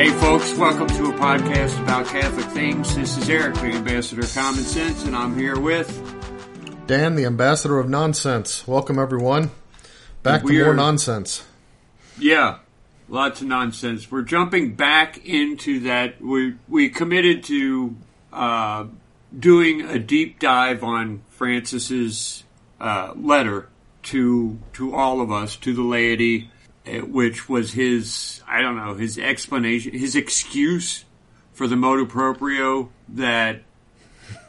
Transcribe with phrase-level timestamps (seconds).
[0.00, 2.96] Hey, folks, welcome to a podcast about Catholic things.
[2.96, 5.90] This is Eric, the ambassador of common sense, and I'm here with
[6.86, 8.66] Dan, the ambassador of nonsense.
[8.66, 9.50] Welcome, everyone.
[10.22, 11.44] Back to We more nonsense.
[12.18, 12.60] Yeah,
[13.10, 14.10] lots of nonsense.
[14.10, 16.18] We're jumping back into that.
[16.18, 17.94] We we committed to
[18.32, 18.86] uh,
[19.38, 22.44] doing a deep dive on Francis's
[22.80, 23.68] uh, letter
[24.04, 26.50] to to all of us, to the laity,
[26.86, 31.04] which was his I don't know his explanation, his excuse
[31.52, 33.62] for the motu proprio that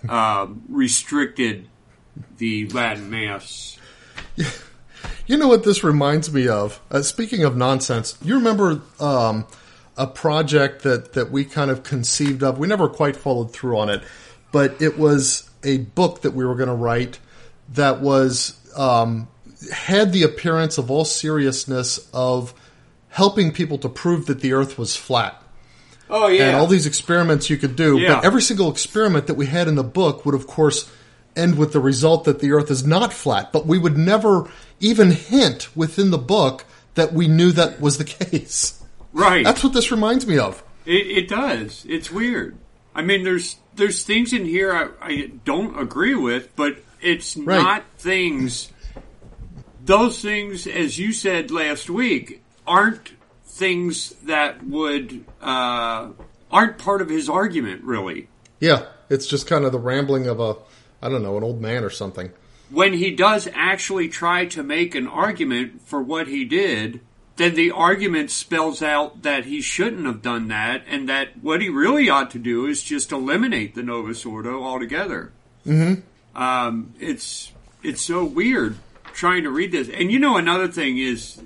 [0.07, 1.67] um, restricted
[2.38, 3.77] the Latin Mass.
[5.27, 6.81] You know what this reminds me of?
[6.91, 9.48] Uh, speaking of nonsense, you remember um,
[9.98, 12.57] a project that, that we kind of conceived of?
[12.57, 14.04] We never quite followed through on it,
[14.52, 17.20] but it was a book that we were going to write
[17.70, 19.27] that was um,
[19.71, 22.54] had the appearance of all seriousness of
[23.09, 25.41] helping people to prove that the Earth was flat.
[26.09, 27.98] Oh yeah, and all these experiments you could do.
[27.98, 28.15] Yeah.
[28.15, 30.91] But every single experiment that we had in the book would, of course,
[31.35, 33.51] end with the result that the Earth is not flat.
[33.54, 38.04] But we would never even hint within the book that we knew that was the
[38.26, 38.84] case.
[39.13, 39.43] right.
[39.45, 40.62] That's what this reminds me of.
[40.85, 41.85] It, it does.
[41.87, 42.57] It's weird.
[42.93, 47.62] I mean, there's there's things in here I, I don't agree with, but it's Right.
[47.62, 48.70] not things.
[49.84, 53.12] Those things, as you said last week, aren't
[53.46, 56.10] things that would uh,
[56.51, 57.84] aren't part of his argument.
[57.84, 58.27] Really,
[58.60, 60.55] Yeah, it's just kind of the rambling of a,
[61.01, 62.32] I don't know, an old man or something.
[62.70, 67.01] when he does actually try to make an argument for what he did,
[67.35, 71.69] then the argument spells out that he shouldn't have done that, and that what he
[71.69, 75.31] really ought to do is just eliminate the Novus Ordo altogether.
[75.66, 76.01] Mm-hmm.
[76.41, 77.51] Um, it's
[77.84, 78.78] it's so weird
[79.13, 81.41] trying to read this, and you know another thing is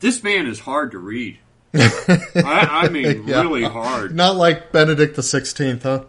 [0.00, 1.38] this man is hard to read.
[1.74, 3.42] I, I mean, Yeah.
[3.42, 4.14] really hard.
[4.14, 6.04] Not like Benedict the Sixteenth, huh?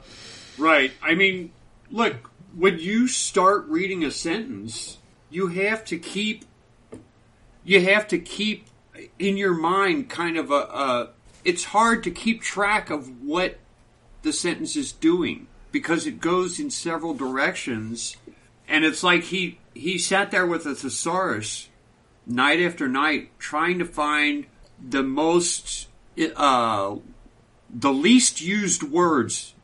[0.58, 0.92] Right.
[1.02, 1.52] I mean,
[1.90, 4.98] look, when you start reading a sentence,
[5.30, 6.46] you have to keep
[7.64, 8.68] you have to keep
[9.18, 11.10] in your mind kind of a, a
[11.46, 13.58] it's hard to keep track of what
[14.22, 18.16] the sentence is doing because it goes in several directions
[18.68, 21.70] and it's like he he sat there with a thesaurus
[22.26, 24.46] night after night trying to find
[24.82, 25.88] the most
[26.36, 26.96] uh
[27.70, 29.56] the least used words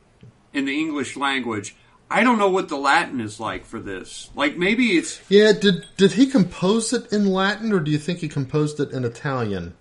[0.53, 1.75] in the English language.
[2.11, 4.31] I don't know what the Latin is like for this.
[4.35, 5.51] Like maybe it's Yeah.
[5.53, 9.05] Did did he compose it in Latin, or do you think he composed it in
[9.05, 9.75] Italian?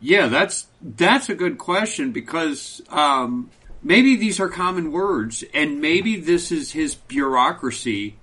[0.00, 3.50] yeah, that's that's a good question because um,
[3.82, 8.16] maybe these are common words, and maybe this is his bureaucracy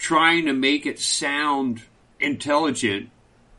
[0.00, 1.82] trying to make it sound
[2.18, 3.10] intelligent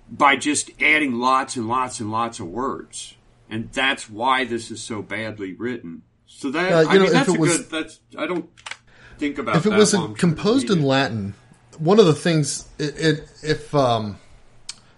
[0.09, 3.16] by just adding lots and lots and lots of words,
[3.47, 6.01] and that's why this is so badly written.
[6.25, 7.69] So that Uh, I know, mean, that's a was- good.
[7.69, 8.50] That's I don't
[9.19, 10.81] think about if it that was while I'm trying to composed in.
[10.81, 11.35] Latin,
[11.78, 14.18] one of the things it, it if um,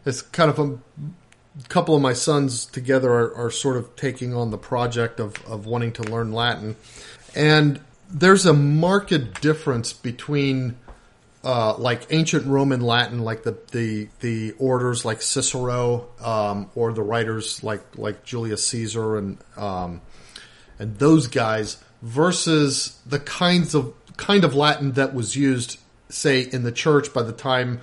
[0.06, 0.80] it's kind of a
[1.68, 5.66] couple of my sons together are, are sort of taking on the project of, of
[5.66, 6.78] wanting to learn Latin,
[7.36, 10.78] and there's a marked difference between
[11.44, 17.04] uh, like ancient Roman Latin, like the the, the orders like Cicero, um, or the
[17.04, 20.02] writers like like Julius Caesar and um,
[20.80, 26.64] and those guys versus the kinds of kind of Latin that was used, say, in
[26.64, 27.82] the church by the time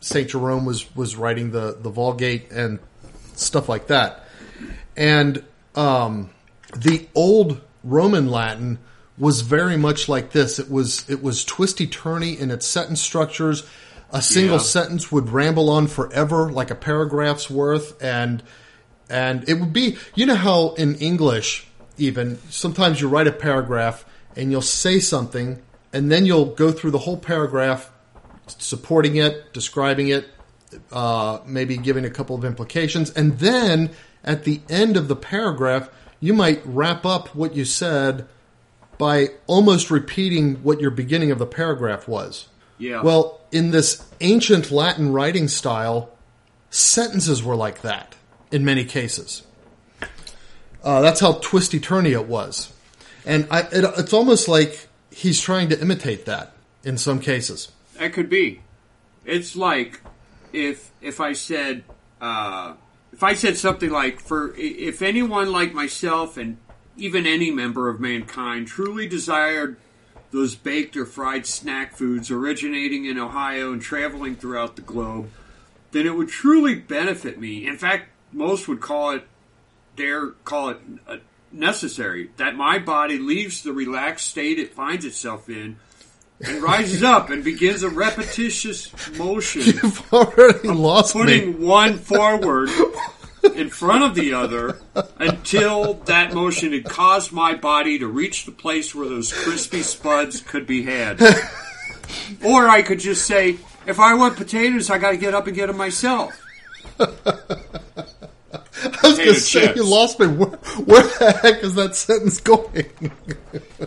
[0.00, 2.78] Saint Jerome was was writing the the Vulgate and
[3.34, 4.24] stuff like that,
[4.96, 6.30] and um,
[6.74, 8.78] the old Roman Latin
[9.18, 10.58] was very much like this.
[10.58, 13.64] It was it was twisty turny in its sentence structures.
[14.12, 14.62] A single Yeah.
[14.62, 18.42] sentence would ramble on forever, like a paragraph's worth, and
[19.08, 21.66] and it would be you know how in English
[21.98, 25.60] even sometimes you write a paragraph and you'll say something
[25.92, 27.90] and then you'll go through the whole paragraph
[28.46, 30.26] supporting it, describing it,
[30.90, 33.90] uh, maybe giving a couple of implications, and then
[34.24, 35.88] at the end of the paragraph
[36.20, 38.26] you might wrap up what you said
[39.02, 42.46] by almost repeating what your beginning of the paragraph was.
[42.78, 43.02] Yeah.
[43.02, 46.12] Well, in this ancient Latin writing style,
[46.70, 48.14] sentences were like that
[48.52, 49.42] in many cases.
[50.84, 52.72] Uh, that's how twisty turny it was,
[53.26, 56.52] and I, it, it's almost like he's trying to imitate that
[56.84, 57.72] in some cases.
[57.98, 58.60] That could be.
[59.24, 60.00] It's like
[60.52, 61.82] if if I said
[62.20, 62.74] uh,
[63.12, 66.58] if I said something like for if anyone like myself and
[66.96, 69.76] even any member of mankind truly desired
[70.30, 75.28] those baked or fried snack foods originating in Ohio and traveling throughout the globe,
[75.90, 77.66] then it would truly benefit me.
[77.66, 79.26] In fact, most would call it
[79.94, 81.16] dare call it uh,
[81.52, 82.30] necessary.
[82.38, 85.76] That my body leaves the relaxed state it finds itself in
[86.40, 91.66] and rises up and begins a repetitious motion, You've already lost putting me.
[91.66, 92.70] one forward
[93.54, 94.78] in front of the other
[95.18, 100.40] until that motion had caused my body to reach the place where those crispy spuds
[100.40, 101.20] could be had.
[102.44, 105.56] Or I could just say, if I want potatoes, I got to get up and
[105.56, 106.38] get them myself.
[107.00, 107.06] I
[109.02, 109.76] was going to say chips.
[109.76, 110.26] you lost me.
[110.26, 110.48] Where,
[110.84, 112.90] where the heck is that sentence going?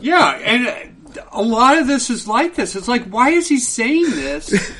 [0.02, 2.76] Yeah, and uh, a lot of this is like this.
[2.76, 4.74] It's like, why is he saying this?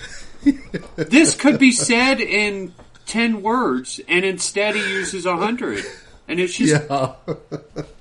[0.96, 2.74] this could be said in
[3.06, 5.84] 10 words, and instead he uses a 100.
[6.28, 7.14] And it's just yeah,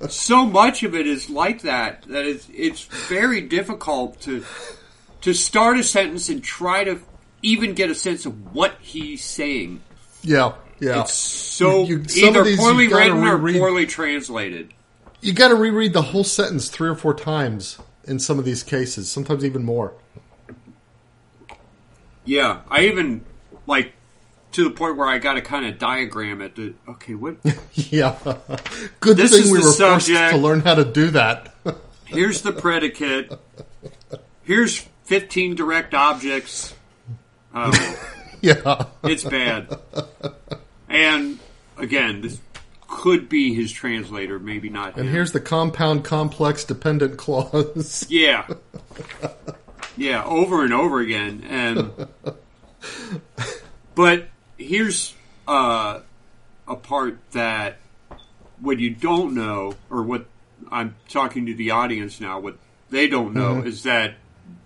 [0.09, 4.45] so much of it is like that that it's, it's very difficult to
[5.21, 7.01] to start a sentence and try to
[7.43, 9.83] even get a sense of what he's saying.
[10.23, 11.03] yeah, yeah.
[11.03, 14.73] It's so You- you- some of either these poorly written or poorly translated.
[15.21, 18.63] You got to reread the whole sentence three or four times in some of these
[18.63, 19.11] cases.
[19.11, 19.93] Sometimes even more.
[22.25, 23.23] Yeah, I even
[23.67, 23.93] like
[24.55, 26.55] to the point where I got to kind of diagram it.
[26.57, 27.37] To, okay, what?
[27.75, 28.17] Yeah.
[29.01, 31.55] Good This thing we were forced to learn how to do that.
[32.05, 33.33] Here's the predicate.
[34.45, 36.75] Here's 15 direct objects.
[37.53, 37.73] Um,
[38.41, 38.87] yeah.
[39.03, 39.77] it's bad.
[40.89, 41.39] And
[41.77, 42.41] again, this
[42.89, 45.07] could be his translator, maybe not him.
[45.07, 48.07] And here's the compound complex dependent clause.
[48.11, 48.47] Yeah.
[49.97, 51.45] Yeah, over and over again.
[51.49, 51.91] And
[53.95, 55.15] but here's
[55.47, 56.01] uh,
[56.67, 57.79] a part that
[58.61, 60.27] what you don't know, or what
[60.71, 62.57] I'm talking to the audience now, what
[62.91, 64.15] they don't know is that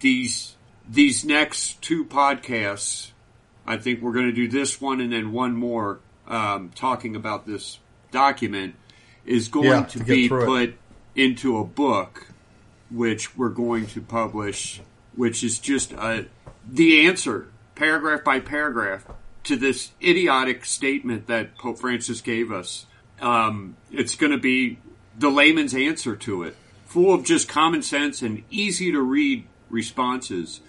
[0.01, 0.55] these
[0.89, 3.11] these next two podcasts,
[3.67, 7.47] I think we're going to do this one and then one more um, talking about
[7.47, 7.79] this
[8.11, 8.75] document,
[9.27, 10.47] is going Yeah, to to be through it.
[10.47, 10.79] put
[11.15, 12.29] into a book,
[12.91, 14.81] which we're going to publish,
[15.15, 16.27] which is just a,
[16.67, 19.05] the answer, paragraph by paragraph,
[19.49, 22.87] to this idiotic statement that Pope Francis gave us.
[23.21, 24.79] Um, it's going to be
[25.19, 26.57] the layman's answer to it,
[26.87, 30.61] full of just common sense and easy to read responses.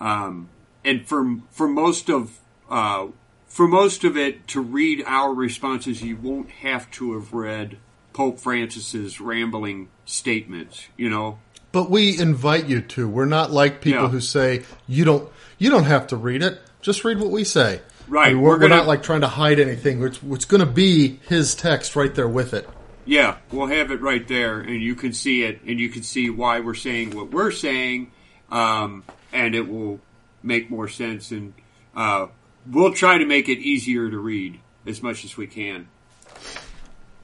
[0.00, 0.48] Um,
[0.84, 2.38] and for for most of
[2.70, 3.08] uh,
[3.48, 7.78] for most of it to read our responses, you won't have to have read
[8.12, 10.86] Pope Francis's rambling statements.
[10.96, 11.38] You know,
[11.72, 13.08] But we invite you to.
[13.08, 14.08] We're not like people Yeah.
[14.08, 15.28] who say you don't
[15.58, 16.60] you don't have to read it.
[16.80, 17.80] Just read what we say.
[18.08, 20.02] Right, I mean, we're we're, we're not like trying to hide anything.
[20.02, 22.68] It's, it's going to be his text right there with it.
[23.04, 26.28] Yeah, we'll have it right there, and you can see it, and you can see
[26.30, 28.12] why we're saying what we're saying,
[28.50, 29.02] um,
[29.32, 30.00] and it will
[30.42, 31.30] make more sense.
[31.30, 31.54] And
[31.96, 32.26] uh,
[32.70, 35.88] we'll try to make it easier to read as much as we can.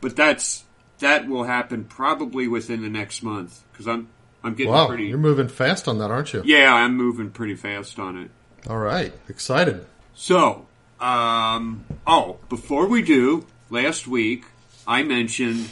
[0.01, 0.65] But that's
[1.01, 4.09] that will happen probably within the next month because I'm
[4.43, 5.05] I'm getting Wow, pretty.
[5.05, 6.43] you're moving fast on that, aren't you?
[6.45, 8.31] Yeah, I'm moving pretty fast on it.
[8.69, 9.85] All right, excited.
[10.15, 10.67] So,
[11.01, 14.45] um, oh, before we do, last week
[14.87, 15.71] I mentioned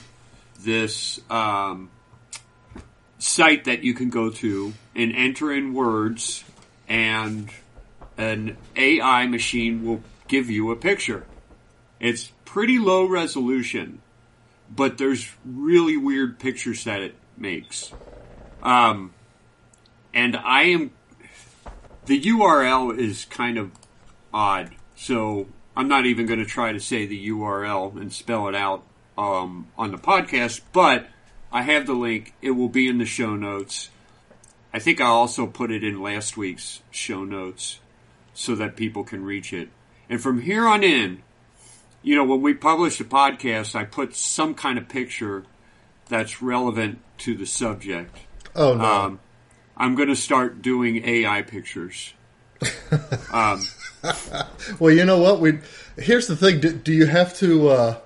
[0.61, 1.91] this um,
[3.19, 6.45] site that you can go to and enter in words,
[6.89, 7.51] and
[8.19, 11.25] an AI machine will give you a picture.
[12.01, 14.01] It's pretty low resolution,
[14.75, 17.93] but there's really weird pictures that it makes.
[18.63, 19.13] Um,
[20.15, 20.91] and I am
[22.07, 23.71] the URL is kind of
[24.35, 24.71] odd,
[25.03, 28.85] so I'm not even going to try to say the URL and spell it out
[29.19, 30.61] um, on the podcast.
[30.73, 31.09] But
[31.51, 33.91] I have the link; it will be in the show notes.
[34.73, 37.81] I think I also put it in last week's show notes
[38.33, 39.71] so that people can reach it.
[40.09, 41.23] And from here on in,
[42.03, 45.45] you know, when we publish a podcast, I put some kind of picture
[46.09, 48.17] that's relevant to the subject.
[48.55, 49.21] Oh no, Um,
[49.77, 52.15] I'm going to start doing AI pictures.
[54.81, 55.41] well, you know what?
[55.41, 55.59] We
[55.97, 56.61] here's the thing.
[56.61, 57.69] Do, do you have to?
[57.69, 57.99] Uh,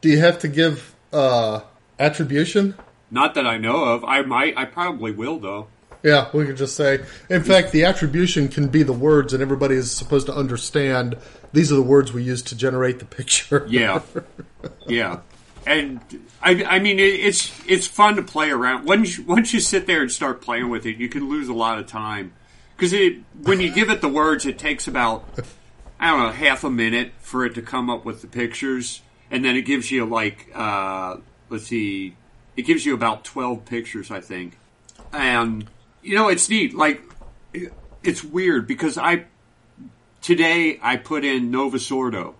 [0.00, 1.60] do you have to give uh,
[1.98, 2.74] attribution?
[3.10, 4.04] Not that I know of.
[4.04, 4.56] I might.
[4.56, 5.68] I probably will, though.
[6.02, 7.04] Yeah, we could just say.
[7.28, 11.16] In fact, the attribution can be the words, and everybody is supposed to understand.
[11.52, 13.66] These are the words we use to generate the picture.
[13.68, 14.02] Yeah,
[14.86, 15.20] yeah.
[15.64, 16.00] And
[16.42, 18.84] I, I mean, it, it's it's fun to play around.
[18.84, 21.54] Once you, once you sit there and start playing with it, you can lose a
[21.54, 22.32] lot of time
[22.82, 25.24] because it when you give it the words, it takes about
[26.00, 29.44] I don't know half a minute for it to come up with the pictures, and
[29.44, 32.16] then it gives you like uh, let's see,
[32.56, 34.58] it gives you about twelve pictures, I think,
[35.12, 35.64] and
[36.02, 36.74] you know it's neat.
[36.74, 37.02] Like
[37.52, 37.72] it-
[38.02, 39.26] it's weird because I
[40.20, 42.34] today I put in Novus Ordo.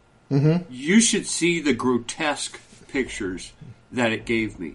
[0.69, 2.59] You should see the grotesque
[2.89, 3.53] pictures
[3.93, 4.75] that it gave me.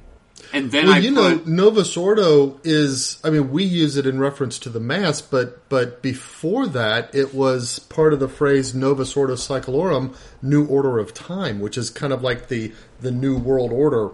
[0.54, 3.20] And then Well, I you put, know, Novus Ordo is.
[3.24, 7.34] I mean, we use it in reference to the mass, but but before that, it
[7.34, 12.14] was part of the phrase Novus Ordo Seclorum, New Order of Time, which is kind
[12.14, 14.12] of like the the New World Order.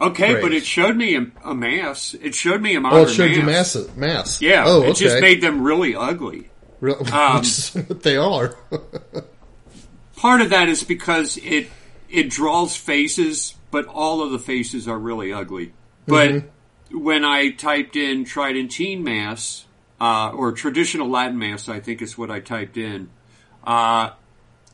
[0.00, 2.14] okay, but it showed me a, a mass.
[2.14, 2.92] It showed me a mass.
[2.94, 3.74] Oh, it showed you mass.
[3.76, 3.96] mass.
[3.96, 4.42] Mass.
[4.42, 4.90] Yeah, Oh, okay.
[4.90, 6.50] it just made them really ugly.
[6.80, 7.42] Real- um,
[7.86, 8.54] what they are.
[10.16, 11.68] Part of that is because it
[12.08, 15.72] it draws faces, but all of the faces are really ugly.
[16.06, 16.98] But Mm-hmm.
[17.02, 19.64] when I typed in Tridentine Mass
[20.00, 23.08] uh, or traditional Latin Mass, I think is what I typed in.
[23.64, 24.10] Uh,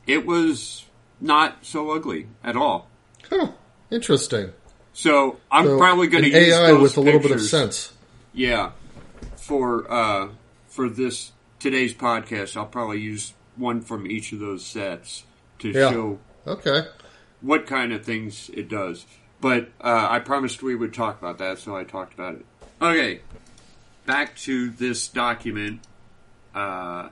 [0.05, 0.85] it was
[1.21, 2.87] not so ugly at all.
[3.29, 3.51] huh,
[3.89, 4.51] interesting.
[4.93, 7.93] So I'm So, probably going to use AI those with a little bit of sense.
[8.33, 8.71] Yeah,
[9.37, 10.29] for uh,
[10.67, 15.23] for this today's podcast, I'll probably use one from each of those sets
[15.59, 15.89] to Yeah.
[15.91, 16.81] show Okay.
[17.43, 19.05] What kind of things it does.
[19.39, 22.45] But uh, I promised we would talk about that, so I talked about it.
[22.81, 23.19] Okay,
[24.05, 25.81] back to this document.
[26.55, 27.09] Uh,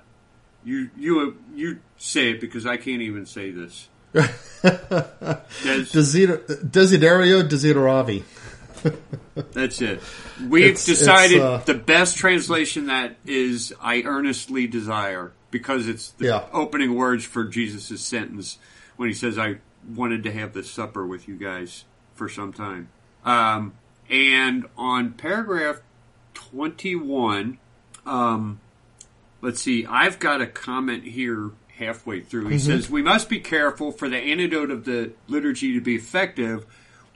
[0.63, 3.87] you you you say it because I can't even say this.
[4.13, 4.21] Des-
[5.93, 8.23] Desider- Desiderio desideravi.
[9.53, 10.01] That's it.
[10.47, 16.09] We've It's- it's, decided uh, the best translation that is I earnestly desire because it's
[16.11, 16.45] the Yeah.
[16.51, 18.57] opening words for Jesus' sentence
[18.97, 19.57] when he says, I
[19.87, 21.85] wanted to have this supper with you guys
[22.15, 22.89] for some time.
[23.25, 23.73] Um,
[24.09, 25.81] and on paragraph
[26.33, 27.57] 21,
[28.05, 28.59] um,
[29.41, 32.47] let's see, I've got a comment here halfway through.
[32.49, 36.65] He says, We must be careful for the antidote of the liturgy to be effective.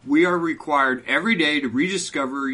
[0.05, 2.49] We are required every day to rediscover,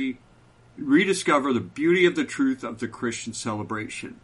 [0.77, 4.19] rediscover the beauty of the truth of the Christian celebration.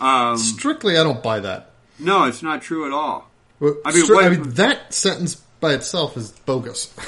[0.00, 1.70] Um, Strictly, I don't buy that.
[1.98, 3.30] no, it's not true at all.
[3.62, 6.92] Well, I mean, stri- what- I mean, that sentence by itself is bogus.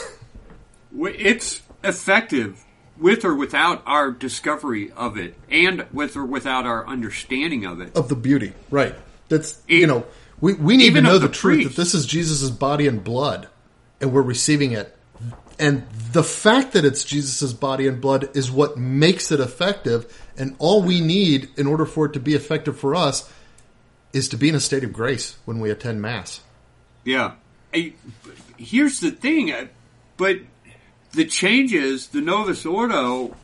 [0.97, 2.65] It's effective
[2.97, 7.97] with or without our discovery of it, and with or without our understanding of it.
[7.97, 8.95] of the beauty, right?
[9.29, 10.07] That's E- you know,
[10.41, 13.49] we we need to know the the, truth that this is Jesus' body and blood,
[14.01, 14.97] and we're receiving it.
[15.59, 20.07] And the fact that it's Jesus' body and blood is what makes it effective.
[20.37, 23.29] And all we need in order for it to be effective for us
[24.13, 26.41] is to be in a state of grace when we attend Mass.
[27.05, 27.33] Yeah.
[27.75, 27.93] I-
[28.57, 29.67] here's the thing, uh,
[30.17, 30.39] but
[31.13, 33.37] the changes, the Novus Ordo,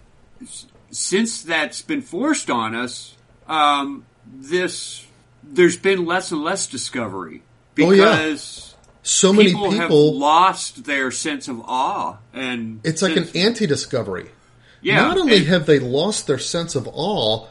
[0.91, 3.15] since that's been forced on us,
[3.49, 5.05] um, this
[5.43, 7.43] there's been less and less discovery
[7.81, 8.05] Oh, yeah.
[8.05, 14.31] because So many people, have lost their sense of awe, and it's like an anti-discovery.
[14.83, 14.97] yeah.
[15.01, 17.47] Not only and- have they lost their sense of awe,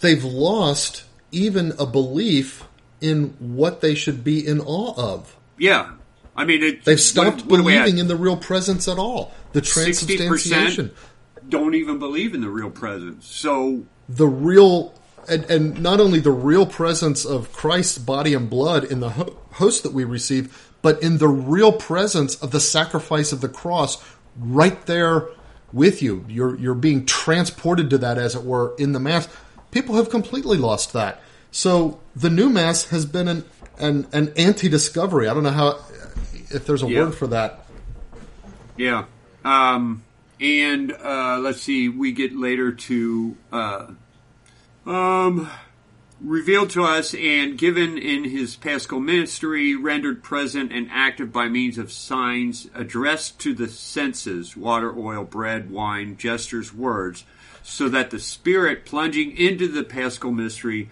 [0.00, 2.64] they've lost even a belief
[3.00, 5.36] in what they should be in awe of.
[5.58, 5.92] Yeah,
[6.36, 9.32] I mean, it, They've stopped what- believing in the real presence at all.
[9.52, 10.90] The 60% transubstantiation,
[11.48, 13.26] don't even believe in the real presence.
[13.26, 14.94] So the real,
[15.28, 19.82] and, and not only the real presence of Christ's body and blood in the host
[19.82, 24.02] that we receive, but in the real presence of the sacrifice of the cross
[24.38, 25.28] right there
[25.72, 26.24] with you.
[26.28, 29.28] You're you're being transported to that, as it were, in the mass.
[29.70, 31.20] People have completely lost that.
[31.50, 33.44] So the new mass has been an
[33.78, 35.28] an, an anti-discovery.
[35.28, 35.78] I don't know how
[36.50, 37.04] if there's a Yeah.
[37.04, 37.64] word for that.
[38.76, 39.04] Yeah.
[39.44, 40.02] Um,
[40.40, 43.86] and uh, let's see, we get later to uh,
[44.86, 45.50] um,
[46.20, 51.78] revealed to us and given in his paschal mystery, rendered present and active by means
[51.78, 57.24] of signs addressed to the senses water, oil, bread, wine, gestures, words
[57.62, 60.88] so that the Spirit plunging into the paschal mystery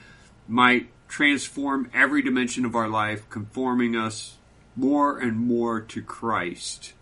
[0.46, 4.36] might transform every dimension of our life, conforming us
[4.74, 6.92] more and more to Christ.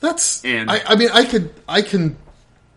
[0.00, 2.16] That's And- I, I mean I could I can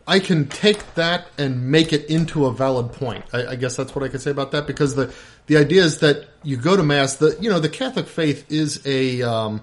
[0.07, 3.25] I can take that and make it into a valid point.
[3.31, 5.13] I, I guess that's what I could say about that because the
[5.45, 7.15] the idea is that you go to mass.
[7.17, 9.61] The you know the Catholic faith is a um,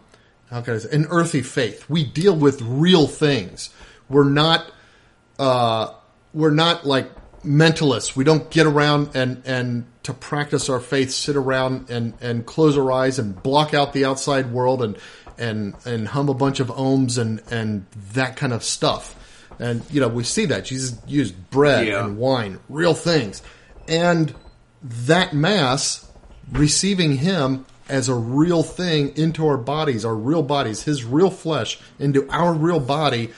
[0.51, 1.89] how can I say an earthy faith.
[1.89, 3.71] We deal with real things.
[4.09, 4.71] We're not
[5.39, 5.95] uh,
[6.33, 7.11] we're not like
[7.45, 8.17] mentalists.
[8.17, 12.77] We don't get around and and to practice our faith, sit around and and close
[12.77, 14.97] our eyes and block out the outside world and
[15.39, 19.15] and and hum a bunch of ohms and and that kind of stuff.
[19.59, 22.05] And you know we see that Jesus used bread Yeah.
[22.05, 23.43] and wine, real things,
[23.89, 24.35] and
[24.83, 26.09] that mass
[26.53, 31.79] receiving Him as a real thing into our bodies, our real bodies, His real flesh
[31.99, 33.31] into our real body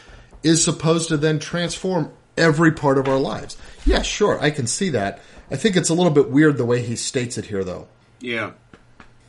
[0.42, 3.56] is supposed to then transform every part of our lives.
[3.84, 5.20] Yeah, sure, I can see that.
[5.50, 7.88] I think it's a little bit weird the way he states it here, though.
[8.20, 8.52] Yeah.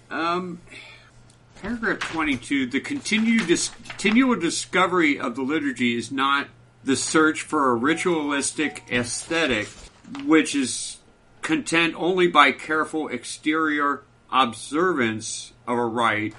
[0.10, 0.60] Um,
[1.62, 6.48] paragraph 22 the dis- continual discovery of the liturgy is not
[6.86, 9.68] the search for a ritualistic aesthetic
[10.26, 10.98] which is
[11.42, 16.34] content only by careful exterior observance of a rite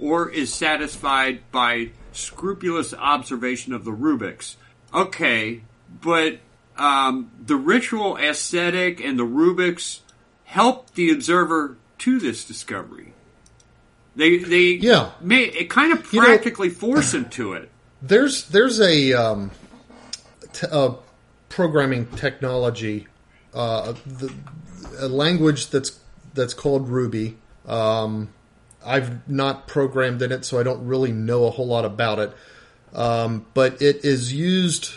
[0.00, 4.56] or is satisfied by scrupulous observation of the rubrics
[4.94, 5.60] okay
[6.00, 6.38] but
[6.78, 10.00] um, the ritual aesthetic and the rubrics
[10.44, 13.12] help the observer to this discovery
[14.16, 15.10] they they Yeah.
[15.20, 17.70] may it kind of You know- practically force him to it.
[18.02, 19.52] There's there's a, um,
[20.52, 20.94] t- a
[21.48, 23.06] programming technology,
[23.54, 24.32] uh, the,
[24.98, 25.98] a language that's
[26.34, 27.36] that's called Ruby.
[27.66, 28.30] Um,
[28.84, 32.32] I've not programmed in it, so I don't really know a whole lot about it.
[32.92, 34.90] Um, but it is used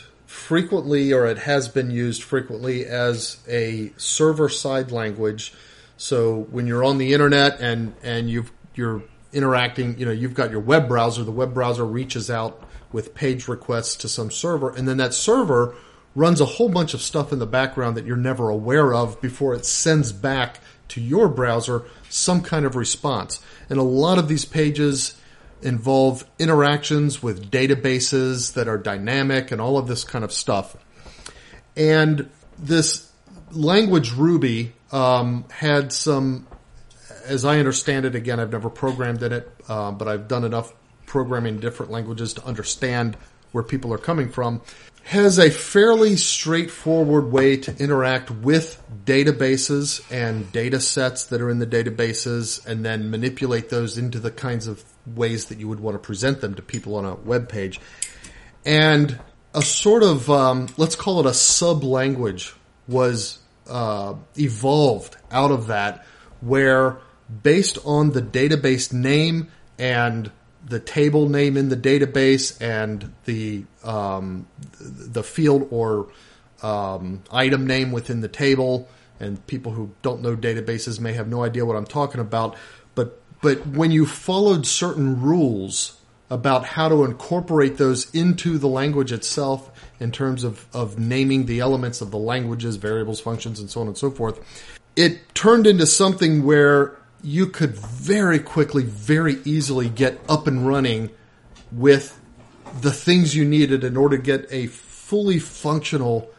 [0.45, 5.53] frequently, or it has been used frequently as a server side language.
[5.97, 10.51] So when you're on the internet and and you've, you're interacting, you know, you've got
[10.51, 11.23] your web browser.
[11.23, 15.75] The web browser reaches out with page requests to some server, and then that server
[16.13, 19.55] runs a whole bunch of stuff in the background that you're never aware of before
[19.55, 23.43] it sends back to your browser some kind of response.
[23.69, 25.19] And a lot of these pages
[25.65, 30.77] involve interactions with databases that are dynamic and all of this kind of stuff.
[31.75, 33.11] And this
[33.51, 36.47] language Ruby um, had some,
[37.25, 40.71] as I understand it, again, I've never programmed in it, uh, but I've done enough
[41.05, 43.17] programming in different languages to understand
[43.51, 44.61] where people are coming from,
[45.05, 51.59] has a fairly straightforward way to interact with databases and data sets that are in
[51.59, 55.95] the databases and then manipulate those into the kinds of ways that you would want
[55.95, 57.79] to present them to people on a web page
[58.65, 59.19] and
[59.53, 62.53] a sort of um, let's call it a sub language
[62.87, 66.05] was uh, evolved out of that,
[66.41, 66.97] where
[67.43, 70.31] based on the database name and
[70.65, 74.47] the table name in the database and the um,
[74.79, 76.07] the field or
[76.61, 78.89] um, item name within the table,
[79.19, 82.57] and people who don't know databases may have no idea what I'm talking about.
[83.41, 89.71] But when you followed certain rules about how to incorporate those into the language itself
[89.99, 93.87] in terms of, of naming the elements of the languages, variables, functions, and so on
[93.87, 94.39] and so forth,
[94.95, 101.09] it turned into something where you could very quickly, very easily get up and running
[101.71, 102.19] with
[102.81, 106.29] the things you needed in order to get a fully functional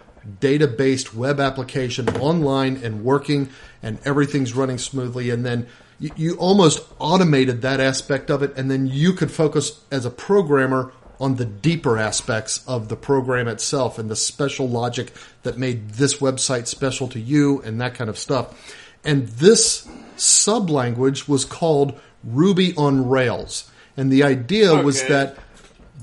[0.40, 3.48] data-based web application online and working
[3.82, 5.30] and everything's running smoothly.
[5.30, 5.66] And then
[5.98, 10.11] you, you almost automated that aspect of it and then you could focus as a
[10.11, 15.90] programmer on the deeper aspects of the program itself and the special logic that made
[15.90, 18.76] this website special to you and that kind of stuff.
[19.04, 23.70] And this sub language was called Ruby on Rails.
[23.96, 25.38] And the idea was that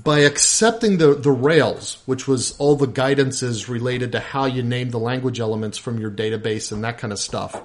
[0.02, 4.90] by accepting the, the Rails, which was all the guidances related to how you name
[4.90, 7.60] the language elements from your database and that kind of stuff,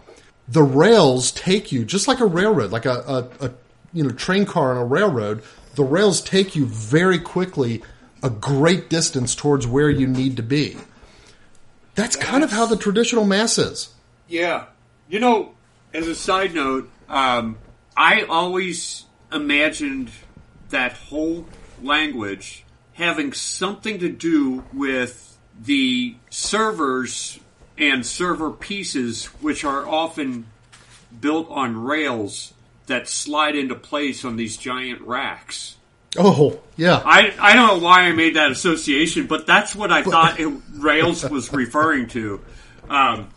[0.50, 3.52] the Rails take you just like a railroad, like a, a, a
[3.94, 5.44] you know train car on a railroad.
[5.76, 7.84] The Rails take you very quickly
[8.22, 10.76] a great distance towards where you need to be.
[11.96, 13.94] That's kind of how the traditional mass is.
[14.28, 14.66] Yeah.
[15.08, 15.54] You know,
[15.94, 17.58] as a side note, um,
[17.96, 20.12] I always imagined
[20.70, 21.46] that whole
[21.82, 27.40] language having something to do with the servers
[27.80, 30.46] and server pieces, which are often
[31.22, 32.54] built on rails
[32.88, 35.76] that slide into place on these giant racks.
[36.18, 37.02] Oh, yeah.
[37.06, 40.52] I, I don't know why I made that association, but that's what I thought it,
[40.74, 42.42] Rails was referring to.
[42.90, 43.30] Um,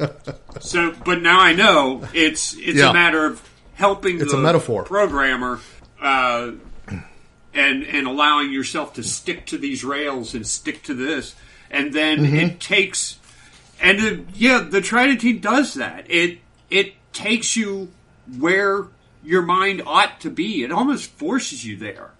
[0.61, 2.88] so, but now I know it's it's Yeah.
[2.88, 4.85] a matter of helping It's the a metaphor.
[4.85, 5.61] programmer
[6.00, 6.52] uh,
[7.52, 11.35] and and allowing yourself to stick to these rails and stick to this,
[11.70, 12.37] and then Mm-hmm.
[12.37, 13.18] it takes
[13.83, 16.11] and uh, yeah, the Tridentine does that.
[16.11, 16.38] It
[16.71, 17.88] it takes you
[18.38, 18.87] where
[19.25, 20.62] your mind ought to be.
[20.62, 22.11] It almost forces you there,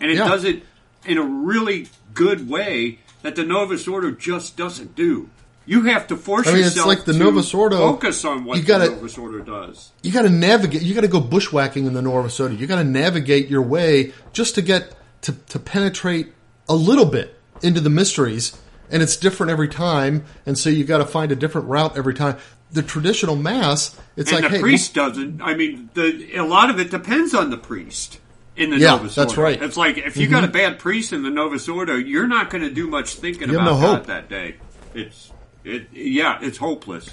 [0.00, 0.28] and it Yeah.
[0.28, 0.62] does it
[1.06, 5.28] in a really good way that the Novus Ordo just doesn't do.
[5.66, 8.44] You have to force I mean, it's yourself like the to Novus Ordo- focus on
[8.44, 9.92] what you gotta- the Novus Ordo does.
[10.02, 10.82] you got to navigate.
[10.82, 12.54] You got to go bushwhacking in the Novus Ordo.
[12.54, 16.32] You got to navigate your way just to get to, to penetrate
[16.68, 18.52] a little bit into the mysteries,
[18.90, 20.24] and it's different every time.
[20.46, 22.36] And so you got to find a different route every time.
[22.72, 25.40] The traditional mass, it's And like, the hey, priest doesn't.
[25.42, 28.18] I mean, the a lot of it depends on the priest
[28.56, 29.42] in the Yeah, Novus that's Ordo.
[29.42, 29.56] right.
[29.56, 29.64] Mm-hmm.
[29.64, 32.64] It's like if you got a bad priest in the Novus Ordo, you're not going
[32.64, 34.56] to do much thinking about no God that day.
[34.94, 35.30] It's
[35.64, 35.88] it.
[35.92, 37.10] Yeah, it's hopeless.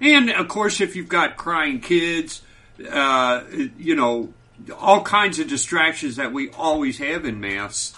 [0.00, 2.42] And of course, if you've got crying kids,
[2.90, 3.42] uh,
[3.78, 4.32] you know,
[4.78, 7.94] all kinds of distractions that we always have in mass.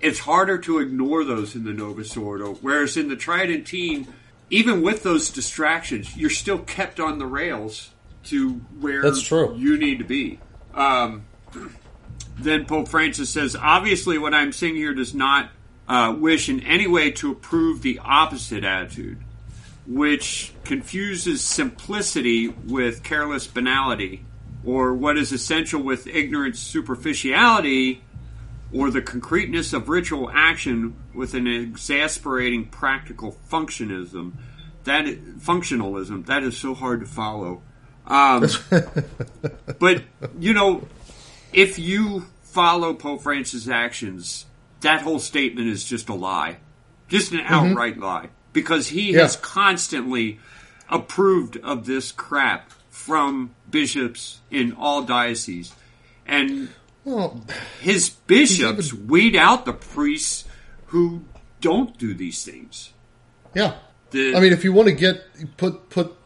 [0.00, 4.06] It's harder to ignore those in the Novus Ordo, whereas in the Tridentine,
[4.50, 7.90] even with those distractions, you're still kept on the rails
[8.24, 9.54] to where That's true.
[9.56, 10.38] you need to be.
[10.74, 11.24] Um,
[12.38, 15.50] then Pope Francis says, obviously, what I'm saying here does not
[15.88, 19.18] uh, wish in any way to approve the opposite attitude,
[19.86, 24.24] which confuses simplicity with careless banality,
[24.64, 28.02] or what is essential with ignorant superficiality,
[28.72, 34.32] or the concreteness of ritual action with an exasperating practical functionism.
[34.84, 35.04] That
[35.38, 37.62] functionalism that is so hard to follow.
[38.06, 38.46] Um,
[39.78, 40.04] but
[40.38, 40.86] you know,
[41.52, 44.46] if you follow Pope Francis' actions,
[44.80, 46.58] that whole statement is just a lie,
[47.08, 49.22] just an outright lie, because he Yeah.
[49.22, 50.38] has constantly
[50.88, 55.72] approved of this crap from bishops in all dioceses,
[56.26, 56.68] and
[57.06, 57.44] Well,
[57.80, 60.44] his bishops weed out the priests
[60.86, 61.24] who
[61.60, 62.92] don't do these things.
[63.54, 63.76] yeah.
[64.10, 65.24] The, I mean, if you want to get
[65.56, 66.16] put put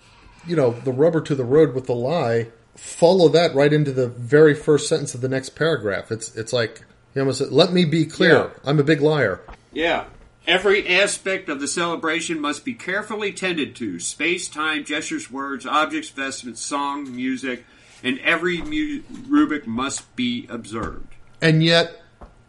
[0.47, 4.09] you know the rubber to the road with the lie, follow that right into the
[4.09, 6.11] very first sentence of the next paragraph.
[6.11, 8.35] It's it's like he almost said, "Let me be clear.
[8.35, 8.51] Yeah.
[8.65, 9.41] I'm a big liar."
[9.73, 10.05] Yeah.
[10.47, 16.09] Every aspect of the celebration must be carefully tended to space, time, gestures, words, objects,
[16.11, 17.65] vestments, song, music,
[18.03, 21.15] and every mu- rubric must be observed.
[21.41, 22.01] And yet,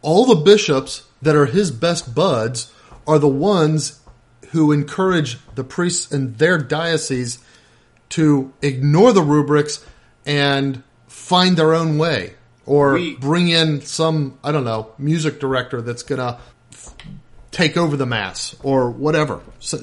[0.02, 2.72] all the bishops that are his best buds
[3.06, 4.00] are the ones
[4.50, 7.38] who encourage the priests in their diocese
[8.10, 9.84] to ignore the rubrics
[10.26, 12.34] and find their own way
[12.66, 16.38] or We- bring in some i don't know music director that's gonna
[16.72, 16.94] f-
[17.50, 19.78] take over the mass or whatever so,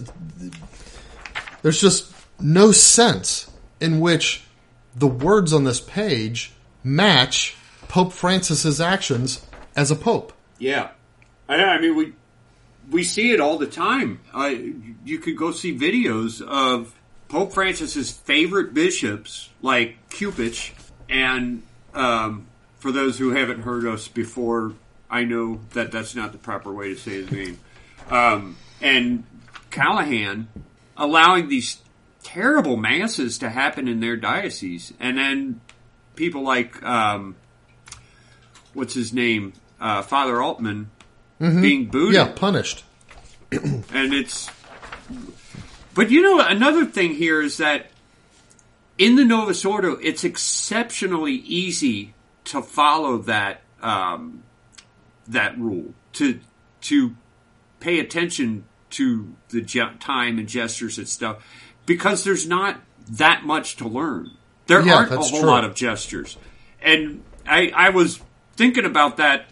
[1.61, 3.49] there's just no sense
[3.81, 4.43] in which
[4.95, 6.51] the words on this page
[6.83, 7.55] match
[7.87, 10.89] pope francis's actions as a pope Yeah.
[11.47, 12.13] I, I mean, we
[12.89, 14.19] we see it all the time.
[14.33, 14.53] Uh,
[15.05, 16.93] you could go see videos of
[17.27, 20.71] Pope Francis's favorite bishops, like Cupich,
[21.09, 22.47] and um,
[22.79, 24.73] for those who haven't heard us before,
[25.09, 27.59] I know that that's not the proper way to say his name.
[28.09, 29.23] Um, and
[29.69, 30.47] Callahan
[30.97, 31.79] allowing these
[32.23, 35.61] terrible masses to happen in their diocese, and then
[36.15, 37.35] people like um,
[38.73, 40.89] what's his name, uh, Father Altman,
[41.39, 42.83] being booted, yeah punished.
[43.51, 44.49] And it's.
[45.95, 47.87] But you know, another thing here is that
[48.97, 52.13] in the Novus Ordo, it's exceptionally easy
[52.45, 54.43] to follow that um,
[55.27, 56.39] that rule to
[56.81, 57.15] to
[57.79, 59.61] pay attention to the
[59.99, 61.43] time and gestures and stuff
[61.89, 64.29] because there's not that much to learn.
[64.67, 65.49] There Yeah, aren't a whole true.
[65.49, 66.37] lot of gestures,
[66.81, 68.19] and I, I was
[68.55, 69.47] thinking about that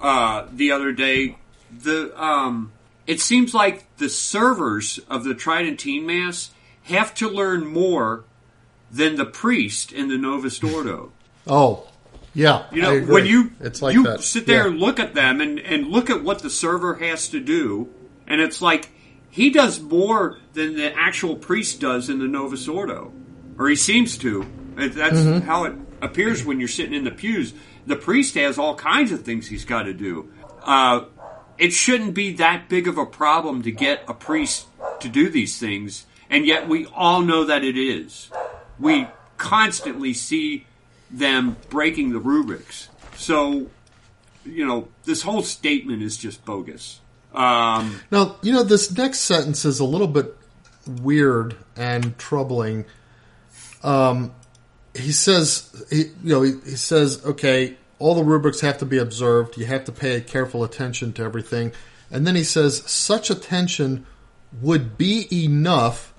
[0.00, 1.36] uh, the other day.
[1.70, 2.72] The um,
[3.06, 6.50] it seems like the servers of the Tridentine Mass
[6.84, 8.24] have to learn more
[8.90, 11.12] than the priest in the Novus Ordo.
[11.46, 11.86] oh
[12.34, 14.70] yeah You know, when you it's like you that sit there Yeah.
[14.70, 17.88] and look at them and, and look at what the server has to do,
[18.26, 18.88] and it's like
[19.32, 23.10] he does more than the actual priest does in the Novus Ordo,
[23.58, 24.46] or he seems to.
[24.76, 25.46] That's Mm-hmm.
[25.46, 27.54] how it appears when you're sitting in the pews.
[27.86, 30.30] The priest has all kinds of things he's got to do.
[30.62, 31.06] Uh,
[31.58, 34.66] it shouldn't be that big of a problem to get a priest
[35.00, 38.30] to do these things, and yet we all know that it is.
[38.78, 39.06] We
[39.38, 40.66] constantly see
[41.10, 42.88] them breaking the rubrics.
[43.16, 43.66] So,
[44.44, 47.00] you know, this whole statement is just bogus.
[47.34, 50.36] Um, Now, you know, this next sentence is a little bit
[50.86, 52.84] weird and troubling.
[53.82, 54.32] Um,
[54.94, 58.98] he says, he, you know, he, he says, okay, all the rubrics have to be
[58.98, 59.56] observed.
[59.56, 61.72] You have to pay careful attention to everything.
[62.10, 64.06] And then he says, such attention
[64.60, 66.12] would be enough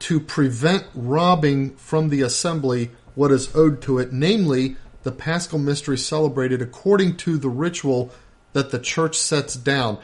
[0.00, 5.98] to prevent robbing from the assembly what is owed to it, namely the paschal mystery
[5.98, 8.12] celebrated according to the ritual
[8.52, 9.98] that the church sets down.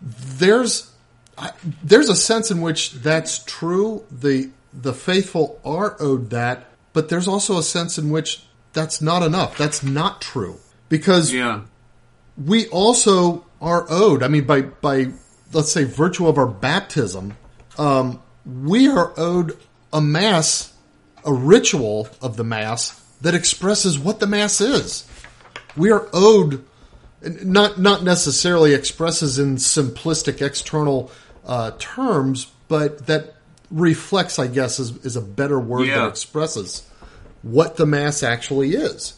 [0.00, 0.92] There's
[1.38, 4.04] I, there's a sense in which that's true.
[4.10, 9.22] The the faithful are owed that, but there's also a sense in which that's not
[9.22, 9.56] enough.
[9.56, 11.62] That's not true because yeah.
[12.42, 14.22] we also are owed.
[14.22, 15.08] I mean, by by
[15.52, 17.36] let's say virtue of our baptism,
[17.78, 19.58] um, we are owed
[19.92, 20.72] a mass,
[21.24, 25.08] a ritual of the mass that expresses what the mass is.
[25.76, 26.64] We are owed
[27.22, 31.10] not not necessarily expresses in simplistic external
[31.46, 33.34] uh, terms, but that
[33.70, 36.00] reflects, I guess, is, is a better word Yeah.
[36.00, 36.82] that expresses
[37.42, 39.14] what the mass actually is.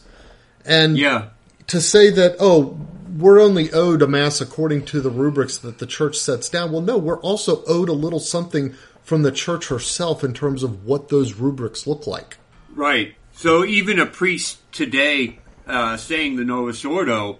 [0.65, 1.29] And Yeah.
[1.67, 2.77] to say that, oh,
[3.17, 6.71] we're only owed a mass according to the rubrics that the church sets down.
[6.71, 10.85] Well, no, we're also owed a little something from the church herself in terms of
[10.85, 12.37] what those rubrics look like.
[12.73, 13.15] Right.
[13.33, 17.39] So even a priest today uh, saying the Novus Ordo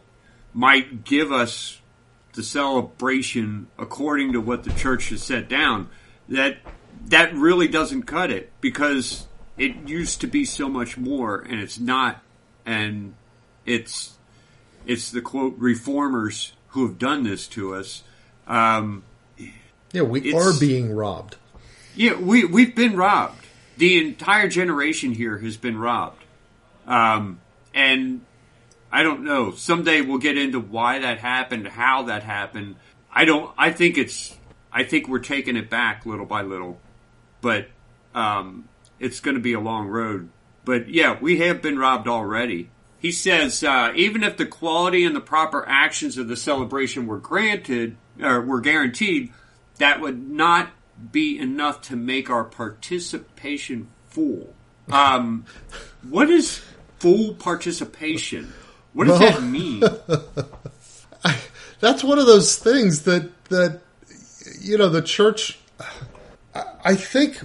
[0.54, 1.80] might give us
[2.34, 5.90] the celebration according to what the church has set down.
[6.28, 6.58] That
[7.08, 11.80] that really doesn't cut it because it used to be so much more, and it's
[11.80, 12.22] not.
[12.66, 13.16] And
[13.66, 14.18] it's
[14.86, 18.04] it's the quote reformers who have done this to us.
[18.48, 19.04] Um,
[19.92, 21.38] Yeah, we are being robbed.
[21.96, 23.46] yeah, we we've been robbed.
[23.78, 26.24] The entire generation here has been robbed,
[26.86, 27.40] um,
[27.74, 28.22] and
[28.92, 29.52] I don't know.
[29.52, 32.76] Someday we'll get into why that happened, how that happened.
[33.12, 33.52] I don't.
[33.58, 34.36] I think it's.
[34.72, 36.80] I think we're taking it back little by little,
[37.42, 37.70] but
[38.14, 40.30] um, it's going to be a long road.
[40.66, 42.70] But yeah, we have been robbed already.
[43.00, 47.18] He says uh, even if the quality and the proper actions of the celebration were
[47.18, 49.32] granted or were guaranteed,
[49.78, 50.70] that would not
[51.12, 54.54] be enough to make our participation full.
[54.92, 55.46] Um,
[56.08, 56.62] what is
[57.00, 58.54] full participation?
[58.94, 59.84] What does Well- that mean?
[61.80, 63.80] That's one of those things that that
[64.60, 65.60] you know the church.
[66.54, 67.40] I- I think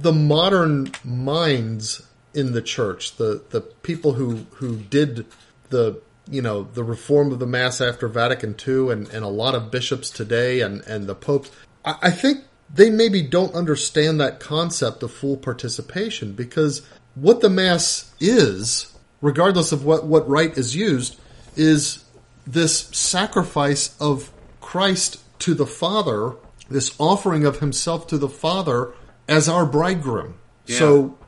[0.00, 2.02] the modern minds
[2.34, 5.26] in the church, the the people who who did
[5.70, 9.54] the you know the reform of the mass after Vatican II, and and a lot
[9.56, 11.50] of bishops today, and and the popes.
[11.84, 16.82] I, I think they maybe don't understand that concept of full participation because
[17.16, 18.89] what the mass is,
[19.20, 21.18] regardless of what what rite is used,
[21.56, 22.04] is
[22.46, 24.30] this sacrifice of
[24.60, 26.34] Christ to the Father,
[26.68, 28.92] this offering of himself to the Father
[29.28, 30.34] as our bridegroom.
[30.66, 30.78] Yeah.
[30.78, 31.18] So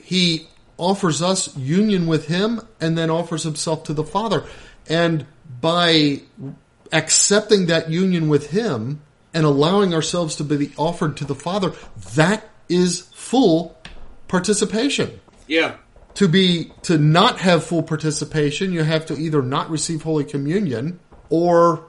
[0.00, 4.44] he offers us union with him and then offers himself to the Father.
[4.88, 5.26] And
[5.60, 6.22] by
[6.92, 9.00] accepting that union with him
[9.32, 11.72] and allowing ourselves to be offered to the Father,
[12.14, 13.76] that is full
[14.28, 15.76] participation yeah,
[16.16, 20.98] to be to not have full participation, you have to either not receive Holy Communion
[21.30, 21.84] or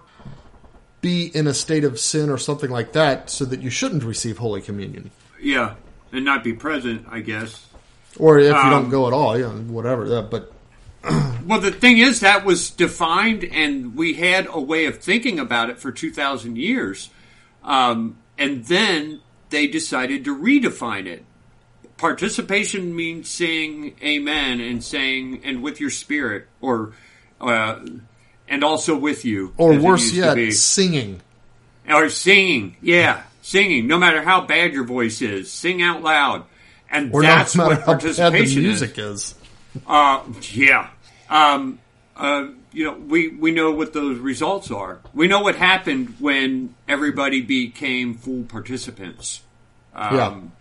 [1.01, 4.37] be in a state of sin or something like that, so that you shouldn't receive
[4.37, 5.11] Holy Communion.
[5.41, 5.75] yeah,
[6.11, 7.65] and not be present, I guess.
[8.17, 10.07] Or if you Um, don't go at all, yeah, whatever.
[10.07, 10.51] That, but
[11.45, 15.69] Well, the thing is, that was defined, and we had a way of thinking about
[15.69, 17.09] it for 2,000 years.
[17.63, 21.23] Um, and then they decided to redefine it.
[21.97, 26.93] Participation means saying amen and saying, and with your spirit, or,
[27.41, 27.79] uh,
[28.47, 29.53] and also with you.
[29.57, 31.21] or worse yet, singing.
[31.89, 32.77] Or singing.
[32.81, 33.87] Yeah, singing.
[33.87, 36.43] No matter how bad your voice is, sing out loud.
[36.89, 38.81] And Or that's no what how bad the participation is.
[38.81, 39.35] music is.
[39.85, 40.89] Uh, yeah.
[41.29, 41.79] Um,
[42.15, 44.99] uh, you know, we, we know what those results are.
[45.13, 49.41] We know what happened when everybody became full participants.
[49.93, 50.51] Um,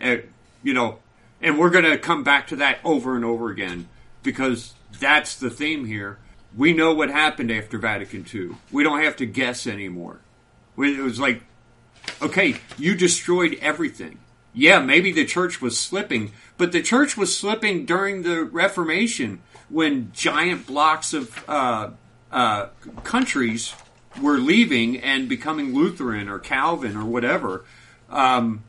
[0.00, 0.16] uh,
[0.62, 0.98] you know,
[1.40, 3.88] and we're going to come back to that over and over again
[4.22, 6.18] because that's the theme here.
[6.56, 8.56] We know what happened after Vatican II.
[8.72, 10.20] We don't have to guess anymore.
[10.76, 11.42] It was like,
[12.22, 14.18] okay, you destroyed everything.
[14.54, 20.10] Yeah, maybe the church was slipping, but the church was slipping during the Reformation when
[20.12, 21.90] giant blocks of uh,
[22.32, 22.68] uh,
[23.04, 23.74] countries
[24.20, 27.64] were leaving and becoming Lutheran or Calvin or whatever.
[28.10, 28.64] Um,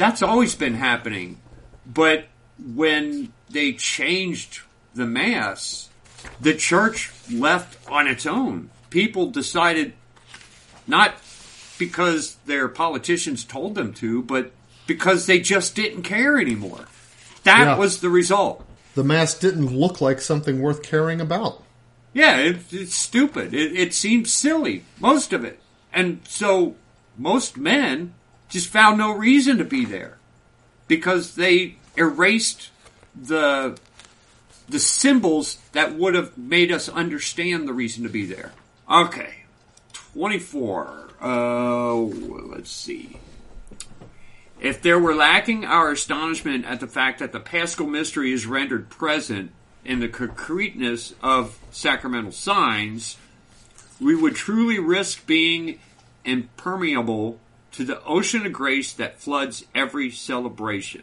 [0.00, 1.38] that's always been happening.
[1.86, 2.26] But
[2.58, 4.60] when they changed
[4.94, 5.90] the Mass,
[6.40, 8.70] the church left on its own.
[8.88, 9.92] People decided
[10.86, 11.14] not
[11.78, 14.52] because their politicians told them to, but
[14.86, 16.86] because they just didn't care anymore.
[17.44, 17.76] That Yeah.
[17.76, 18.64] was the result.
[18.94, 21.62] The mass didn't look like something worth caring about.
[22.12, 23.54] Yeah, it, it's stupid.
[23.54, 25.60] It, it seems silly, most of it.
[25.92, 26.74] And so
[27.16, 28.14] most men
[28.50, 30.18] just found no reason to be there
[30.88, 32.70] because they erased
[33.14, 33.78] the
[34.68, 38.52] the symbols that would have made us understand the reason to be there.
[38.90, 39.44] Okay,
[39.92, 41.08] twenty four.
[41.20, 43.18] Uh, let's see.
[44.60, 48.90] If there were lacking our astonishment at the fact that the paschal mystery is rendered
[48.90, 49.52] present
[49.84, 53.16] in the concreteness of sacramental signs,
[54.00, 55.78] we would truly risk being
[56.24, 57.38] impermeable
[57.72, 61.02] to the ocean of grace that floods every celebration.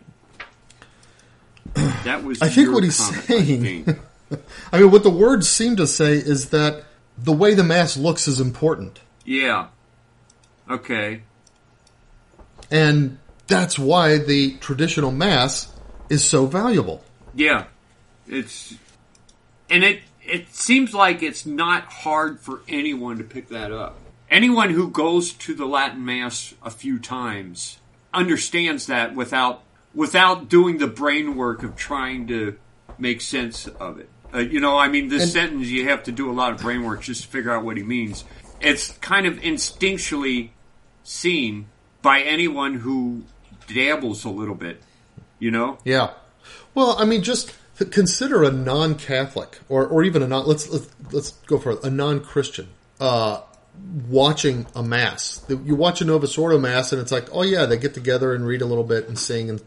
[1.73, 3.99] That was I think what he's comment, saying- think.
[4.73, 6.83] I mean, what the words seem to say is that
[7.17, 8.99] the way the mass looks is important.
[9.23, 9.67] Yeah.
[10.69, 11.21] Okay.
[12.69, 15.71] And that's why the traditional mass
[16.09, 17.03] is so valuable.
[17.33, 17.65] Yeah,
[18.27, 18.75] it's
[19.69, 23.97] and it it seems like it's not hard for anyone to pick that up.
[24.29, 27.77] Anyone who goes to the Latin Mass a few times
[28.13, 29.63] understands that without
[29.95, 32.57] without doing the brain work of trying to
[32.99, 34.09] make sense of it.
[34.33, 36.59] Uh, you know, I mean, this And- sentence you have to do a lot of
[36.59, 38.23] brain work just to figure out what he means.
[38.59, 40.49] It's kind of instinctually
[41.03, 41.67] seen
[42.01, 43.23] by anyone who
[43.67, 44.81] dabbles a little bit.
[45.39, 46.11] You know, Yeah.
[46.73, 47.53] Well, I mean, just
[47.91, 50.45] consider a non-Catholic, or or even a non.
[50.47, 52.67] Let's let's, let's go for it, a non-Christian.
[52.99, 53.41] Uh,
[54.09, 57.77] watching a mass, you watch a Novus Ordo mass, and it's like, oh yeah, they
[57.77, 59.61] get together and read a little bit and sing and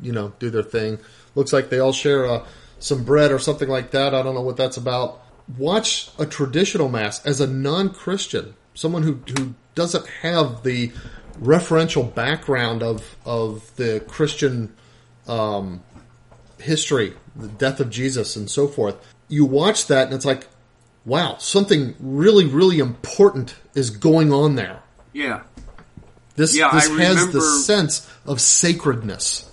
[0.00, 0.98] you know do their thing.
[1.34, 2.46] Looks like they all share uh,
[2.78, 4.14] some bread or something like that.
[4.14, 5.20] I don't know what that's about.
[5.56, 10.92] Watch a traditional mass as a non-Christian, someone who who doesn't have the
[11.40, 14.74] referential background of of the Christian
[15.26, 15.82] um,
[16.58, 18.96] history, the death of Jesus, and so forth.
[19.28, 20.46] You watch that, and it's like,
[21.04, 24.80] wow, something really, really important is going on there.
[25.12, 25.42] yeah.
[26.34, 29.50] This Yeah, this I has the sense of sacredness.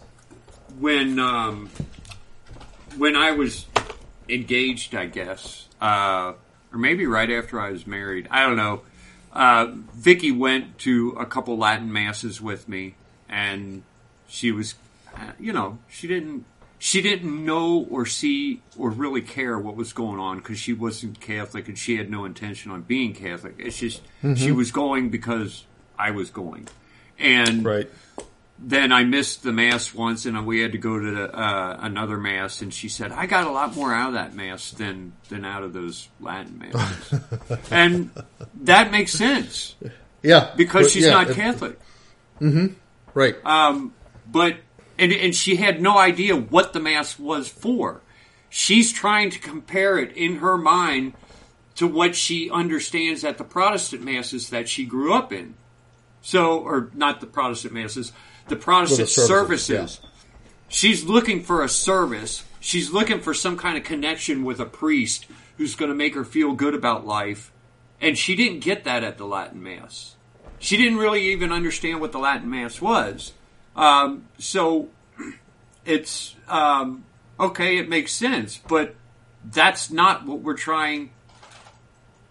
[0.80, 1.70] when um,
[2.98, 3.66] when I was
[4.30, 6.34] engaged, I guess, uh,
[6.72, 8.30] or maybe right after I was married.
[8.32, 8.82] I don't know.
[9.34, 12.96] Uh, Vicky went to a couple Latin masses with me,
[13.28, 13.84] and
[14.30, 14.76] she was,
[15.16, 16.46] uh, you know, she didn't
[16.82, 21.20] she didn't know or see or really care what was going on because she wasn't
[21.20, 23.56] Catholic and she had no intention on being Catholic.
[23.60, 24.02] It's just
[24.36, 25.66] she was going because
[25.98, 26.68] I was going,
[27.20, 27.90] and Right.
[28.58, 32.18] then I missed the mass once, and we had to go to the, uh, another
[32.18, 32.62] mass.
[32.62, 35.64] And she said, "I got a lot more out of that mass than than out
[35.64, 37.20] of those Latin masses,"
[37.72, 38.10] and
[38.64, 39.76] that makes sense
[40.24, 40.52] Yeah.
[40.56, 41.78] because she's yeah, not it- Catholic.
[43.14, 43.36] Right.
[43.46, 43.94] Um,
[44.32, 44.58] but
[45.00, 48.02] and and she had no idea what the mass was for.
[48.50, 51.14] She's trying to compare it in her mind
[51.76, 55.56] to what she understands at the Protestant masses that she grew up in.
[56.22, 58.12] So, or not the Protestant masses,
[58.48, 60.00] the Protestant services, services.
[60.68, 62.44] She's looking for a service.
[62.60, 66.26] She's looking for some kind of connection with a priest who's going to make her
[66.26, 67.52] feel good about life.
[68.02, 70.16] And she didn't get that at the Latin Mass.
[70.60, 73.34] She didn't really even understand what the Latin Mass was.
[73.80, 74.90] Um, so
[75.86, 77.04] it's um,
[77.40, 78.96] okay, it makes sense, but
[79.44, 81.12] that's not what we're trying.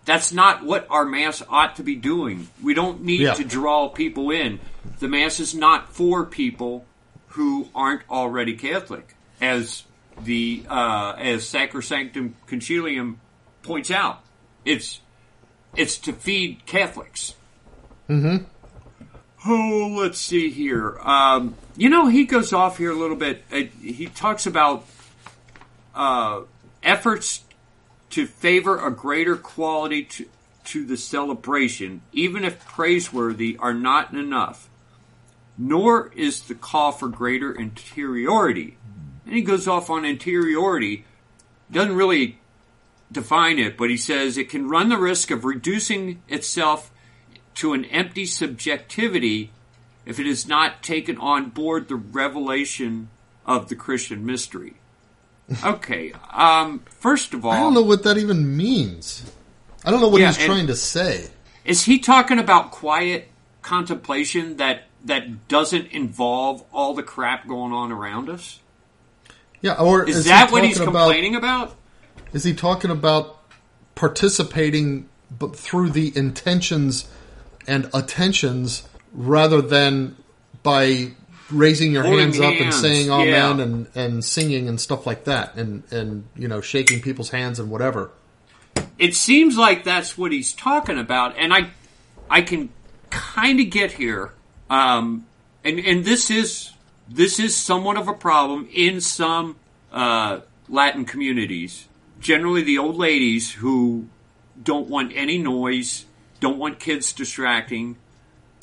[0.05, 2.49] That's not what our mass ought to be doing.
[2.63, 3.35] We don't need Yeah.
[3.35, 4.61] to draw people in.
[5.01, 6.85] The mass is not for people
[7.29, 9.85] who aren't already Catholic, as
[10.23, 13.17] the uh, as Sacrosanctum Concilium
[13.63, 14.21] points out.
[14.65, 15.01] It's
[15.77, 17.35] it's to feed Catholics.
[19.51, 20.99] Oh, let's see here.
[21.01, 23.45] Um, you know, he goes off here a little bit.
[23.51, 24.85] Uh, he talks about
[25.95, 26.43] uh,
[26.83, 27.45] efforts
[28.11, 30.27] to favor a greater quality to,
[30.65, 34.69] to the celebration, even if praiseworthy, are not enough.
[35.57, 38.77] Nor is the call for greater interiority.
[39.25, 41.07] And he goes off on interiority.
[41.71, 42.39] Doesn't really
[43.11, 46.91] define it, but he says it can run the risk of reducing itself
[47.59, 49.51] to an empty subjectivity
[50.07, 53.09] if it is not taken on board the revelation
[53.45, 54.75] of the Christian mystery.
[55.65, 59.31] Okay, um, first of all, I don't know what that even means.
[59.85, 61.29] I don't know what Yeah, he's trying to say.
[61.65, 63.29] is he talking about quiet
[63.63, 68.59] contemplation that that doesn't involve all the crap going on around us?
[69.63, 71.75] Yeah, or Is, is he that what he's talking about- complaining about?
[72.33, 73.39] Is he talking about
[73.95, 77.09] participating but through the intentions
[77.69, 80.17] and attentions rather than
[80.65, 81.13] by
[81.53, 83.65] raising your Holding hands up and saying amen yeah.
[83.65, 87.71] and, and singing and stuff like that and, and you know shaking people's hands and
[87.71, 88.11] whatever.
[88.99, 91.71] it seems like that's what he's talking about, and I,
[92.29, 92.71] I can
[93.11, 94.33] kind of get here.
[94.69, 95.27] Um,
[95.65, 96.73] and and this is
[97.09, 99.57] this is somewhat of a problem in some
[99.93, 101.87] uh, Latin communities.
[102.21, 104.09] Generally, the old ladies who
[104.63, 106.05] don't want any noise,
[106.41, 107.97] don't want kids distracting.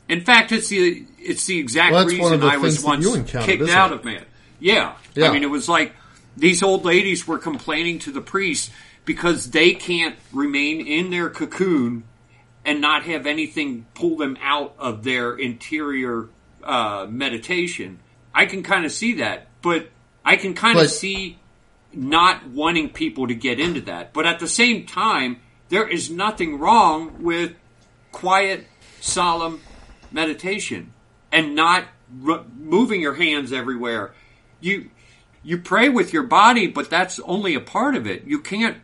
[0.07, 3.91] In fact, it's the it's the exact Well, reason the I was once kicked out
[3.91, 3.95] it?
[3.99, 4.25] of man.
[4.59, 4.95] Yeah.
[5.15, 5.29] Yeah.
[5.29, 5.93] I mean, it was like
[6.37, 8.71] these old ladies were complaining to the priest
[9.05, 12.03] because they can't remain in their cocoon
[12.65, 16.29] and not have anything pull them out of their interior
[16.63, 17.99] uh, meditation.
[18.33, 19.89] I can kind of see that, but
[20.23, 21.37] I can kind of see
[21.93, 24.13] not wanting people to get into that.
[24.13, 27.53] But at the same time, there is nothing wrong with
[28.15, 28.65] quiet,
[29.01, 29.59] solemn
[30.11, 30.93] meditation
[31.31, 31.85] and not
[32.25, 34.13] r- moving your hands everywhere.
[34.61, 34.89] You
[35.43, 38.23] you pray with your body, but that's only a part of it.
[38.25, 38.77] You can't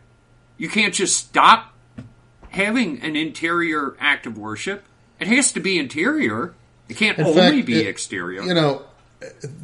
[0.57, 1.73] You can't just stop
[2.49, 4.83] having an interior act of worship.
[5.19, 6.53] It has to be interior.
[6.89, 8.43] It can't In only fact, be it- exterior.
[8.43, 8.83] You know,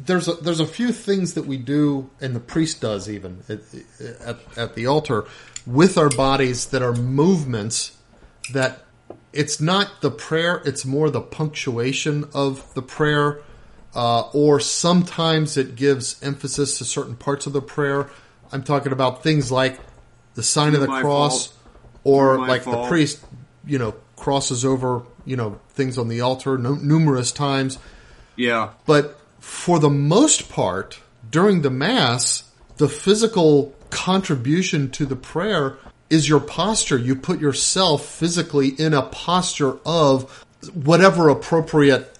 [0.06, 3.60] there's a, there's a few things that we do, and the priest does even at,
[4.24, 5.24] at, at the altar
[5.66, 7.96] with our bodies that are movements
[8.54, 8.84] that
[9.32, 13.40] it's not the prayer; it's more the punctuation of the prayer,
[13.94, 18.10] uh, or sometimes it gives emphasis to certain parts of the prayer.
[18.52, 19.78] I'm talking about things like
[20.34, 21.58] the sign of the cross, fault.
[22.04, 23.24] or like the priest,
[23.66, 27.78] you know, crosses over, you know, things on the altar nu- numerous times.
[28.36, 28.70] yeah.
[28.86, 31.00] But for the most part,
[31.30, 35.78] during the Mass, the physical contribution to the prayer
[36.10, 36.96] is your posture.
[36.98, 42.14] You put yourself physically in a posture of whatever appropriate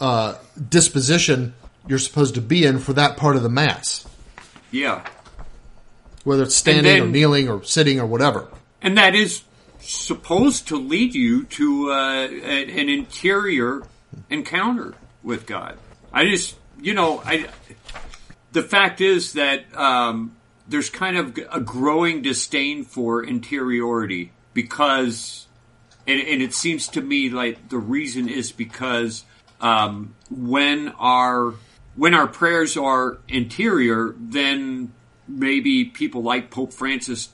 [0.00, 0.34] uh,
[0.68, 1.54] disposition
[1.86, 4.06] you're supposed to be in for that part of the Mass,
[4.70, 5.06] Yeah.
[6.24, 8.48] whether it's standing or kneeling or sitting or whatever.
[8.82, 9.42] And that is
[9.80, 13.82] supposed to lead you to uh, an interior
[14.28, 15.78] encounter with God.
[16.12, 17.48] I just, you know, I.
[18.52, 20.34] The fact is that um,
[20.68, 25.46] there's kind of a growing disdain for interiority because,
[26.06, 29.24] and, and it seems to me like the reason is because
[29.60, 31.54] um, when our
[31.96, 34.92] when our prayers are interior, then
[35.26, 37.30] maybe people like Pope Francis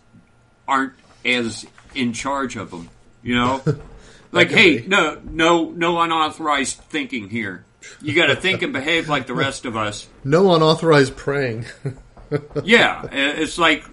[0.67, 2.89] aren't as in charge of them.
[3.23, 3.63] You know,
[4.33, 4.87] like, hey, be.
[4.87, 7.65] no, no, no unauthorized thinking here.
[8.01, 10.09] You got to think and behave like the rest of us.
[10.23, 11.67] No unauthorized praying.
[12.65, 13.85] Yeah, it's like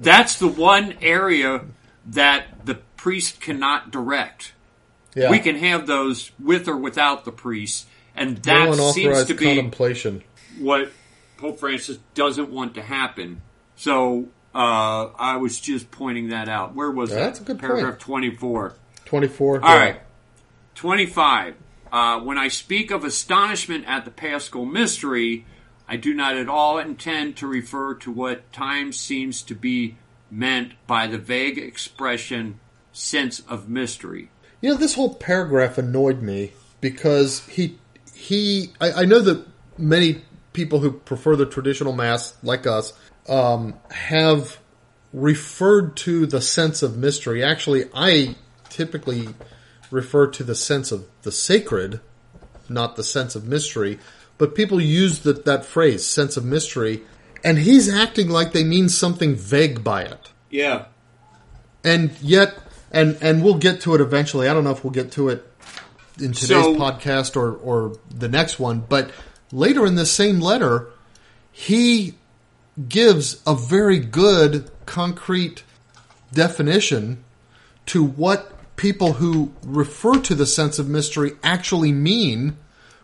[0.00, 1.62] that's the one area
[2.06, 4.52] that the priest cannot direct.
[5.14, 5.30] yeah.
[5.30, 9.46] We can have those with or without the priest, and no that seems to be
[9.46, 10.22] contemplation.
[10.58, 10.90] what
[11.36, 13.40] Pope Francis doesn't want to happen.
[13.76, 16.74] So uh, I was just pointing that out.
[16.74, 17.14] Where was it?
[17.14, 17.44] That's that?
[17.44, 18.00] a good Paragraph point.
[18.00, 18.74] twenty-four.
[19.06, 19.64] 24.
[19.64, 20.00] All right.
[20.76, 21.54] 25.
[21.92, 25.44] Uh, when I speak of astonishment at the paschal mystery,
[25.90, 29.96] I do not at all intend to refer to what times seems to be
[30.30, 32.60] meant by the vague expression
[32.92, 34.30] sense of mystery.
[34.60, 37.78] You know, this whole paragraph annoyed me because he
[38.14, 38.70] he.
[38.80, 39.44] I, I know that
[39.76, 40.22] many
[40.52, 42.92] people who prefer the traditional mass, like us,
[43.28, 44.60] um, have
[45.12, 47.42] referred to the sense of mystery.
[47.42, 48.36] Actually, I
[48.68, 49.30] typically
[49.90, 52.00] refer to the sense of the sacred,
[52.68, 53.98] not the sense of mystery.
[54.40, 57.02] But people use that that phrase, sense of mystery,
[57.44, 60.86] and he's acting like they mean something vague by it Yeah.
[61.84, 62.58] and yet
[62.90, 65.46] and and we'll get to it eventually i don't know if we'll get to it
[66.18, 69.10] in today's So- podcast or or the next one but
[69.52, 70.88] later in this same letter
[71.52, 72.14] he
[72.88, 75.62] gives a very good concrete
[76.34, 77.24] definition
[77.86, 82.56] to what people who refer to the sense of mystery actually mean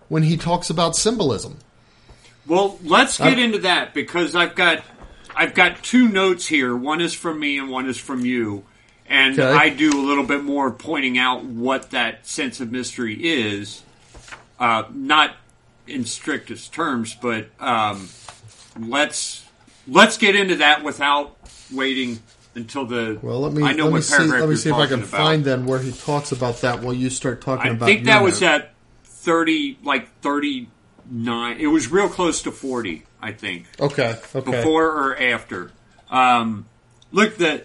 [0.09, 1.59] when he talks about symbolism
[2.47, 4.83] Well, let's get Uh, into that because I've got
[5.35, 6.75] I've got two notes here.
[6.75, 8.65] One is from me and one is from you.
[9.09, 9.53] And Okay.
[9.53, 13.83] I do a little bit more pointing out what that sense of mystery is.
[14.59, 15.37] Uh, not
[15.87, 18.09] in strictest terms, but um,
[18.79, 19.45] let's
[19.87, 21.37] let's get into that without
[21.73, 22.21] waiting
[22.55, 23.19] until the.
[23.23, 25.09] well let me I know let what see let me see if i can about.
[25.11, 28.07] find then where he talks about that while you start talking I about I think
[28.07, 28.49] that was note.
[28.49, 28.75] at
[29.27, 30.71] thirty, like thirty
[31.11, 31.59] nine.
[31.59, 33.05] It was real close to forty.
[33.21, 33.67] I think.
[33.81, 35.73] okay okay before or after.
[36.09, 36.67] Um,
[37.13, 37.65] look, the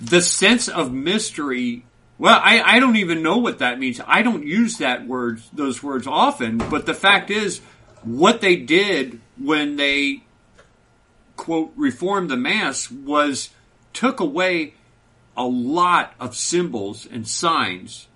[0.00, 1.84] the sense of mystery.
[2.18, 3.98] Well, I, I don't even know what that means.
[4.06, 6.58] I don't use that word, those words often.
[6.58, 7.62] But the fact is,
[8.02, 10.24] what they did when they
[11.36, 13.48] quote reformed the mass was
[13.94, 14.74] took away
[15.34, 18.08] a lot of symbols and signs.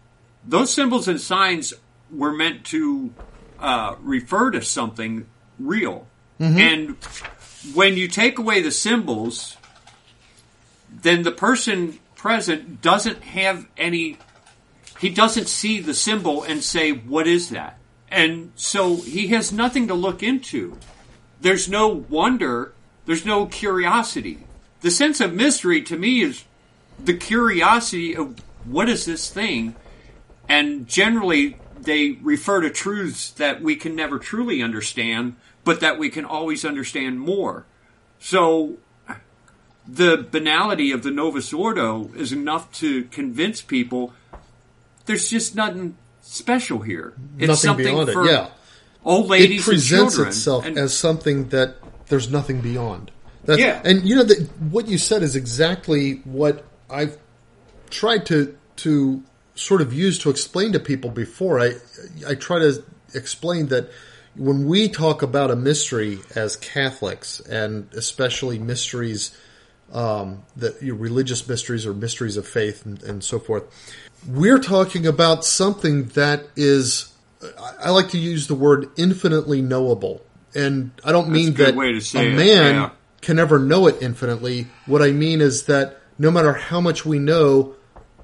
[0.46, 1.72] Those symbols and signs
[2.16, 3.12] were meant to
[3.60, 5.26] uh, refer to something
[5.58, 6.06] real.
[6.58, 6.96] And
[7.74, 9.56] when you take away the symbols,
[10.90, 14.18] then the person present doesn't have any,
[15.00, 17.78] he doesn't see the symbol and say, what is that?
[18.08, 20.78] And so he has nothing to look into.
[21.40, 22.72] There's no wonder,
[23.06, 24.46] there's no curiosity.
[24.80, 26.44] The sense of mystery to me is
[27.02, 29.74] the curiosity of what is this thing?
[30.48, 36.10] And generally, they refer to truths that we can never truly understand, but that we
[36.10, 37.64] can always understand more.
[38.18, 38.76] So,
[39.86, 44.12] the banality of the Novus Ordo is enough to convince people
[45.06, 47.12] there's just nothing special here.
[47.38, 48.48] It's nothing something beyond for it yeah
[49.04, 50.28] old it ladies presents and children.
[50.28, 51.76] itself and- as something that
[52.08, 53.10] there's nothing beyond.
[53.44, 53.82] That's, Yeah.
[53.84, 57.18] and you know that what you said is exactly what I've
[57.90, 59.22] tried to to
[59.54, 61.60] sort of used to explain to people before.
[61.60, 61.74] I
[62.26, 62.82] I try to
[63.14, 63.90] explain that
[64.36, 69.36] when we talk about a mystery as Catholics, and especially mysteries
[69.92, 73.64] um, that you know, religious mysteries or mysteries of faith and, and so forth,
[74.26, 77.10] we're talking about something that is.
[77.80, 80.22] I- like to use the word infinitely knowable,
[80.54, 82.90] and I don't mean that way to say a it, man yeah.
[83.20, 84.68] can never know it infinitely.
[84.86, 87.74] What I mean is that no matter how much we know,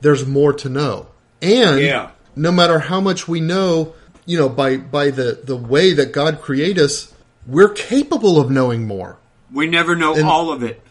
[0.00, 1.08] there's more to know.
[1.42, 2.10] And Yeah.
[2.36, 3.94] no matter how much we know,
[4.26, 7.12] you know, by, by the, the way that God created us,
[7.46, 9.16] we're capable of knowing more.
[9.52, 10.82] We never know And- all of it.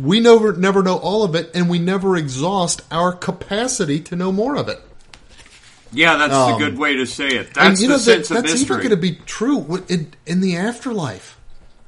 [0.00, 4.30] We never, never know all of it, and we never exhaust our capacity to know
[4.30, 4.80] more of it.
[5.92, 7.46] Yeah, that's Um, a good way to say it.
[7.56, 10.12] and That's you the know, sense that, of that's even going to be true in,
[10.26, 11.36] in the afterlife,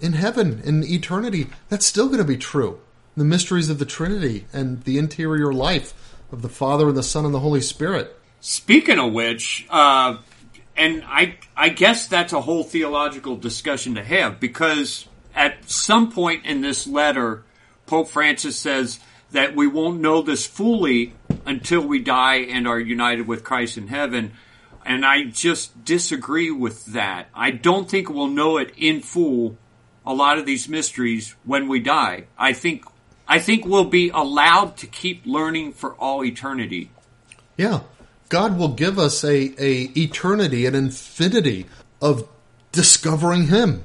[0.00, 1.48] in heaven, in eternity.
[1.68, 2.78] That's still going to be true.
[3.16, 5.94] The mysteries of the Trinity and the interior life
[6.32, 8.18] of the Father and the Son and the Holy Spirit.
[8.40, 10.18] Speaking of which, uh,
[10.76, 16.44] and I, I guess that's a whole theological discussion to have because at some point
[16.44, 17.44] in this letter,
[17.86, 18.98] Pope Francis says
[19.30, 21.14] that we won't know this fully
[21.44, 24.32] until we die and are united with Christ in heaven.
[24.84, 27.28] And I just disagree with that.
[27.34, 29.56] I don't think we'll know it in full,
[30.04, 32.26] a lot of these mysteries when we die.
[32.38, 32.84] I think,
[33.28, 36.90] I think we'll be allowed to keep learning for all eternity.
[37.56, 37.80] Yeah,
[38.28, 41.66] God will give us a, a eternity, an infinity
[42.00, 42.28] of
[42.72, 43.84] discovering Him.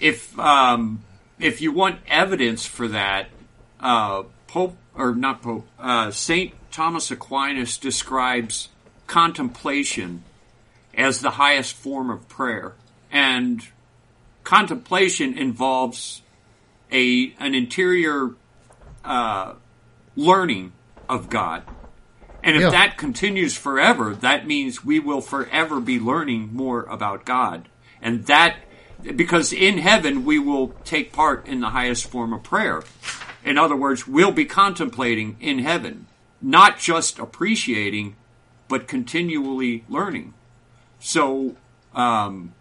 [0.00, 1.02] if um,
[1.38, 3.28] if you want evidence for that,
[3.80, 8.68] uh, Pope or not Pope, uh, Saint Thomas Aquinas describes
[9.06, 10.22] contemplation
[10.96, 12.72] as the highest form of prayer,
[13.10, 13.66] and
[14.44, 16.22] contemplation involves
[16.92, 18.30] a an interior
[19.04, 19.54] uh,
[20.16, 20.72] learning
[21.08, 21.62] of God.
[22.42, 22.70] And if Yeah.
[22.70, 27.68] that continues forever, that means we will forever be learning more about God.
[28.02, 28.56] And that,
[29.16, 32.82] because in heaven we will take part in the highest form of prayer.
[33.44, 36.06] In other words, we'll be contemplating in heaven,
[36.40, 38.16] not just appreciating,
[38.68, 40.34] but continually learning.
[41.00, 41.56] So,
[41.94, 42.52] um,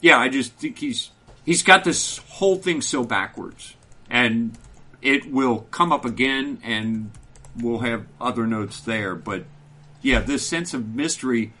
[0.00, 1.10] yeah, I just think he's
[1.44, 3.74] he's got this whole thing so backwards,
[4.10, 4.56] and
[5.06, 7.12] it will come up again, and
[7.56, 9.14] we'll have other notes there.
[9.14, 9.44] But
[10.02, 11.52] yeah, this sense of mystery.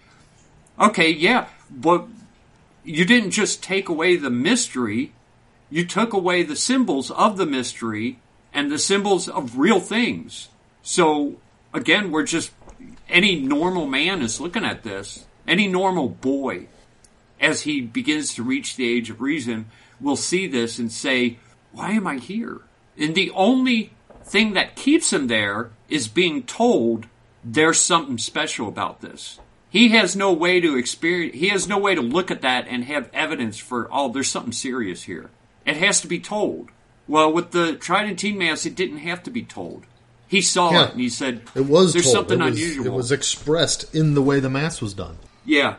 [0.80, 2.08] Okay, yeah, but
[2.84, 5.12] you didn't just take away the mystery;
[5.70, 8.18] you took away the symbols of the mystery
[8.52, 10.48] and the symbols of real things.
[10.82, 11.36] So
[11.72, 12.50] again, we're just
[13.08, 15.24] any normal man is looking at this.
[15.46, 16.66] Any normal boy
[17.40, 19.66] as he begins to reach the age of reason,
[20.00, 21.38] will see this and say,
[21.70, 22.62] Why am I here?
[22.98, 23.92] And the only
[24.24, 27.06] thing that keeps him there is being told
[27.44, 29.38] there's something special about this.
[29.70, 32.84] He has no way to experience, he has no way to look at that and
[32.84, 35.30] have evidence for, oh, there's something serious here.
[35.66, 36.70] It has to be told.
[37.08, 39.84] Well, with the Tridentine Mass, it didn't have to be told.
[40.28, 40.84] He saw Yeah.
[40.86, 42.16] it and he said, It was There's told.
[42.16, 42.86] something it was, unusual.
[42.86, 45.18] It was expressed in the way the Mass was done.
[45.44, 45.76] Yeah,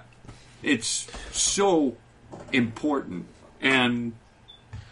[0.63, 1.97] it's so
[2.53, 3.25] important,
[3.61, 4.13] and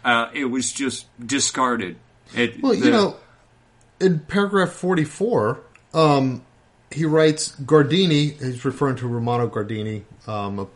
[0.04, 1.96] uh, it was just discarded.
[2.38, 3.18] It, Well, you know,
[4.00, 5.60] in paragraph 44,
[5.94, 6.44] um,
[6.92, 10.70] he writes Guardini, he's referring to Romano Guardini, um, a um,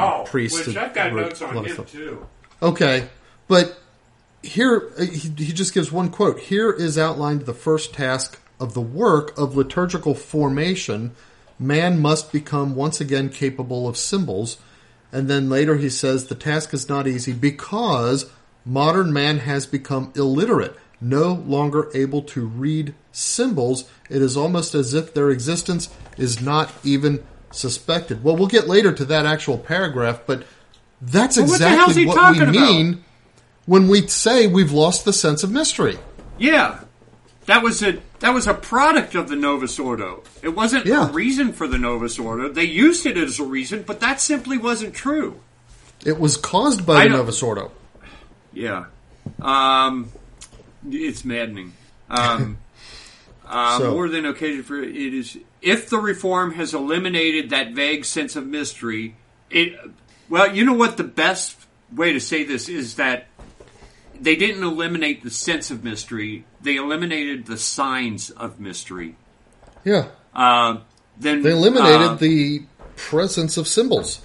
[0.00, 0.66] oh, priest.
[0.66, 1.90] which I've got wrote notes on him stuff.
[1.90, 2.26] too.
[2.62, 3.08] Okay,
[3.48, 3.78] but
[4.42, 6.40] here uh, he, he just gives one quote.
[6.40, 11.14] Here is outlined the first task of the work of liturgical formation.
[11.58, 14.58] Man must become once again capable of symbols.
[15.12, 18.30] And then later he says the task is not easy because
[18.64, 23.84] modern man has become illiterate, no longer able to read symbols.
[24.08, 28.22] It is almost as if their existence is not even suspected.
[28.24, 30.44] Well, we'll get later to that actual paragraph, but
[31.00, 32.52] that's Well, what exactly he what we about?
[32.54, 33.04] mean
[33.66, 35.98] when we say we've lost the sense of mystery.
[36.38, 36.80] Yeah,
[37.46, 40.22] that was a that was a product of the Novus Ordo.
[40.42, 41.08] It wasn't Yeah.
[41.08, 42.48] a reason for the Novus Ordo.
[42.48, 45.40] They used it as a reason, but that simply wasn't true.
[46.04, 47.72] It was caused by I the Novus Ordo.
[48.52, 48.84] Yeah,
[49.40, 50.08] um,
[50.88, 51.72] it's maddening.
[52.10, 52.58] Um,
[53.46, 58.04] uh, So- more than occasion for it is if the reform has eliminated that vague
[58.04, 59.16] sense of mystery.
[59.50, 59.74] It
[60.28, 61.56] well, you know what the best
[61.94, 63.26] way to say this is that
[64.18, 69.16] they didn't eliminate the sense of mystery; they eliminated the signs of mystery.
[69.84, 70.08] Yeah.
[70.34, 70.78] Uh,
[71.18, 72.62] then They eliminated uh, the
[72.96, 74.22] presence of symbols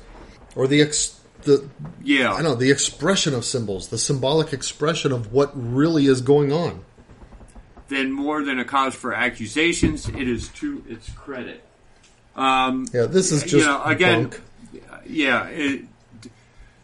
[0.56, 1.17] or the ex-
[1.48, 1.68] the
[2.04, 2.32] Yeah.
[2.32, 6.52] I don't know the expression of symbols, the symbolic expression of what really is going
[6.54, 6.84] on.
[7.88, 11.64] Then more than a cause for accusations, it is to its credit.
[12.36, 14.42] Um, Yeah, this is you just know, again, bunk.
[15.08, 15.86] yeah, it,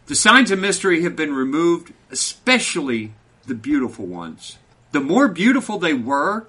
[0.07, 3.13] the signs of mystery have been removed, especially
[3.45, 4.57] the beautiful ones.
[4.93, 6.47] The more beautiful they were,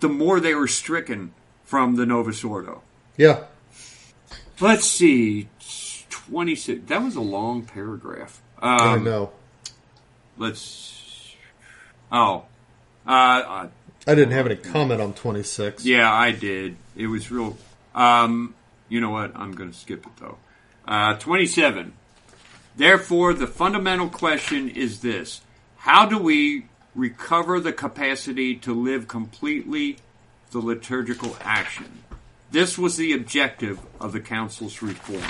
[0.00, 1.32] the more they were stricken
[1.64, 2.82] from the Novus Ordo.
[3.16, 3.44] Yeah,
[4.60, 5.48] Let's see,
[6.28, 6.82] twenty six.
[6.86, 8.40] That was a long paragraph.
[8.60, 9.32] I Um, know.
[10.38, 11.34] let's.
[12.12, 12.44] Oh,
[13.06, 13.68] uh, uh,
[14.06, 15.84] I didn't have any comment on twenty six.
[15.84, 16.76] Yeah, I did.
[16.96, 17.56] It was real.
[17.94, 18.54] Um,
[18.88, 19.32] you know what?
[19.36, 20.38] I'm going to skip it though.
[20.86, 21.94] Uh, 27.
[22.76, 25.40] Therefore, the fundamental question is this
[25.78, 29.96] How do we recover the capacity to live completely
[30.50, 32.02] the liturgical action?
[32.50, 35.22] This was the objective of the Council's reform.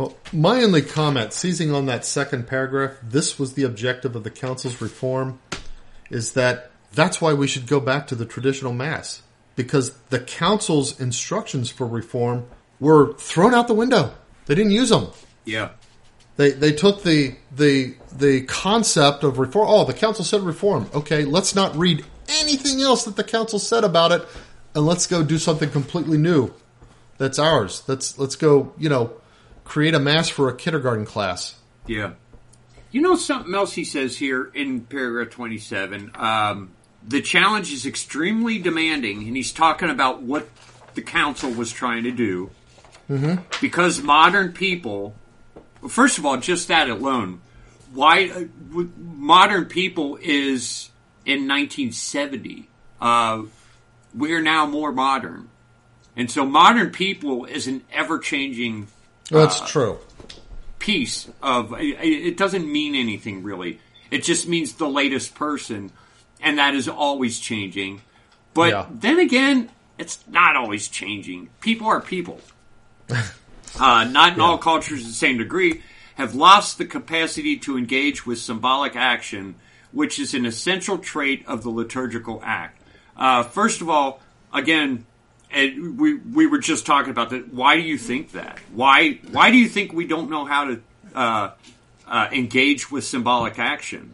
[0.00, 4.30] Well, my only comment, seizing on that second paragraph, this was the objective of the
[4.30, 5.40] council's reform,
[6.08, 9.20] is that that's why we should go back to the traditional mass
[9.56, 12.46] because the council's instructions for reform
[12.80, 14.14] were thrown out the window.
[14.46, 15.08] They didn't use them.
[15.44, 15.72] Yeah.
[16.38, 19.68] They they took the the the concept of reform.
[19.68, 20.88] Oh, the council said reform.
[20.94, 24.26] Okay, let's not read anything else that the council said about it,
[24.74, 26.54] and let's go do something completely new.
[27.18, 27.82] That's ours.
[27.86, 28.72] Let's let's go.
[28.78, 29.19] You know,
[29.70, 31.54] create a mass for a kindergarten class.
[31.86, 32.14] Yeah.
[32.90, 36.10] You know something else he says here in paragraph 27?
[36.16, 36.72] Um,
[37.06, 40.48] the challenge is extremely demanding, and he's talking about what
[40.94, 42.50] the council was trying to do.
[43.08, 43.44] Mm-hmm.
[43.60, 45.14] Because modern people,
[45.88, 47.40] first of all, just that alone,
[47.92, 50.90] why uh, modern people is
[51.24, 52.68] in 1970.
[53.00, 53.42] Uh,
[54.16, 55.48] we're now more modern.
[56.16, 58.88] And so modern people is an ever changing
[59.30, 59.98] That's true.
[60.78, 63.78] piece of it doesn't mean anything really.
[64.10, 65.92] It just means the latest person
[66.40, 68.00] and that is always changing.
[68.54, 68.86] But Yeah.
[68.90, 71.50] then again it's not always changing.
[71.60, 72.40] People are people.
[73.78, 75.80] Uh, not in all cultures to the same degree
[76.16, 79.54] have lost the capacity to engage with symbolic action
[79.92, 82.82] which is an essential trait of the liturgical act.
[83.16, 84.20] Uh, first of all
[84.52, 85.06] again
[85.52, 87.52] and we we were just talking about that.
[87.52, 88.58] Why do you think that?
[88.72, 90.80] Why why do you think we don't know how to
[91.14, 91.50] uh,
[92.06, 94.12] uh, engage with symbolic action?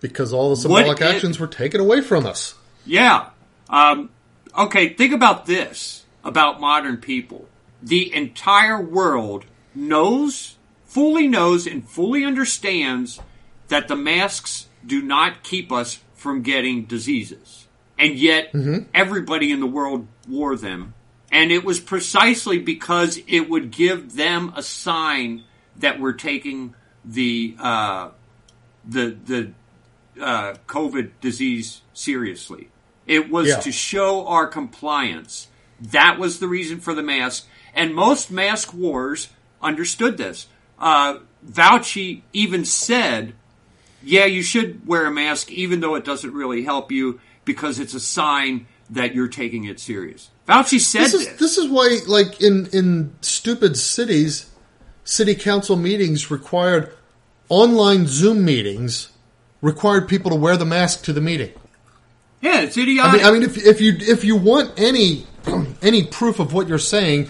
[0.00, 2.54] Because all the symbolic it- actions were taken away from us.
[2.86, 3.30] Yeah.
[3.68, 4.10] Um,
[4.56, 4.94] okay.
[4.94, 7.48] Think about this about modern people.
[7.82, 13.20] The entire world knows, fully knows, and fully understands
[13.68, 17.57] that the masks do not keep us from getting diseases.
[17.98, 18.54] And yet,
[18.94, 20.94] everybody in the world wore them.
[21.32, 25.44] And it was precisely because it would give them a sign
[25.76, 26.74] that we're taking
[27.04, 28.10] the, uh,
[28.88, 29.52] the, the,
[30.22, 32.68] uh, COVID disease seriously.
[33.06, 33.60] It was Yeah.
[33.60, 35.48] to show our compliance.
[35.80, 37.46] That was the reason for the mask.
[37.74, 39.28] And most mask wars
[39.62, 40.46] understood this.
[40.78, 41.18] Uh,
[41.50, 43.34] Fauci even said,
[44.02, 47.94] yeah, you should wear a mask even though it doesn't really help you because it's
[47.94, 50.30] a sign that you're taking it serious.
[50.46, 51.26] Fauci said This this.
[51.28, 54.50] is this is why, like in in stupid cities,
[55.04, 56.92] city council meetings required
[57.48, 59.08] online Zoom meetings
[59.62, 61.52] required people to wear the mask to the meeting.
[62.40, 65.26] yeah, it's I mean, I mean, if if you if you want any
[65.82, 67.28] any proof of what you're saying,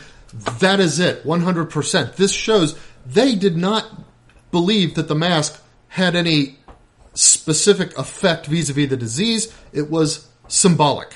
[0.60, 2.16] that is it, one hundred percent.
[2.16, 3.86] This shows they did not
[4.50, 6.57] believe that the mask had any
[7.18, 9.52] specific effect vis-a-vis the disease.
[9.72, 11.14] It was symbolic.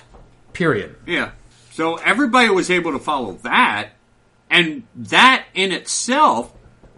[0.52, 0.96] Period.
[1.06, 1.30] Yeah.
[1.70, 3.90] So everybody was able to follow that,
[4.50, 6.52] and that in itself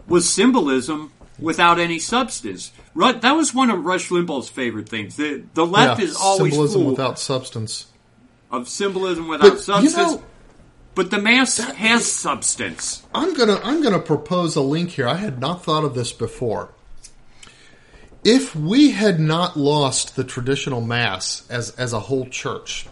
[0.09, 2.72] was symbolism without any substance.
[2.94, 5.16] Ru- That was one of Rush Limbaugh's favorite things.
[5.16, 7.86] The the left Yeah, is always symbolism without substance.
[8.50, 9.96] of symbolism without But, you substance.
[9.96, 10.22] know-
[10.96, 13.02] but the mask has substance.
[13.14, 15.07] I'm gonna I'm gonna propose a link here.
[15.09, 16.70] I had not thought of this before.
[18.25, 22.87] If we had not lost the traditional mass as as a whole church,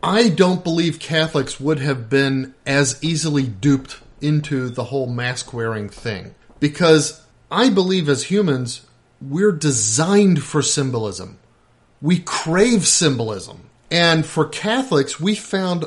[0.00, 5.88] I don't believe Catholics would have been as easily duped into the whole mask wearing
[5.88, 6.36] thing.
[6.60, 8.86] Because I believe as humans,
[9.20, 11.38] we're designed for symbolism.
[12.00, 13.68] We crave symbolism.
[13.90, 15.86] And for Catholics, we found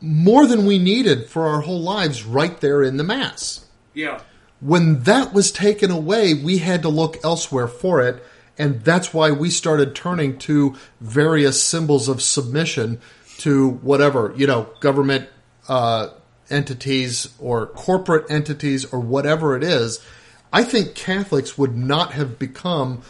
[0.00, 3.66] more than we needed for our whole lives right there in the Mass.
[3.92, 4.20] Yeah.
[4.64, 8.24] When that was taken away, we had to look elsewhere for it.
[8.56, 12.98] And that's why we started turning to various symbols of submission
[13.38, 15.28] to whatever, you know, government
[15.68, 16.08] uh,
[16.48, 20.02] entities or corporate entities or whatever it is.
[20.50, 23.02] I think Catholics would not have become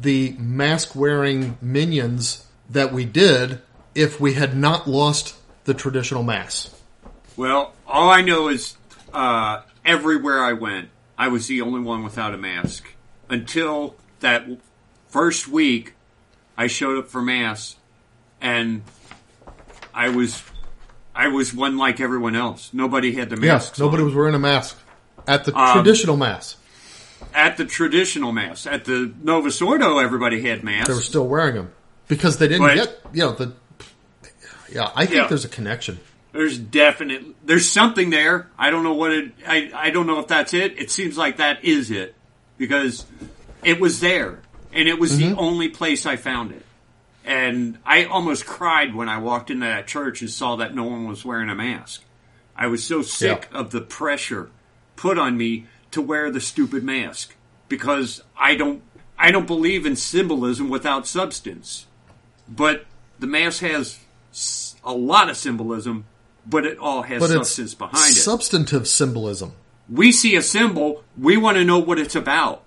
[0.00, 3.60] the mask wearing minions that we did
[3.94, 5.34] if we had not lost
[5.64, 6.74] the traditional mass.
[7.36, 8.78] Well, all I know is
[9.12, 10.88] uh, everywhere I went,
[11.18, 12.84] I was the only one without a mask
[13.28, 14.46] until that
[15.08, 15.94] first week.
[16.56, 17.76] I showed up for mass,
[18.40, 18.82] and
[19.94, 20.42] I was
[21.14, 22.70] I was one like everyone else.
[22.72, 23.72] Nobody had the mask.
[23.72, 24.06] Yes, nobody on.
[24.06, 24.78] was wearing a mask
[25.26, 26.56] at the Um, traditional mass.
[27.34, 28.66] at the traditional mass.
[28.66, 30.88] At the Novus Ordo, everybody had masks.
[30.88, 31.70] They were still wearing them
[32.08, 33.52] because they didn't But- get you know the.
[34.72, 35.26] Yeah, I think Yeah.
[35.28, 36.00] there's a connection.
[36.32, 37.46] There's definite.
[37.46, 38.48] There's something there.
[38.58, 39.32] I don't know what it.
[39.46, 40.78] I I don't know if that's it.
[40.78, 42.14] It seems like that is it
[42.56, 43.06] because
[43.62, 44.40] it was there
[44.72, 45.38] and it was the mm-hmm.
[45.38, 46.64] only place I found it.
[47.24, 51.06] And I almost cried when I walked into that church and saw that no one
[51.06, 52.02] was wearing a mask.
[52.56, 54.50] I was so sick of the pressure
[54.96, 57.34] put on me to wear the stupid mask
[57.68, 58.82] because I don't
[59.18, 61.86] I don't believe in symbolism without substance.
[62.48, 62.86] But
[63.18, 64.00] the mask has
[64.84, 66.06] a lot of symbolism,
[66.46, 68.14] but it all has But substance behind it.
[68.16, 69.52] substantive symbolism.
[69.88, 72.62] we see a symbol, we want to know what it's about.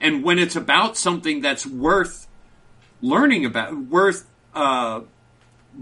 [0.00, 2.26] And when it's about something that's worth
[3.00, 5.00] learning about, worth uh,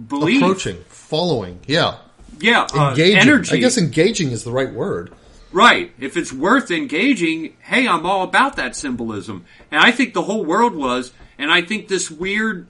[0.09, 1.97] belief, Approaching, following, yeah,
[2.41, 3.18] yeah, uh, engaging.
[3.18, 5.12] energy, I guess engaging is the right word.
[5.53, 5.93] Right.
[6.01, 9.45] If it's worth engaging, hey, I'm all about that symbolism.
[9.70, 12.66] And I think the whole world was, and I think this weird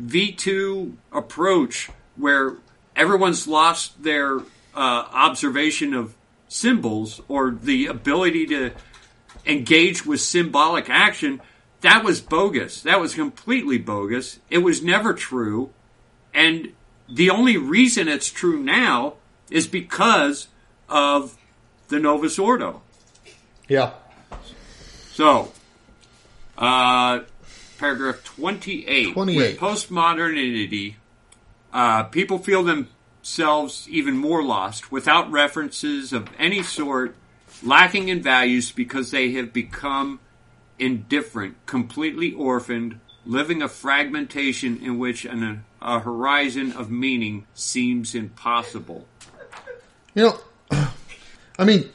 [0.00, 2.56] V2 approach where
[3.00, 4.42] everyone's lost their uh,
[4.74, 6.14] observation of
[6.48, 8.72] symbols or the ability to
[9.46, 11.40] engage with symbolic action,
[11.80, 12.82] that was bogus.
[12.82, 14.38] That was completely bogus.
[14.50, 15.70] It was never true.
[16.34, 16.74] And
[17.08, 19.14] the only reason it's true now
[19.50, 20.48] is because
[20.88, 21.38] of
[21.88, 22.82] the Novus Ordo.
[23.66, 23.92] Yeah,
[25.12, 25.52] So,
[26.58, 27.20] uh,
[27.78, 29.12] paragraph 28.
[29.14, 29.36] 28.
[29.36, 30.96] With postmodernity,
[31.72, 37.14] uh, people feel themselves even more lost without references of any sort,
[37.62, 40.20] lacking in values because they have become
[40.78, 49.06] indifferent, completely orphaned, living a fragmentation in which an, a horizon of meaning seems impossible.
[50.14, 50.40] you know,
[51.58, 51.90] I mean,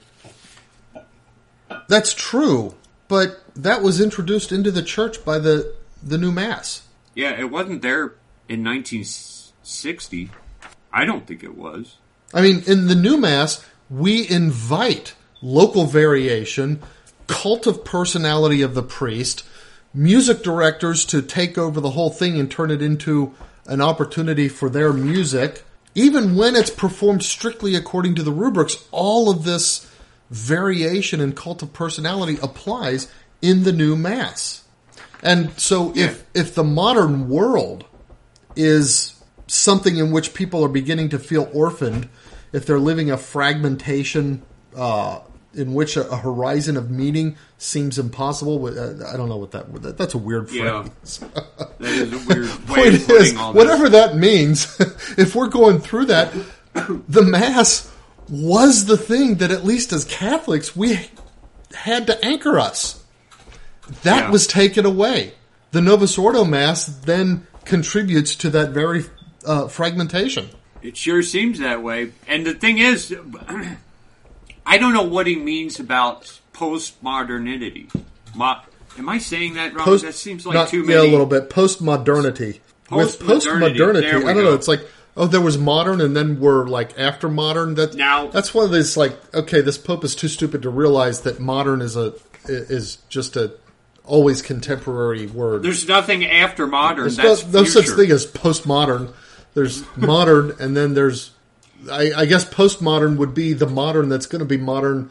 [1.88, 2.76] that's true,
[3.08, 6.84] but that was introduced into the church by the the new mass.
[7.16, 8.14] Yeah, it wasn't there
[8.48, 9.35] in 1960.
[10.92, 11.98] I don't think it was.
[12.34, 16.82] I mean, in the new mass, we invite local variation,
[17.28, 19.44] cult of personality of the priest,
[19.94, 23.34] music directors to take over the whole thing and turn it into
[23.66, 25.64] an opportunity for their music.
[25.94, 29.90] Even when it's performed strictly according to the rubrics, all of this
[30.30, 33.12] variation and cult of personality applies
[33.42, 34.64] in the new mass.
[35.24, 37.86] And so if if the modern world
[38.56, 39.15] is
[39.48, 42.10] something in which people are beginning to feel orphaned,
[42.54, 44.42] if they're living a fragmentation
[44.76, 45.20] uh,
[45.54, 49.74] in which a, a horizon of meaning seems impossible, uh, I don't know what that,
[49.84, 50.84] that that's a weird Yeah.
[50.84, 51.20] phrase.
[51.80, 53.64] That is a weird way Point of putting is, all this.
[53.64, 54.80] whatever that means,
[55.18, 56.34] if we're going through that,
[56.74, 57.92] the mass
[58.30, 61.00] was the thing that at least as Catholics we
[61.74, 63.04] had to anchor us.
[64.04, 64.32] That Yeah.
[64.32, 65.34] was taken away.
[65.72, 69.06] The Novus Ordo Mass then contributes to that very
[69.46, 70.50] uh, fragmentation.
[70.82, 72.12] It sure seems that way.
[72.28, 73.16] And the thing is,
[74.66, 77.94] I don't know what he means about postmodernity.
[78.36, 78.62] Mo-
[78.98, 79.98] Am I saying that wrong?
[79.98, 81.50] that seems like not- too Yeah, a little bit.
[81.50, 82.60] Postmodernity.
[82.92, 84.54] With Postmodernity, postmodernity, there we I don't know.
[84.54, 84.82] It's like,
[85.18, 87.74] oh, there was modern, and then we're like after modern.
[87.76, 91.22] That Now- that's one of these like, okay, this pope is too stupid to realize
[91.22, 92.14] that modern is a
[92.48, 93.56] is just a
[94.04, 95.64] always contemporary word.
[95.64, 97.06] There's nothing after modern.
[97.06, 99.14] There's That's no, no such thing as postmodern.
[99.56, 101.32] There's modern, and then there's,
[101.92, 105.10] I, I guess, postmodern would be the modern that's going to be modern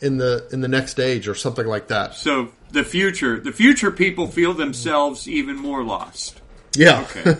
[0.00, 2.14] in the in the next age or something like that.
[2.14, 6.40] So the future, the future people feel themselves even more lost.
[6.74, 7.34] Yeah, Okay.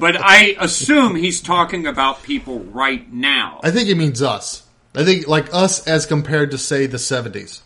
[0.00, 3.60] but I assume he's talking about people right now.
[3.62, 4.64] I think it means us.
[4.96, 7.62] I think like us as compared to say the seventies.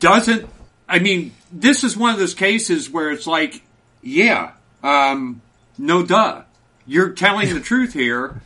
[0.00, 0.48] doesn't
[0.88, 3.60] I mean this is one of those cases where it's like,
[4.02, 4.52] yeah,
[4.84, 5.42] um,
[5.76, 6.42] no duh.
[6.86, 8.40] You're telling the truth here,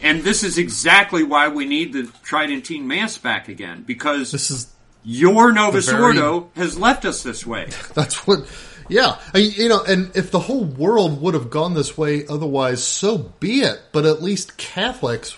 [0.00, 4.72] and this is exactly why we need the Tridentine Mass back again, because This is
[5.04, 7.68] your Novus very- Ordo has left us this way.
[7.94, 8.46] that's what.
[8.90, 12.82] Yeah, I, you know, and if the whole world would have gone this way, otherwise,
[12.82, 13.78] so be it.
[13.92, 15.36] But at least Catholics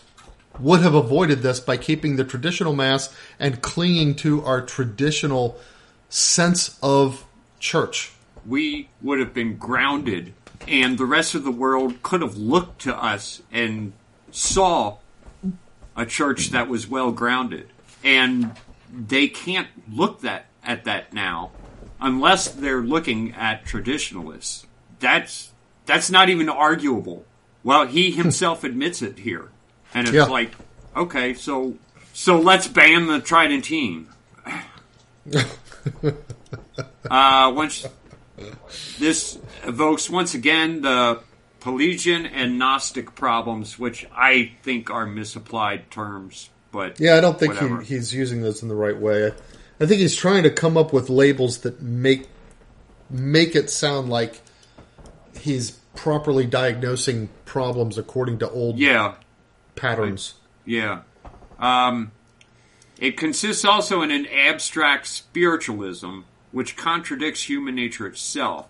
[0.61, 5.59] would have avoided this by keeping the traditional mass and clinging to our traditional
[6.09, 7.25] sense of
[7.59, 8.13] church.
[8.47, 10.33] We would have been grounded,
[10.69, 13.93] and the rest of the world could have looked to us and
[14.31, 14.99] saw
[15.97, 17.69] a church that was well grounded.
[18.05, 18.53] And
[18.93, 21.51] they can't look that at that now
[22.01, 24.67] unless they're looking at traditionalists.
[25.01, 25.53] That's
[25.87, 27.25] that's not even arguable.
[27.63, 29.49] Well, he himself admits it here,
[29.93, 30.25] and it's Yeah.
[30.25, 30.53] like,
[30.97, 31.75] okay, so
[32.13, 34.07] so let's ban the Tridentine.
[37.11, 37.87] uh, once
[38.99, 41.21] this evokes once again the
[41.61, 46.51] Pelagian and Gnostic problems, which I think are misapplied terms.
[46.73, 49.27] But Yeah, I don't think he, he's using those in the right way.
[49.27, 49.33] I,
[49.81, 52.29] I think he's trying to come up with labels that make
[53.09, 54.41] make it sound like
[55.39, 59.17] he's properly diagnosing problems according to old yeah,
[59.75, 60.35] patterns.
[60.65, 61.03] Yeah.
[61.59, 62.13] Um,
[62.99, 66.21] it consists also in an abstract spiritualism,
[66.53, 68.69] which contradicts human nature itself.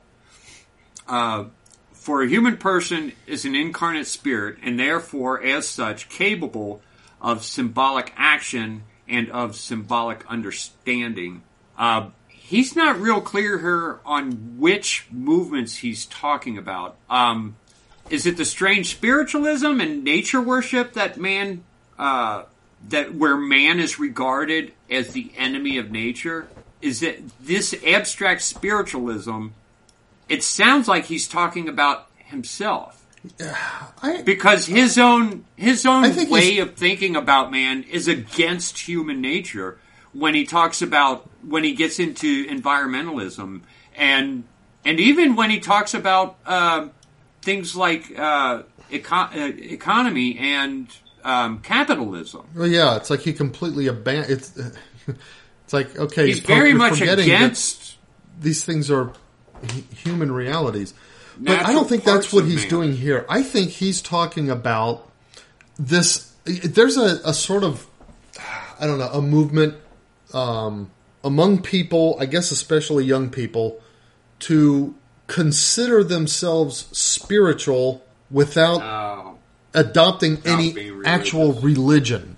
[1.08, 1.44] Uh,
[1.92, 6.80] for a human person is an incarnate spirit, and therefore, as such, capable
[7.20, 11.42] of symbolic action and of symbolic understanding.
[11.76, 16.96] Uh, he's not real clear here on which movements he's talking about.
[17.08, 17.56] Um,
[18.08, 21.64] is it the strange spiritualism and nature worship that man
[21.98, 22.44] uh,
[22.88, 26.48] that where man is regarded as the enemy of nature?
[26.80, 29.48] Is that this abstract spiritualism?
[30.28, 33.04] It sounds like he's talking about himself
[34.02, 39.78] I, because his own his own way of thinking about man is against human nature
[40.12, 43.62] when he talks about when he gets into environmentalism
[43.94, 44.44] and
[44.84, 46.88] and even when he talks about uh,
[47.42, 50.88] things like uh, eco- uh, economy and
[51.22, 52.46] um, capitalism.
[52.54, 54.50] well, yeah, it's like he completely abandoned.
[55.70, 57.96] It's like okay, He's pro- very much against.
[58.40, 59.12] these things are
[59.62, 60.94] hu- human realities.
[61.38, 62.68] But I don't think that's what he's man.
[62.68, 63.24] doing here.
[63.28, 65.08] I think he's talking about
[65.78, 66.32] this.
[66.44, 67.86] There's a, a sort of,
[68.80, 69.76] I don't know, a movement
[70.34, 70.90] um,
[71.22, 73.80] among people, I guess especially young people,
[74.40, 74.96] to
[75.28, 79.38] consider themselves spiritual without Oh,
[79.72, 82.29] adopting any actual religion.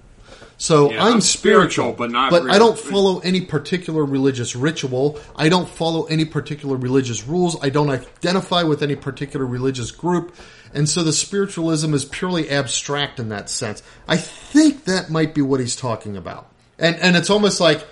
[0.62, 4.54] So Yeah, I'm, I'm spiritual, spiritual, but not But I don't follow any particular religious
[4.54, 5.18] ritual.
[5.34, 7.56] I don't follow any particular religious rules.
[7.64, 10.36] I don't identify with any particular religious group.
[10.72, 13.82] And so the spiritualism is purely abstract in that sense.
[14.06, 16.48] I think that might be what he's talking about.
[16.78, 17.84] And and it's almost like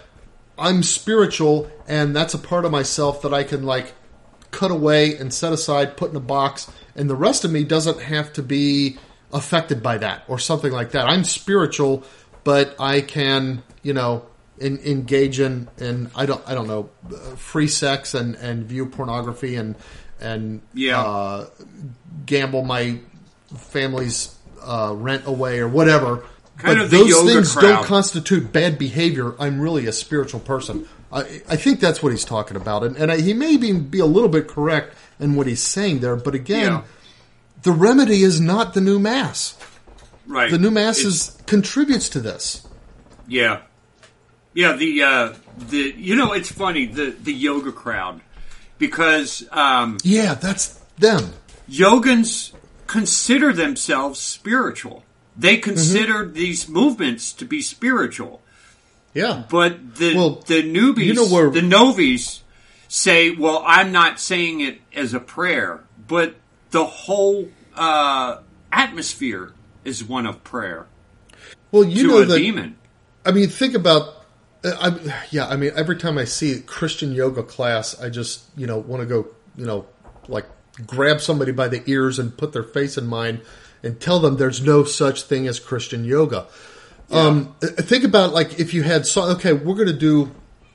[0.56, 3.92] I'm spiritual and that's a part of myself that I can like
[4.52, 8.00] cut away and set aside, put in a box, and the rest of me doesn't
[8.00, 8.96] have to be
[9.32, 11.08] affected by that or something like that.
[11.08, 12.04] I'm spiritual,
[12.44, 14.24] but I can, you know,
[14.58, 16.90] in, engage in, in I don't I don't know,
[17.36, 19.74] free sex and and view pornography and
[20.20, 21.02] and Yeah.
[21.02, 21.46] uh,
[22.26, 22.98] gamble my
[23.56, 26.24] family's uh, rent away or whatever.
[26.58, 27.62] Kind but those things crowd.
[27.62, 29.34] don't constitute bad behavior.
[29.38, 30.86] I'm really a spiritual person.
[31.12, 33.98] I, I think that's what he's talking about, and, and I, he may be, be
[33.98, 36.14] a little bit correct in what he's saying there.
[36.16, 36.82] But again, Yeah.
[37.62, 39.56] the remedy is not the new mass.
[40.30, 40.50] Right.
[40.50, 42.66] The new mass It's- is contributes to this.
[43.28, 43.60] Yeah,
[44.54, 44.72] yeah.
[44.76, 48.20] The uh, the you know it's funny the the yoga crowd
[48.78, 51.32] because um, Yeah, that's them.
[51.68, 52.52] yogans
[52.86, 55.04] consider themselves spiritual.
[55.36, 55.62] They Mm-hmm.
[55.70, 58.42] consider these movements to be spiritual,
[59.14, 62.40] Yeah, but the Well, the newbies, you know where- the novies,
[62.88, 66.34] say, "Well, I'm not saying it as a prayer, but
[66.72, 68.38] the whole uh,
[68.72, 69.52] atmosphere
[69.84, 70.86] is one of prayer
[71.72, 72.38] well, you know a that.
[72.38, 72.76] demon."
[73.24, 74.16] I mean, think about.
[74.62, 78.66] I, yeah, I mean, every time I see a Christian yoga class, I just you
[78.66, 79.86] know want to go, you know,
[80.28, 80.46] like
[80.86, 83.40] grab somebody by the ears and put their face in mine
[83.82, 86.46] and tell them there's no such thing as Christian yoga.
[87.10, 90.32] Um, uh, think about like if you had so okay, we're going to do.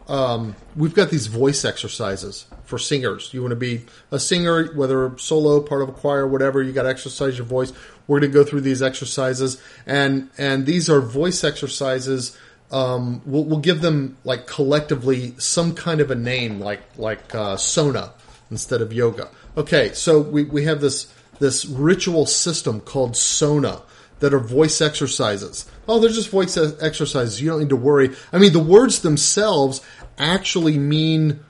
[0.07, 3.33] Um, we've got these voice exercises for singers.
[3.33, 6.61] You want to be a singer, whether solo, part of a choir, whatever.
[6.61, 7.73] You got to exercise your voice.
[8.07, 12.37] We're going to go through these exercises, and and these are voice exercises.
[12.71, 17.57] Um, we'll, we'll give them like collectively some kind of a name, like like uh,
[17.57, 18.13] Sona
[18.51, 19.29] instead of yoga.
[19.57, 23.81] Okay, so we we have this this ritual system called Sona
[24.19, 25.69] that are voice exercises.
[25.87, 27.41] Oh, they're just voice exercises.
[27.41, 28.15] You don't need to worry.
[28.31, 29.81] I mean, the words themselves
[30.17, 31.41] actually mean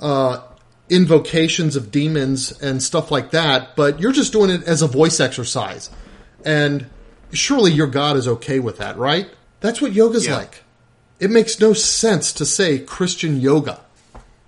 [0.00, 0.40] uh,
[0.88, 5.20] invocations of demons and stuff like that, but you're just doing it as a voice
[5.20, 5.90] exercise.
[6.44, 6.86] And
[7.32, 9.28] surely your God is okay with that, right?
[9.60, 10.36] That's what yoga's Yeah.
[10.36, 10.62] like.
[11.18, 13.80] It makes no sense to say Christian yoga.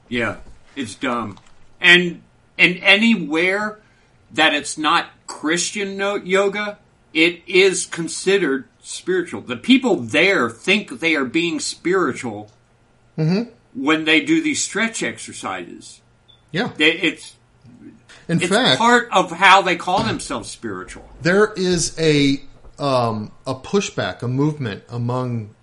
[0.08, 0.36] Yeah,
[0.76, 1.38] it's dumb.
[1.80, 2.22] And
[2.58, 3.78] and anywhere
[4.32, 6.78] that it's not Christian yoga,
[7.14, 9.40] it is considered spiritual.
[9.40, 12.50] The people there think they are being spiritual
[13.16, 13.50] mm-hmm.
[13.74, 16.00] when they do these stretch exercises.
[16.50, 16.72] Yeah.
[16.76, 17.36] They, it's
[18.28, 21.08] In it's fact, part of how they call themselves spiritual.
[21.22, 22.42] there is a
[22.78, 25.54] um, a pushback, a movement among,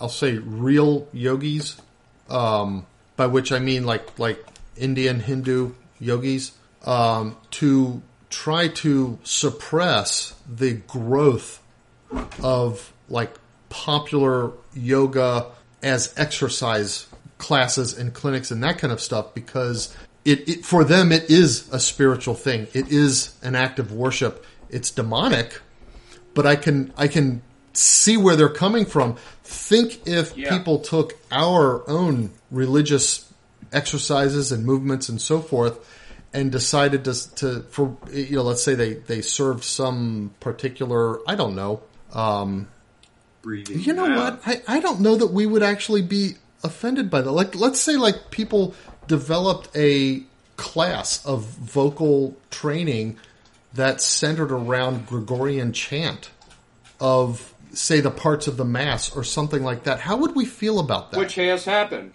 [0.00, 1.76] I'll say, real yogis,
[2.30, 4.44] um, by which I mean like like
[4.76, 6.52] Indian Hindu yogis,
[6.84, 8.00] um, to
[8.30, 11.62] try to suppress the growth
[12.42, 13.34] of like
[13.68, 15.46] popular yoga
[15.82, 17.06] as exercise
[17.38, 19.94] classes and clinics and that kind of stuff because
[20.26, 22.66] it, it for them it is a spiritual thing.
[22.74, 24.44] It is an act of worship.
[24.68, 25.60] It's demonic,
[26.34, 29.16] but I can I can see where they're coming from.
[29.44, 30.50] Think if Yeah.
[30.56, 33.30] people took our own religious
[33.72, 35.78] exercises and movements and so forth
[36.32, 41.34] and decided to, to for you know let's say they they served some particular I
[41.34, 42.68] don't know um,
[43.42, 43.80] Breathing.
[43.80, 44.44] you know out.
[44.44, 44.48] what?
[44.68, 47.30] I, I don't know that we would actually be offended by that.
[47.30, 48.74] Like, let's say, like, people
[49.08, 50.22] developed a
[50.56, 53.18] class of vocal training
[53.74, 56.30] that's centered around Gregorian chant
[56.98, 60.00] of, say, the parts of the Mass or something like that.
[60.00, 61.18] How would we feel about that?
[61.18, 62.12] Which has happened.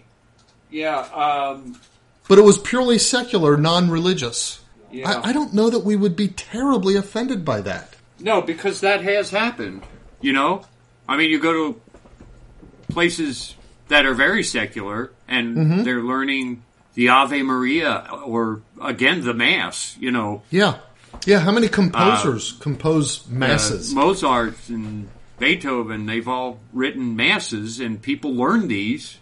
[0.70, 0.98] Yeah.
[0.98, 1.80] Um,
[2.28, 4.60] but it was purely secular, non religious.
[4.90, 5.08] Yeah.
[5.10, 7.94] I, I don't know that we would be terribly offended by that.
[8.18, 9.82] No, because that has happened.
[10.20, 10.64] You know,
[11.08, 11.80] I mean, you go to
[12.88, 13.54] places
[13.88, 15.82] that are very secular, and Mm-hmm.
[15.84, 16.62] they're learning
[16.94, 19.96] the Ave Maria or again the Mass.
[19.98, 20.78] You know, Yeah.
[21.26, 23.94] Yeah, how many composers compose uh, masses?
[23.94, 26.06] Mozart and Beethoven.
[26.06, 29.18] They've all written masses, and people learn these,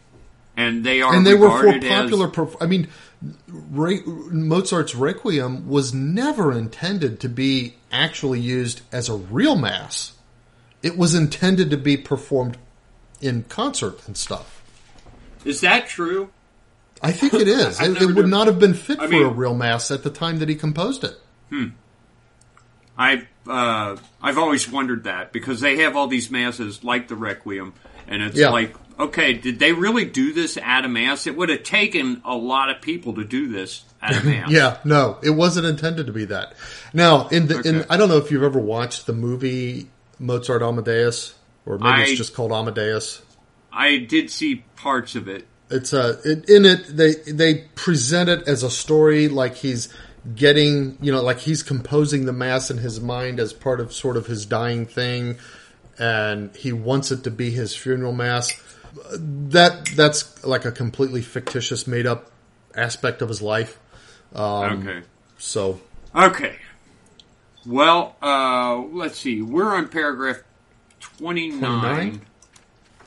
[0.56, 2.28] and they are and they were for popular.
[2.28, 2.88] As, perf- I mean,
[3.48, 10.12] Re- Mozart's Requiem was never intended to be actually used as a real mass.
[10.82, 12.56] It was intended to be performed
[13.20, 14.62] in concert and stuff.
[15.44, 16.30] is that true?
[17.02, 17.80] I think it is.
[17.82, 20.10] It, it would not have been fit I for mean- a real mass at the
[20.10, 21.16] time that he composed it.
[22.98, 27.72] I uh, I've always wondered that because they have all these masses like the Requiem,
[28.06, 28.50] and it's Yeah.
[28.50, 31.26] like, okay, did they really do this at a mass?
[31.26, 34.50] It would have taken a lot of people to do this at a mass.
[34.50, 36.52] Yeah, no, it wasn't intended to be that.
[36.92, 39.88] Now, in the in, I don't know if you've ever watched the movie
[40.18, 41.34] Mozart Amadeus,
[41.64, 43.22] or maybe I- it's just called Amadeus.
[43.72, 45.46] I did see parts of it.
[45.70, 49.88] It's uh, it, in it they they present it as a story like he's
[50.34, 54.16] getting you know like he's composing the mass in his mind as part of sort
[54.16, 55.38] of his dying thing,
[55.98, 58.52] and he wants it to be his funeral mass.
[59.16, 62.30] That that's like a completely fictitious, made up
[62.74, 63.78] aspect of his life.
[64.34, 65.02] Um, okay.
[65.38, 65.80] So
[66.14, 66.56] Okay.
[67.66, 69.42] Well, uh, let's see.
[69.42, 70.38] We're on paragraph
[71.18, 71.60] 29.
[71.60, 72.20] 29?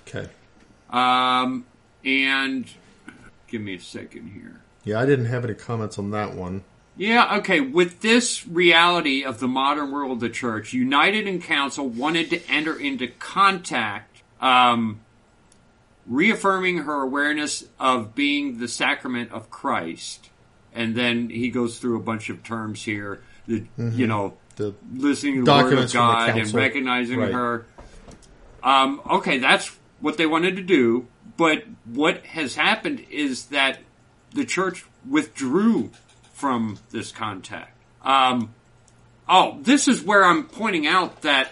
[0.07, 0.29] okay,
[0.89, 1.65] Um,
[2.03, 2.69] and
[3.47, 4.61] give me a second here.
[4.83, 6.63] yeah, I didn't have any comments on that one.
[6.95, 7.59] Yeah, okay.
[7.59, 12.41] With this reality of the modern world of the church, United in Council wanted to
[12.49, 14.99] enter into contact, um,
[16.05, 20.29] reaffirming her awareness of being the sacrament of Christ.
[20.73, 25.45] And then he goes through a bunch of terms here that, you know, The listening
[25.45, 27.31] to the word of the God and recognizing Right.
[27.33, 27.65] her.
[28.61, 31.07] Um, okay, that's what they wanted to do.
[31.37, 33.79] But what has happened is that
[34.33, 35.91] the church withdrew
[36.33, 37.75] from this contact.
[38.03, 38.53] Um,
[39.27, 41.51] oh, this is where I'm pointing out that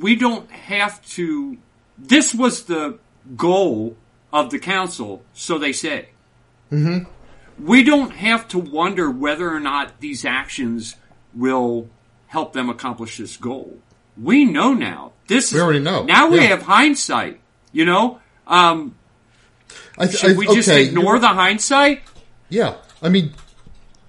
[0.00, 1.58] we don't have to.
[1.98, 2.98] This was the
[3.36, 3.96] goal
[4.32, 6.08] of the council, so they say.
[6.70, 7.08] Mm-hmm.
[7.64, 10.96] We don't have to wonder whether or not these actions
[11.34, 11.88] will
[12.28, 13.78] help them accomplish this goal.
[14.16, 15.12] We know now.
[15.28, 16.02] This We already know.
[16.04, 16.44] Now we Yeah.
[16.48, 17.40] have hindsight.
[17.72, 18.20] You know,
[18.52, 18.94] um,
[19.98, 22.02] I, th- should I- we just okay, ignore the hindsight?
[22.48, 23.32] Yeah, I mean,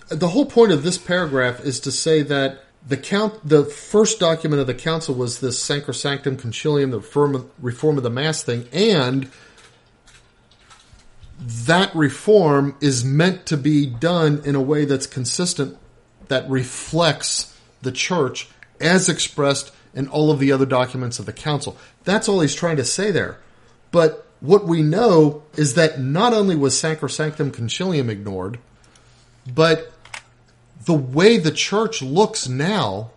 [0.10, 4.60] the whole point of this paragraph is to say that the count, the first document
[4.60, 9.32] of the council was this Sacrosanctum Concilium, the reform, reform of the Mass thing, and
[11.39, 15.78] that reform is meant to be done in a way that's consistent,
[16.28, 21.78] that reflects the church as expressed in all of the other documents of the council.
[22.04, 23.39] That's all he's trying to say there.
[23.91, 28.60] But what we know is that not only was Sacrosanctum Concilium ignored,
[29.52, 29.94] but
[30.84, 33.12] the way the church looks now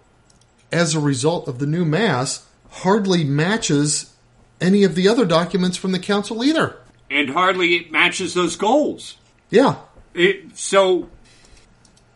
[0.70, 4.14] as a result of the new Mass hardly matches
[4.60, 6.76] any of the other documents from the Council either.
[7.10, 9.16] And hardly it matches those goals.
[9.50, 9.78] Yeah.
[10.14, 11.10] It, so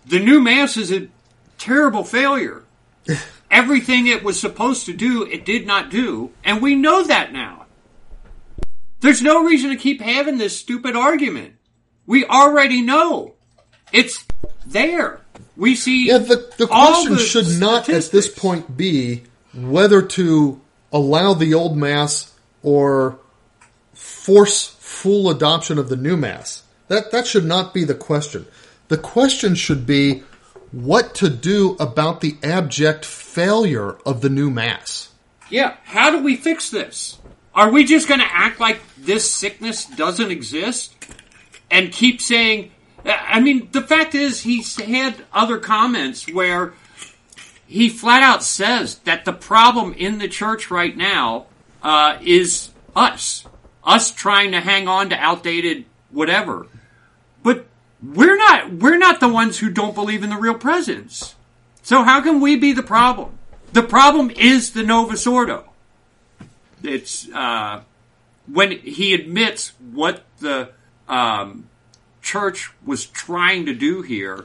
[0.06, 1.08] the new Mass is a
[1.58, 2.62] terrible failure.
[3.50, 6.30] Everything it was supposed to do, it did not do.
[6.44, 7.59] And we know that now.
[9.00, 11.54] There's no reason to keep having this stupid argument.
[12.06, 13.34] We already know.
[13.92, 14.26] It's
[14.66, 15.20] there.
[15.56, 16.08] We see.
[16.08, 19.22] Yeah, the, the question the should not at this point be
[19.54, 20.60] whether to
[20.92, 23.18] allow the old Mass or
[23.94, 26.62] force full adoption of the new Mass.
[26.88, 28.46] That, that should not be the question.
[28.88, 30.24] The question should be
[30.72, 35.12] what to do about the abject failure of the new Mass.
[35.48, 37.18] Yeah, how do we fix this?
[37.54, 40.94] Are we just going to act like this sickness doesn't exist
[41.70, 42.70] and keep saying?
[43.04, 46.74] I mean, the fact is, he's had other comments where
[47.66, 51.46] he flat out says that the problem in the church right now
[51.82, 53.46] uh, is us,
[53.84, 56.66] us trying to hang on to outdated whatever.
[57.42, 57.66] But
[58.02, 61.34] we're not we're not the ones who don't believe in the real presence.
[61.82, 63.38] So how can we be the problem?
[63.72, 65.64] The problem is the Novus Ordo.
[66.82, 67.82] It's uh,
[68.46, 70.70] when he admits what the
[71.08, 71.68] um,
[72.22, 74.44] church was trying to do here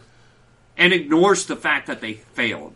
[0.78, 2.74] and ignores the fact that they failed.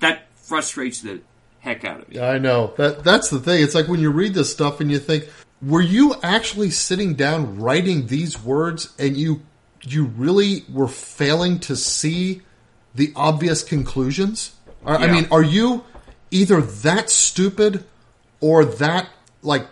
[0.00, 1.20] That frustrates the
[1.60, 2.20] heck out of me.
[2.20, 3.62] I know that that's the thing.
[3.62, 5.28] It's like when you read this stuff and you think,
[5.62, 9.42] were you actually sitting down writing these words and you
[9.82, 12.42] you really were failing to see
[12.94, 14.52] the obvious conclusions?
[14.84, 15.12] Are- I Yeah.
[15.12, 15.84] mean, are you
[16.30, 17.84] either that stupid
[18.40, 19.08] or that
[19.42, 19.66] like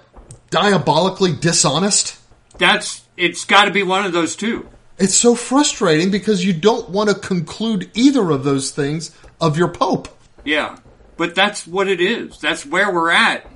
[0.51, 2.19] diabolically dishonest?
[2.59, 4.69] That's it's got to be one of those two.
[4.99, 9.69] It's so frustrating because you don't want to conclude either of those things of your
[9.69, 10.09] pope.
[10.45, 10.79] Yeah,
[11.17, 12.41] but that's what it is.
[12.41, 13.47] That's where we're at.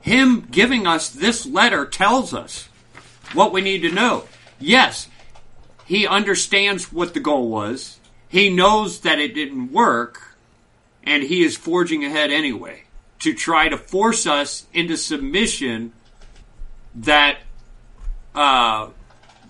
[0.00, 2.68] Him giving us this letter tells us
[3.32, 4.24] what we need to know.
[4.60, 5.08] Yes,
[5.84, 7.98] he understands what the goal was.
[8.28, 10.36] He knows that it didn't work,
[11.02, 12.84] and he is forging ahead anyway
[13.20, 15.92] to try to force us into submission
[16.96, 17.38] that,
[18.34, 18.88] uh,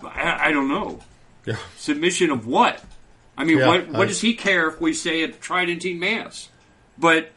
[0.03, 0.99] I, I don't know.
[1.45, 1.57] Yeah.
[1.77, 2.83] Submission of what?
[3.37, 6.49] I mean, Yeah, what, what I- does he care if we say a Tridentine Mass?
[6.97, 7.29] But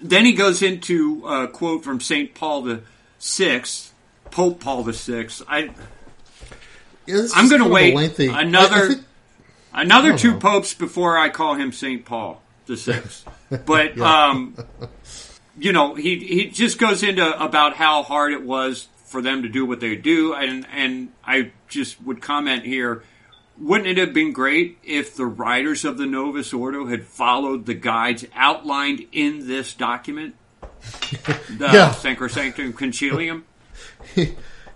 [0.00, 2.34] then he goes into a quote from St.
[2.34, 2.82] Paul the
[3.18, 3.92] Sixth,
[4.30, 5.42] Pope Paul the Sixth.
[5.48, 5.70] I
[7.06, 9.04] yeah, I'm going to kind of a wait lengthy- I- I another think-
[9.74, 10.38] another two know.
[10.38, 12.04] popes before I call him St.
[12.04, 13.26] Paul the Sixth.
[13.66, 14.54] But um,
[15.60, 19.48] you know, he he just goes into about how hard it was for them to
[19.48, 23.02] do what they do, and and I just would comment here.
[23.58, 27.74] Wouldn't it have been great if the writers of the Novus Ordo had followed the
[27.74, 30.34] guides outlined in this document,
[30.80, 31.38] the
[31.72, 31.92] Yeah.
[31.92, 33.42] Sacrosanctum Concilium?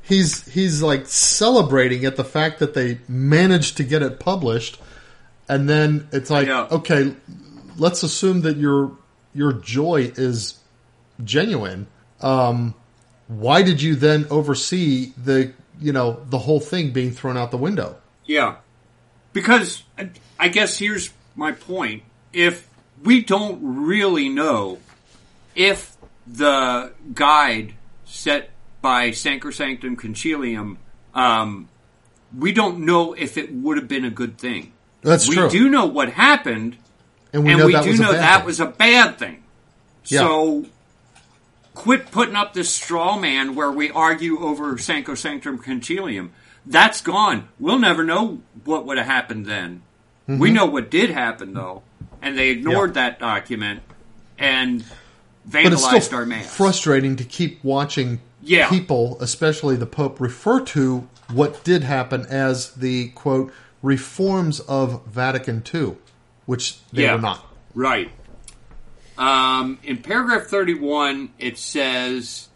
[0.03, 4.79] he's he's like celebrating at the fact that they managed to get it published,
[5.49, 7.15] and then it's like, okay,
[7.79, 8.93] let's assume that your
[9.33, 10.61] your joy is
[11.23, 11.87] genuine.
[12.21, 12.75] Um,
[13.29, 17.57] why did you then oversee the you know the whole thing being thrown out the
[17.57, 17.97] window?
[18.25, 18.57] Yeah.
[19.33, 19.83] Because
[20.39, 22.03] I- guess here's my point.
[22.33, 22.69] If
[23.03, 24.79] we don't really know
[25.55, 27.75] if the guide
[28.05, 29.11] set by
[29.51, 30.77] Sanctum Concilium,
[31.15, 31.69] um,
[32.37, 34.73] we don't know if it would have been a good thing.
[35.03, 36.77] That's we true, We do know what happened,
[37.33, 38.47] and we and know we that do was know that thing.
[38.47, 39.43] was a bad thing.
[40.07, 40.21] Yeah.
[40.21, 40.67] So
[41.75, 46.31] quit putting up this straw man where we argue over Sacrosanctum Concilium.
[46.65, 47.49] That's gone.
[47.59, 49.83] We'll never know what would have happened then.
[50.29, 50.39] Mm-hmm.
[50.41, 51.83] We know what did happen though,
[52.23, 53.83] and they ignored that document
[54.39, 54.85] and
[55.49, 56.55] vandalized our mass.
[56.57, 58.69] frustrating to keep watching Yeah.
[58.71, 63.53] people, especially the Pope, refer to what did happen as the quote
[63.83, 65.97] reforms of Vatican II,
[66.47, 67.17] which they Yeah.
[67.17, 67.47] were not.
[67.75, 68.11] Right.
[69.17, 72.49] Um, in paragraph 31, it says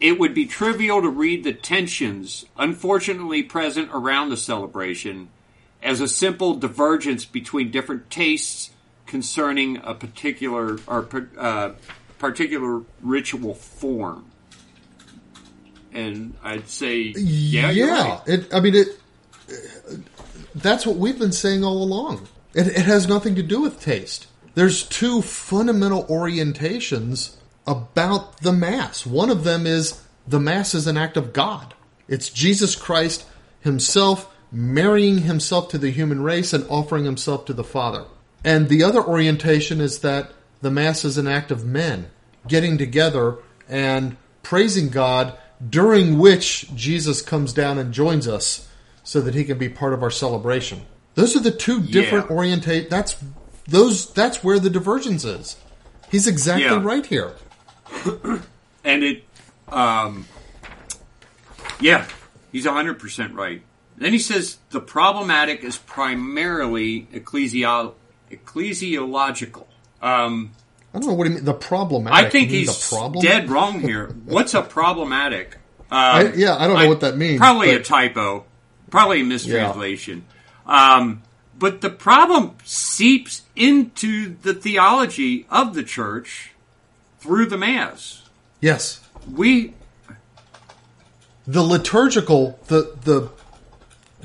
[0.00, 5.28] it would be trivial to read the tensions unfortunately present around the celebration
[5.82, 8.70] as a simple divergence between different tastes
[9.06, 11.08] concerning a particular or
[11.38, 11.72] uh,
[12.18, 14.24] particular ritual form.
[15.92, 18.20] And I'd say, yeah, you're right.
[18.26, 18.88] It, I mean, it.
[20.54, 22.26] That's what we've been saying all along.
[22.54, 24.26] It, it has nothing to do with taste.
[24.54, 27.36] There's two fundamental orientations
[27.66, 29.04] about the Mass.
[29.06, 31.74] One of them is the Mass is an act of God.
[32.08, 33.26] It's Jesus Christ
[33.60, 38.04] Himself marrying Himself to the human race and offering Himself to the Father.
[38.44, 42.10] And the other orientation is that the Mass is an act of men
[42.46, 45.36] getting together and praising God,
[45.70, 48.68] during which Jesus comes down and joins us
[49.02, 50.82] so that he can be part of our celebration.
[51.14, 52.36] Those are the two different Yeah.
[52.36, 52.90] orientate.
[52.90, 53.16] That's
[53.66, 54.12] those.
[54.12, 55.56] That's where the divergence is.
[56.10, 56.82] He's exactly Yeah.
[56.82, 57.34] right here.
[58.84, 59.24] and it,
[59.68, 60.26] um,
[61.80, 62.06] yeah,
[62.52, 63.62] he's hundred percent right.
[63.96, 67.94] Then he says the problematic is primarily ecclesial,
[68.30, 69.66] ecclesiological.
[70.02, 70.52] Um,
[70.92, 71.44] I don't know what he mean.
[71.44, 72.26] The problematic.
[72.26, 73.22] I think he's problem.
[73.22, 74.08] dead wrong here.
[74.26, 75.58] What's a problematic?
[75.90, 77.38] I, Um, yeah, I don't know what that means.
[77.38, 78.44] Probably but- a typo.
[78.90, 80.24] Probably a mistranslation.
[80.66, 81.22] Um,
[81.58, 86.52] but the problem seeps into the theology of the church
[87.20, 88.22] through the Mass.
[88.60, 89.00] yes.
[89.32, 89.72] We,
[91.46, 93.30] the liturgical the the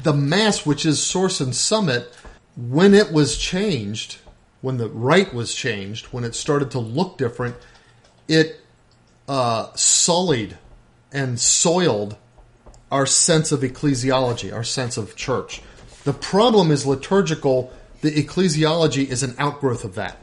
[0.03, 2.14] the mass which is source and summit
[2.56, 4.18] when it was changed
[4.61, 7.56] when the rite was changed when it started to look different
[8.27, 8.61] it
[9.27, 10.57] uh, sullied
[11.11, 12.15] and soiled
[12.91, 15.61] our sense of ecclesiology our sense of church
[16.03, 17.73] the problem is liturgical.
[18.01, 20.17] The ecclesiology is an outgrowth of that.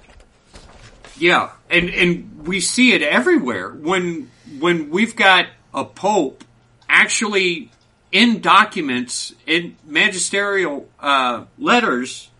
[1.18, 3.70] Yeah, and and we see it everywhere.
[3.70, 6.44] When when we've got a pope
[6.88, 7.70] actually
[8.12, 12.30] in documents in magisterial uh, letters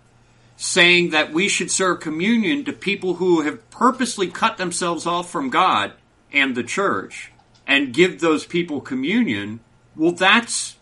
[0.57, 5.51] saying that we should serve communion to people who have purposely cut themselves off from
[5.51, 5.93] God
[6.33, 7.31] and the church
[7.67, 9.61] and give those people communion.
[9.95, 10.77] Well, that's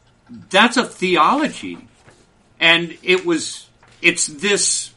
[0.51, 1.89] that's a theology,
[2.65, 3.69] and it was
[4.01, 4.93] it's this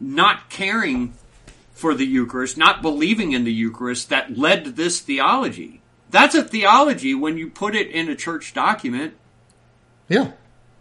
[0.00, 1.14] not caring
[1.72, 5.80] for the Eucharist, not believing in the Eucharist that led to this theology.
[6.10, 9.14] That's a theology when you put it in a church document.
[10.08, 10.32] yeah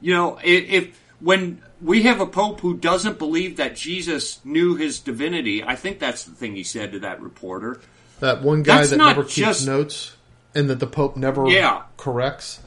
[0.01, 4.75] You know, if, if when we have a pope who doesn't believe that Jesus knew
[4.75, 7.79] his divinity, I think that's the thing he said to that reporter.
[8.21, 10.15] That one guy That's that never keeps just- notes
[10.55, 11.83] and that the Pope never Yeah.
[11.97, 12.59] corrects.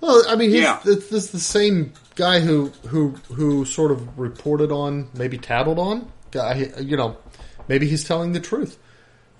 [0.00, 0.78] Well, I mean, he's Yeah.
[0.84, 6.10] it's, it's the same guy who who who sort of reported on, maybe tattled on.
[6.30, 7.16] Guy, you know,
[7.68, 8.78] maybe he's telling the truth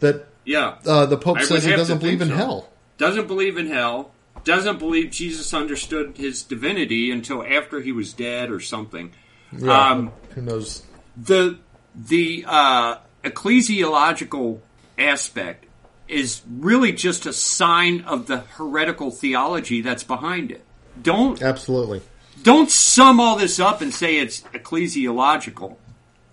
[0.01, 2.35] that Yeah, uh, the Pope I says he doesn't believe in so.
[2.35, 2.69] hell.
[2.99, 4.13] doesn't believe in hell,
[4.45, 9.13] doesn't believe Jesus understood his divinity until after he was dead or something.
[9.57, 10.83] Yeah, Um, who knows?
[11.17, 11.59] the
[11.95, 14.61] the uh, ecclesiological
[14.99, 15.67] aspect
[16.09, 20.63] is really just a sign of the heretical theology that's behind it.
[21.01, 22.03] Don't Absolutely,
[22.43, 25.77] don't sum all this up and say it's ecclesiological.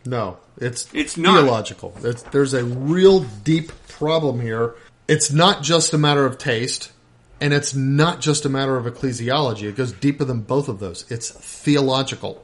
[0.06, 0.38] no.
[0.62, 1.36] It's It's not.
[1.42, 1.94] theological.
[2.04, 4.76] It's, there's a real deep problem here.
[5.08, 6.92] It's not just a matter of taste,
[7.40, 9.70] and it's not just a matter of ecclesiology.
[9.70, 11.10] It goes deeper than both of those.
[11.10, 12.44] It's theological.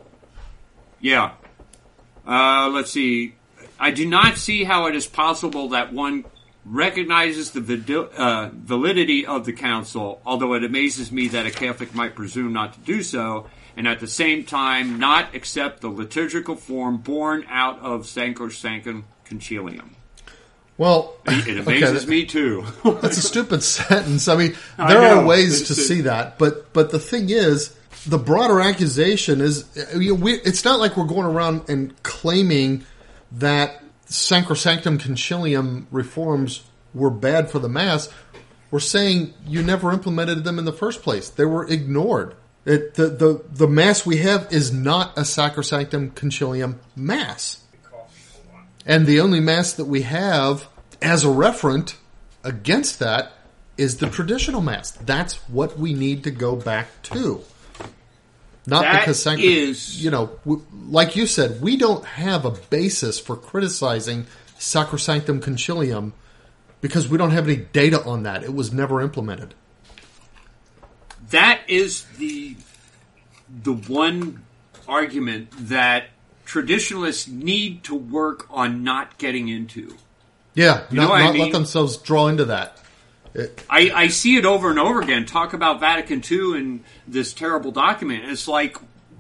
[1.02, 1.32] Yeah.
[2.26, 3.36] Uh, let's see.
[3.78, 6.24] I do not see how it is possible that one
[6.66, 12.16] recognizes the uh, validity of the council, although it amazes me that a Catholic might
[12.16, 13.48] presume not to do so,
[13.78, 19.90] and at the same time not accept the liturgical form born out of Sacrosanctum Concilium.
[20.78, 22.66] Well, It okay, amazes that- me too.
[22.84, 24.28] That's a stupid sentence.
[24.28, 27.30] I mean, I there are ways It's to a- see that, but but the thing
[27.30, 27.78] is,
[28.08, 29.66] the broader accusation is
[29.96, 32.86] you know, we, it's not like we're going around and claiming
[33.34, 36.64] that Sacrosanctum Concilium reforms
[36.94, 38.10] were bad for the mass.
[38.72, 41.30] We're saying you never implemented them in the first place.
[41.30, 42.36] They were ignored.
[42.66, 47.64] It, the, the the mass we have is not a Sacrosanctum Concilium mass.
[48.88, 50.68] And the only mass that we have
[51.02, 51.96] as a referent
[52.44, 53.34] against that
[53.78, 54.92] is the traditional mass.
[54.92, 57.44] That's what we need to go back to.
[58.68, 62.52] Not That because Sancro- is- you know, w- like you said, we don't have a
[62.52, 64.26] basis for criticizing
[64.60, 66.14] Sacrosanctum Concilium
[66.82, 68.44] because we don't have any data on that.
[68.44, 69.54] It was never implemented.
[71.32, 72.56] that is the
[73.64, 74.44] the one
[74.88, 76.06] argument that
[76.46, 79.96] traditionalists need to work on not getting into.
[80.54, 81.42] Yeah, You know not, I mean?
[81.42, 82.80] let themselves draw into that.
[83.36, 85.26] It, I, I see it over and over again.
[85.26, 88.24] Talk about Vatican II and this terrible document.
[88.26, 88.78] It's like,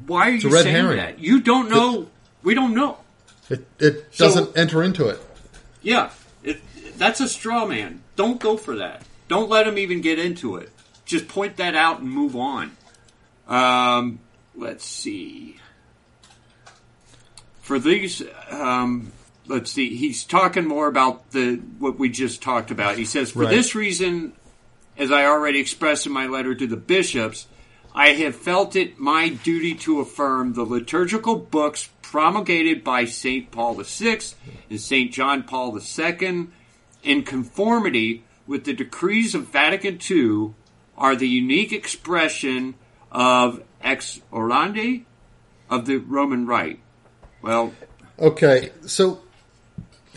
[0.07, 0.97] why are you saying herring.
[0.97, 1.19] that?
[1.19, 2.07] You don't know.
[2.41, 2.97] we don't know.
[3.49, 5.21] it, it So- doesn't enter into it.
[5.81, 6.09] Yeah,
[6.43, 6.61] it,
[6.97, 8.01] that's a straw man.
[8.15, 9.03] Don't go for that.
[9.27, 10.71] Don't let him even get into it.
[11.05, 12.71] Just point that out and move on.
[13.47, 14.19] Um,
[14.55, 15.57] let's see.
[17.61, 19.11] For these, um,
[19.47, 19.95] let's see.
[19.95, 22.97] He's talking more about the what we just talked about.
[22.97, 23.49] He says, "For Right.
[23.49, 24.33] this reason,
[24.97, 27.47] as I already expressed in my letter to the bishops,
[27.93, 33.51] I have felt it my duty to affirm the liturgical books promulgated by St.
[33.51, 34.19] Paul VI
[34.69, 35.11] and St.
[35.11, 36.47] John Paul II
[37.03, 40.53] in conformity with the decrees of Vatican II
[40.97, 42.75] are the unique expression
[43.11, 45.03] of lex orandi
[45.69, 46.79] of the Roman Rite.
[47.41, 47.73] Well,
[48.19, 49.21] Okay, so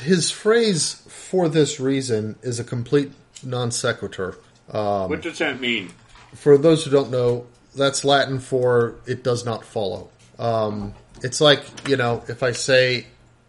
[0.01, 3.13] his phrase for this reason is a complete
[3.43, 4.37] non sequitur.
[4.71, 5.91] what does that mean?
[6.35, 10.11] For those who don't know, that's Latin for it does not follow.
[10.39, 13.07] Um, it's like, you know, if I say,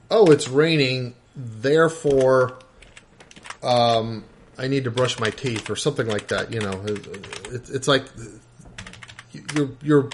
[0.10, 2.58] oh, it's raining, therefore
[3.62, 4.24] um,
[4.58, 6.82] I need to brush my teeth or something like that, you know.
[6.86, 8.06] It, it's like
[9.54, 10.10] you're, you're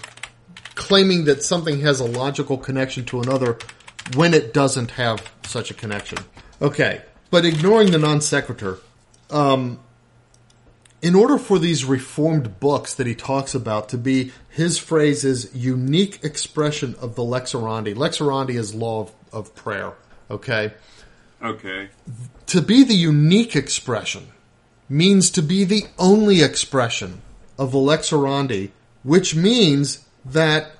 [0.75, 3.57] claiming that something has a logical connection to another
[4.13, 6.19] when it doesn't have such a connection.
[6.61, 7.01] Okay,
[7.31, 8.79] but ignoring the non sequitur,
[9.29, 9.79] um,
[11.01, 15.53] in order for these reformed books that he talks about to be his phrase is
[15.53, 17.95] unique expression of the lex orandi.
[17.95, 19.93] Lex orandi is law of, of prayer.
[20.31, 20.73] Okay,
[21.43, 21.89] Okay.
[22.47, 24.29] to be the unique expression
[24.89, 27.21] means to be the only expression
[27.59, 28.71] of the lex orandi,
[29.03, 30.71] which means that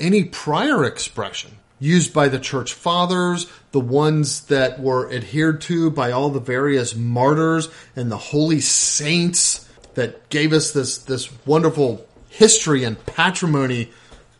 [0.00, 6.12] any prior expression used by the church fathers, the ones that were adhered to by
[6.12, 12.84] all the various martyrs and the holy saints that gave us this, this wonderful history
[12.84, 13.90] and patrimony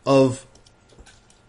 [0.07, 0.47] of,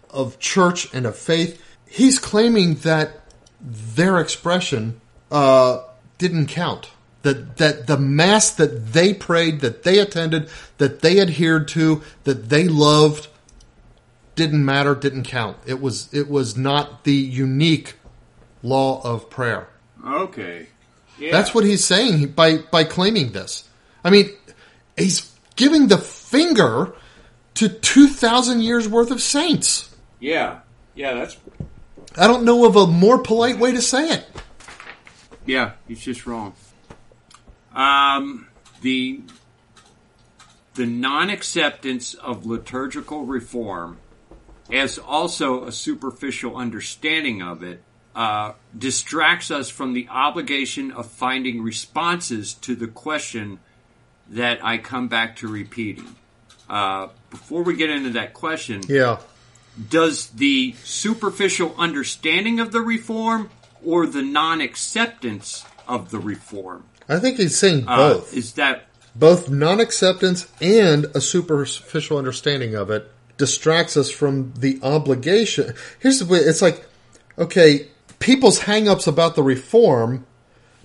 [0.09, 1.61] of church and of faith.
[1.85, 3.21] He's claiming that
[3.61, 5.83] their expression uh,
[6.17, 6.89] didn't count.
[7.23, 10.49] That that the mass that they prayed, that they attended,
[10.79, 13.27] that they adhered to, that they loved,
[14.35, 15.57] didn't matter, didn't count.
[15.65, 17.95] It was it was not the unique
[18.63, 19.67] law of prayer.
[20.05, 20.67] Okay.
[21.19, 21.31] Yeah.
[21.31, 23.67] That's what he's saying by by claiming this.
[24.03, 24.29] I mean,
[24.97, 26.93] he's giving the finger
[27.55, 29.95] to two thousand years worth of saints.
[30.19, 30.59] Yeah.
[30.95, 31.37] Yeah, that's.
[32.17, 34.25] I don't know of a more polite way to say it.
[35.45, 36.53] Yeah, he's just wrong.
[37.73, 38.47] Um,
[38.81, 39.21] the
[40.75, 43.97] the non-acceptance of liturgical reform,
[44.71, 47.81] as also a superficial understanding of it,
[48.15, 53.59] uh, distracts us from the obligation of finding responses to the question
[54.29, 56.15] that I come back to repeating.
[56.69, 59.17] Uh, before we get into that question, Yeah.
[59.89, 63.49] does the superficial understanding of the reform
[63.83, 68.33] or the non-acceptance of the reform I think he's saying uh, both.
[68.35, 73.11] is that both non-acceptance and a superficial understanding of it
[73.41, 75.73] distracts us from the obligation.
[75.97, 76.85] Here's the way it's like,
[77.39, 77.87] okay,
[78.19, 80.27] people's hang-ups about the reform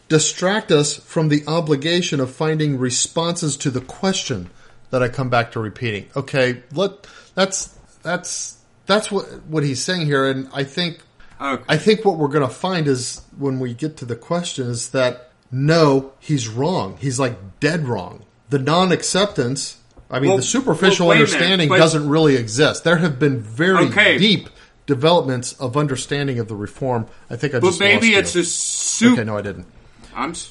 [0.09, 4.49] distract us from the obligation of finding responses to the question
[4.89, 6.09] that I come back to repeating.
[6.17, 8.57] Okay, let that's that's
[8.87, 11.03] that's what what he's saying here, and I think
[11.39, 11.63] okay.
[11.69, 14.93] I think what we're going to find is when we get to the question is
[14.93, 16.97] that no, he's wrong.
[17.03, 18.25] He's like dead wrong.
[18.49, 19.77] The non-acceptance,
[20.11, 22.85] I mean, Well, the superficial well, a minute, understanding doesn't really exist.
[22.85, 24.19] There have been very Okay.
[24.19, 24.49] deep
[24.87, 27.07] developments of understanding of the reform.
[27.29, 28.41] I think I but just maybe lost it's you.
[28.43, 29.13] a super.
[29.15, 29.25] okay.
[29.25, 29.67] No, I didn't.
[30.15, 30.51] I'm s-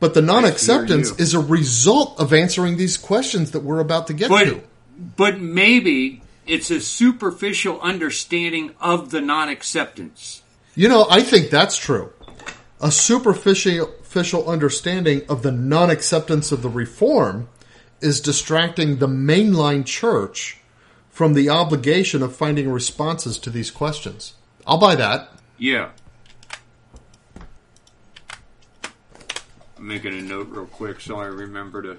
[0.00, 4.28] But the non-acceptance is a result of answering these questions that we're about to get
[4.28, 4.60] but to.
[5.16, 10.42] but maybe it's a superficial understanding of the non-acceptance.
[10.74, 12.10] You know, I think that's true.
[12.80, 17.48] A superficial superficial understanding of the non acceptance of the reform
[18.00, 20.58] is distracting the mainline church
[21.10, 24.34] from the obligation of finding responses to these questions.
[24.66, 25.30] I'll buy that.
[25.56, 25.90] Yeah.
[29.78, 31.98] I'm making a note real quick so I remember to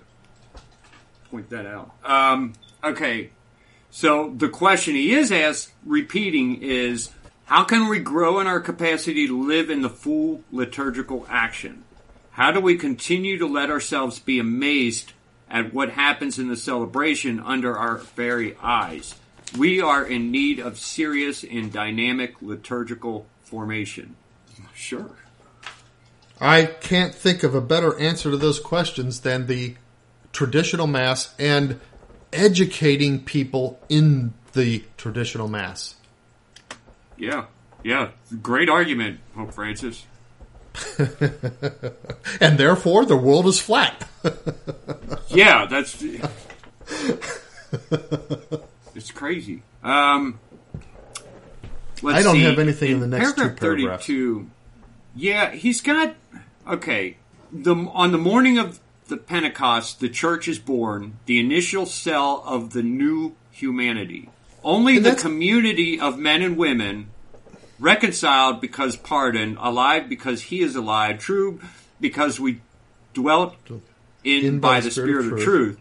[1.31, 1.91] point that out.
[2.03, 2.53] Um,
[2.83, 3.31] okay.
[3.89, 7.11] So the question he is asked, repeating, is
[7.45, 11.83] how can we grow in our capacity to live in the full liturgical action?
[12.31, 15.13] How do we continue to let ourselves be amazed
[15.49, 19.15] at what happens in the celebration under our very eyes?
[19.57, 24.15] We are in need of serious and dynamic liturgical formation.
[24.73, 25.11] Sure.
[26.39, 29.75] I can't think of a better answer to those questions than the
[30.33, 31.79] traditional Mass and
[32.31, 35.95] educating people in the traditional Mass.
[37.17, 37.45] Yeah.
[37.83, 38.11] Yeah.
[38.41, 40.05] Great argument, Pope Francis.
[42.41, 44.07] And therefore, the world is flat.
[45.29, 46.01] Yeah, that's.
[48.95, 49.61] it's crazy.
[49.83, 50.39] Um,
[52.01, 52.43] let's I don't see.
[52.43, 54.05] have anything in the next two paragraph paragraphs.
[54.05, 54.49] Thirty-two.
[55.15, 56.15] Yeah, he's got.
[56.67, 57.17] Okay,
[57.51, 62.71] the on the morning of the Pentecost, the church is born, the initial cell of
[62.71, 64.29] the new humanity.
[64.63, 67.09] Only And the community of men and women,
[67.79, 71.59] reconciled because pardoned, alive because he is alive, true
[71.99, 72.61] because we
[73.13, 73.55] dwelt
[74.23, 75.43] in, In by, the spirit, of, truth.
[75.43, 75.79] truth,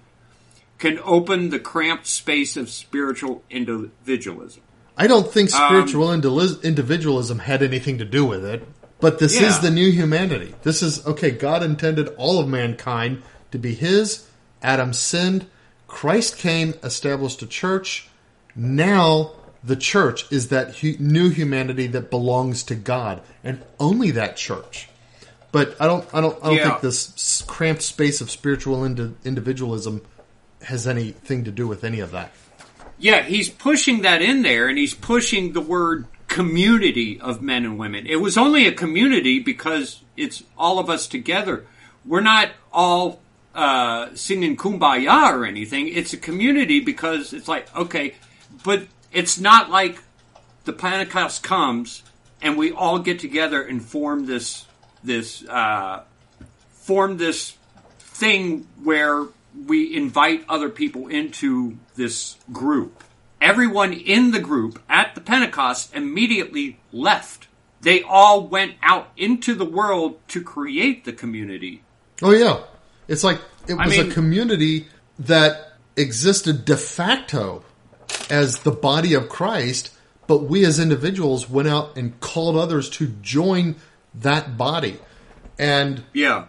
[0.78, 4.62] can open the cramped space of spiritual individualism.
[4.96, 8.66] I don't think Um, spiritual individualis- individualism had anything to do with it,
[9.00, 9.48] but this Yeah.
[9.48, 10.54] is the new humanity.
[10.62, 11.30] This is okay.
[11.30, 14.24] God intended all of mankind to be His.
[14.62, 15.46] Adam sinned.
[15.86, 18.08] Christ came, established a church.
[18.54, 19.32] Now
[19.66, 24.88] the church is that hu- new humanity that belongs to God, and only that church.
[25.52, 26.68] But I don't, I don't, I don't Yeah.
[26.70, 30.02] think this cramped space of spiritual indi- individualism
[30.62, 32.32] has anything to do with any of that.
[32.98, 37.78] Yeah, he's pushing that in there, and he's pushing the word community of men and
[37.78, 38.06] women.
[38.06, 41.66] It was only a community because it's all of us together.
[42.04, 43.20] We're not all
[43.54, 45.88] uh, singing kumbaya or anything.
[45.88, 48.14] It's a community because it's like, okay,
[48.64, 48.86] but
[49.16, 50.02] it's not like
[50.64, 52.02] the Pentecost comes
[52.42, 54.66] and we all get together and form this
[55.02, 56.02] this uh,
[56.72, 57.56] form this
[57.98, 59.24] thing where
[59.66, 63.02] we invite other people into this group.
[63.40, 67.48] Everyone in the group at the Pentecost immediately left.
[67.80, 71.82] They all went out into the world to create the community.
[72.20, 72.64] Oh yeah,
[73.08, 74.88] it's like it I was mean- a community
[75.20, 77.64] that existed de facto
[78.30, 79.92] as the body of Christ,
[80.26, 83.76] but we as individuals went out and called others to join
[84.14, 84.98] that body.
[85.58, 86.46] And Yeah.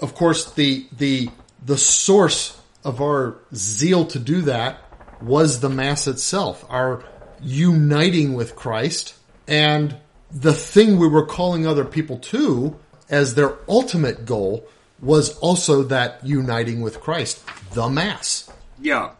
[0.00, 1.30] of course, the the
[1.64, 4.78] the source of our zeal to do that
[5.20, 7.04] was the mass itself, our
[7.42, 9.14] uniting with Christ,
[9.46, 9.96] and
[10.32, 12.76] the thing we were calling other people to
[13.10, 14.66] as their ultimate goal
[15.00, 17.40] was also that uniting with Christ,
[17.72, 18.48] the mass.
[18.80, 19.10] Yeah.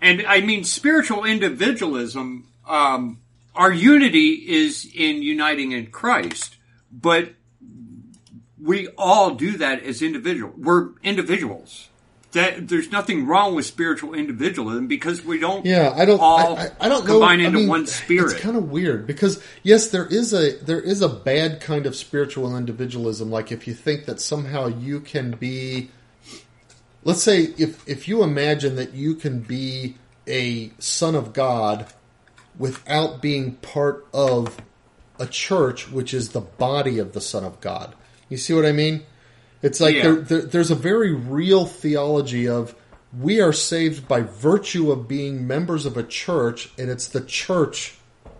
[0.00, 3.20] And I mean, spiritual individualism, um,
[3.54, 6.56] our unity is in uniting in Christ,
[6.92, 7.30] but
[8.60, 10.54] we all do that as individuals.
[10.56, 11.88] We're individuals.
[12.32, 16.20] That there's nothing wrong with spiritual individualism because we don't Yeah, I don't.
[16.20, 17.12] all I, I, I don't know.
[17.12, 18.32] combine I into mean, one spirit.
[18.32, 21.96] It's kind of weird because yes, there is a there is a bad kind of
[21.96, 23.30] spiritual individualism.
[23.30, 25.90] Like if you think that somehow you can be,
[27.08, 31.86] let's say, if if you imagine that you can be a son of God
[32.58, 34.58] without being part of
[35.18, 37.94] a church, which is the body of the Son of God.
[38.28, 39.04] You see what I mean?
[39.62, 40.02] It's like Yeah.
[40.02, 42.74] there, there, there's a very real theology of
[43.18, 47.96] we are saved by virtue of being members of a church, and it's the church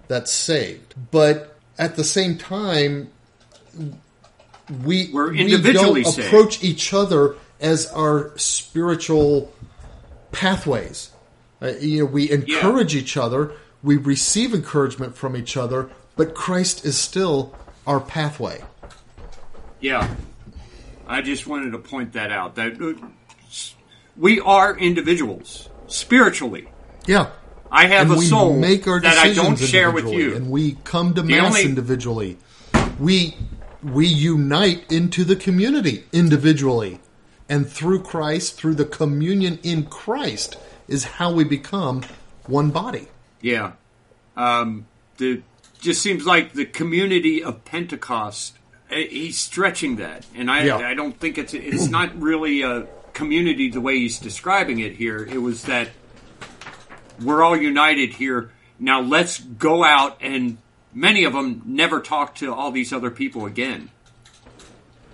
[0.08, 0.94] that's saved.
[1.10, 3.08] But at the same time,
[4.84, 6.18] we We're we don't saved.
[6.18, 9.52] approach each other as our spiritual
[10.32, 11.10] pathways.
[11.60, 13.52] Uh, you know, we encourage each other,
[13.82, 17.54] we receive encouragement from each other, but Christ is still
[17.86, 18.62] our pathway.
[19.80, 20.14] Yeah.
[21.06, 22.56] I just wanted to point that out.
[22.56, 23.06] That uh,
[24.16, 26.68] we are individuals spiritually.
[27.06, 27.30] Yeah.
[27.70, 30.34] I have and a we soul make our that I don't share with you.
[30.36, 32.38] and we come to mass only- individually.
[32.98, 33.36] We
[33.82, 37.00] we unite into the community individually,
[37.48, 40.56] and through Christ, through the communion in Christ,
[40.86, 42.02] is how we become
[42.46, 43.08] one body.
[43.40, 43.72] Yeah.
[44.36, 44.86] Um,
[45.18, 45.42] the
[45.80, 48.56] just seems like the community of Pentecost.
[48.90, 50.76] eh, He's stretching that, and I Yeah.
[50.78, 55.18] I don't think it's it's not really a community the way he's describing it here.
[55.24, 55.88] It was that
[57.22, 58.50] we're all united here.
[58.78, 60.58] Now let's go out and
[60.94, 63.90] many of them never talk to all these other people again.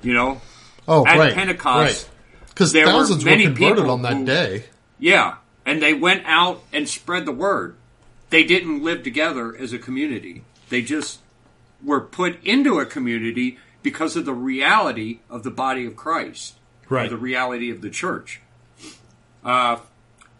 [0.02, 0.40] You know,
[0.86, 2.13] Oh, At right, Pentecost, right.
[2.54, 4.64] Because there were thousands were, many converted people on that who- day.
[4.98, 5.34] Yeah,
[5.66, 7.74] and they went out and spread the word.
[8.30, 10.44] They didn't live together as a community.
[10.68, 11.18] They just
[11.82, 16.54] were put into a community because of the reality of the body of Christ,
[16.88, 17.10] Right.
[17.10, 18.40] the reality of the church.
[19.44, 19.76] Uh,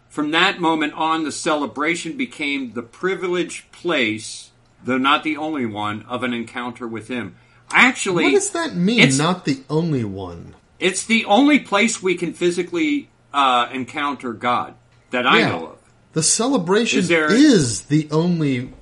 [0.09, 4.51] from that moment on, the celebration became the privileged place,
[4.83, 7.35] though not the only one, of an encounter with Him.
[7.71, 9.17] Actually, What does that mean?
[9.17, 10.55] Not the only one.
[10.85, 14.75] It's the only place we can physically uh, encounter God
[15.11, 15.49] that I Yeah.
[15.49, 15.79] know of.
[16.13, 18.73] The celebration Is there- is the only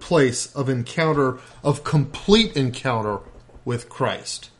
[0.00, 3.20] place of encounter, of complete encounter
[3.64, 4.50] with Christ.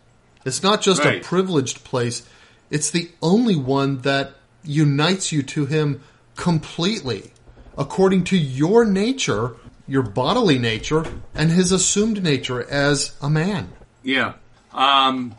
[0.45, 1.21] It's not just Right.
[1.21, 2.23] a privileged place,
[2.71, 4.35] it's the only one that
[4.65, 6.01] unites you to Him
[6.37, 7.33] completely,
[7.77, 9.57] according to your nature,
[9.89, 11.05] your bodily nature,
[11.35, 13.69] and His assumed nature as a man.
[14.03, 14.35] Yeah.
[14.73, 15.35] Um,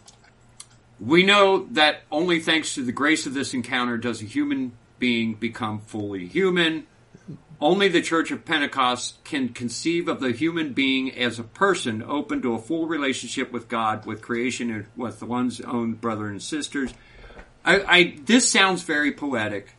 [0.99, 5.35] We know that only thanks to the grace of this encounter does a human being
[5.35, 6.87] become fully human.
[7.59, 12.41] Only the Church of Pentecost can conceive of the human being as a person open
[12.43, 16.93] to a full relationship with God, with creation, and with one's own brother and sisters.
[17.65, 19.73] I, I this sounds very poetic,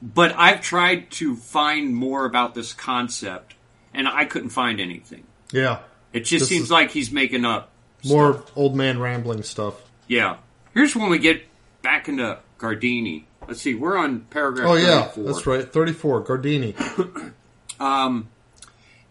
[0.00, 3.54] but I've tried to find more about this concept,
[3.92, 5.24] and I couldn't find anything.
[5.52, 5.80] Yeah.
[6.12, 7.71] It just This seems is- like he's making up.
[8.04, 9.74] More old man rambling stuff.
[10.08, 10.36] Yeah.
[10.74, 11.42] Here's when we get
[11.82, 13.24] back into Guardini.
[13.46, 15.24] Let's see, we're on paragraph Oh yeah, 34.
[15.24, 15.72] that's right.
[15.72, 16.24] Thirty-four.
[16.24, 17.32] Guardini.
[17.80, 18.28] Um,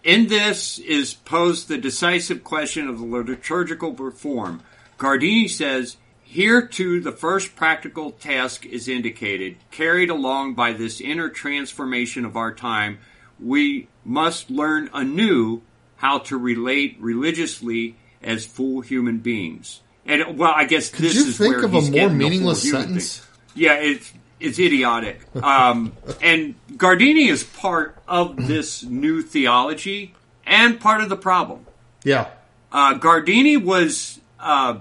[0.02, 4.62] in this is posed the decisive question of the liturgical reform.
[4.98, 9.58] Guardini says, Here too the first practical task is indicated.
[9.72, 13.00] Carried along by this inner transformation of our time,
[13.42, 15.62] we must learn anew
[15.98, 19.82] how to relate religiously as full human beings.
[20.06, 22.08] And well, I guess Could this you is think where of a he's more the
[22.08, 23.18] full meaningless sentence?
[23.20, 23.28] thing.
[23.56, 25.22] Yeah, it's it's idiotic.
[25.42, 30.16] Um, and Guardini is part of this new theology
[30.46, 31.66] and part of the problem.
[32.04, 32.30] Yeah.
[32.72, 34.80] Uh, Guardini was uh,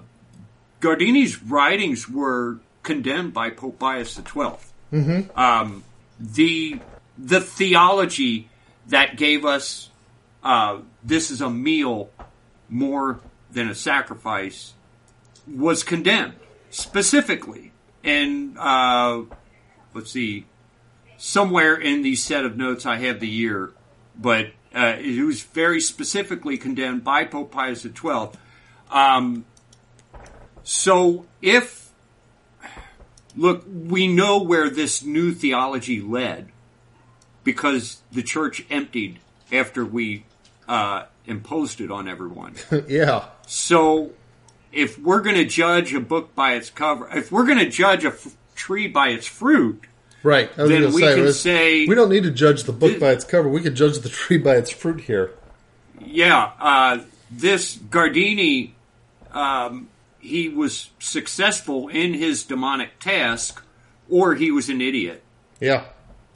[0.81, 4.23] Guardini's writings were condemned by Pope Pius XII.
[4.93, 5.39] Mm-hmm.
[5.39, 5.85] Um,
[6.19, 6.81] the
[7.19, 8.49] the theology
[8.87, 9.91] that gave us
[10.43, 12.11] uh, this is a meal
[12.69, 13.21] more
[13.53, 14.75] than a sacrifice
[15.47, 16.35] was condemned
[16.71, 17.73] specifically.
[18.03, 19.23] And uh,
[19.95, 20.47] let's see,
[21.19, 23.73] somewhere in the set of notes I have the year,
[24.19, 28.31] but uh, it was very specifically condemned by Pope Pius XII.
[28.91, 29.45] Um,
[30.63, 31.91] so if
[33.37, 36.51] look, we know where this new theology led
[37.45, 39.19] because the church emptied
[39.53, 40.25] after we
[40.69, 42.55] uh, imposed it on everyone.
[42.89, 43.27] yeah.
[43.47, 44.11] So,
[44.73, 48.05] if we're going to judge a book by its cover, if we're going to judge
[48.05, 49.85] a f- tree by its fruit,
[50.23, 50.55] Right.
[50.55, 53.25] Then we say, can say- we don't need to judge the book Th- by its
[53.25, 53.49] cover.
[53.49, 55.31] We can judge the tree by its fruit here.
[55.99, 56.99] yeah, uh,
[57.31, 58.73] this Guardini,
[59.33, 59.89] um,
[60.19, 63.63] he was successful in his demonic task,
[64.11, 65.23] or he was an idiot.
[65.59, 65.85] Yeah.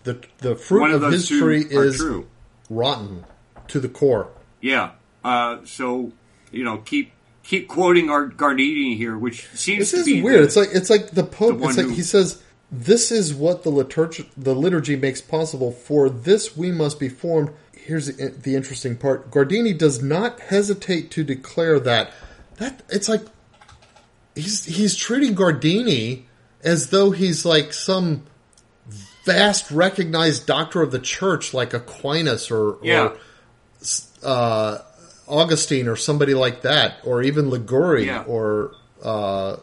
[0.04, 2.26] The the fruit One of of, his tree is true.
[2.70, 3.24] rotten
[3.68, 4.28] to the core.
[4.64, 4.92] Yeah.
[5.22, 6.12] Uh, so
[6.50, 7.12] you know, keep
[7.42, 10.40] keep quoting our Guardini here, which seems This to is be weird.
[10.40, 11.58] the- it's like it's like the Pope.
[11.60, 12.42] the it's like who- he says,
[12.72, 15.70] "This is what the liturgy the liturgy makes possible.
[15.72, 19.30] For this we must be formed." Here's the, the interesting part.
[19.30, 22.10] Guardini does not hesitate to declare that
[22.56, 23.20] that it's like
[24.34, 26.22] he's he's treating Guardini
[26.62, 28.22] as though he's like some
[29.26, 33.04] vast recognized doctor of the church, like Aquinas or, Yeah.
[33.08, 33.16] or
[34.24, 34.78] uh,
[35.28, 38.22] Augustine or somebody like that, or even Liguori Yeah.
[38.26, 38.72] or
[39.02, 39.56] uh,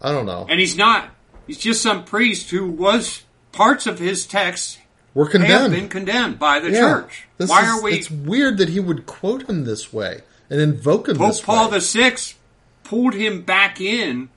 [0.00, 0.46] I don't know.
[0.48, 1.10] and he's not.
[1.46, 3.22] He's just some priest who was
[3.52, 4.78] parts of his texts
[5.14, 5.72] were have condemned.
[5.72, 6.80] been condemned by the Yeah.
[6.80, 7.26] church.
[7.38, 7.92] This Why is- are we?
[7.94, 11.80] It's weird that he would quote him this way and invoke him Pope Paul way.
[11.80, 12.16] VI
[12.84, 14.28] pulled him back in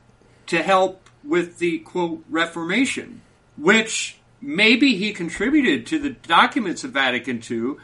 [0.47, 3.21] to help with the quote Reformation,
[3.57, 7.75] which maybe he contributed to the documents of Vatican II.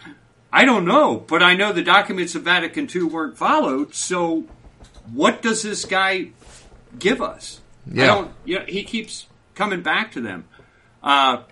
[0.52, 3.94] I don't know, but I know the documents of Vatican II weren't followed.
[3.94, 4.46] So,
[5.12, 6.30] what does this guy
[6.98, 7.62] give us?
[7.88, 8.06] I Yeah.
[8.08, 8.32] don't.
[8.46, 10.46] Yeah, he keeps coming back to them.
[11.04, 11.44] Uh,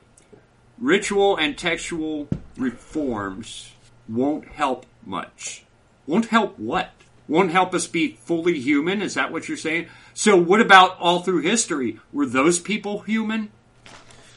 [0.80, 3.72] ritual and textual reforms
[4.08, 5.64] won't help much.
[6.06, 6.92] Won't help what?
[7.28, 9.02] Won't help us be fully human?
[9.02, 9.88] Is that what you're saying?
[10.14, 12.00] So what about all through history?
[12.14, 13.52] Were those people human?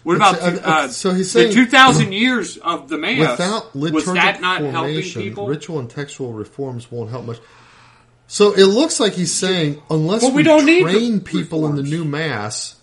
[0.03, 3.19] What about uh, uh, so he's the 2,000 years of the Mass?
[3.19, 5.47] Without was liturgical that not helping formation, people?
[5.47, 7.39] ritual and textual reforms won't help much.
[8.27, 11.75] So it looks like he's saying, unless Well, we we, don't need train people in
[11.75, 12.77] the new mass,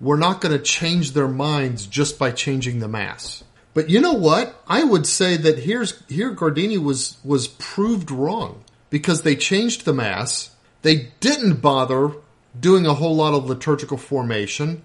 [0.00, 3.44] we're not going to change their minds just by changing the mass.
[3.74, 4.54] But you know what?
[4.66, 9.92] I would say that here's here Guardini was was proved wrong because they changed the
[9.92, 10.50] mass.
[10.82, 12.12] They didn't bother
[12.58, 14.84] doing a whole lot of liturgical formation,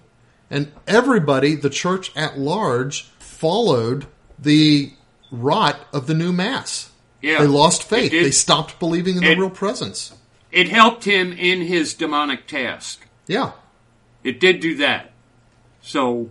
[0.50, 4.06] and everybody, the church at large, followed
[4.38, 4.92] the
[5.30, 6.90] rot of the new mass.
[7.22, 7.38] Yeah.
[7.38, 8.10] They lost faith.
[8.10, 10.14] They stopped believing in the real presence.
[10.50, 13.06] It helped him in his demonic task.
[13.26, 13.52] Yeah.
[14.24, 15.12] It did do that.
[15.82, 16.30] So,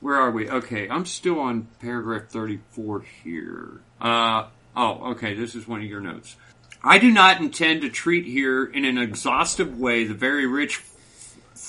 [0.00, 0.48] where are we?
[0.48, 3.80] Okay, I'm still on paragraph 34 here.
[4.00, 4.46] Uh,
[4.76, 6.36] oh, okay, this is one of your notes.
[6.82, 10.76] I do not intend to treat here in an exhaustive way the very rich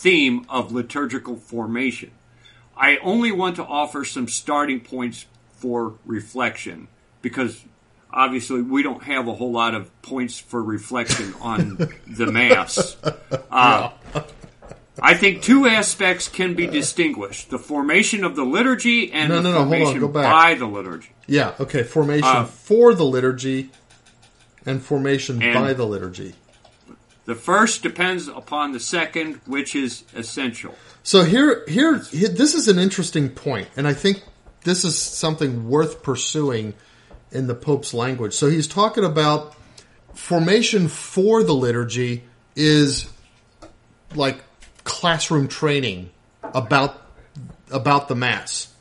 [0.01, 2.11] theme of liturgical formation.
[2.75, 5.25] I only want to offer some starting points
[5.57, 6.87] for reflection
[7.23, 7.63] because
[8.13, 12.95] obviously we don't have a whole lot of points for reflection on the Mass.
[13.51, 13.89] Uh,
[15.01, 19.51] I think two aspects can be distinguished: the formation of the liturgy and No, the
[19.51, 20.31] no, on, formation back.
[20.31, 21.09] by the liturgy.
[21.27, 21.81] Yeah, okay.
[21.83, 23.69] Formation Uh, for the liturgy
[24.65, 26.35] and formation And- by the liturgy.
[27.27, 30.73] The first depends upon the second, which is essential.
[31.03, 34.23] So here, here, here, this is an interesting point, and I think
[34.63, 36.73] this is something worth pursuing
[37.33, 38.33] in the Pope's language.
[38.33, 39.57] So he's talking about
[40.13, 42.23] formation for the liturgy
[42.55, 43.09] is
[44.15, 44.41] like
[44.85, 47.01] classroom training about
[47.69, 48.73] about the mass.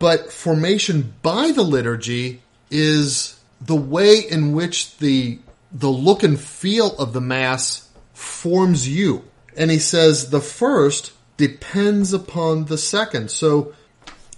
[0.00, 2.42] But formation by the liturgy
[2.72, 5.38] is the way in which the
[5.72, 9.24] the look and feel of the mass forms you.
[9.56, 13.30] And he says the first depends upon the second.
[13.30, 13.74] So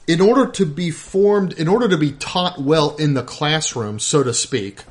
[0.06, 4.22] in order to be formed, in order to be taught well in the classroom, so
[4.22, 4.82] to speak,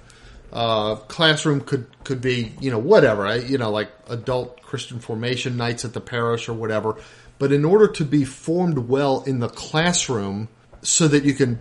[0.51, 5.57] uh, classroom could could be you know whatever I, you know like adult Christian formation
[5.57, 6.97] nights at the parish or whatever.
[7.39, 10.49] But in order to be formed well in the classroom,
[10.81, 11.59] so that you can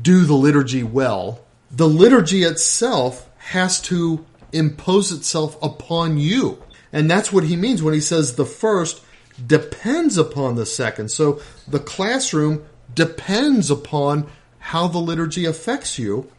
[0.00, 6.62] do the liturgy well, the liturgy itself has to impose itself upon you,
[6.92, 9.02] and that's what he means when he says the first
[9.44, 11.10] depends upon the second.
[11.10, 12.64] So the classroom
[12.94, 14.28] depends upon
[14.58, 16.30] how the liturgy affects you.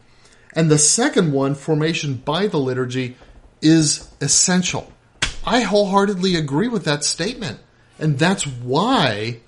[0.54, 3.16] And the second one, formation by the liturgy,
[3.60, 4.92] is essential.
[5.44, 7.58] I wholeheartedly agree with that statement.
[7.98, 9.40] And that's why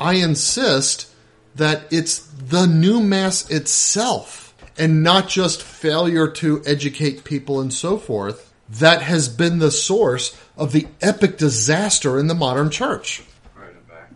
[0.00, 1.08] I insist
[1.54, 4.41] that it's the new Mass itself
[4.82, 10.36] and not just failure to educate people and so forth that has been the source
[10.56, 13.22] of the epic disaster in the modern church.
[13.56, 14.10] Right, I'm back.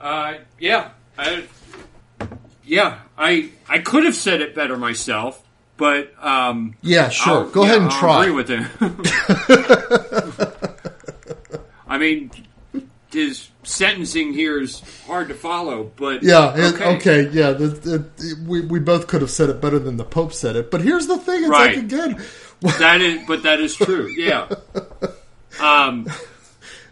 [0.00, 0.88] Uh, yeah,
[1.18, 1.44] I,
[2.64, 5.42] yeah, I I could have said it better myself,
[5.76, 7.44] but um, Yeah, sure.
[7.44, 8.22] I'll- Go yeah, ahead and I'll try.
[8.24, 8.66] Agree with him.
[11.88, 12.30] I mean,
[13.16, 16.54] his sentencing here is hard to follow, but Yeah.
[16.56, 17.28] it- Okay.
[17.32, 17.50] yeah.
[17.52, 20.70] The, the, we we both could have said it better than the Pope said it.
[20.70, 21.74] But here's the thing: it's Right.
[21.76, 22.22] like again,
[22.78, 24.08] that is, but that is true.
[24.16, 24.48] Yeah.
[25.58, 26.06] Um,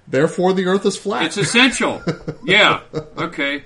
[0.08, 1.26] therefore the Earth is flat.
[1.26, 2.02] It's essential.
[2.46, 2.80] Yeah.
[3.18, 3.64] Okay.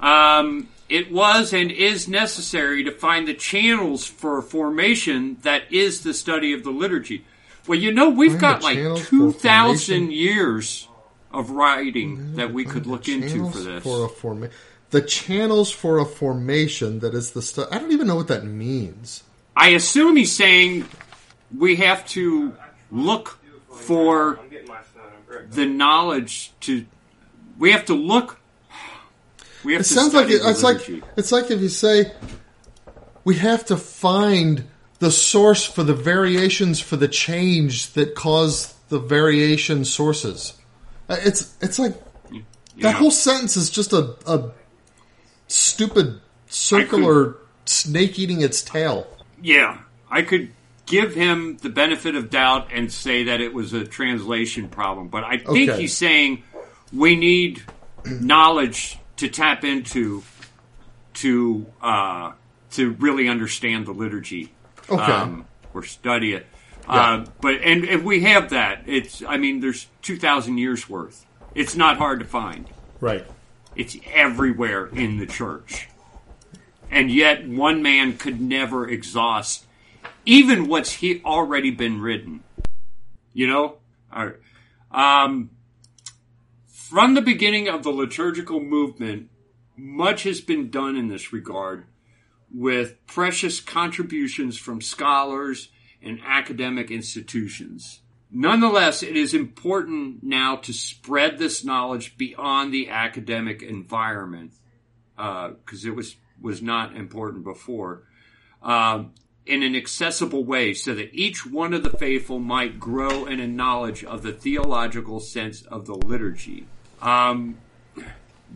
[0.00, 6.14] Um, it was and is necessary to find the channels for formation that is the
[6.14, 7.26] study of the liturgy.
[7.66, 10.88] Well, you know, we've got like 2,000 years
[11.32, 13.82] of writing that we could look into for this.
[13.82, 14.50] for a forma-
[14.90, 17.68] the channels for a formation that is the stuff.
[17.70, 19.22] I don't even know what that means.
[19.56, 20.86] I assume he's saying
[21.56, 22.52] we have to
[22.90, 23.38] look
[23.70, 25.02] for I'm getting my phone.
[25.04, 25.50] I'm great.
[25.52, 26.84] the knowledge to.
[27.58, 28.38] We have to look.
[29.64, 32.12] We have It to sounds like it, it's like it's like if you say
[33.24, 34.64] we have to find
[35.02, 40.54] the source for the variations for the change that cause the variation sources.
[41.08, 41.94] Uh, It's it's like
[42.80, 44.52] that whole sentence is just a, a
[45.48, 49.08] stupid circular snake eating its tail.
[49.42, 50.52] Yeah, I could
[50.86, 55.24] give him the benefit of doubt and say that it was a translation problem, but
[55.24, 55.80] I think Okay.
[55.80, 56.44] he's saying
[56.92, 57.60] we need
[58.04, 60.22] knowledge to tap into
[61.14, 62.32] to uh,
[62.72, 64.52] to really understand the liturgy
[64.90, 65.12] Okay.
[65.12, 66.46] um, or study it.
[66.84, 66.94] Yeah.
[66.94, 71.26] Uh, but and if we have that, it's I mean, there's two thousand years worth.
[71.54, 72.68] It's not hard to find.
[73.00, 73.26] Right.
[73.76, 75.88] It's everywhere in the church.
[76.90, 79.64] And yet, one man could never exhaust
[80.24, 82.42] even what's he already been written.
[83.32, 83.76] You know?
[84.12, 84.36] All right.
[84.90, 85.50] Um,
[86.68, 89.30] from the beginning of the liturgical movement,
[89.76, 91.86] much has been done in this regard
[92.54, 95.68] with precious contributions from scholars
[96.02, 98.00] and academic institutions.
[98.30, 104.52] Nonetheless, it is important now to spread this knowledge beyond the academic environment
[105.16, 108.02] because it was was not important before
[108.62, 109.12] um,
[109.44, 113.46] in an accessible way, so that each one of the faithful might grow in a
[113.46, 116.66] knowledge of the theological sense of the liturgy.
[117.00, 117.58] Um,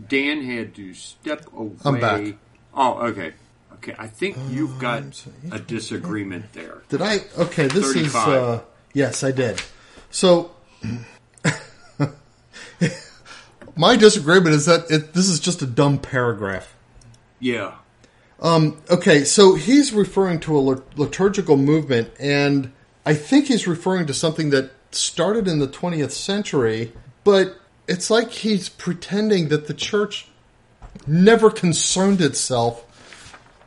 [0.08, 1.76] Dan had to step away.
[1.84, 2.34] I'm back.
[2.72, 3.32] Oh, okay.
[3.76, 6.82] Okay, I think you've got Um, so a disagreement there.
[6.88, 7.20] Did I?
[7.38, 8.14] Okay, this is.
[8.14, 8.62] Uh,
[8.94, 9.62] yes, I did.
[10.10, 10.52] So,
[13.76, 16.74] my disagreement is that it, this is just a dumb paragraph.
[17.38, 17.74] Yeah.
[18.90, 22.72] Okay, so he's referring to a liturgical movement, and
[23.04, 26.92] I think he's referring to something that started in the 20th century,
[27.24, 30.28] but it's like he's pretending that the church
[31.06, 32.85] never concerned itself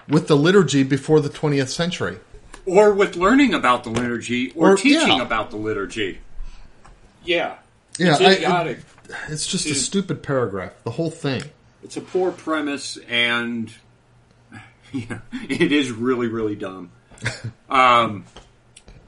[0.10, 2.18] with the liturgy before the 20th century.
[2.66, 5.22] or with learning about the liturgy or, Or- teaching yeah.
[5.24, 6.20] about the liturgy.
[7.24, 7.56] Yeah.
[7.98, 8.80] Yeah, it's I- idiotic.
[9.28, 11.42] It's just a stupid paragraph, the whole thing.
[11.84, 13.74] it's a poor premise, and
[14.92, 15.20] yeah,
[15.50, 16.92] it is really, really dumb.
[17.70, 18.26] um,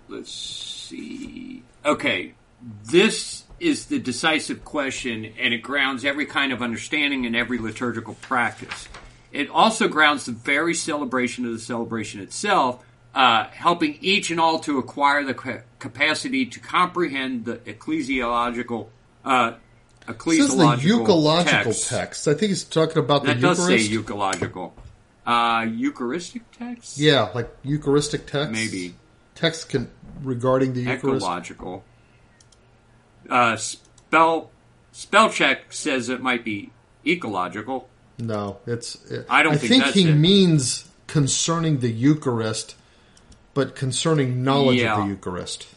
[0.10, 1.62] let's see.
[1.86, 2.34] Okay,
[2.86, 8.16] this is the decisive question, and it grounds every kind of understanding and every liturgical
[8.16, 8.88] practice.
[9.32, 12.84] It also grounds the very celebration of the celebration itself,
[13.16, 18.88] uh, helping each and all to acquire the ca- capacity to comprehend the ecclesiological.
[19.24, 21.90] Uh, It says the ecclesiological euchological text.
[21.90, 22.28] text.
[22.28, 23.92] I think he's talking about the That does say Eucharist.
[23.92, 24.74] euchological.
[25.26, 26.98] Uh, Eucharistic text?
[26.98, 28.52] yeah, like Eucharistic text.
[28.52, 28.96] Maybe.
[29.36, 29.90] Text can,
[30.24, 31.24] regarding the Eucharist.
[31.24, 31.84] Ecological.
[33.30, 34.50] Uh, spell
[34.92, 36.72] spell check says it might be
[37.06, 37.88] ecological.
[38.18, 38.96] No, it's.
[39.06, 40.16] It, I don't I think think he it.
[40.16, 42.76] means concerning the Eucharist,
[43.54, 44.94] but concerning knowledge Yeah.
[44.98, 45.68] of the Eucharist.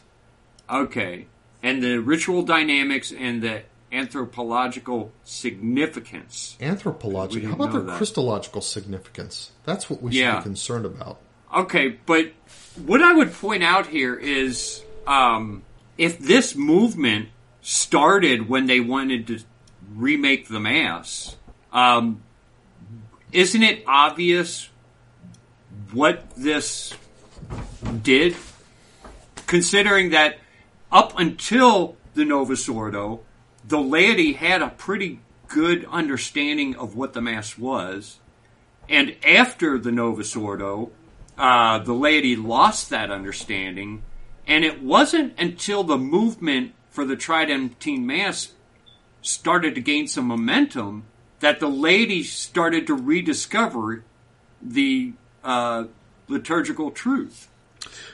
[0.69, 1.27] Okay.
[1.63, 6.57] And the ritual dynamics and the anthropological significance.
[6.61, 7.49] Anthropological.
[7.49, 7.97] How about the that.
[7.97, 9.51] Christological significance?
[9.63, 10.37] That's what we should Yeah.
[10.37, 11.19] be concerned about.
[11.55, 12.31] Okay, but
[12.85, 15.63] what I would point out here is um,
[15.97, 17.29] if this movement
[17.61, 19.39] started when they wanted to
[19.95, 21.35] remake the Mass,
[21.71, 22.21] um,
[23.35, 24.69] isn't it obvious
[25.91, 26.93] what this
[28.01, 28.33] did?
[29.45, 30.39] Considering that
[30.89, 33.19] up until the Novus Ordo,
[33.67, 38.19] the laity had a pretty good understanding of what the Mass was.
[38.87, 40.91] And after the Novus Ordo,
[41.37, 44.03] uh, the laity lost that understanding,
[44.47, 48.53] and it wasn't until the movement for the Tridentine Mass
[49.21, 51.03] started to gain some momentum
[51.45, 54.03] that the laity started to rediscover
[54.63, 55.13] the
[55.43, 55.83] uh,
[56.27, 57.47] liturgical truth.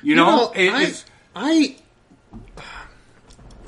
[0.04, 1.78] You know, it- I,
[2.34, 2.42] I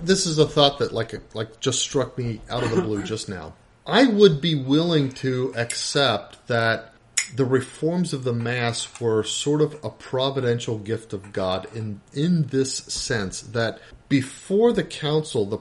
[0.01, 3.29] this is a thought that like like just struck me out of the blue just
[3.29, 3.53] now.
[3.87, 6.93] I would be willing to accept that
[7.33, 12.47] the reforms of the mass were sort of a providential gift of God in in
[12.47, 13.79] this sense that
[14.09, 15.59] before the council the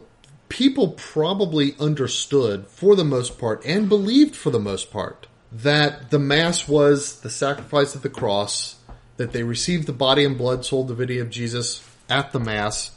[0.52, 6.18] people probably understood for the most part and believed for the most part that the
[6.18, 8.76] mass was the sacrifice of the cross
[9.16, 12.90] that they received the body and blood soul divinity of Jesus at the mass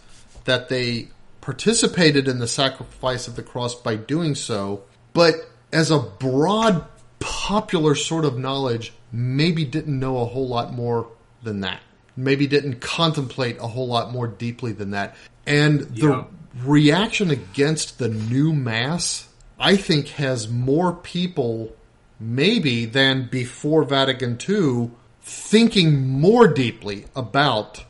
[0.43, 1.07] that they
[1.39, 4.83] participated in the sacrifice of the cross by doing so,
[5.13, 5.35] but
[5.71, 6.85] as a broad
[7.19, 11.07] popular sort of knowledge, maybe didn't know a whole lot more
[11.41, 11.79] than that.
[12.17, 15.15] Maybe didn't contemplate a whole lot more deeply than that.
[15.47, 16.23] And the Yeah.
[16.63, 19.27] Reaction against the new mass,
[19.59, 21.75] I think, has more people
[22.19, 24.91] maybe than before Vatican II
[25.21, 27.83] thinking more deeply about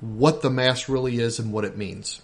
[0.00, 2.20] what the mass really is and what it means.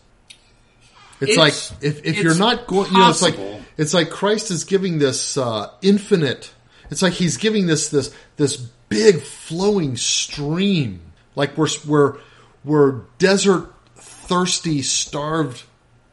[1.21, 1.39] It's, It's-
[1.73, 3.37] like if, if you're not going, you know, it's like
[3.77, 6.53] it's like Christ is giving this uh, infinite.
[6.91, 11.01] It's like he's giving this this this big flowing stream.
[11.35, 12.19] Like we're we're
[12.65, 15.63] we're desert thirsty, starved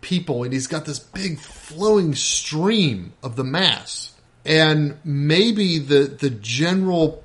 [0.05, 4.13] people, and he's got this big flowing stream of the mass.
[4.45, 7.23] And maybe the the general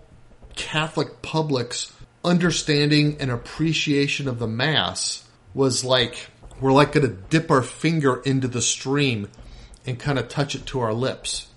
[0.56, 1.92] Catholic public's
[2.24, 6.30] understanding and appreciation of the Mass was like
[6.60, 9.28] we're like going to dip our finger into the stream
[9.86, 11.48] and kind of touch it to our lips.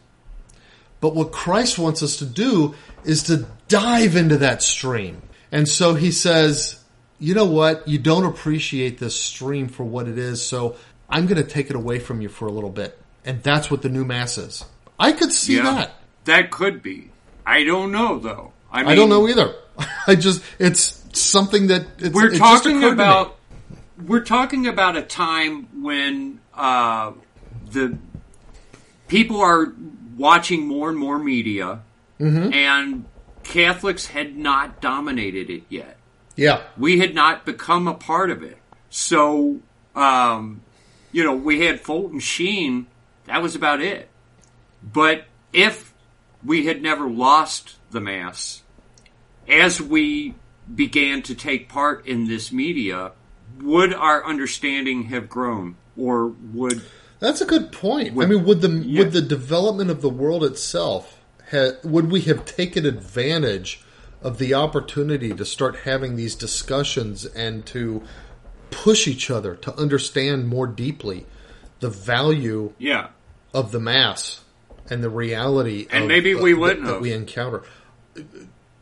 [1.01, 5.21] But what Christ wants us to do is to dive into that stream.
[5.51, 6.81] And so he says,
[7.19, 7.87] you know what?
[7.87, 10.77] You don't appreciate this stream for what it is, so
[11.13, 12.97] I'm going to take it away from you for a little bit.
[13.23, 14.65] And that's what the new Mass is.
[14.99, 15.91] I could see yeah, that.
[16.25, 17.09] that could be.
[17.45, 18.51] I don't know though.
[18.71, 19.53] I, mean, I don't know either.
[20.07, 23.37] I just it's something that it's, we're talking about
[24.05, 27.11] we're talking about a time when uh,
[27.71, 27.97] the
[29.07, 29.73] people are
[30.17, 31.81] watching more and more media,
[32.19, 32.53] Mm-hmm.
[32.53, 33.05] and
[33.43, 35.97] Catholics had not dominated it yet.
[36.35, 38.57] yeah, We had not become a part of it.
[38.89, 39.59] So,
[39.95, 40.61] um,
[41.13, 42.87] you know, we had Fulton Sheen.
[43.25, 44.09] That was about it.
[44.83, 45.93] But if
[46.43, 48.63] we had never lost the Mass,
[49.47, 50.35] as we
[50.73, 53.11] began to take part in this media,
[53.61, 55.77] would our understanding have grown?
[55.95, 56.81] Or would.
[57.19, 58.19] that's a good point.
[58.19, 58.99] I mean, would the yeah.
[59.03, 61.21] would the development of the world itself
[61.51, 63.83] ha, would we have taken advantage
[64.23, 68.01] of the opportunity to start having these discussions and to
[68.75, 71.25] push each other to understand more deeply
[71.79, 73.07] the value Yeah.
[73.53, 74.41] of the mass
[74.89, 77.01] and the reality And of- maybe we of- wouldn't that, have.
[77.01, 77.63] we encounter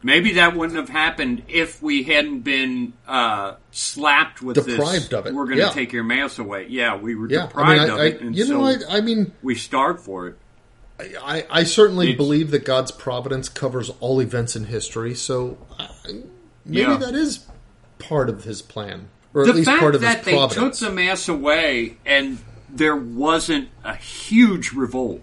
[0.03, 5.13] Maybe that wouldn't have happened if we hadn't been uh, slapped with Deprived this.
[5.13, 5.34] of it.
[5.35, 5.69] We're going to Yeah.
[5.69, 6.65] take your mass away.
[6.69, 8.85] Yeah, we were Yeah, I deprived mean, I, of I, it, and you know, so
[8.89, 10.38] I, I mean, we starved for it.
[11.23, 15.13] I, I certainly It's- believe that God's providence covers all events in history.
[15.13, 15.88] So I,
[16.65, 16.97] maybe Yeah.
[16.97, 17.45] that is
[17.99, 20.75] part of His plan, or the at least fact part of that His they took
[20.75, 22.39] the mass away and
[22.69, 25.21] there wasn't a huge revolt.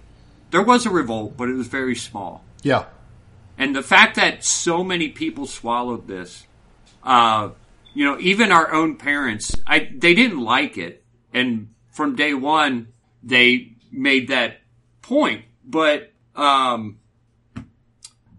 [0.51, 2.45] There was a revolt, but it was very small.
[2.63, 2.87] yeah,
[3.57, 6.47] And the fact that so many people swallowed this,
[7.03, 7.51] uh,
[7.95, 12.89] you know, even our own parents, I they didn't like it, and from day one
[13.23, 14.61] they made that
[15.03, 16.99] point, but um,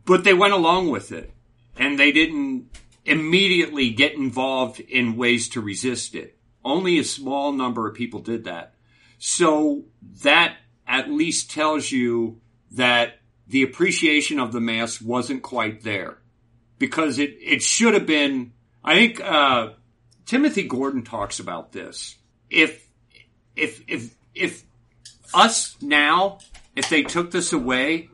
[0.06, 1.32] but they went along with it,
[1.78, 2.70] and they didn't
[3.10, 6.38] immediately get involved in ways to resist it.
[6.64, 8.76] Only a small number of people did that.
[9.18, 9.86] So
[10.24, 10.58] that
[10.88, 12.40] at least tells you
[12.72, 16.18] that the appreciation of the mass wasn't quite there
[16.78, 18.54] because it, it should have been.
[18.84, 19.70] I think uh,
[20.26, 22.16] Timothy Gordon talks about this.
[22.50, 22.88] If
[23.56, 24.64] if if if
[25.34, 26.40] us now,
[26.76, 28.10] if they took this away,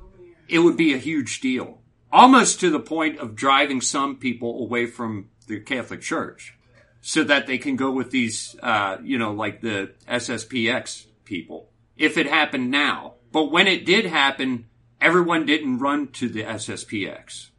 [0.48, 1.82] it would be a huge deal,
[2.16, 6.58] almost to the point of driving some people away from the Catholic Church,
[7.02, 11.70] so that they can go with these, uh, you know, like the SSPX people.
[11.98, 14.68] If it happened now, but when it did happen,
[15.02, 17.50] everyone didn't run to the SSPX.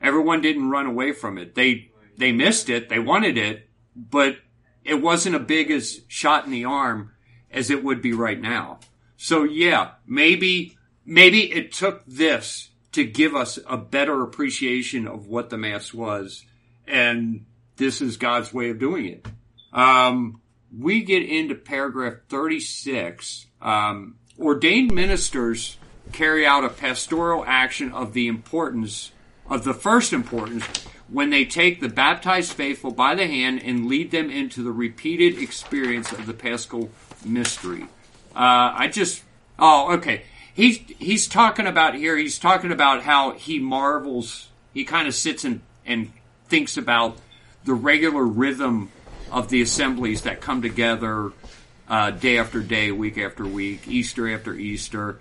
[0.00, 1.54] Everyone didn't run away from it.
[1.54, 2.88] They they missed it.
[2.88, 4.38] They wanted it, but
[4.82, 7.12] it wasn't a big as shot in the arm
[7.50, 8.80] as it would be right now.
[9.18, 15.50] So yeah, maybe maybe it took this to give us a better appreciation of what
[15.50, 16.46] the mass was,
[16.88, 17.44] and
[17.76, 19.26] this is God's way of doing it.
[19.70, 20.40] Um,
[20.74, 23.48] we get into paragraph 36.
[23.60, 25.76] Um, ordained ministers
[26.12, 29.12] carry out a pastoral action of the importance,
[29.46, 30.64] of the first importance,
[31.10, 35.36] when they take the baptized faithful by the hand and lead them into the repeated
[35.38, 36.90] experience of the paschal
[37.26, 37.82] mystery.
[38.34, 39.22] Uh, I just,
[39.58, 40.22] oh, okay.
[40.56, 45.44] He's, he's talking about here, he's talking about how he marvels, he kind of sits
[45.44, 46.10] and, and
[46.48, 47.18] thinks about
[47.66, 48.90] the regular rhythm
[49.30, 51.32] of the assemblies that come together
[51.90, 55.18] uh, day after day, week after week, Easter after Easter,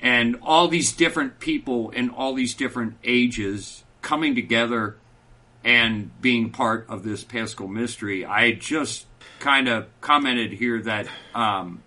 [0.00, 4.96] and all these different people in all these different ages coming together
[5.62, 8.24] and being part of this Paschal mystery.
[8.24, 9.06] I just
[9.38, 11.83] kind of commented here that um,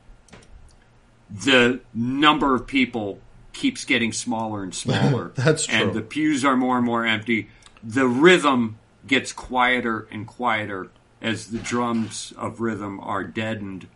[1.30, 3.20] the number of people
[3.54, 5.32] keeps getting smaller and smaller.
[5.36, 5.80] That's true.
[5.80, 7.50] And the pews are more and more empty.
[7.84, 10.90] The rhythm gets quieter and quieter
[11.22, 13.88] as the drums of rhythm are deadened.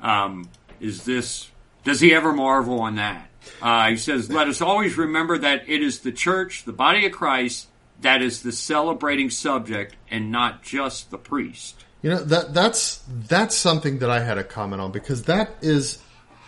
[0.00, 0.50] Um,
[0.80, 1.50] is this?
[1.84, 3.28] Does he ever marvel on that?
[3.62, 7.12] Uh, he says, "Let us always remember that it is the church, the body of
[7.12, 7.68] Christ,
[8.00, 13.56] that is the celebrating subject, and not just the priest." You know that that's that's
[13.56, 15.98] something that I had a comment on because that is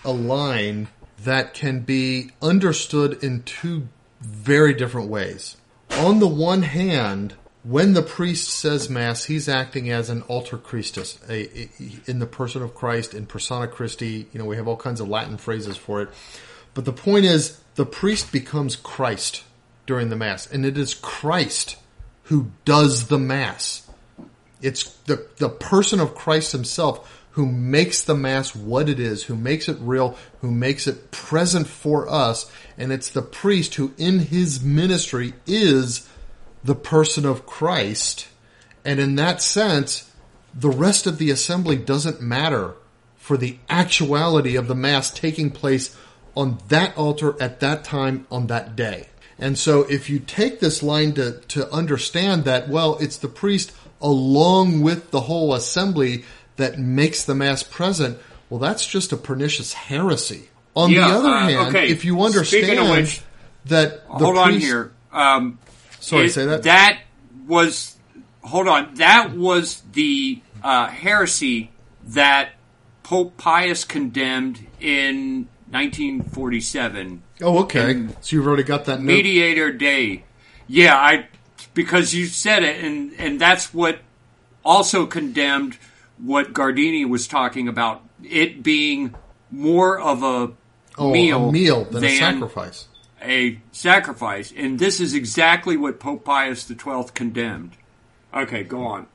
[0.04, 0.88] a line
[1.24, 3.88] that can be understood in two
[4.20, 5.56] very different ways.
[5.98, 11.18] On the one hand, when the priest says mass, he's acting as an alter Christus,
[11.28, 11.70] a, a-
[12.06, 14.26] in the person of Christ, in persona Christi.
[14.32, 16.08] You know, we have all kinds of Latin phrases for it.
[16.72, 19.42] But the point is, the priest becomes Christ
[19.86, 21.76] during the mass, and it is Christ
[22.24, 23.88] who does the mass.
[24.62, 29.34] It's the, the person of Christ himself who makes the Mass what it is, who
[29.34, 32.52] makes it real, who makes it present for us.
[32.76, 36.06] And it's the priest who, in his ministry, is
[36.62, 38.28] the person of Christ.
[38.84, 40.12] And in that sense,
[40.54, 42.74] the rest of the assembly doesn't matter
[43.16, 45.96] for the actuality of the Mass taking place
[46.36, 49.08] on that altar at that time on that day.
[49.38, 53.72] And so if you take this line to, to understand that, well, it's the priest
[54.02, 56.24] along with the whole assembly
[56.60, 58.18] that makes the Mass present,
[58.48, 60.48] well, that's just a pernicious heresy.
[60.76, 61.88] On Yeah, the other uh, hand, okay.
[61.88, 63.20] if you understand which-
[63.66, 64.92] that the hold on here.
[65.12, 65.58] Um,
[65.98, 66.62] Sorry, it- say that.
[66.62, 67.00] That
[67.46, 67.96] was
[68.42, 68.94] hold on.
[68.94, 71.70] That was the uh, heresy
[72.08, 72.50] that
[73.02, 77.22] Pope Pius condemned in 1947.
[77.42, 78.06] Oh, okay.
[78.20, 79.06] so you've already got that note.
[79.12, 80.24] Mediator Dei.
[80.66, 81.26] Yeah, I
[81.74, 83.98] because you said it, and and that's what
[84.64, 85.76] also condemned
[86.22, 88.02] what Guardini was talking about.
[88.22, 89.14] It being
[89.50, 90.52] more of a
[90.98, 92.88] oh, meal, a meal than, a sacrifice.
[93.22, 97.72] a sacrifice, and this is exactly what Pope Pius XII condemned.
[98.34, 99.06] Okay, go on.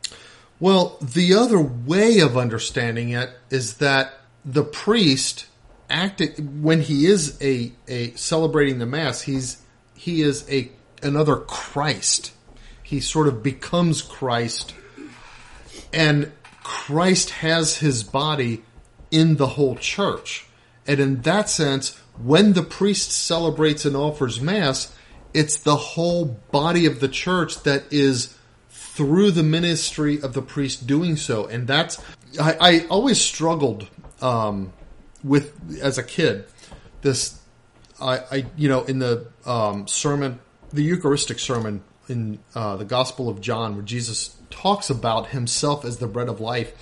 [0.60, 4.14] Well, the other way of understanding it is that
[4.44, 5.48] the priest
[5.90, 9.62] acting when he is a, a celebrating the mass, he's
[9.94, 10.72] he is a
[11.04, 12.32] another Christ.
[12.84, 14.74] he sort of becomes Christ,
[15.94, 16.32] and
[16.66, 18.64] Christ has his body
[19.12, 20.48] in the whole church.
[20.88, 24.92] And in that sense, when the priest celebrates and offers Mass,
[25.32, 28.36] it's the whole body of the church that is
[28.72, 31.46] through the ministry of the priest doing so.
[31.46, 32.02] And that's,
[32.42, 33.88] I, I always struggled
[34.20, 34.74] um,
[35.24, 36.46] with, as a kid,
[37.04, 37.40] this,
[38.02, 40.40] I, I you know, in the um, sermon,
[40.74, 45.98] the Eucharistic sermon in uh, the Gospel of John, where Jesus talks about himself as
[45.98, 46.74] the bread of life.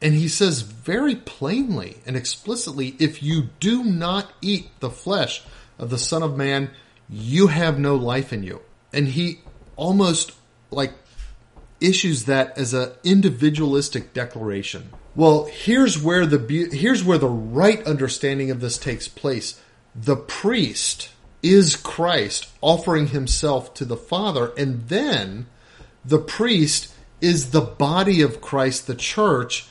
[0.00, 5.42] And he says very plainly and explicitly if you do not eat the flesh
[5.78, 6.70] of the Son of Man,
[7.08, 8.60] you have no life in you.
[8.92, 9.40] And he
[9.76, 10.32] almost
[10.70, 10.92] like
[11.80, 14.90] issues that as an individualistic declaration.
[15.14, 19.60] Well, here's where the here's where the right understanding of this takes place.
[19.94, 21.10] The priest
[21.42, 25.46] is Christ offering himself to the Father, and then
[26.04, 29.68] the priest is the body of Christ, the church,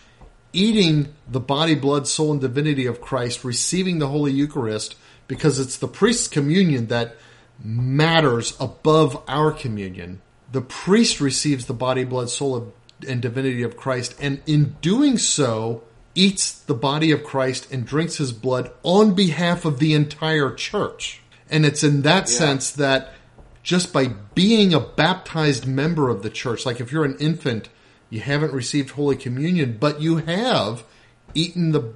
[0.54, 4.96] eating the body, blood, soul, and divinity of Christ, receiving the Holy Eucharist,
[5.28, 7.16] because it's the priest's communion that
[7.64, 10.22] matters above our communion.
[10.52, 12.74] The priest receives the body, blood, soul,
[13.08, 15.84] and divinity of Christ, and in doing so,
[16.16, 21.22] eats the body of Christ and drinks his blood on behalf of the entire church.
[21.50, 22.38] And it's in that yeah.
[22.38, 23.14] sense that
[23.64, 27.70] just by being a baptized member of the church, like if you're an infant,
[28.10, 30.84] you haven't received Holy Communion, but you have
[31.34, 31.94] eaten the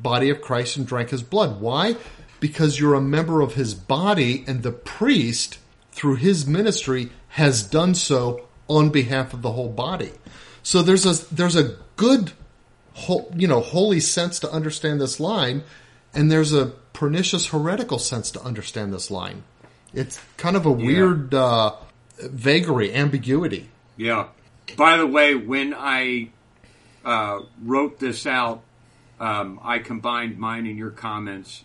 [0.00, 1.60] body of Christ and drank his blood.
[1.60, 1.96] Why?
[2.40, 5.58] Because you're a member of his body, and the priest,
[5.92, 10.12] through his ministry, has done so on behalf of the whole body.
[10.62, 12.32] So there's a there's a good,
[13.34, 15.62] you know, holy sense to understand this line,
[16.14, 19.42] and there's a pernicious heretical sense to understand this line.
[19.92, 20.86] It's kind of a yeah.
[20.86, 21.76] weird uh,
[22.18, 23.68] vagary, ambiguity.
[23.96, 24.28] Yeah.
[24.76, 26.30] By the way, when I
[27.04, 28.62] uh, wrote this out,
[29.20, 31.64] um, I combined mine and your comments.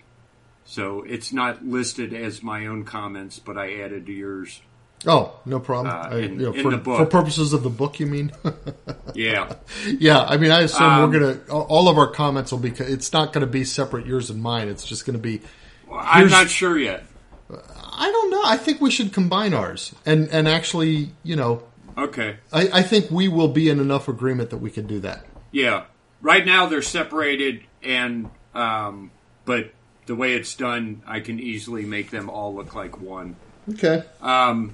[0.66, 4.62] So it's not listed as my own comments, but I added to yours.
[5.06, 5.96] Oh, no problem.
[5.96, 6.98] Uh, in, I, you know, in for, the book.
[6.98, 8.32] for purposes of the book, you mean?
[9.16, 9.54] yeah,
[9.86, 10.22] yeah.
[10.22, 12.72] I mean, I assume um, we're gonna all of our comments will be.
[12.72, 14.68] It's not going to be separate yours and mine.
[14.68, 15.42] It's just going to be.
[15.88, 17.04] Well, I'm not sure yet.
[17.50, 18.42] I don't know.
[18.44, 21.64] I think we should combine ours and and actually, you know.
[21.98, 22.38] Okay.
[22.52, 25.26] I, I think we will be in enough agreement that we can do that.
[25.52, 25.86] Yeah.
[26.22, 29.12] Right now they're separated, and um,
[29.46, 29.72] but
[30.06, 33.36] the way it's done, I can easily make them all look like one.
[33.70, 34.04] Okay.
[34.22, 34.74] Um,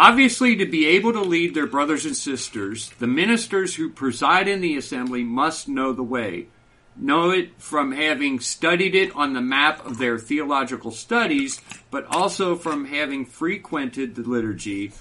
[0.00, 4.60] Obviously, to be able to lead their brothers and sisters, the ministers who preside in
[4.60, 6.46] the assembly must know the way.
[6.94, 11.60] Know it from having studied it on the map of their theological studies,
[11.90, 14.92] but also from having frequented the liturgy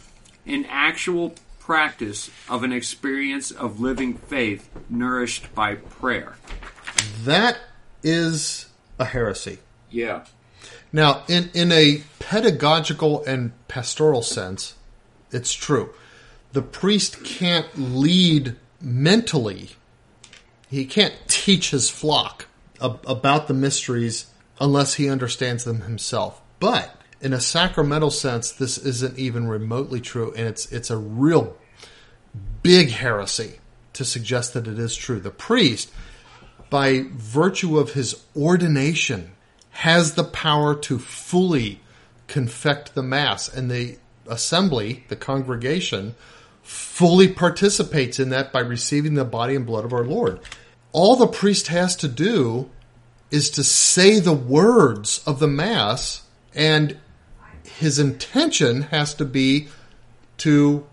[0.47, 6.37] in actual practice of an experience of living faith nourished by prayer.
[7.23, 7.59] That
[8.01, 8.65] is
[8.97, 9.59] a heresy.
[9.91, 10.25] Yeah.
[10.91, 14.73] Now, in, in a pedagogical and pastoral sense,
[15.31, 15.93] it's true.
[16.53, 19.71] The priest can't lead mentally.
[20.69, 22.45] He can't teach his flock
[22.81, 24.27] ab- about the mysteries
[24.59, 26.41] unless he understands them himself.
[26.59, 31.57] But in a sacramental sense, this isn't even remotely true, and it's it's a real
[32.63, 33.59] big heresy
[33.93, 35.19] to suggest that it is true.
[35.19, 35.91] The priest,
[36.69, 39.31] by virtue of his ordination,
[39.71, 41.81] has the power to fully
[42.27, 43.97] confect the mass, and the
[44.29, 46.15] assembly, the congregation,
[46.61, 50.39] fully participates in that by receiving the body and blood of our Lord.
[50.91, 52.69] All the priest has to do
[53.31, 56.23] is to say the words of the Mass,
[56.53, 56.97] and
[57.63, 59.67] his intention has to be
[60.37, 60.85] to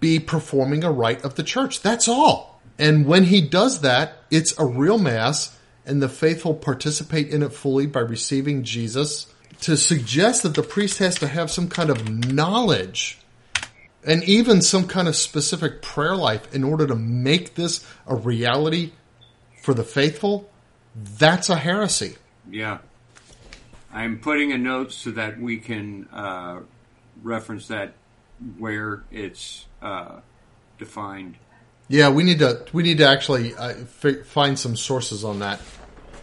[0.00, 1.82] be performing a rite of the church.
[1.82, 2.60] That's all.
[2.78, 7.52] And when he does that, it's a real Mass, and the faithful participate in it
[7.52, 9.29] fully by receiving Jesus
[9.60, 13.18] to suggest that the priest has to have some kind of knowledge
[14.04, 18.92] and even some kind of specific prayer life in order to make this a reality
[19.60, 20.50] for the faithful,
[20.94, 22.16] that's a heresy.
[22.50, 22.78] Yeah.
[23.92, 26.60] I'm putting a note so that we can uh,
[27.22, 27.92] reference that
[28.58, 30.20] where it's uh,
[30.78, 31.36] defined.
[31.88, 33.74] Yeah, we need to we need to actually uh,
[34.04, 35.60] f- find some sources on that.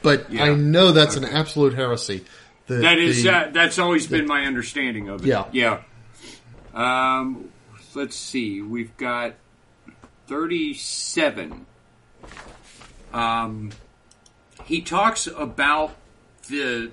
[0.01, 0.45] But yeah.
[0.45, 1.27] I know that's okay.
[1.27, 2.23] an absolute heresy.
[2.68, 5.27] The, that is the, uh, that's always the, been my understanding of it.
[5.27, 5.81] Yeah, yeah.
[6.73, 7.49] Um,
[7.95, 8.61] let's see.
[8.61, 9.35] We've got
[10.27, 11.65] thirty-seven.
[13.14, 13.72] Um,
[14.65, 15.95] he talks about
[16.49, 16.91] the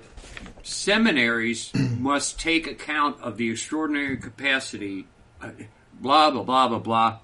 [0.63, 5.07] seminaries must take account of the extraordinary capacity.
[5.41, 5.49] Uh,
[5.99, 7.19] blah blah blah blah blah.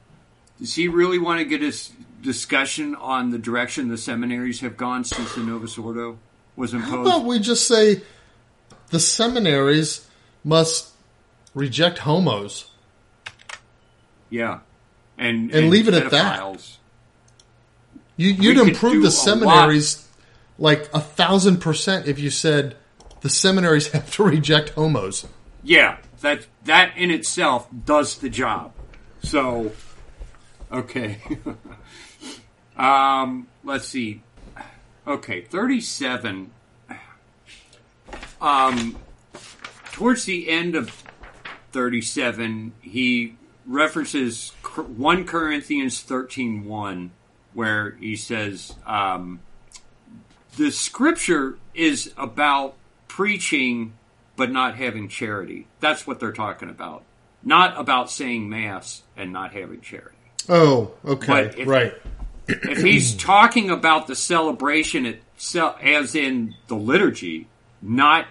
[0.60, 1.92] Does he really want to get his
[2.22, 6.20] discussion on the direction the seminaries have gone since the Novus Ordo
[6.56, 6.92] was imposed?
[6.92, 8.02] How about we just say
[8.92, 10.08] the seminaries
[10.44, 10.92] must
[11.54, 12.72] reject homos?
[14.30, 14.60] yeah,
[15.18, 16.56] and And leave it at that.
[18.18, 20.08] You, you'd improve the seminaries
[20.58, 22.76] like a thousand percent if you said
[23.22, 25.28] the seminaries have to reject homos.
[25.64, 28.74] Yeah, that that in itself does the job.
[29.24, 29.72] So,
[30.72, 31.20] okay.
[32.78, 34.24] um, let's see.
[35.06, 36.52] Okay, thirty-seven.
[38.42, 38.98] Um,
[39.92, 41.04] towards the end of
[41.72, 43.36] thirty-seven, he
[43.66, 47.12] references one Corinthians thirteen one,
[47.54, 48.76] where he says.
[48.86, 49.40] Um,
[50.58, 52.76] the scripture is about
[53.08, 53.94] preaching
[54.36, 55.68] but not having charity.
[55.80, 57.04] That's what they're talking about.
[57.44, 60.18] Not about saying mass and not having charity.
[60.50, 61.94] Oh, okay, if- right.
[62.48, 67.48] If he's talking about the celebration itself, as in the liturgy,
[67.82, 68.28] not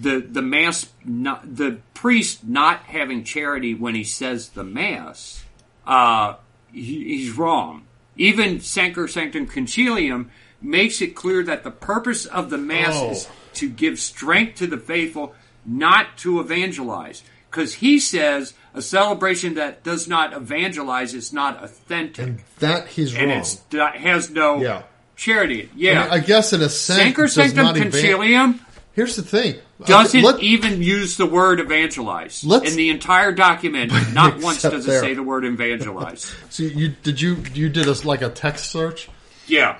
[0.00, 5.44] the the mass, not the priest not having charity when he says the mass,
[5.86, 6.34] uh,
[6.72, 7.84] he, he's wrong.
[8.16, 10.28] Even Sacrosanctum Concilium
[10.60, 13.10] makes it clear that the purpose of the mass Oh.
[13.10, 15.34] is to give strength to the faithful,
[15.66, 17.22] not to evangelize.
[17.50, 23.28] Because he says a celebration that does not evangelize is not authentic That he's and
[23.30, 23.40] wrong.
[23.40, 24.82] it's that has no Yeah.
[25.16, 25.70] Charity.
[25.76, 28.60] Yeah, I guess in a sense, Sanctum evan- Concilium
[28.94, 33.92] Here's the thing: doesn't Let- even use the word evangelize in the entire document.
[34.12, 34.98] Not once does there.
[34.98, 36.34] it say the word evangelize.
[36.50, 39.08] so you did you you did a, like a text search?
[39.46, 39.78] Yeah,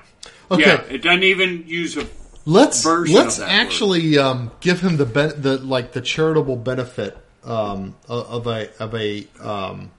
[0.49, 0.63] Okay.
[0.63, 2.07] yeah, it doesn't even use a.
[2.45, 7.15] Let's version let's actually um, give him the ben- the like the charitable benefit
[7.45, 9.91] um, of a of a um,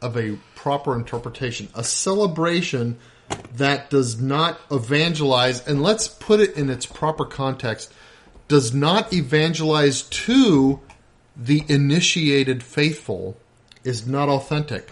[0.00, 2.98] of a proper interpretation, a celebration
[3.56, 7.92] that does not evangelize, and let's put it in its proper context,
[8.48, 10.80] does not evangelize to
[11.36, 13.36] the initiated faithful,
[13.84, 14.90] is not authentic.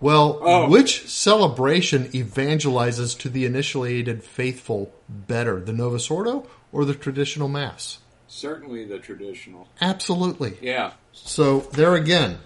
[0.00, 0.68] Well, Oh.
[0.68, 7.98] which celebration evangelizes to the initiated faithful better, the Novus Ordo or the traditional Mass?
[8.28, 9.68] Certainly the traditional.
[9.80, 10.58] Absolutely.
[10.60, 10.92] Yeah.
[11.12, 12.38] So there again,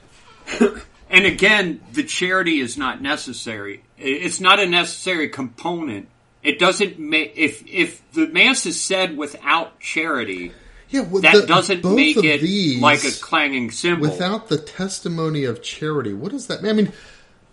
[1.10, 3.82] And again, the charity is not necessary.
[3.98, 6.08] It's not a necessary component.
[6.42, 10.52] It doesn't make if if the mass is said without charity,
[10.88, 14.08] yeah, well, that the- doesn't make it these, like a clanging cymbal.
[14.08, 16.12] without the testimony of charity.
[16.14, 16.70] What does that mean?
[16.70, 16.92] I mean,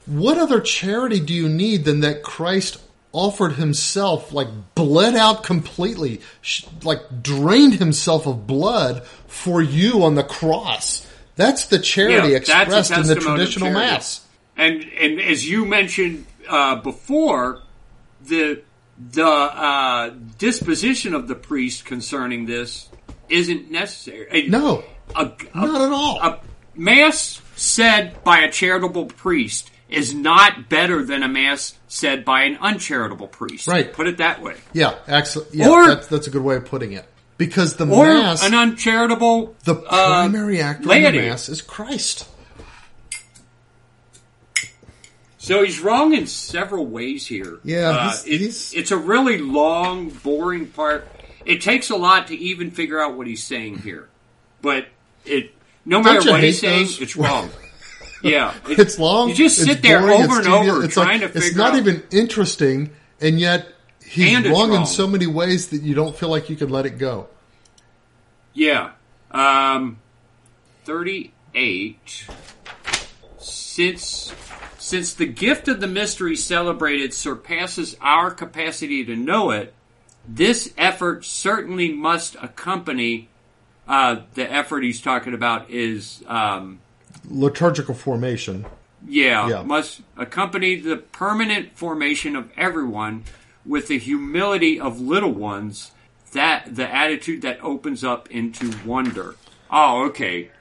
[0.05, 2.77] what other charity do you need than that Christ
[3.11, 6.22] offered himself, like bled out completely,
[6.84, 11.07] like drained himself of blood for you on the cross?
[11.38, 13.72] That's the charity Yeah, expressed in the traditional.
[13.72, 14.22] Mass.
[14.55, 17.61] And and as you mentioned uh, before,
[18.22, 18.61] the
[19.11, 22.88] the uh, disposition of the priest concerning this
[23.30, 24.27] isn't necessary.
[24.31, 24.84] A- No,
[25.15, 26.19] a, a- not at all.
[26.22, 26.39] a
[26.76, 32.57] mass said by a charitable priest is not better than a mass said by an
[32.61, 33.67] uncharitable priest.
[33.67, 33.91] Right.
[33.91, 34.55] Put it that way.
[34.73, 37.05] yeah, actually, yeah, Or- that's, that's a good way of putting it.
[37.38, 41.05] Because the Or Mass, an uncharitable the uh, primary actor laity.
[41.05, 42.27] of the Mass is Christ.
[45.45, 47.59] So he's wrong in several ways here.
[47.63, 51.07] Yeah, Uh, he's- it- he's- it's a really long, boring part.
[51.45, 54.09] It takes a lot to even figure out what he's saying here,
[54.63, 54.88] but
[55.23, 55.51] it
[55.85, 56.99] no Don't matter what he's saying, those?
[56.99, 57.51] it's wrong.
[58.23, 59.30] yeah, it- It's long.
[59.30, 61.73] You just sit there boring, over and over it's trying like- to figure It's not
[61.73, 62.89] out- even interesting,
[63.22, 63.67] and yet
[64.03, 66.69] he's And it's wrong, in so many ways that you don't feel like you can
[66.69, 67.27] let it go.
[68.55, 68.89] Yeah.
[69.30, 69.97] Um,
[70.85, 72.26] 38.
[73.39, 74.31] Since
[74.86, 79.74] since the gift of the mystery celebrated surpasses our capacity to know it,
[80.28, 83.28] this effort certainly must accompany
[83.88, 86.80] uh, the effort he's talking about is um,
[87.28, 88.64] Liturgical formation.
[89.07, 89.64] yeah, Yeah.
[89.64, 93.24] must accompany the permanent formation of everyone
[93.66, 95.94] with the humility of little ones,
[96.34, 99.36] that the attitude that opens up into wonder.
[99.72, 100.52] Oh, okay.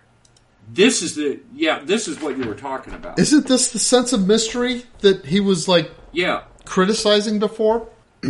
[0.72, 3.18] This is the yeah, this is what you were talking about.
[3.18, 6.44] Isn't this the sense of mystery that he was like yeah.
[6.64, 7.88] criticizing before?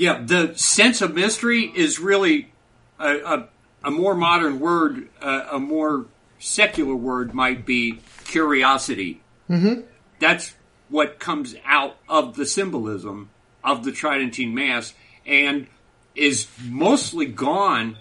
[0.00, 2.52] Yeah, the sense of mystery is really
[2.98, 3.48] a, a,
[3.84, 6.06] a more modern word, uh, a more
[6.38, 9.20] secular word might be curiosity.
[9.50, 9.82] Mm-hmm.
[10.18, 10.54] That's
[10.88, 13.28] what comes out of the symbolism
[13.62, 14.94] of the Tridentine Mass
[15.26, 15.66] and
[16.14, 17.98] is mostly gone,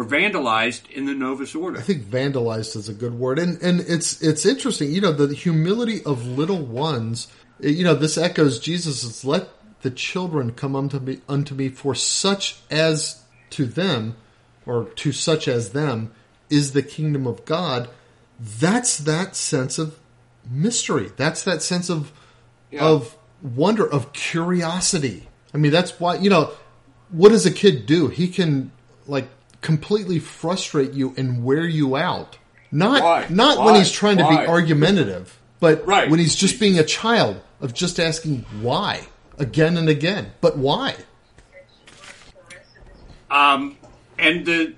[0.00, 1.78] or vandalized in the Novus Ordo.
[1.78, 4.90] I think vandalized is a good word, and and it's it's interesting.
[4.90, 7.28] You know, the humility of little ones.
[7.60, 9.50] You know, this echoes Jesus' "Let
[9.82, 14.16] the children come unto me, unto me, for such as to them,
[14.64, 16.12] or to such as them,
[16.48, 17.90] is the kingdom of God."
[18.58, 19.98] That's that sense of
[20.50, 21.12] mystery.
[21.18, 22.10] That's that sense of
[22.70, 22.86] Yeah.
[22.86, 25.28] of wonder, of curiosity.
[25.52, 26.52] I mean, that's why you know
[27.10, 28.08] what does a kid do?
[28.08, 28.70] He can
[29.06, 29.28] like
[29.60, 32.38] completely frustrate you and wear you out.
[32.72, 33.26] Not Why?
[33.28, 34.42] not when he's trying to Why?
[34.44, 36.08] be argumentative, but Right.
[36.08, 39.08] when he's just being a child of just asking why
[39.38, 40.32] again and again.
[40.40, 40.94] But why?
[43.30, 43.76] Um,
[44.18, 44.74] and the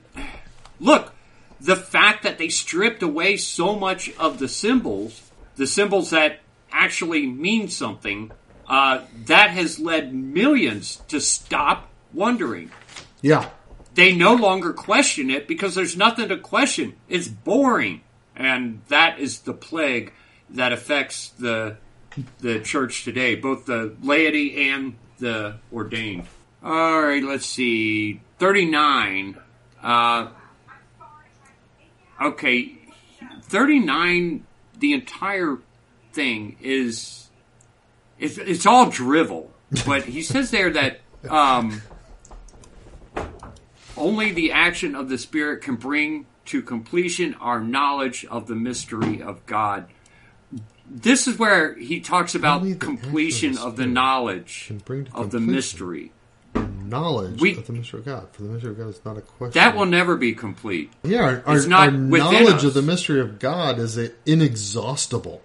[0.81, 1.13] look,
[1.61, 6.41] the fact that they stripped away so much of the symbols, the symbols that
[6.71, 8.31] actually mean something,
[8.69, 12.71] uh, that has led millions to stop wondering.
[13.21, 13.49] Yeah.
[13.95, 16.95] They no longer question it because there's nothing to question.
[17.09, 18.01] It's boring,
[18.35, 20.13] and that is the plague
[20.51, 21.77] that affects the
[22.41, 26.27] the church today, both the laity and the ordained.
[26.63, 28.21] All right, let's see.
[28.39, 29.39] 39.
[29.83, 30.29] Uh,
[32.21, 32.79] okay,
[33.43, 34.47] 39,
[34.79, 35.59] the entire
[36.13, 37.19] thing is.
[38.19, 39.51] It's, it's all drivel.
[39.85, 41.83] But he says there that um,
[43.97, 49.23] only the action of the Spirit can bring to completion our knowledge of the mystery
[49.23, 49.87] of God.
[50.89, 54.73] This is where he talks about action of completion of the knowledge
[55.15, 56.13] of the mystery.
[56.55, 58.29] Knowledge We- of the mystery of God.
[58.33, 59.55] For the mystery of God is not a question.
[59.55, 60.91] That will never be complete.
[61.03, 62.65] Yeah, our, our, our knowledge us.
[62.65, 65.41] of the mystery of God is inexhaustible,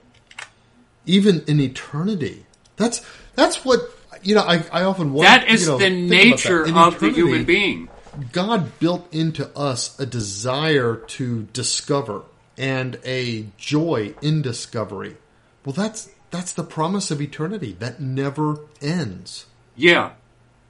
[1.05, 2.45] even in eternity.
[2.75, 3.01] That's
[3.35, 3.79] that's what
[4.23, 4.41] you know.
[4.41, 5.29] I, I often wonder.
[5.29, 7.87] That is you know, the nature of the human being.
[8.31, 12.23] God built into us a desire to discover
[12.57, 15.17] and a joy in discovery.
[15.65, 19.45] Well, that's that's the promise of eternity that never ends.
[19.75, 20.13] Yeah,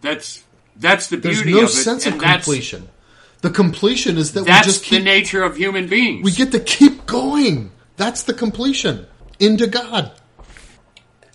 [0.01, 0.43] that's
[0.75, 2.89] that's the There's beauty no of it, sense of completion.
[3.41, 6.23] The completion is that we that's just the nature of human beings.
[6.23, 7.71] we get to keep going.
[7.95, 9.07] That's the completion
[9.39, 10.11] into God.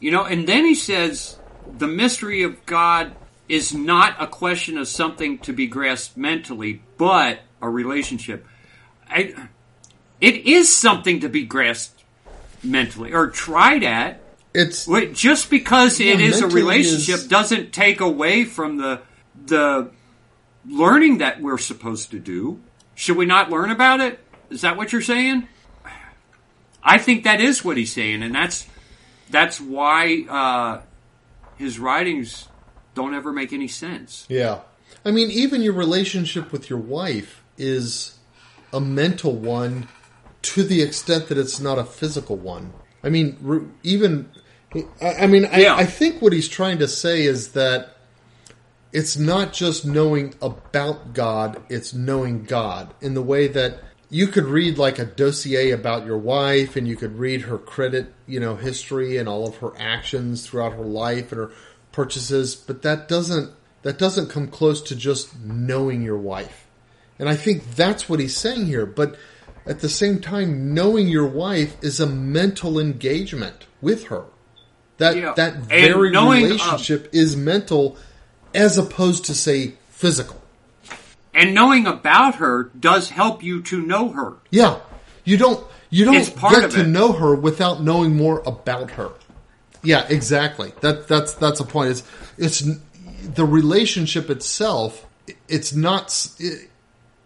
[0.00, 1.36] You know, and then he says
[1.78, 3.14] the mystery of God
[3.48, 8.46] is not a question of something to be grasped mentally, but a relationship.
[9.08, 9.34] I,
[10.20, 12.02] it is something to be grasped
[12.62, 14.20] mentally or tried at.
[14.54, 19.00] It's Wait, Just because it Yeah, is a relationship is- doesn't take away from the
[19.46, 19.90] the
[20.66, 22.60] learning that we're supposed to do.
[22.94, 24.20] Should we not learn about it?
[24.50, 25.48] Is that what you're saying?
[26.84, 28.66] I think that is what he's saying, and that's
[29.30, 30.82] that's why uh,
[31.56, 32.46] his writings
[32.94, 34.26] don't ever make any sense.
[34.28, 34.60] yeah.
[35.04, 38.18] I mean, even your relationship with your wife is
[38.72, 39.88] a mental one
[40.42, 42.72] to the extent that it's not a physical one.
[43.02, 44.28] I mean, even
[45.00, 45.74] I, I mean, I, Yeah.
[45.74, 47.96] I think what he's trying to say is that
[48.92, 53.78] it's not just knowing about God; it's knowing God in the way that
[54.10, 58.12] you could read like a dossier about your wife, and you could read her credit,
[58.26, 61.50] you know, history and all of her actions throughout her life and her
[61.92, 63.50] purchases, but that doesn't
[63.82, 66.66] that doesn't come close to just knowing your wife.
[67.18, 68.86] And I think that's what he's saying here.
[68.86, 69.16] But
[69.66, 74.24] at the same time, knowing your wife is a mental engagement with her.
[74.98, 75.32] That Yeah.
[75.36, 77.96] that very knowing, uh, relationship is mental,
[78.54, 80.40] as opposed to say physical.
[81.34, 84.34] And knowing about her does help you to know her.
[84.50, 84.76] Yeah,
[85.24, 89.10] you don't you don't part get to know her without knowing more about her.
[89.82, 90.72] Yeah, exactly.
[90.80, 91.90] That that's that's a point.
[91.90, 92.02] It's
[92.38, 92.62] it's
[93.34, 95.06] the relationship itself.
[95.48, 96.28] It's not.
[96.38, 96.68] It,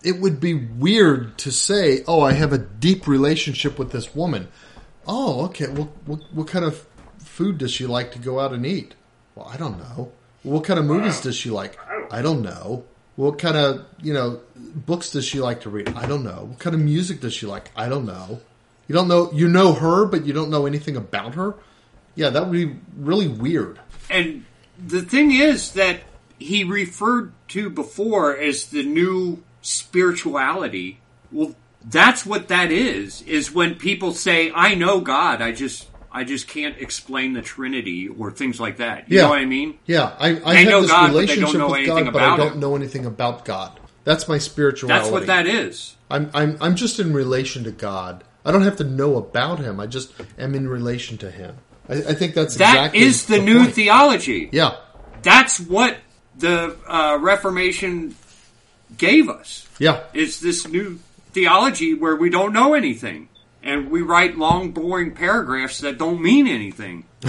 [0.03, 4.49] it would be weird to say, "Oh, I have a deep relationship with this woman."
[5.07, 5.69] Oh, okay.
[5.69, 6.87] Well, what, what kind of
[7.19, 8.95] food does she like to go out and eat?
[9.35, 10.12] Well, I don't know.
[10.43, 11.78] What kind of movies does she like?
[12.11, 12.85] I don't know.
[13.16, 15.89] What kind of you know books does she like to read?
[15.91, 16.47] I don't know.
[16.51, 17.70] What kind of music does she like?
[17.77, 18.41] I don't know.
[18.89, 19.31] You don't know.
[19.33, 21.55] You know her, but you don't know anything about her.
[22.16, 23.78] Yeah, that would be really weird.
[24.10, 24.44] And
[24.84, 26.01] the thing is that
[26.38, 30.98] he referred to before as the new spirituality.
[31.32, 33.22] Well, that's what that is.
[33.22, 38.09] Is when people say, "I know God," I just, I just can't explain the Trinity
[38.09, 39.09] or things like that.
[39.10, 39.22] You Yeah.
[39.24, 39.78] know what I mean?
[39.86, 42.22] Yeah, I, I have know this God, but they don't relationship know with God, but
[42.22, 42.60] I don't Him.
[42.60, 43.78] know anything about God.
[44.05, 45.01] That's my spirituality.
[45.01, 45.97] That's what that is.
[46.10, 48.22] I'm, I'm, I'm just in relation to God.
[48.44, 49.80] I don't have to know about Him.
[49.80, 51.56] I just am in relation to Him.
[51.89, 53.75] I, I think that's That is exactly the, new point.
[53.75, 54.49] theology.
[54.53, 54.77] Yeah,
[55.23, 55.99] That's what
[56.39, 58.17] the uh, Reformation
[58.97, 59.67] gave us.
[59.79, 60.05] Yeah.
[60.13, 60.99] It's this new
[61.33, 63.29] theology where we don't know anything.
[63.63, 67.05] And we write long, boring paragraphs that don't mean anything.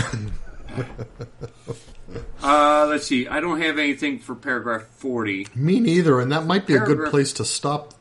[2.44, 3.28] uh, let's see.
[3.28, 5.48] I don't have anything for paragraph 40.
[5.56, 7.96] Me neither, and that might be a good place to stop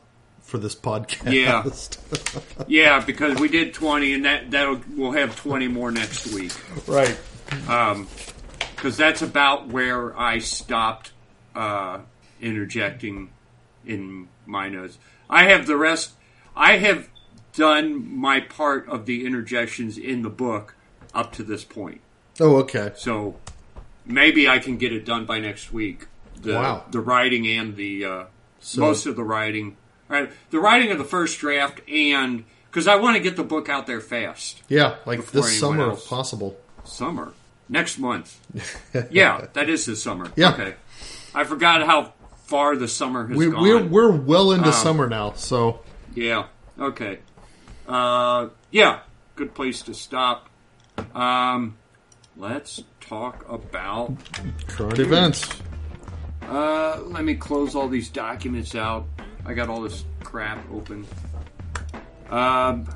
[0.47, 1.31] for this podcast.
[1.33, 1.63] Yeah.
[2.67, 6.51] Yeah, because we did 20, and that that'll we'll have 20 more next week.
[6.87, 7.15] right.
[8.75, 11.11] because that's about where I stopped
[11.55, 11.99] uh,
[12.41, 13.29] interjecting
[13.85, 14.97] in my notes.
[15.29, 16.11] I have the rest.
[16.55, 17.09] I have
[17.53, 20.75] done my part of the interjections in the book
[21.13, 22.01] up to this point.
[22.39, 22.91] Oh, okay.
[22.95, 23.35] So
[24.05, 26.07] maybe I can get it done by next week.
[26.41, 26.85] The, Wow.
[26.91, 28.23] The writing and the uh,
[28.59, 29.77] So- most of the writing,
[30.09, 30.29] right?
[30.51, 33.87] The writing of the first draft, and because I want to get the book out
[33.87, 34.61] there fast.
[34.69, 36.03] Yeah, like this summer else.
[36.03, 36.57] if possible.
[36.83, 37.33] Summer.
[37.69, 38.39] Next month.
[39.11, 40.31] yeah, that is this summer.
[40.35, 40.53] Yeah.
[40.53, 40.75] Okay.
[41.35, 42.13] I forgot how
[42.45, 43.61] far the summer has We, gone.
[43.61, 45.81] we're we're well into Um, summer now, so
[46.15, 46.45] yeah.
[46.79, 47.19] Okay.
[47.87, 48.99] Uh, yeah.
[49.35, 50.49] Good place to stop.
[51.13, 51.77] Um,
[52.37, 54.15] let's talk about.
[54.67, 55.47] current events.
[56.41, 59.05] Uh, let me close all these documents out.
[59.47, 61.07] I got all this crap open.
[62.29, 62.87] Um.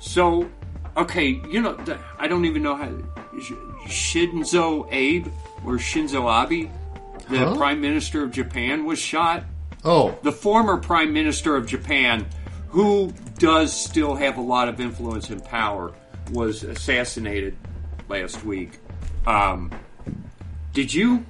[0.00, 0.48] So,
[0.96, 1.76] okay, you know,
[2.18, 2.88] I don't even know how.
[3.86, 5.26] Shinzo Abe
[5.64, 6.70] or Shinzo Abe,
[7.28, 7.54] the Huh?
[7.56, 9.44] Prime Minister of Japan, was shot.
[9.84, 12.26] Oh, the former prime minister of Japan,
[12.68, 15.92] who does still have a lot of influence and power,
[16.32, 17.56] was assassinated
[18.08, 18.78] last week.
[19.26, 19.70] Um,
[20.72, 21.24] did you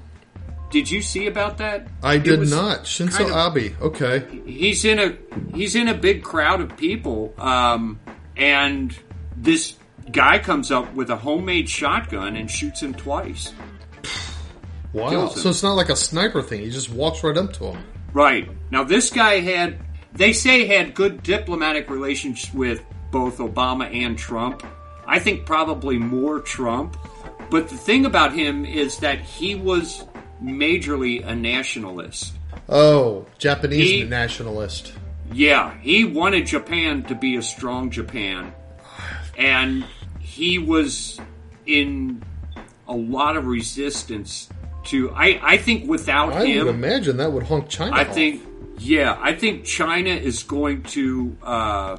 [0.71, 1.89] did you see about that?
[2.03, 2.85] I did not.
[2.85, 3.73] Shinzo kind of- Abe.
[3.81, 4.25] Okay.
[4.47, 5.17] He's in a
[5.55, 7.99] he's in a big crowd of people, um,
[8.37, 8.97] and
[9.37, 9.75] this
[10.13, 13.53] guy comes up with a homemade shotgun and shoots him twice.
[14.93, 15.29] Wow.
[15.29, 15.29] Him.
[15.31, 16.63] So it's not like a sniper thing.
[16.63, 17.85] He just walks right up to him.
[18.13, 18.49] Right.
[18.71, 19.79] Now, this guy had,
[20.15, 24.67] they say, had good diplomatic relations with both Obama and Trump.
[25.07, 26.97] I think probably more Trump.
[27.51, 30.05] But the thing about him is that he was
[30.43, 32.35] majorly a nationalist.
[32.69, 34.93] Oh, Japanese He- nationalist.
[35.33, 38.53] Yeah, he wanted Japan to be a strong Japan.
[39.37, 39.85] And
[40.21, 41.21] he was
[41.67, 42.23] in
[42.89, 44.49] a lot of resistance
[44.87, 45.11] to.
[45.11, 46.67] I, I think without I him.
[46.67, 47.95] would imagine that would honk China.
[47.95, 48.15] I off.
[48.15, 48.43] think,
[48.79, 51.97] yeah, I think China is going to uh,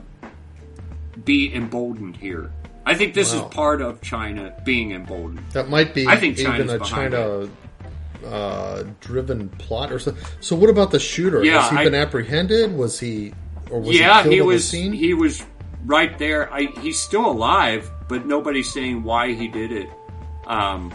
[1.23, 2.51] be emboldened here.
[2.85, 3.47] I think this Wow.
[3.47, 5.43] is part of China being emboldened.
[5.53, 7.49] that might be I think even a behind China
[8.25, 10.23] uh, driven plot or something.
[10.39, 11.43] So what about the shooter?
[11.43, 12.75] Yeah, Has he I- been apprehended?
[12.75, 13.33] Was he
[13.69, 14.63] or was yeah, he he was.
[14.63, 14.93] the scene?
[14.93, 15.43] He was
[15.85, 16.51] right there.
[16.53, 19.89] I, he's still alive, but nobody's saying why he did it.
[20.47, 20.93] Um,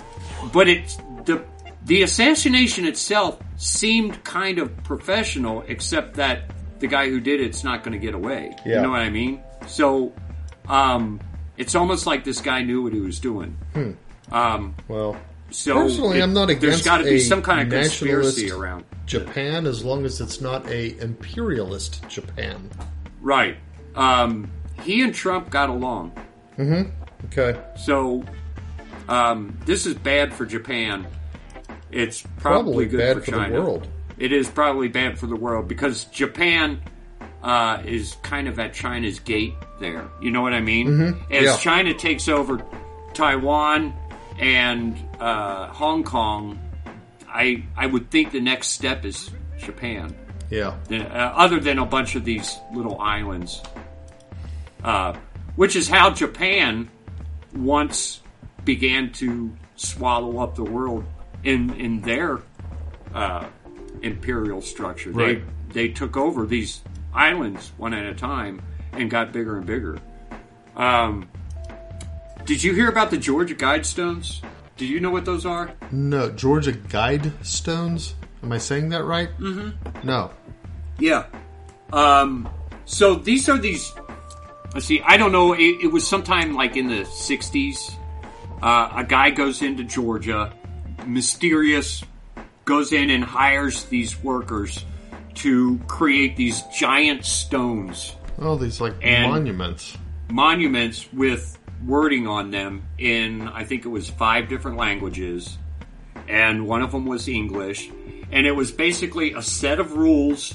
[0.53, 1.45] but it's the
[1.87, 7.85] the assassination itself seemed kind of professional, except that the guy who did it's not
[7.85, 8.55] going to get away.
[8.67, 8.77] Yeah.
[8.77, 9.41] You know what I mean?
[9.67, 10.13] So,
[10.69, 11.21] um,
[11.57, 13.57] it's almost like this guy knew what he was doing.
[14.33, 15.17] Um, well,
[15.55, 18.85] so Personally, it- I'm not There's against got to be some kind of conspiracy around.
[19.07, 22.71] Japan, as long as it's not a imperialist Japan.
[23.21, 23.57] Right.
[23.95, 24.51] Um,
[24.83, 26.13] he and Trump got along.
[26.59, 27.59] Okay.
[27.77, 28.25] So,
[29.09, 31.07] um, this is bad for Japan.
[31.91, 33.61] It's Probably probably, good bad for, for the China.
[33.63, 33.89] world.
[34.19, 36.81] It is probably bad for the world because Japan
[37.43, 40.09] uh, is kind of at China's gate there.
[40.21, 40.89] You know what I mean?
[40.89, 41.33] As Mm-hmm.
[41.45, 41.57] Yeah.
[41.59, 42.65] China takes over
[43.13, 43.93] Taiwan
[44.39, 46.59] and uh, Hong Kong,
[47.29, 50.15] I I would think the next step is Japan
[50.51, 50.75] Yeah.
[50.91, 50.95] uh,
[51.37, 53.63] other than a bunch of these little islands,
[54.83, 55.15] uh,
[55.57, 56.89] which is how Japan
[57.55, 58.21] once
[58.65, 61.05] began to swallow up the world
[61.43, 62.41] in in their
[63.15, 63.47] uh,
[64.03, 65.11] imperial structure.
[65.11, 65.43] Right.
[65.69, 66.83] They they took over these
[67.13, 68.61] islands one at a time
[68.93, 69.99] and got bigger and bigger.
[70.77, 71.29] Um,
[72.45, 74.41] did you hear about the Georgia Guidestones?
[74.77, 75.73] Do you know what those are?
[75.93, 78.15] No, Georgia Guidestones.
[78.43, 79.29] Am I saying that right?
[79.39, 80.07] Mm-hmm.
[80.07, 80.31] No.
[80.99, 81.27] Yeah.
[81.93, 82.49] Um,
[82.85, 83.93] so these are these.
[84.75, 85.01] Let's see.
[85.03, 85.53] I don't know.
[85.53, 87.95] It, it was sometime like in the '60s.
[88.63, 90.53] Uh, a guy goes into Georgia,
[91.07, 92.03] mysterious,
[92.65, 94.85] goes in and hires these workers
[95.35, 99.97] to create these giant stones, Oh, these like monuments.
[100.31, 105.59] monuments with wording on them in I think it was five different languages,
[106.29, 107.91] and one of them was English,
[108.31, 110.55] and it was basically a set of rules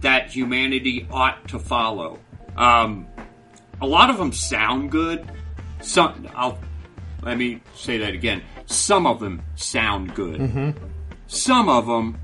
[0.00, 2.18] that humanity ought to follow.
[2.56, 3.06] Um,
[3.80, 5.30] a lot of them sound good.
[5.80, 6.58] Some, I'll
[7.22, 8.42] let me say that again.
[8.66, 10.74] Some of them sound good.
[11.26, 12.18] Some of them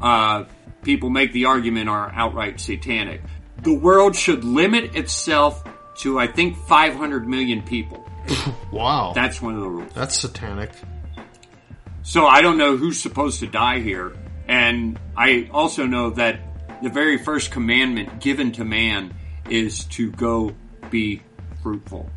[0.00, 0.44] uh,
[0.82, 3.22] people make the argument are outright satanic.
[3.62, 5.64] The world should limit itself
[5.98, 8.04] to, I think, 500 million people.
[8.70, 9.12] Wow.
[9.14, 9.90] That's one of the rules.
[9.94, 10.70] That's satanic.
[12.02, 14.14] So I don't know who's supposed to die here.
[14.46, 16.40] And I also know that
[16.82, 19.14] the very first commandment given to man
[19.48, 20.52] is to go
[20.90, 21.22] be
[21.62, 22.10] fruitful.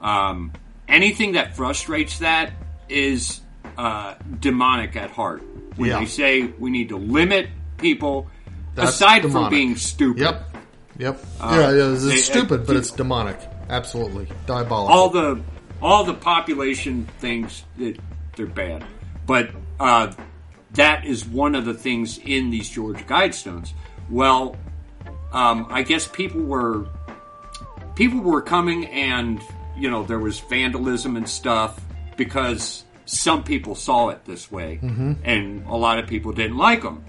[0.00, 0.52] Um,
[0.86, 2.52] anything that frustrates that
[2.88, 3.40] is
[3.76, 5.42] uh, demonic at heart.
[5.76, 5.98] When Yeah.
[5.98, 8.28] they say we need to limit people,
[8.76, 10.47] That's aside from being stupid, Yep.
[10.98, 11.24] Yep.
[11.40, 13.38] yeah, yeah, it's they- stupid, but uh, it's demonic.
[13.70, 14.28] Absolutely.
[14.46, 14.94] Diabolical.
[14.94, 15.42] all the
[15.80, 17.98] all the population things that
[18.36, 18.84] they're bad,
[19.26, 20.12] but uh,
[20.72, 23.72] that is one of the things in these Georgia Guidestones.
[24.10, 24.56] Well,
[25.32, 26.86] um, I guess people were
[27.94, 29.40] people were coming, and
[29.76, 31.78] you know there was vandalism and stuff
[32.16, 37.04] because some people saw it this way, and a lot of people didn't like them.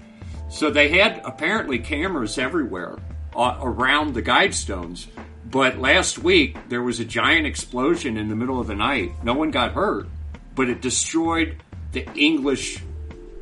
[0.48, 2.96] So they had apparently cameras everywhere
[3.34, 5.06] uh, around the guidestones.
[5.50, 9.12] But last week there was a giant explosion in the middle of the night.
[9.24, 10.08] No one got hurt,
[10.54, 11.56] but it destroyed
[11.92, 12.82] the English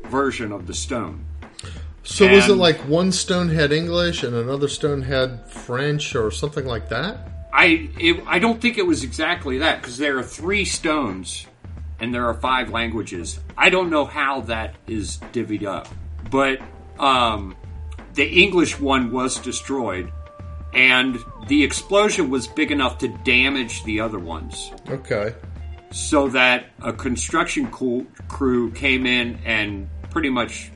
[0.05, 1.23] version of the stone.
[2.03, 6.65] so was it like one stone had English and another stone had French or something
[6.65, 7.29] like that?
[7.53, 11.45] I it, I don't think it was exactly that because there are three stones
[11.99, 13.39] and there are five languages.
[13.57, 15.87] I don't know how that is divvied up,
[16.31, 16.59] but
[16.97, 17.55] um,
[18.19, 20.11] the English one was destroyed,
[20.73, 21.17] and
[21.47, 25.33] the explosion was big enough to damage the other ones, Okay.
[25.89, 30.69] so that a construction crew came in and pretty much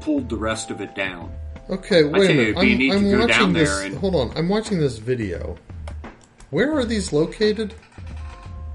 [0.00, 1.32] pulled the rest of it down.
[1.68, 2.92] Okay, wait a you, minute.
[2.94, 3.70] I'm, I'm watching down this.
[3.76, 4.32] there and- Hold on.
[4.36, 5.56] I'm watching this video.
[6.50, 7.74] Where are these located?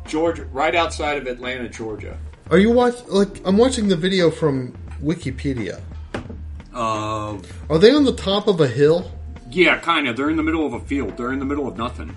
[0.07, 2.17] Georgia, right outside of Atlanta, Georgia.
[2.51, 5.79] Are you watch like I'm watching the video from Wikipedia.
[6.73, 7.37] Uh,
[7.69, 9.11] Are they on the top of a hill?
[9.49, 10.15] Yeah, kind of.
[10.15, 11.17] They're in the middle of a field.
[11.17, 12.15] They're in the middle of nothing.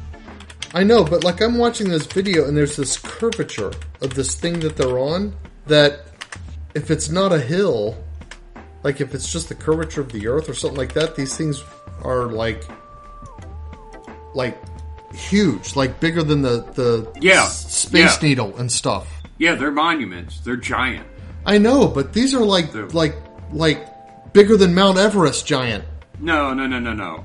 [0.75, 4.61] I know, but like I'm watching this video and there's this curvature of this thing
[4.61, 5.35] that they're on
[5.67, 6.07] that
[6.75, 8.03] if it's not a hill,
[8.83, 11.63] like if it's just the curvature of the earth or something like that, these things
[12.03, 12.63] are like
[14.35, 14.59] like
[15.15, 18.29] huge, like bigger than the the Yeah, s- space yeah.
[18.29, 19.09] needle and stuff.
[19.39, 20.41] Yeah, they're monuments.
[20.41, 21.07] They're giant.
[21.45, 23.15] I know, but these are like They're- like
[23.53, 23.87] like
[24.33, 25.85] bigger than Mount Everest giant.
[26.21, 27.25] No, no, no, no, no.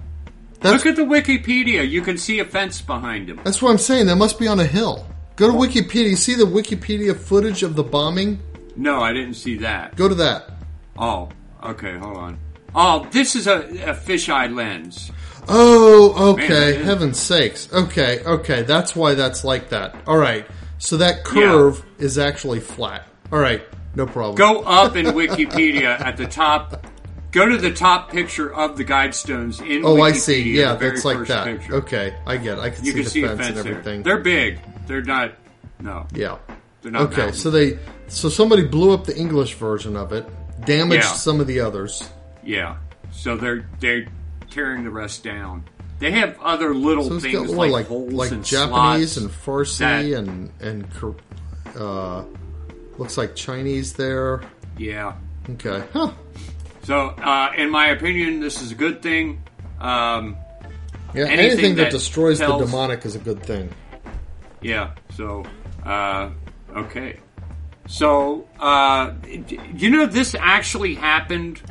[0.60, 1.88] That's Look at the Wikipedia.
[1.88, 3.40] You can see a fence behind him.
[3.44, 4.08] that's what I'm saying.
[4.08, 5.08] That must be on a hill.
[5.36, 6.18] Go to Wikipedia.
[6.18, 8.40] See the Wikipedia footage of the bombing.
[8.76, 9.96] No, I didn't see that.
[9.96, 10.50] Go to that.
[10.98, 11.30] Oh,
[11.64, 12.40] okay, hold on.
[12.74, 15.12] Oh, this is a, a fisheye lens.
[15.48, 16.74] Oh, okay.
[16.78, 17.72] Man, Heaven's sakes.
[17.72, 18.64] Okay, okay.
[18.64, 19.96] That's why that's like that.
[20.08, 20.46] All right.
[20.80, 23.08] So that curve is actually flat.
[23.32, 23.64] All right.
[23.96, 24.36] No problem.
[24.36, 26.86] Go up in Wikipedia at the top.
[27.32, 30.04] Go to the top picture of the guidestones in Oh, Wikipedia.
[30.04, 30.42] I see.
[30.60, 31.46] Yeah, that's like that.
[31.46, 31.76] Picture.
[31.76, 32.58] Okay, I get.
[32.58, 32.62] It.
[32.62, 33.72] I can You see can the see fence, fence and there.
[33.74, 34.04] everything.
[34.04, 34.60] They're big.
[34.88, 35.34] They're not.
[35.80, 36.38] No, yeah.
[36.82, 37.02] they're not.
[37.04, 37.42] Okay, mountains.
[37.42, 37.78] so they
[38.08, 40.26] so somebody blew up the English version of it,
[40.66, 41.12] damaged Yeah.
[41.12, 42.10] some of the others.
[42.44, 42.78] Yeah.
[43.12, 44.06] So they're they're
[44.50, 45.66] tearing the rest down.
[46.00, 49.80] They have other little So things like, like holes like and Japanese slots and Farsi
[49.80, 50.88] that- and and
[51.80, 52.24] uh,
[52.98, 54.42] looks like Chinese there.
[54.78, 55.14] yeah.
[55.50, 56.12] Okay, huh?
[56.88, 59.44] So, uh, in my opinion, this is a good thing.
[59.82, 60.38] Um,
[61.14, 63.70] Yeah, Anything anything that, that destroys tells- the demonic is a good thing.
[64.62, 64.92] yeah.
[65.14, 65.44] So,
[65.86, 66.30] uh,
[66.78, 67.18] okay.
[67.88, 69.12] So, uh,
[69.76, 71.62] you know, this actually happened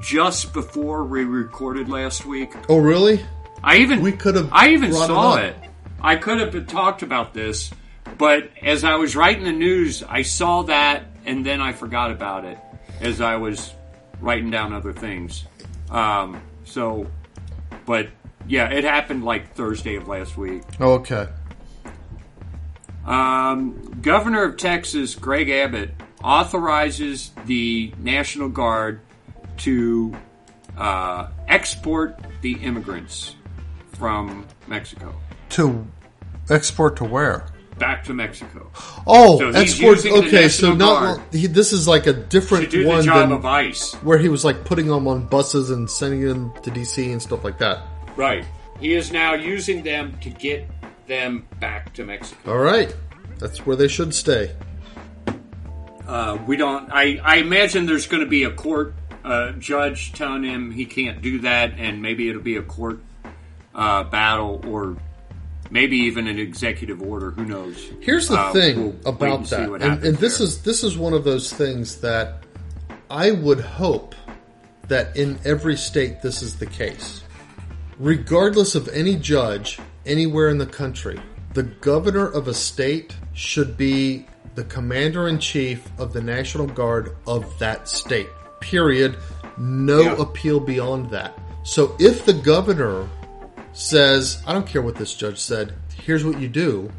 [0.00, 2.52] just before we recorded last week.
[2.70, 3.20] Oh, really?
[3.62, 5.56] I even We could have I even brought it saw it.
[6.00, 7.70] I could have talked about this,
[8.16, 12.46] but as I was writing the news, I saw that and then I forgot about
[12.46, 12.56] it
[13.02, 13.74] as I was
[14.22, 15.44] writing down other things.
[15.90, 17.06] Um, so,
[17.84, 18.08] but
[18.46, 20.62] yeah, it happened like Thursday of last week.
[20.80, 21.28] Oh, okay.
[23.04, 25.90] Um, Governor of Texas Greg Abbott
[26.22, 29.00] authorizes the National Guard
[29.58, 30.16] to
[30.78, 33.34] uh, export the immigrants
[33.92, 35.14] from Mexico
[35.50, 35.86] To
[36.48, 37.46] export to where?
[37.78, 38.70] Back to Mexico
[39.06, 40.04] Oh, So export.
[40.04, 43.94] Okay, so not he, this is like a different one than ICE.
[43.96, 47.44] where he was like putting them on buses and sending them to DC and stuff
[47.44, 47.82] like that.
[48.16, 48.44] Right.
[48.78, 50.68] He is now using them to get
[51.06, 52.52] them back to Mexico.
[52.52, 52.94] All right,
[53.38, 54.54] that's where they should stay.
[56.06, 56.90] Uh, we don't.
[56.92, 58.94] I, I imagine there's going to be a court
[59.24, 63.00] uh, judge telling him he can't do that, and maybe it'll be a court
[63.74, 64.96] uh, battle, or
[65.72, 67.30] maybe even an executive order.
[67.30, 67.76] Who knows?
[68.00, 70.46] Here's the Uh, thing we'll about and that, and, and this there.
[70.46, 72.44] is this is one of those things that
[73.10, 74.14] I would hope
[74.88, 77.22] that in every state this is the case.
[77.98, 81.18] Regardless of any judge anywhere in the country,
[81.54, 87.16] the governor of a state should be the commander in chief of the National Guard
[87.26, 88.28] of that state.
[88.60, 89.16] Period.
[89.58, 90.16] No Yeah.
[90.20, 91.38] appeal beyond that.
[91.64, 93.08] So if the governor
[93.72, 96.90] says, I don't care what this judge said, here's what you do,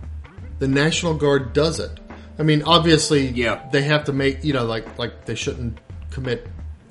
[0.60, 2.00] the National Guard does it.
[2.40, 3.62] I mean, obviously, Yeah.
[3.72, 5.80] they have to make, you know, like, like they shouldn't
[6.10, 6.48] commit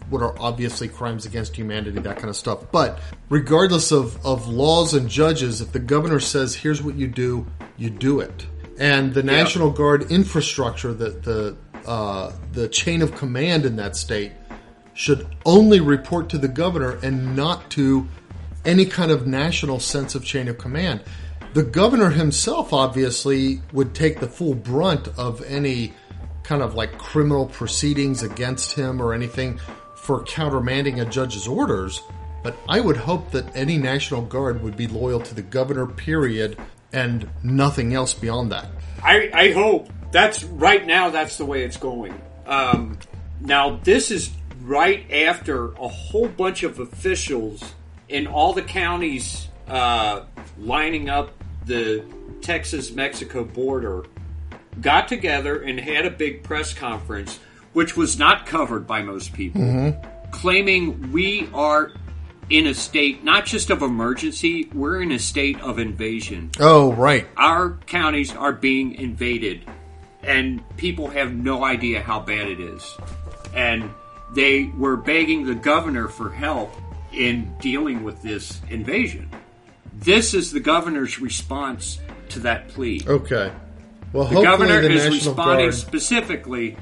[0.09, 2.71] what are obviously crimes against humanity, that kind of stuff.
[2.71, 2.99] But
[3.31, 7.47] regardless of, of laws and judges, if the governor says, here's what you do,
[7.79, 8.47] you do it.
[8.79, 11.57] And the National Guard infrastructure, the, the,
[11.89, 14.33] uh, the chain of command in that state,
[14.95, 18.07] should only report to the governor and not to
[18.65, 21.03] any kind of national sense of chain of command.
[21.55, 25.93] The governor himself obviously would take the full brunt of any
[26.43, 29.61] kind of like criminal proceedings against him or anything
[29.97, 32.01] for countermanding a judge's orders.
[32.43, 36.59] But I would hope that any National Guard would be loyal to the governor, period,
[36.93, 38.67] and nothing else beyond that.
[39.03, 41.11] I, I hope that's right now.
[41.11, 42.21] That's the way it's going.
[42.47, 42.99] Um,
[43.41, 44.31] now this is
[44.63, 47.75] right after a whole bunch of officials
[48.13, 50.23] in all the counties uh,
[50.59, 51.33] lining up
[51.67, 52.05] the
[52.43, 54.05] Texas-Mexico border
[54.81, 57.39] got together and had a big press conference,
[57.73, 59.97] which was not covered by most people,
[60.31, 61.93] claiming we are
[62.51, 67.27] in a state not just of emergency, we're in a state of invasion Oh, right.
[67.37, 69.63] our counties are being invaded
[70.23, 72.97] and people have no idea how bad it is.
[73.55, 73.91] And
[74.35, 76.73] they were begging the governor for help
[77.13, 79.31] in dealing with this invasion.
[79.95, 83.01] This is the governor's response to that plea.
[83.07, 83.53] Okay.
[84.13, 86.77] Well, The governor the is National responding Guard specifically.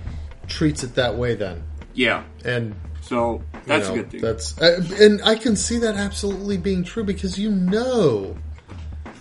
[0.48, 1.62] treats it that way then.
[1.94, 2.24] Yeah.
[2.44, 4.20] And So you that's know, a good thing.
[4.20, 8.36] That's uh, and I can see that absolutely being true because you know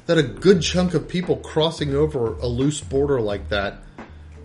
[0.06, 3.84] that a good chunk of people crossing over a loose border like that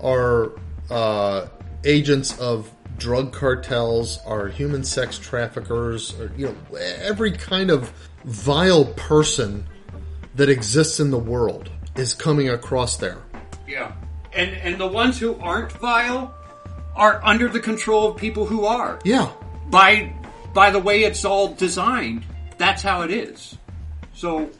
[0.00, 0.52] are
[0.90, 1.46] uh,
[1.84, 7.92] agents of drug cartels, are human sex traffickers, or you know every kind of
[8.24, 9.66] vile person
[10.34, 13.18] that exists in the world is coming across there.
[13.68, 13.92] yeah.
[14.32, 16.34] And and the ones who aren't vile
[16.96, 18.98] are under the control of people who are.
[19.04, 19.30] Yeah,
[19.70, 20.12] by
[20.52, 22.24] by the way it's all designed,
[22.58, 23.56] that's how it is.
[24.12, 24.50] So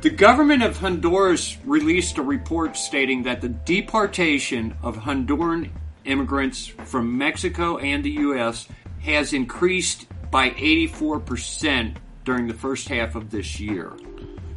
[0.00, 5.70] the government of Honduras released a report stating that the deportation of Honduran
[6.08, 8.66] immigrants from Mexico and the US
[9.00, 13.92] has increased by 84% during the first half of this year.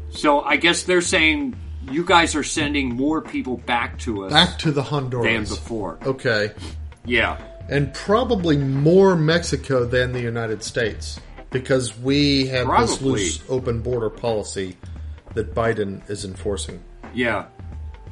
[0.10, 1.56] So I guess they're saying
[1.90, 5.50] you guys are sending more people back to us back to the than Honduras.
[5.50, 6.00] before.
[6.06, 6.52] Okay.
[7.06, 7.38] Yeah.
[7.70, 11.20] and probably more Mexico than the United States
[11.52, 14.76] because we have this loose open border policy
[15.34, 16.84] that Biden is enforcing.
[17.14, 17.46] Yeah,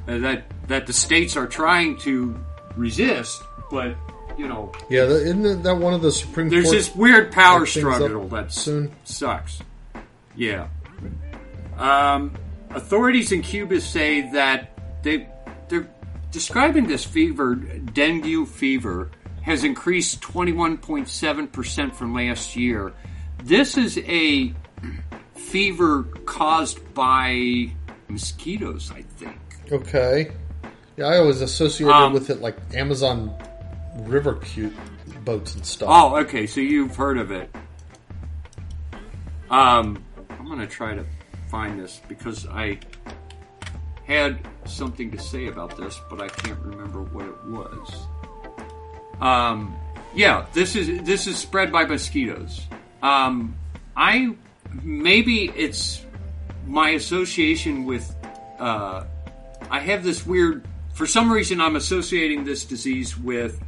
[0.07, 2.40] Uh, that that the states are trying to
[2.76, 3.41] resist,
[3.72, 3.96] but
[4.38, 6.76] you know, Yeah, isn't that one of the Supreme there's Court?
[6.78, 8.91] this weird power struggle that soon?
[9.04, 9.62] sucks.
[10.36, 10.68] Yeah.
[11.78, 12.34] Um,
[12.72, 14.72] authorities in Cuba say that
[15.04, 15.28] they
[15.68, 15.90] they're
[16.32, 22.94] describing this fever, dengue fever, has increased 21.7 percent from last year.
[23.44, 24.54] This is a
[25.36, 27.72] fever caused by
[28.10, 29.38] mosquitoes, I think.
[29.72, 30.32] Okay.
[31.00, 33.34] Yeah, I always associated Um, with it like Amazon
[34.00, 34.76] River cute
[35.24, 35.88] boats and stuff.
[35.90, 36.46] Oh, okay.
[36.46, 37.50] So you've heard of it.
[39.50, 41.06] Um, I'm gonna try to
[41.50, 42.80] find this because I
[44.08, 47.94] had something to say about this, but I can't remember what it was.
[49.22, 49.78] Um,
[50.14, 52.68] yeah, this is this is spread by mosquitoes.
[53.02, 53.56] Um,
[53.96, 54.36] I
[54.84, 56.06] maybe it's
[56.68, 58.14] my association with.
[58.60, 59.06] Uh,
[59.72, 60.66] I have this weird.
[61.00, 63.64] For some reason, I'm associating this disease with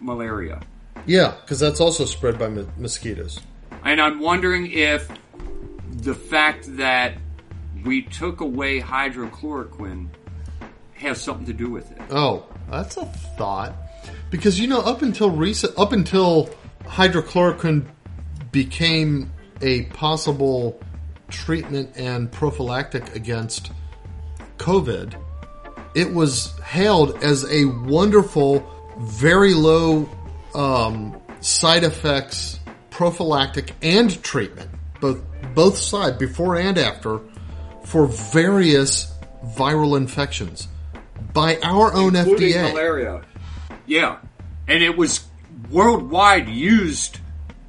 [0.00, 0.60] malaria.
[1.06, 3.38] Yeah, because that's also spread by mo- mosquitoes.
[3.84, 5.08] And I'm wondering if
[5.92, 7.18] the fact that
[7.84, 10.08] we took away hydrochloroquine
[10.94, 12.00] has something to do with it.
[12.10, 13.06] Oh, that's a
[13.38, 13.74] thought.
[14.30, 16.50] Because you know, up until recent, up until
[16.82, 17.86] hydrochloroquine
[18.50, 20.80] became a possible
[21.28, 23.70] treatment and prophylactic against
[24.58, 25.14] COVID,
[25.94, 28.66] it was hailed as a wonderful,
[28.98, 30.08] very low
[30.54, 32.60] um, side effects
[32.90, 34.70] prophylactic and treatment,
[35.00, 35.20] both
[35.54, 37.20] both side before and after,
[37.84, 39.12] for various
[39.56, 40.68] viral infections
[41.32, 42.72] by our own Including FDA.
[42.72, 43.22] malaria.
[43.86, 44.18] Yeah.
[44.68, 45.24] And it was
[45.70, 47.18] worldwide used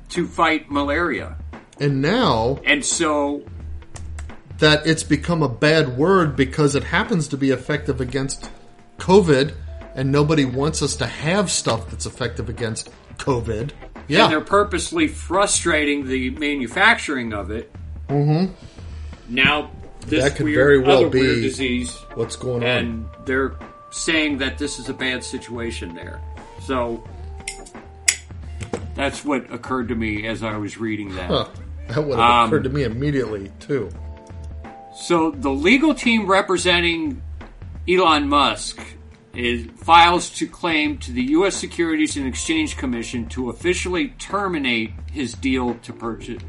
[0.10, 1.38] to fight malaria.
[1.80, 3.44] And now And so,
[4.60, 8.50] that it's become a bad word because it happens to be effective against
[9.00, 9.54] COVID,
[9.96, 13.72] and nobody wants us to have stuff that's effective against COVID.
[14.08, 17.72] Yeah, and they're purposely frustrating the manufacturing of it.
[18.10, 18.54] Mm-hmm.
[19.34, 19.72] Now,
[20.08, 22.70] this That could weird, very well be- disease, what's going on?
[22.70, 23.56] and they're
[23.92, 26.20] saying that this is a bad situation there.
[26.66, 27.04] So,
[28.96, 31.28] that's what occurred to me as I was reading that.
[31.30, 31.48] Huh.
[31.88, 33.90] That would have Um, occurred to me immediately too.
[34.96, 37.22] So the legal team representing
[37.88, 38.80] Elon Musk
[39.34, 41.56] is, files to claim to the U.S.
[41.56, 46.42] Securities and Exchange Commission to officially terminate his deal to purchase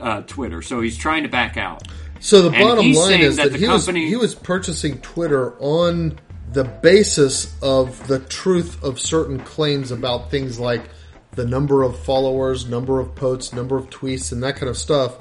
[0.00, 0.60] uh, Twitter.
[0.62, 1.86] So he's trying to back out.
[2.20, 4.98] So the And bottom line is that that, the he company- was he was purchasing
[5.00, 6.18] Twitter on
[6.52, 10.82] the basis of the truth of certain claims about things like
[11.32, 15.16] the number of followers, number of posts, number of tweets, and that kind of stuff.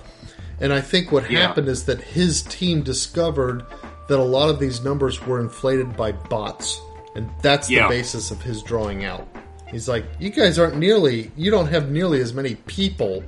[0.61, 1.39] And I think what Yeah.
[1.47, 3.63] happened is that his team discovered
[4.07, 6.79] that a lot of these numbers were inflated by bots,
[7.15, 7.83] and that's Yeah.
[7.83, 9.27] the basis of his drawing out.
[9.71, 13.23] He's like, "You guys aren't nearly, you don't have nearly as many people,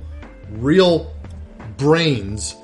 [0.52, 1.12] real
[1.78, 2.54] brains,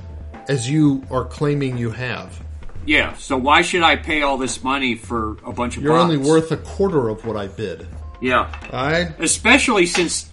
[0.49, 2.41] as you are claiming you have.
[2.87, 3.15] Yeah.
[3.19, 6.05] So why should I pay all this money for a bunch of You're bots?
[6.05, 7.87] only worth a quarter of what I bid."
[8.21, 8.47] Yeah.
[8.73, 10.27] I Especially since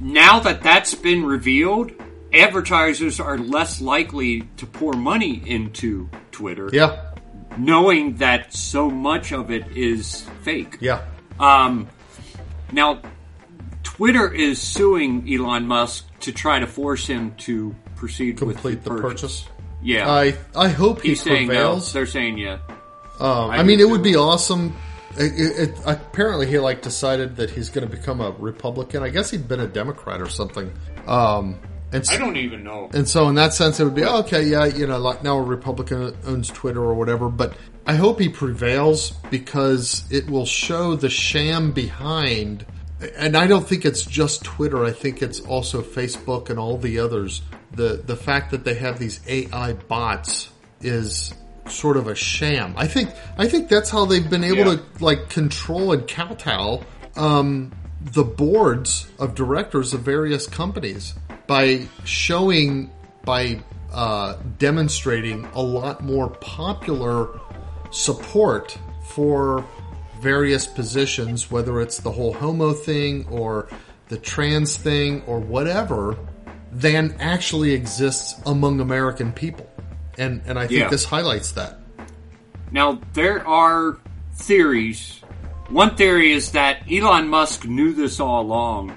[0.00, 1.92] now that that's been revealed,
[2.34, 6.68] advertisers are less likely to pour money into Twitter.
[6.72, 7.10] yeah
[7.56, 10.76] knowing that so much of it is fake.
[10.80, 11.02] yeah
[11.38, 11.88] Um,
[12.72, 13.00] now,
[13.84, 18.90] Twitter is suing Elon Musk to try to force him to proceed complete with the
[18.90, 19.44] purchase.
[19.82, 21.54] Yeah, I I hope he he's saying no.
[21.54, 21.92] prevails.
[21.92, 22.58] They're saying yeah.
[23.20, 24.10] Um, I I, mean, it would too.
[24.10, 24.74] be awesome.
[25.16, 29.02] It, it, it- apparently, he like decided that he's going to become a Republican.
[29.04, 30.72] I guess he'd been a Democrat or something.
[31.06, 31.60] Um,
[31.94, 32.90] and s- I don't even know.
[32.92, 34.42] and so in that sense, it would be okay.
[34.44, 37.28] Yeah, you know, like now a Republican owns Twitter or whatever.
[37.28, 37.54] But
[37.86, 42.66] I hope he prevails because it will show the sham behind.
[43.18, 44.84] And I don't think it's just Twitter.
[44.84, 47.42] I think it's also Facebook and all the others.
[47.72, 50.48] The the fact that they have these AI bots
[50.80, 51.34] is
[51.66, 52.74] sort of a sham.
[52.76, 54.76] I think I think that's how they've been able Yeah.
[54.76, 56.82] to like control and kowtow
[57.16, 61.14] um, the boards of directors of various companies
[61.46, 62.90] by showing
[63.24, 63.60] by
[63.92, 67.40] uh, demonstrating a lot more popular
[67.90, 68.76] support
[69.08, 69.64] for
[70.20, 73.68] various positions, whether it's the whole homo thing or
[74.08, 76.16] the trans thing or whatever,
[76.72, 79.70] than actually exists among American people.
[80.18, 80.88] And and I think Yeah.
[80.88, 81.78] this highlights that.
[82.72, 83.98] Now there are
[84.34, 85.20] theories.
[85.68, 88.96] One theory is that Elon Musk knew this all along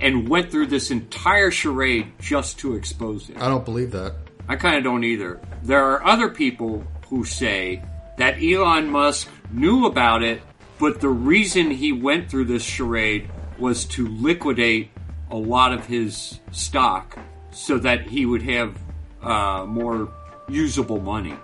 [0.00, 3.36] and went through this entire charade just to expose it.
[3.38, 4.14] I don't believe that.
[4.48, 5.40] I kind of don't either.
[5.62, 7.82] There are other people who say
[8.16, 10.40] that Elon Musk knew about it,
[10.78, 13.28] but the reason he went through this charade
[13.58, 14.90] was to liquidate
[15.30, 17.18] a lot of his stock
[17.50, 18.78] so that he would have
[19.22, 20.12] uh, more
[20.48, 21.34] usable money.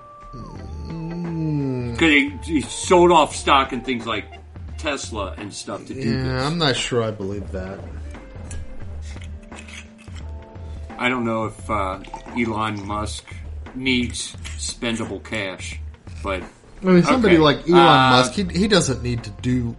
[1.93, 4.25] Because he, he sold off stock and things like
[4.79, 6.43] Tesla and stuff to do Yeah, this.
[6.45, 7.79] I'm not sure I believe that.
[10.99, 12.01] I don't know if uh,
[12.39, 13.25] Elon Musk
[13.75, 15.81] needs spendable cash,
[16.23, 16.43] but
[16.83, 17.43] I mean, somebody Okay.
[17.43, 19.77] like Elon Uh, Musk, he, he doesn't need to do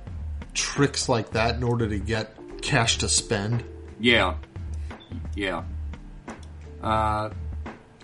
[0.53, 3.63] tricks like that in order to get cash to spend.
[3.99, 4.35] yeah,
[5.35, 5.63] yeah.
[6.81, 7.29] Uh,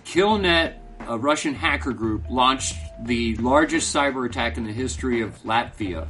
[0.05, 0.75] Killnet,
[1.07, 6.07] a Russian hacker group, launched the largest cyber attack in the history of Latvia,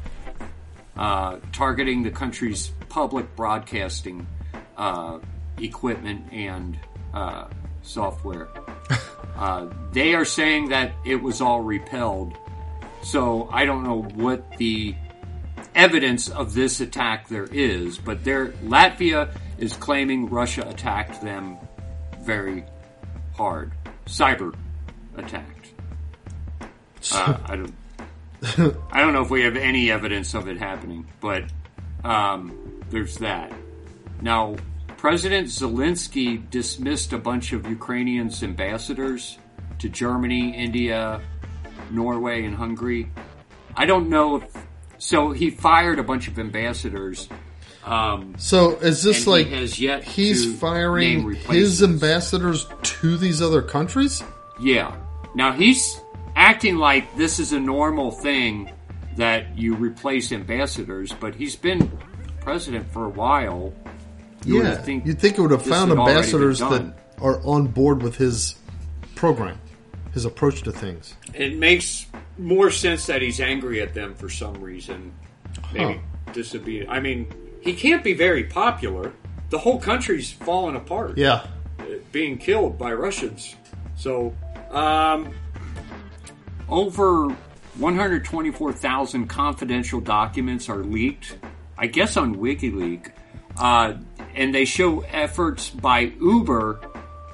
[0.97, 4.25] uh, targeting the country's public broadcasting
[4.77, 5.19] uh,
[5.59, 6.77] equipment and
[7.13, 7.47] uh,
[7.81, 8.49] software.
[9.35, 12.37] uh, they are saying that it was all repelled.
[13.03, 14.95] So I don't know what the
[15.73, 21.57] evidence of this attack there is, but there Latvia is claiming Russia attacked them
[22.21, 22.65] very
[23.35, 23.71] hard,
[24.05, 24.55] cyber
[25.17, 25.71] attacked.
[27.11, 27.73] Uh, I don't.
[28.91, 31.43] I don't know if we have any evidence of it happening, but
[32.03, 33.51] um, there's that.
[34.21, 34.55] Now,
[35.01, 39.39] President Zelensky dismissed a bunch of Ukrainians ambassadors
[39.79, 41.19] to Germany, India,
[41.89, 43.11] Norway, and Hungary.
[43.75, 44.43] I don't know if
[44.99, 45.31] so.
[45.31, 47.29] He fired a bunch of ambassadors.
[47.83, 53.41] Um, So is this And he like has yet he's firing his ambassadors to these
[53.41, 54.23] other countries?
[54.61, 54.95] Yeah.
[55.33, 55.99] Now he's
[56.35, 58.71] acting like this is a normal thing
[59.17, 61.91] that you replace ambassadors, but he's been
[62.41, 63.73] president for a while,
[64.45, 67.39] You yeah, think you'd think it would have found had already been ambassadors that are
[67.45, 68.55] on board with his
[69.15, 69.59] program,
[70.13, 71.15] his approach to things.
[71.33, 75.13] It makes more sense that he's angry at them for some reason.
[75.73, 76.01] Maybe
[76.33, 76.89] disobedient.
[76.89, 79.13] I mean, he can't be very popular.
[79.49, 81.17] The whole country's falling apart.
[81.17, 81.45] Yeah,
[82.11, 83.55] being killed by Russians.
[83.95, 84.35] So,
[84.71, 85.33] um,
[86.69, 87.35] over
[87.77, 91.37] 124,000 confidential documents are leaked,
[91.77, 93.11] I guess on WikiLeaks,
[93.57, 93.93] uh,
[94.35, 96.81] and they show efforts by Uber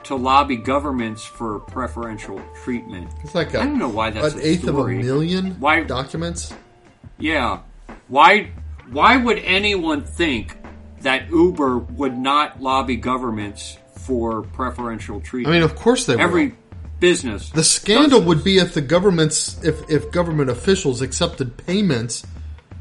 [0.03, 3.09] to lobby governments for preferential treatment.
[3.23, 4.99] it's like a, I don't know why that's an eighth story.
[4.99, 6.53] of a million Why- documents.
[7.19, 7.59] Yeah.
[8.07, 8.51] Why
[8.89, 10.55] why would anyone think
[11.01, 15.53] that Uber would not lobby governments for preferential treatment?
[15.55, 16.55] I mean, of course they Every will.
[17.01, 17.49] business.
[17.49, 22.25] The scandal would be if the governments, if if government officials accepted payments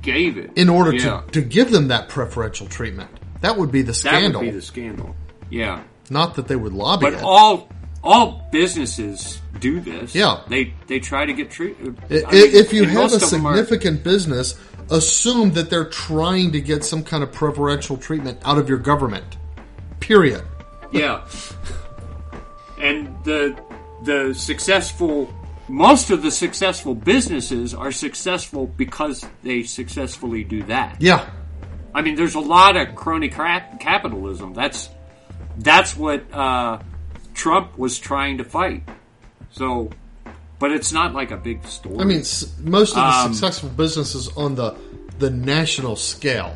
[0.03, 1.23] gave it in order Yeah.
[1.23, 3.11] to to give them that preferential treatment.
[3.47, 4.41] That would be the scandal.
[4.41, 5.15] That would be the scandal.
[5.51, 5.83] Yeah.
[6.11, 7.23] Not that they would lobby But it.
[7.23, 7.69] all
[8.03, 10.15] all businesses do this.
[10.15, 10.43] Yeah.
[10.49, 11.97] They they try to get treated.
[12.11, 14.57] If you have a them are, significant business,
[14.91, 19.37] assume that they're trying to get some kind of preferential treatment out of your government.
[20.01, 20.43] Period.
[20.91, 21.25] Yeah.
[22.81, 23.57] And the
[24.05, 25.33] the successful
[25.69, 30.97] most of the successful businesses are successful because they successfully do that.
[31.01, 31.29] Yeah.
[31.97, 34.53] I mean, there's a lot of crony crap capitalism.
[34.53, 34.91] That's
[35.59, 36.79] that's what uh,
[37.33, 38.83] Trump was trying to fight.
[39.51, 39.91] So,
[40.59, 41.97] but it's not like a big story.
[41.99, 42.23] I mean,
[42.63, 44.75] most of the Um, successful businesses on the
[45.19, 46.55] the national scale.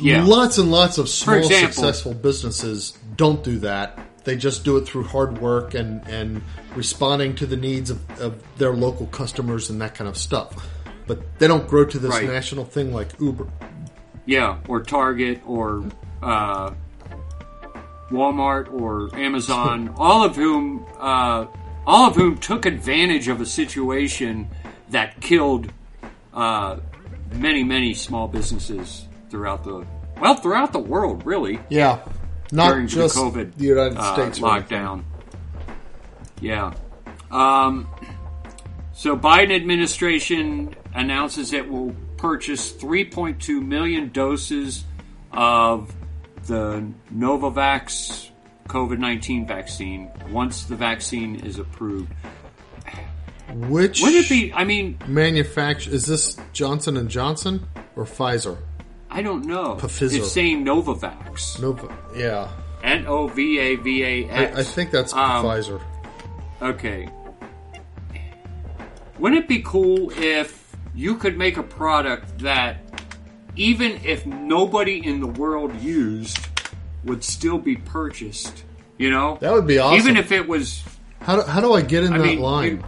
[0.00, 3.98] yeah, Lots and lots of small example- successful businesses don't do that.
[4.24, 6.40] They just do it through hard work and, and
[6.74, 10.66] responding to the needs of, of their local customers and that kind of stuff.
[11.06, 12.26] But they don't grow to this Right.
[12.26, 13.46] national thing like Uber.
[14.26, 15.84] Yeah, or Target or
[16.22, 16.72] uh,
[18.10, 21.46] Walmart or Amazon, all of whom uh,
[21.86, 24.48] all of whom took advantage of a situation
[24.90, 25.72] that killed
[26.32, 26.78] uh,
[27.32, 29.86] many many small businesses throughout the
[30.20, 31.58] well throughout the world, really.
[31.68, 32.00] Yeah.
[32.52, 35.04] Not during just the COVID the United uh, States lockdown.
[36.40, 36.74] Yeah.
[37.30, 37.88] Um,
[38.92, 44.86] so Biden administration announces it will purchase 3.2 million doses
[45.32, 45.94] of
[46.46, 46.82] the
[47.14, 48.30] Novavax
[48.66, 52.10] COVID-19 vaccine once the vaccine is approved.
[53.52, 54.54] Which Would it be?
[54.54, 58.56] I mean, manufacture is this Johnson and Johnson or Pfizer?
[59.10, 59.74] I don't know.
[59.74, 60.16] Pfizer.
[60.20, 61.60] It's saying Novavax.
[61.60, 61.94] Nova.
[62.16, 62.50] Yeah,
[62.82, 64.58] N O V A V A I, X.
[64.60, 65.82] I think that's Um, Pfizer.
[66.62, 67.06] Okay.
[69.18, 70.63] Wouldn't it be cool if
[70.94, 72.78] you could make a product that
[73.56, 76.38] even if nobody in the world used
[77.04, 78.64] would still be purchased?
[78.98, 79.38] You know?
[79.40, 79.98] That would be awesome.
[79.98, 80.82] Even if it was
[81.20, 82.84] How do, how do I get in I that mean line?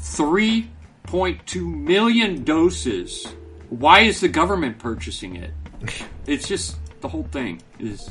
[0.00, 0.70] three
[1.04, 3.26] point two million doses.
[3.68, 5.52] Why is the government purchasing it?
[6.26, 8.10] It's just the whole thing is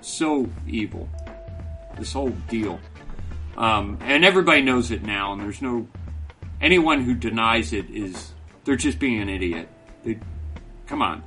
[0.00, 1.08] so evil.
[1.96, 2.80] This whole deal.
[3.56, 5.86] Um, and everybody knows it now, and there's no
[6.60, 8.32] anyone who denies it is
[8.68, 9.66] they're just being an idiot.
[10.04, 10.18] They,
[10.86, 11.22] come on,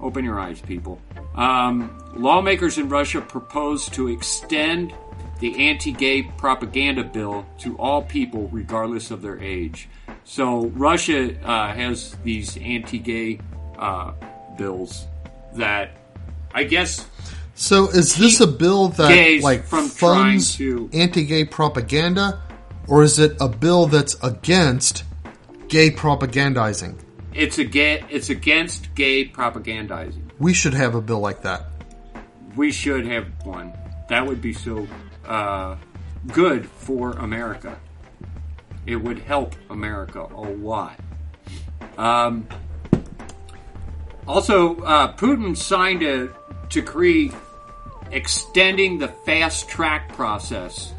[0.00, 1.00] open your eyes, people.
[1.36, 4.92] Um, lawmakers in Russia propose to extend
[5.38, 9.88] the anti-gay propaganda bill to all people, regardless of their age.
[10.24, 13.38] So Russia uh, has these anti-gay
[13.78, 14.14] uh,
[14.58, 15.06] bills
[15.54, 15.96] that
[16.52, 17.06] I guess
[17.54, 22.42] So is this a bill that like from funds to- anti-gay propaganda,
[22.88, 25.04] or is it a bill that's against
[25.72, 26.94] gay propagandizing?
[27.34, 30.30] it's a gay, it's against gay propagandizing.
[30.38, 31.68] We should have a bill like that.
[32.56, 33.72] We should have one.
[34.10, 34.86] That would be so
[35.26, 35.76] uh,
[36.30, 37.78] good for America.
[38.84, 41.00] It would help America a lot.
[41.96, 42.46] Um,
[44.28, 46.28] also, uh, Putin signed a
[46.68, 47.32] decree
[48.10, 50.92] extending the fast track process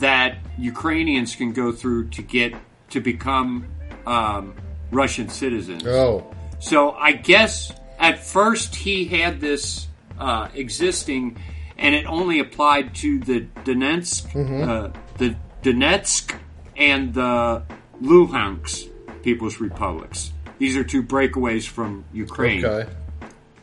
[0.00, 2.52] that Ukrainians can go through to get
[2.90, 3.68] to become
[4.06, 4.54] um,
[4.90, 5.86] Russian citizens.
[5.86, 11.38] Oh, So I guess at first he had this uh, existing,
[11.78, 16.36] and it only applied to the Donetsk, uh, the Donetsk,
[16.76, 17.62] and the
[18.02, 18.88] Luhansk
[19.22, 20.32] People's Republics.
[20.58, 22.64] These are two breakaways from Ukraine.
[22.64, 22.90] okay.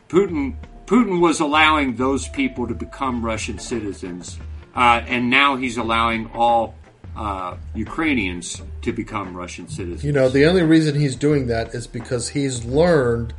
[0.08, 4.38] Putin Putin was allowing those people to become Russian citizens,
[4.74, 6.74] uh, and now he's allowing all
[7.20, 10.02] uh, Ukrainians to become Russian citizens.
[10.02, 13.34] You know, the only reason he's doing that is because he's learned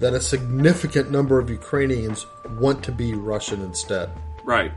[0.00, 2.26] that a significant number of Ukrainians
[2.60, 4.10] want to be Russian instead.
[4.44, 4.70] Right.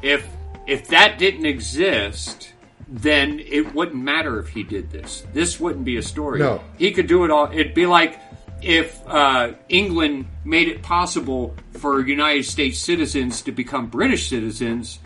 [0.00, 0.24] If
[0.68, 2.52] if that didn't exist,
[2.86, 5.24] then it wouldn't matter if he did this.
[5.32, 6.38] This wouldn't be a story.
[6.38, 6.62] No.
[6.78, 7.50] He could do it all.
[7.50, 8.20] It'd be like
[8.62, 15.00] if uh, England made it possible for United States citizens to become British citizens.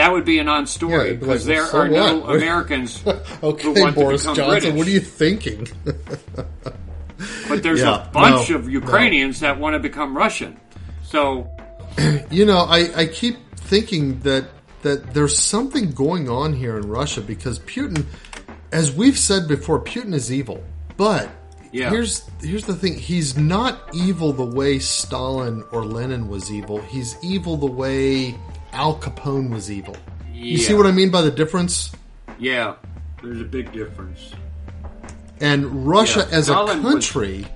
[0.00, 2.36] That would be a non-story it'd like, because there so are no what?
[2.40, 3.00] Americans
[3.40, 4.74] who want Boris to become Johnson, British.
[4.78, 5.68] what are you thinking?
[7.50, 10.58] But there's Yeah, a bunch no, of Ukrainians that want to become Russian.
[11.04, 11.50] So
[12.30, 14.44] you know, I, I keep thinking that
[14.82, 18.06] that there's something going on here in Russia because Putin,
[18.72, 20.64] as we've said before, Putin is evil.
[20.96, 21.28] But
[21.72, 21.90] Yeah.
[21.90, 26.80] here's here's the thing: he's not evil the way Stalin or Lenin was evil.
[26.80, 28.34] He's evil the way
[28.72, 29.96] Al Capone was evil.
[30.32, 31.92] You see what I mean by the difference?
[32.38, 32.76] yeah,
[33.22, 34.32] there's a big difference.
[35.40, 37.46] And Russia Yeah, as a Stalin was- country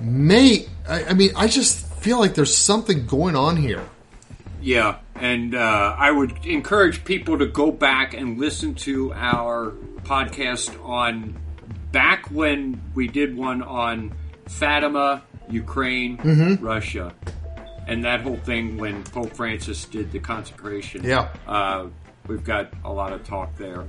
[0.00, 0.66] may.
[0.88, 3.82] I, I mean, I just feel like there's something going on here.
[4.62, 9.72] Yeah, and uh, I would encourage people to go back and listen to our
[10.04, 11.36] podcast on
[11.92, 14.14] back when we did one on
[14.46, 16.64] Fatima, Ukraine, Mm-hmm.
[16.64, 17.12] Russia,
[17.86, 21.02] and that whole thing when Pope Francis did the consecration.
[21.04, 21.28] Yeah.
[21.46, 21.86] uh,
[22.26, 23.84] we've got a lot of talk there.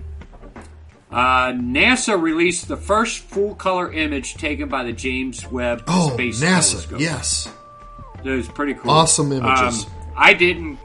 [1.11, 6.41] Uh, NASA released the first full color image taken by the James Webb Oh, Space
[6.43, 6.71] NASA!
[6.71, 6.99] Telescope.
[6.99, 7.47] Yes,
[8.23, 8.91] That was pretty cool.
[8.91, 9.85] Awesome images.
[9.85, 10.79] Um, I didn't,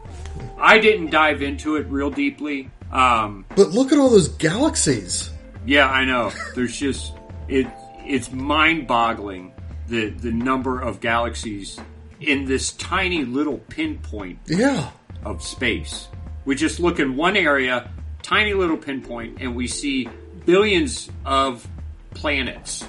[0.58, 2.70] I didn't dive into it real deeply.
[2.92, 5.30] Um, but look at all those galaxies.
[5.66, 6.32] yeah, I know.
[6.54, 7.12] There's just
[7.48, 7.66] it.
[8.04, 9.52] It's mind-boggling
[9.88, 11.78] the the number of galaxies
[12.20, 14.90] in this tiny little pinpoint Yeah,
[15.24, 16.08] of space.
[16.44, 17.90] We just look in one area,
[18.22, 20.08] tiny little pinpoint, and we see
[20.46, 21.66] billions of
[22.14, 22.84] planets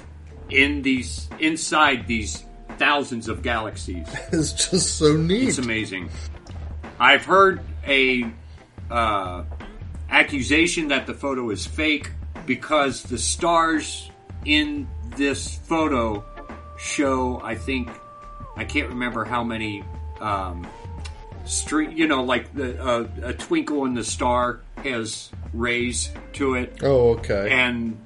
[0.50, 2.44] in these inside these
[2.78, 4.06] thousands of galaxies.
[4.32, 5.48] it's just so neat.
[5.48, 6.10] It's amazing.
[6.98, 8.30] I've heard a
[8.90, 9.44] uh,
[10.10, 12.10] accusation that the photo is fake
[12.46, 14.10] because the stars
[14.44, 16.24] in this photo
[16.78, 17.40] show.
[17.42, 17.88] I think
[18.56, 19.84] I can't remember how many.
[20.20, 20.66] Um,
[21.44, 26.78] street, you know, like the uh, a twinkle in the star has rays to it,
[26.82, 27.50] Oh, okay.
[27.50, 27.98] and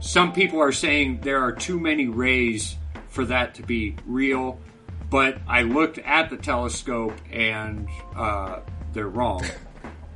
[0.00, 2.76] some people are saying there are too many rays
[3.08, 4.60] for that to be real.
[5.10, 8.60] But I looked at the telescope and uh,
[8.92, 9.44] they're wrong.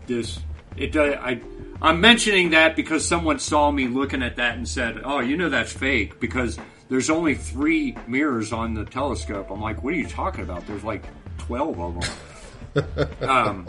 [0.06, 0.38] This
[0.76, 1.14] it does.
[1.16, 1.40] I
[1.82, 5.48] I'm mentioning that because someone saw me looking at that and said, "Oh, you know
[5.48, 6.56] that's fake," because
[6.88, 9.50] there's only three mirrors on the telescope.
[9.50, 10.66] I'm like, "What are you talking about?
[10.66, 11.04] There's like
[11.38, 12.00] twelve of
[12.74, 13.68] them." um,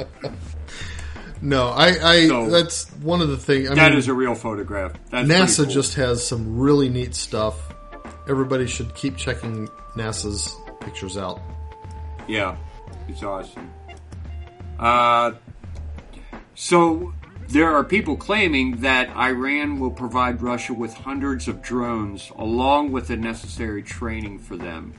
[1.41, 3.69] no, I, I So- that's one of the things.
[3.69, 4.93] I that mean, is a real photograph.
[5.09, 5.73] That's NASA cool.
[5.73, 7.55] just has some really neat stuff.
[8.27, 11.39] Everybody should keep checking NASA's pictures out.
[12.27, 12.57] Yeah,
[13.07, 13.71] it's awesome.
[14.79, 15.33] Uh,
[16.55, 17.13] so
[17.49, 23.07] there are people claiming that Iran will provide Russia with hundreds of drones along with
[23.07, 24.93] the necessary training for them.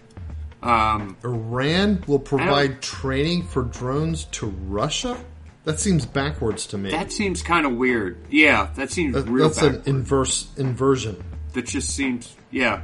[0.63, 5.17] Um, Iran will provide training for drones to Russia.
[5.65, 6.91] That seems backwards to me.
[6.91, 8.19] that seems kind of weird.
[8.31, 11.23] Yeah, that seems That- real that's an inverse inversion.
[11.55, 12.83] that just seems yeah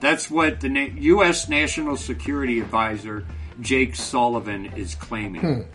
[0.00, 3.26] that's what the na- u.s national security advisor
[3.60, 5.66] jake sullivan is claiming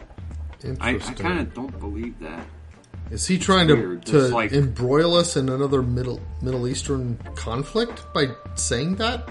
[0.82, 2.48] I, I kind of don't believe that
[3.11, 4.06] Is he trying to, weird.
[4.08, 9.30] to like- embroil us in another Middle Middle Eastern conflict by saying that?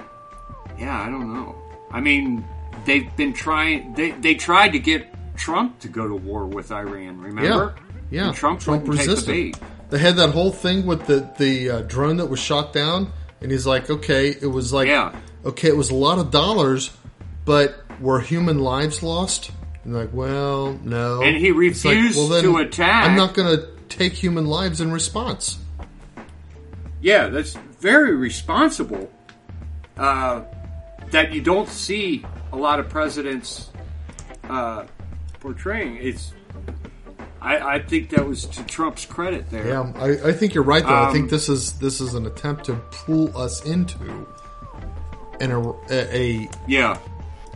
[0.77, 1.55] yeah i don't know
[1.93, 2.45] i mean
[2.85, 7.21] they've been trying they, they tried to get trump to go to war with iran
[7.21, 7.77] remember
[8.11, 8.33] Yeah, yeah.
[8.33, 9.55] Trump, wouldn't take the
[9.91, 13.53] They had that whole thing with the the uh, drone that was shot down, and
[13.53, 15.15] he's like, "Okay, it was like, Yeah.
[15.45, 16.91] okay, it was a lot of dollars,
[17.45, 19.53] but were human lives lost?"
[19.85, 21.23] And like, well, no.
[21.23, 23.07] And he It's like, refused to attack.
[23.09, 25.59] I'm not going to take human lives in response.
[27.01, 29.11] Yeah, that's very responsible.
[29.97, 30.43] Uh,
[31.11, 33.71] that you don't see a lot of presidents
[34.49, 34.85] uh,
[35.41, 35.97] portraying.
[36.01, 36.33] It's.
[37.43, 39.69] I, I think that was to Trump's credit there.
[39.69, 40.83] Yeah, I, I think you're right.
[40.83, 43.99] Though I think Um, this is this is an attempt to pull us into
[45.41, 46.99] an, a, a Yeah,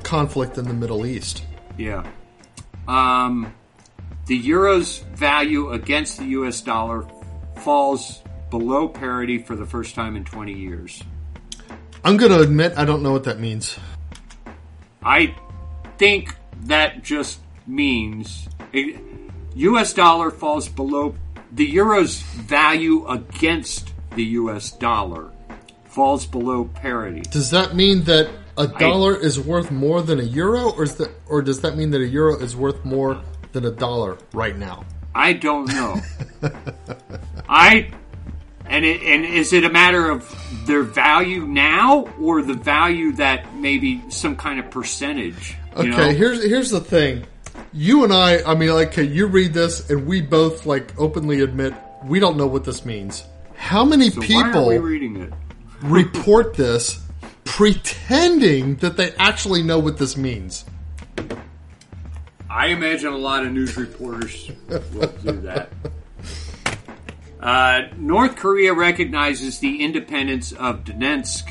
[0.02, 1.42] conflict in the Middle East.
[1.78, 2.06] yeah.
[2.88, 3.54] Um,
[4.26, 6.60] the euro's value against the U.S.
[6.60, 7.06] dollar
[7.56, 11.02] falls below parity for the first time in 20 years.
[12.02, 13.78] I'm going to admit I don't know what that means.
[15.02, 15.34] I
[15.98, 18.98] think that just means a
[19.54, 19.92] U.S.
[19.92, 21.14] dollar falls below
[21.52, 24.72] the euro's value against the U.S.
[24.72, 25.30] dollar
[25.84, 27.22] falls below parity.
[27.22, 31.10] Does that mean that a dollar is worth more than a euro, or is that,
[31.28, 33.22] or does that mean that a euro is worth more
[33.52, 34.84] than a dollar right now?
[35.14, 36.00] I don't know.
[37.48, 37.90] I
[38.66, 40.34] and it, and is it a matter of
[40.66, 45.56] their value now or the value that maybe some kind of percentage?
[45.74, 46.10] Okay, know?
[46.10, 47.24] here's here's the thing.
[47.72, 51.40] You and I, I mean, like, okay, you read this, and we both like openly
[51.40, 53.24] admit we don't know what this means.
[53.54, 55.32] How many So people reading it?
[55.82, 57.00] report this
[57.48, 60.66] pretending that they actually know what this means?
[62.50, 64.50] I imagine a lot of news reporters
[64.92, 65.70] will do that.
[67.40, 71.50] Uh, North Korea recognizes the independence of Donetsk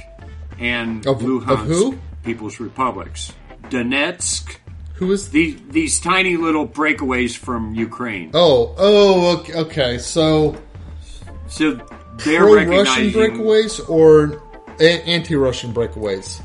[0.60, 2.00] and Of- Luhansk of?
[2.24, 3.34] People's Republics.
[3.70, 4.58] Donetsk,
[4.96, 5.30] Who is?
[5.32, 8.32] these these tiny little breakaways from Ukraine.
[8.36, 9.54] Oh, oh, okay.
[9.56, 9.98] okay.
[9.98, 10.56] So
[11.48, 11.72] So
[12.24, 14.44] they're pro-Russian breakaways or
[14.80, 16.42] anti-Russian breakaways?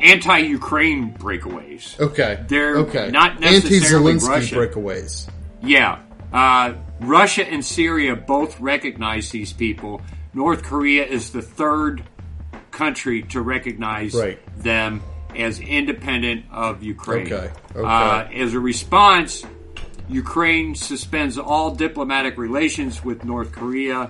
[0.00, 1.98] anti-Ukraine breakaways.
[1.98, 3.10] Okay, They're okay.
[3.10, 4.58] not necessarily anti-Zelensky Russian.
[4.58, 5.28] breakaways.
[5.62, 5.98] Yeah.
[6.32, 10.02] Uh, Russia and Syria both recognize these people.
[10.34, 12.02] North Korea is the third
[12.70, 14.38] country to recognize Right.
[14.62, 15.02] them
[15.34, 17.26] as independent of Ukraine.
[17.32, 17.86] Okay, okay.
[17.88, 19.44] Uh, as a response,
[20.08, 24.08] Ukraine suspends all diplomatic relations with North Korea.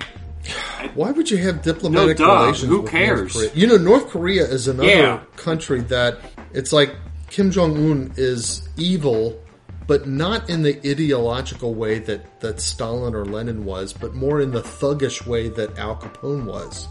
[0.95, 2.69] Why would you have diplomatic No, relations?
[2.71, 3.19] Who with cares?
[3.19, 3.51] North Korea?
[3.55, 5.21] You know, North Korea is another Yeah.
[5.37, 6.19] country that
[6.53, 6.95] it's like
[7.31, 9.39] Kim Jong Un is evil,
[9.87, 14.51] but not in the ideological way that that Stalin or Lenin was, but more in
[14.53, 16.87] the thuggish way that Al Capone was.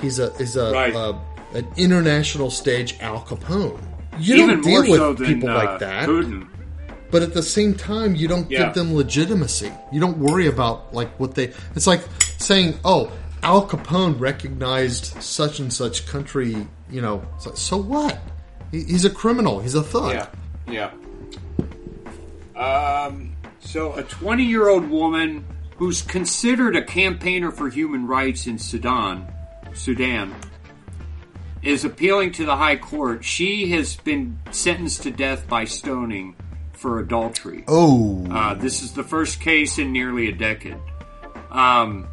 [0.00, 0.94] He's a is a, Right.
[0.94, 1.14] a
[1.54, 3.78] an international stage Al Capone.
[4.18, 6.08] You Even don't deal more with so than people uh, like that.
[6.08, 6.46] Putin.
[7.10, 8.64] But at the same time, you don't Yeah.
[8.64, 9.70] give them legitimacy.
[9.92, 11.52] You don't worry about like what they.
[11.76, 12.00] It's like
[12.44, 13.10] saying, "Oh,
[13.42, 18.18] Al Capone recognized such and such country." You know, like, so what?
[18.70, 19.60] He, he's a criminal.
[19.60, 20.12] He's a thug.
[20.68, 20.90] Yeah,
[22.56, 22.60] yeah.
[22.60, 25.44] Um, so a 20 year old woman
[25.76, 29.26] who's considered a campaigner for human rights in Sudan,
[29.74, 30.34] Sudan,
[31.62, 33.24] is appealing to the High Court.
[33.24, 36.36] She has been sentenced to death by stoning
[36.72, 37.64] for adultery.
[37.66, 40.76] Oh, Uh, this is the first case in nearly a decade.
[41.50, 42.06] Um,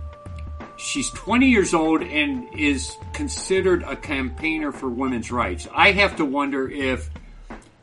[0.81, 5.67] she's 20 years old and is considered a campaigner for women's rights.
[5.73, 7.09] I have to wonder if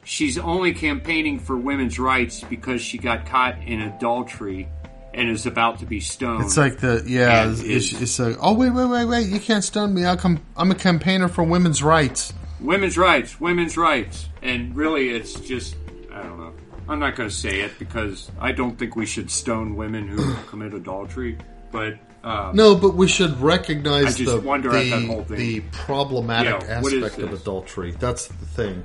[0.05, 4.69] she's only campaigning for women's rights because she got caught in adultery
[5.15, 6.45] and is about to be stoned.
[6.45, 7.51] it's like the yeah.
[7.51, 9.27] It's, is- it's, a, oh wait wait wait wait!
[9.29, 10.05] You can't stone me.
[10.05, 12.33] I come, I'm a campaigner for women's rights.
[12.61, 14.29] women's rights, women's rights.
[14.43, 15.77] And really, it's just,
[16.13, 16.53] I don't know.
[16.89, 20.35] I'm not going to say it because I don't think we should stone women who
[20.47, 21.37] commit adultery.
[21.73, 21.95] But
[22.29, 27.93] um, No, but we should recognize the the, the problematic what is aspect of adultery.
[27.93, 28.83] That's the thing.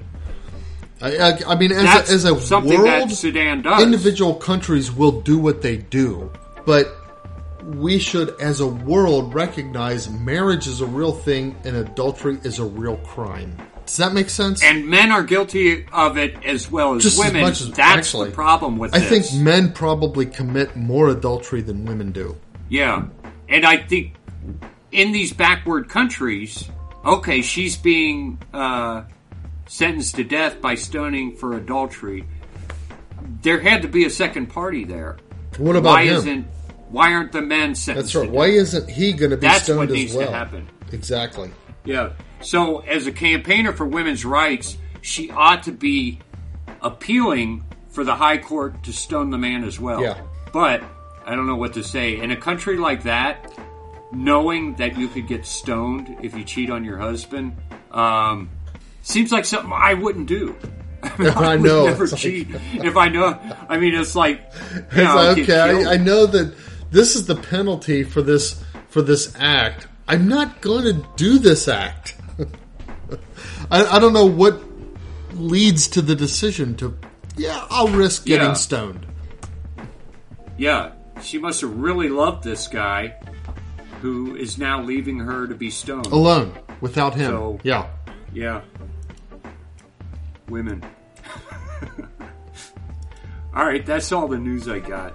[1.02, 3.82] I, I, I mean, as that's a, as a something world, that Sudan does.
[3.84, 6.32] individual countries will do what they do,
[6.66, 6.88] but
[7.66, 12.66] we should, as a world, recognize marriage is a real thing and adultery is a
[12.66, 13.58] real crime.
[13.86, 14.64] Does that make sense?
[14.64, 17.42] and men are guilty of it as well as Just as women.
[17.42, 19.30] much as- That's actually, the problem with I this.
[19.32, 22.38] think men probably commit more adultery than women do.
[22.70, 23.04] Yeah.
[23.50, 24.16] And I think
[24.92, 26.70] in these backward countries,
[27.06, 29.04] okay, she's being uh,
[29.68, 32.26] sentenced to death by stoning for adultery.
[33.42, 35.18] There had to be a second party there.
[35.58, 36.16] What about why him?
[36.16, 36.48] isn't
[36.90, 38.14] why aren't the men sentenced?
[38.14, 38.32] That's right.
[38.32, 40.28] Why isn't he going to be That's stoned what as needs well?
[40.28, 40.70] to happen.
[40.92, 41.52] Exactly.
[41.86, 42.12] Yeah.
[42.42, 46.20] So, as a campaigner for women's rights, she ought to be
[46.82, 50.02] appealing for the high court to stone the man as well.
[50.02, 50.22] Yeah.
[50.52, 50.84] But
[51.26, 52.20] I don't know what to say.
[52.20, 53.58] In a country like that,
[54.12, 57.56] knowing that you could get stoned if you cheat on your husband
[57.92, 58.50] um,
[59.02, 60.56] seems like something I wouldn't do.
[61.04, 63.40] I would know, Never it's like- cheat if I know.
[63.70, 64.42] I mean, it's like
[64.74, 65.86] It's know, like, okay.
[65.86, 66.56] I, I know that
[66.92, 69.88] this is the penalty for this for this act.
[70.08, 72.16] I'm not going to do this act.
[73.72, 74.62] I, I don't know what
[75.34, 76.98] leads to the decision to.
[77.36, 78.54] Yeah, I'll risk getting Yeah.
[78.54, 79.06] stoned.
[80.58, 80.92] Yeah,
[81.24, 83.16] she must have really loved this guy,
[84.02, 86.08] who is now leaving her to be stoned.
[86.08, 87.32] alone without him.
[87.32, 87.88] So- yeah.
[88.34, 88.62] Yeah.
[90.50, 90.84] Women.
[93.56, 95.14] all right, that's all the news I got.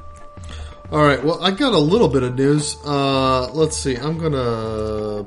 [0.90, 1.22] All right.
[1.22, 2.76] Well, I got a little bit of news.
[2.84, 3.94] Uh, let's see.
[3.96, 5.26] I'm gonna.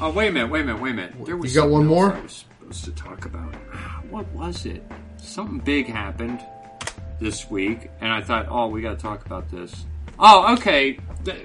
[0.00, 1.14] Oh, wait a minute, wait a minute, wait a minute.
[1.24, 2.12] There was You got one more?
[2.12, 3.54] I was supposed to talk about.
[3.72, 4.84] Ah, What was it?
[5.16, 6.40] Something big happened
[7.20, 9.86] this week, and I thought, oh, we got to talk about this.
[10.18, 10.98] Oh, okay.
[11.24, 11.36] The,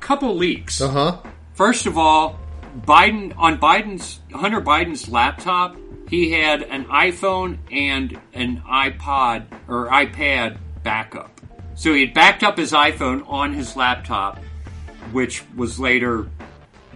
[0.00, 0.80] couple leaks.
[0.80, 1.18] Uh huh.
[1.54, 2.38] First of all,
[2.78, 5.76] Biden on Biden's Hunter Biden's laptop,
[6.08, 11.40] he had an iPhone and an iPod or iPad backup.
[11.74, 14.38] So he had backed up his iPhone on his laptop,
[15.12, 16.28] which was later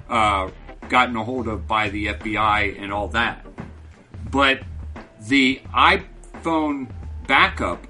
[0.08, 0.50] uh,
[0.88, 3.46] gotten a hold of by the FBI and all that.
[4.30, 4.62] But
[5.28, 6.90] the iPhone
[7.26, 7.86] backup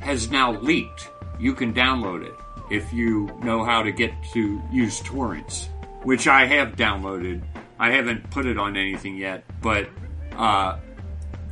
[0.00, 1.08] has now leaked.
[1.38, 2.34] You can download it
[2.70, 5.68] if you know how to get to use torrents,
[6.02, 7.42] which I have downloaded.
[7.78, 9.88] I haven't put it on anything yet, but
[10.36, 10.78] uh,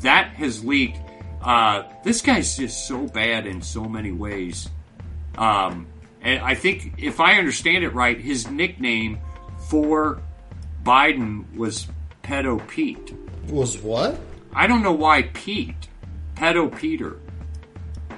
[0.00, 0.98] that has leaked.
[1.42, 4.68] Uh, this guy's just so bad in so many ways.
[5.36, 5.86] Um,
[6.20, 9.18] and I think, if I understand it right, his nickname
[9.68, 10.20] for
[10.82, 11.86] Biden was
[12.22, 13.14] Pedo Pete.
[13.48, 14.18] Was what?
[14.52, 15.88] I don't know why Pete.
[16.34, 17.18] Pedo Peter.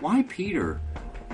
[0.01, 0.81] Why Peter?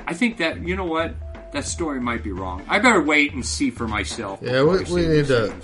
[0.07, 1.15] I think that, you know what?
[1.57, 2.63] That story might be wrong.
[2.69, 4.41] I better wait and see for myself.
[4.43, 5.55] Yeah, we, we need to.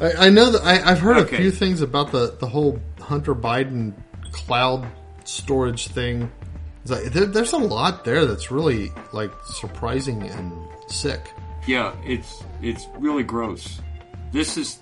[0.00, 1.36] I, I know that I, I've heard Okay.
[1.36, 3.94] a few things about the, the whole Hunter Biden
[4.32, 4.84] cloud
[5.22, 6.28] storage thing.
[6.86, 10.52] Like, there, there's a lot there that's really like surprising and
[10.88, 11.20] sick.
[11.68, 13.80] Yeah, it's it's really gross.
[14.32, 14.80] This is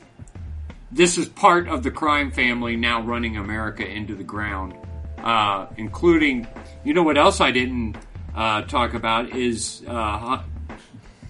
[0.90, 4.74] this is part of the crime family now running America into the ground,
[5.22, 6.46] uh, including.
[6.82, 7.96] You know what else I didn't
[8.36, 10.42] uh, talk about is uh,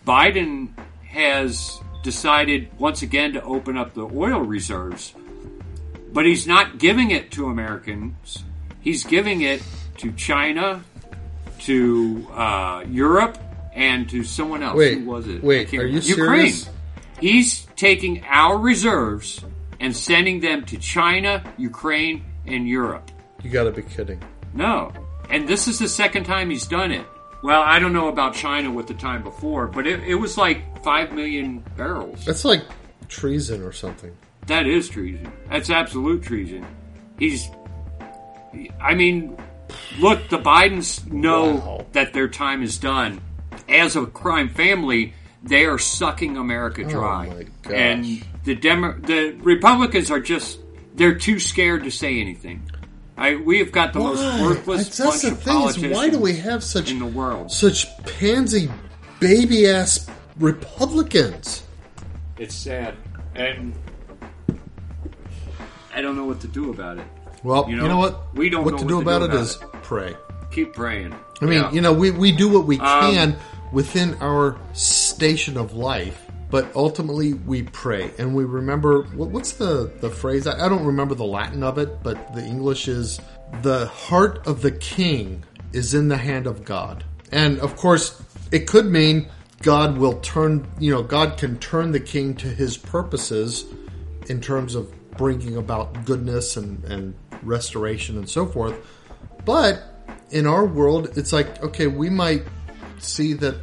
[0.06, 0.76] Biden
[1.06, 5.14] has decided once again to open up the oil reserves,
[6.12, 8.44] but he's not giving it to Americans.
[8.80, 9.62] He's giving it
[9.98, 10.84] to China,
[11.60, 13.38] to uh, Europe,
[13.72, 14.76] and to someone else.
[14.76, 15.42] Wait, Who was it?
[15.42, 16.00] wait, are you.
[16.00, 16.52] Ukraine.
[16.52, 16.70] serious?
[17.20, 19.44] He's taking our reserves
[19.80, 23.10] and sending them to China, Ukraine, and Europe.
[23.42, 24.22] You got to be kidding.
[24.54, 24.92] No.
[25.30, 27.06] And this is the second time he's done it.
[27.42, 30.82] Well, I don't know about China with the time before, but it, it was like
[30.82, 32.24] 5 million barrels.
[32.24, 32.62] That's like
[33.08, 34.16] treason or something.
[34.46, 35.30] That is treason.
[35.50, 36.64] That's absolute treason.
[37.18, 37.48] He's.
[38.80, 39.36] I mean,
[39.98, 41.86] look, the Bidens know Wow.
[41.92, 43.20] that their time is done.
[43.68, 47.28] As a crime family, they are sucking America oh dry.
[47.30, 47.72] Oh my gosh.
[47.74, 50.60] And the Demo- the Republicans are just.
[50.94, 52.62] They're too scared to say anything.
[53.18, 56.10] I, we have got the most worthless That's, that's bunch the of thing is why
[56.10, 57.50] do we have such in the world.
[57.50, 58.70] such pansy
[59.20, 60.06] baby ass
[60.38, 61.62] Republicans?
[62.38, 62.94] It's sad.
[63.34, 63.72] And
[65.94, 67.06] I don't know what to do about it.
[67.42, 68.34] Well, You you know, know, what?
[68.34, 69.72] we don't what know to what do to do about it about is it.
[69.82, 70.14] pray.
[70.50, 71.14] Keep praying.
[71.40, 71.72] I mean, Yeah.
[71.72, 73.36] you know, we, we do what we Um, can
[73.72, 76.25] within our station of life,
[76.56, 80.46] but ultimately we pray and we remember what, what's the, the phrase?
[80.46, 83.20] I, I don't remember the Latin of it, but the English is
[83.60, 85.44] the heart of the king
[85.74, 87.04] is in the hand of God.
[87.30, 89.28] And of course, it could mean
[89.60, 93.66] God will turn, you know, God can turn the king to his purposes
[94.28, 98.74] in terms of bringing about goodness and, and restoration and so forth.
[99.44, 99.82] But
[100.30, 102.44] in our world, it's like okay, we might
[102.96, 103.56] see that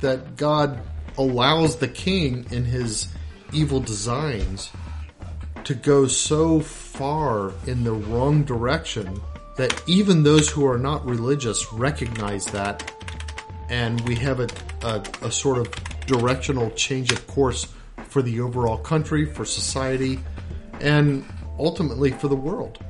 [0.00, 0.80] that God
[1.20, 3.08] allows the king in his
[3.52, 4.70] evil designs
[5.64, 9.20] to go so far in the wrong direction
[9.56, 12.90] that even those who are not religious recognize that,
[13.68, 14.48] and we have a,
[14.82, 15.70] a, a sort of
[16.06, 17.66] directional change of course
[18.08, 20.18] for the overall country, for society,
[20.80, 21.22] and
[21.58, 22.82] ultimately for the world.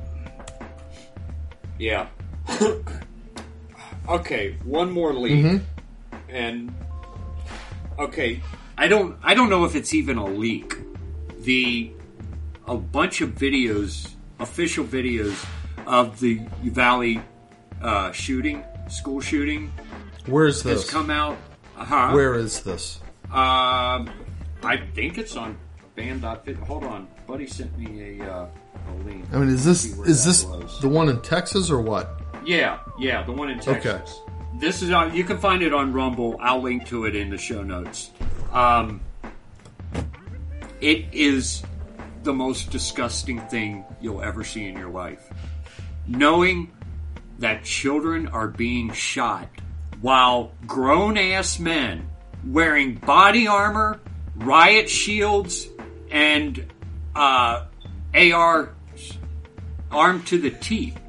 [1.77, 2.07] Yeah.
[4.07, 6.15] okay, one more leak, mm-hmm.
[6.29, 6.73] and
[7.99, 8.41] okay,
[8.77, 10.75] I don't, I don't know if it's even a leak.
[11.43, 11.91] The
[12.67, 15.45] a bunch of videos, official videos
[15.85, 17.21] of the Uvalde
[17.81, 19.71] uh, shooting, school shooting,
[20.25, 20.83] Where is this?
[20.83, 21.37] has come out.
[21.77, 22.11] Uh-huh.
[22.11, 22.99] Where is this?
[23.25, 24.09] Um,
[24.63, 25.57] I think it's on
[25.95, 26.57] band.fit.
[26.57, 28.47] Hold on, buddy sent me a, uh,
[28.87, 29.25] a link.
[29.33, 30.79] I mean, is this is this was.
[30.79, 32.21] the one in Texas or what?
[32.45, 34.19] Yeah, yeah, the one in Texas.
[34.21, 34.30] Okay.
[34.53, 35.15] This is on.
[35.15, 36.37] You can find it on Rumble.
[36.39, 38.11] I'll link to it in the show notes.
[38.51, 39.01] Um,
[40.81, 41.63] it is
[42.23, 45.31] the most disgusting thing you'll ever see in your life.
[46.07, 46.71] Knowing
[47.39, 49.47] that children are being shot
[50.01, 52.07] while grown ass men
[52.45, 53.99] wearing body armor,
[54.35, 55.67] riot shields,
[56.09, 56.71] and
[57.15, 57.65] uh,
[58.13, 58.73] AR
[59.91, 60.99] armed to the teeth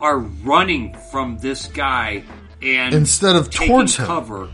[0.00, 2.22] are running from this guy
[2.62, 4.06] and Instead of towards him.
[4.06, 4.48] cover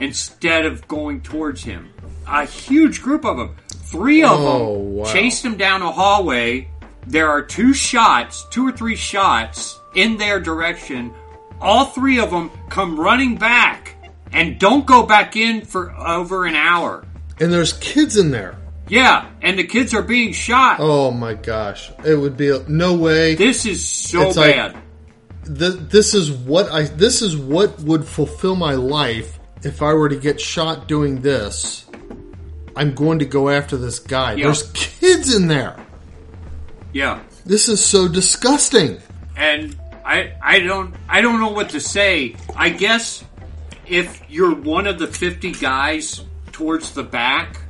[0.00, 1.90] instead of going towards him.
[2.26, 5.04] A huge group of them, three of Oh, them, wow.
[5.12, 6.68] chased him down a hallway.
[7.06, 11.12] There are two shots, two or three shots in their direction.
[11.60, 13.96] All three of them come running back
[14.32, 17.04] and don't go back in for over an hour.
[17.40, 18.56] And there's kids in there.
[18.88, 20.76] Yeah, and the kids are being shot.
[20.80, 23.34] Oh my gosh, it would be a, no way.
[23.36, 24.76] This is so It's like- bad.
[25.44, 26.82] Th- this is what I.
[26.84, 31.84] This is what would fulfill my life if I were to get shot doing this.
[32.76, 34.34] I'm going to go after this guy.
[34.34, 34.44] Yeah.
[34.46, 35.76] There's kids in there.
[36.92, 37.22] yeah.
[37.44, 39.00] This is so disgusting.
[39.36, 42.36] and I I don't I don't know what to say.
[42.56, 43.24] I guess
[43.86, 46.22] if you're one of the 50 guys
[46.52, 47.60] towards the back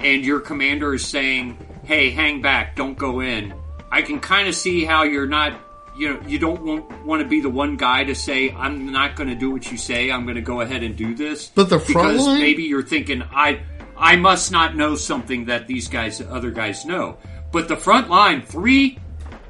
[0.00, 3.54] and your commander is saying, "Hey, hang back, don't go in."
[3.92, 5.52] I can kind of see how you're not
[5.96, 9.16] you know, you don't want, want to be the one guy to say, "I'm not
[9.16, 10.10] going to do what you say.
[10.10, 12.40] I'm going to go ahead and do this." But the front because line?
[12.40, 13.60] maybe you're thinking, "I
[13.96, 17.18] I must not know something that these guys other guys know."
[17.52, 18.98] But the front line, three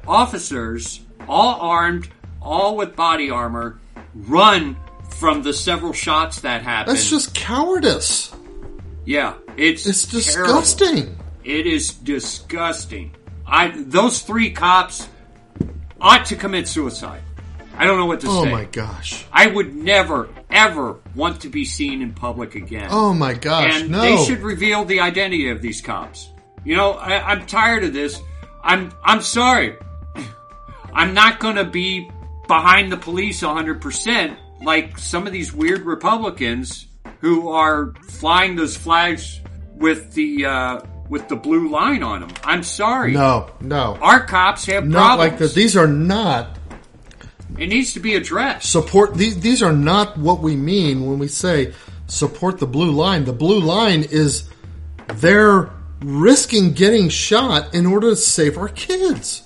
[0.07, 2.09] officers, all armed,
[2.41, 3.79] all with body armor,
[4.13, 4.75] run
[5.17, 6.97] from the several shots that happened.
[6.97, 8.33] That's just cowardice.
[9.05, 10.53] yeah, it's It's terrible.
[10.61, 11.17] disgusting.
[11.43, 13.15] It is disgusting.
[13.45, 15.07] I those three cops
[16.03, 17.21] ought to commit suicide.
[17.75, 18.49] I don't know what to Oh say.
[18.49, 19.25] Oh my gosh.
[19.31, 22.89] I would never ever want to be seen in public again.
[22.91, 23.81] Oh my gosh.
[23.81, 24.01] and no.
[24.01, 26.29] they should reveal the identity of these cops.
[26.63, 28.21] You know, I, I'm tired of this.
[28.61, 29.75] I'm I'm sorry.
[30.93, 32.09] I'm not going to be
[32.47, 36.87] behind the police 100% like some of these weird Republicans
[37.19, 39.39] who are flying those flags
[39.75, 40.79] with the uh,
[41.13, 42.31] with the blue line on them.
[42.43, 43.11] I'm sorry.
[43.13, 43.97] no, no.
[44.01, 45.31] Our cops have Not problems.
[45.31, 45.53] like that.
[45.53, 46.57] These are not
[47.57, 48.69] It needs to be addressed.
[48.71, 51.73] support these these are not what we mean when we say
[52.07, 53.25] support the blue line.
[53.25, 54.49] The blue line is
[55.23, 55.69] they're
[56.01, 59.43] risking getting shot in order to save our kids.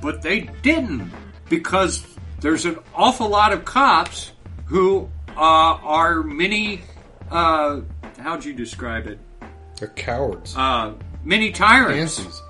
[0.00, 1.10] But they didn't
[1.48, 2.06] because
[2.40, 4.30] there's an awful lot of cops
[4.66, 6.82] who uh, are many.
[7.30, 7.80] Uh,
[8.20, 9.18] how'd you describe it?
[9.78, 10.54] They're cowards.
[10.56, 12.42] Uh, many tyrants.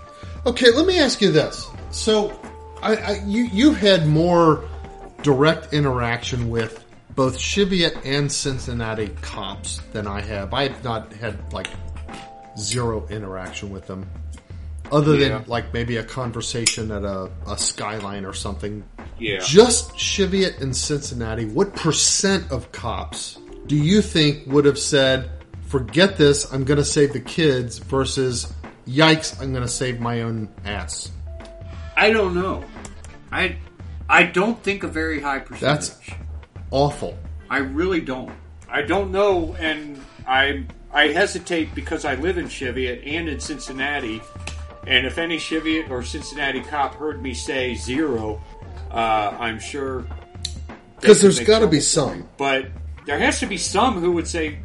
[0.46, 1.66] Okay, let me ask you this.
[1.90, 2.38] So,
[2.82, 4.64] I, I you you had more
[5.22, 6.84] direct interaction with
[7.14, 10.54] both Cheviot and Cincinnati cops than I have.
[10.54, 11.66] I have not had like
[12.56, 14.08] zero interaction with them,
[14.92, 15.38] other Yeah.
[15.38, 18.84] than like maybe a conversation at a, a skyline or something.
[19.18, 19.40] Yeah.
[19.40, 21.44] Just Cheviot and Cincinnati.
[21.46, 25.28] What percent of cops do you think would have said,
[25.68, 28.52] "Forget this, I'm going to save the kids," versus
[28.86, 31.10] "Yikes, I'm going to save my own ass"?
[31.96, 32.64] I don't know.
[33.30, 33.56] I
[34.08, 35.60] I don't think a very high percentage.
[35.60, 36.00] That's
[36.70, 37.18] awful.
[37.50, 38.32] I really don't.
[38.70, 44.22] I don't know, and I I hesitate because I live in Cheviot and in Cincinnati,
[44.86, 48.40] and if any Cheviot or Cincinnati cop heard me say zero,
[48.90, 50.06] uh, I'm sure
[51.00, 52.28] Because there's got to be some.
[52.38, 52.68] But
[53.06, 54.58] there has to be some who would say,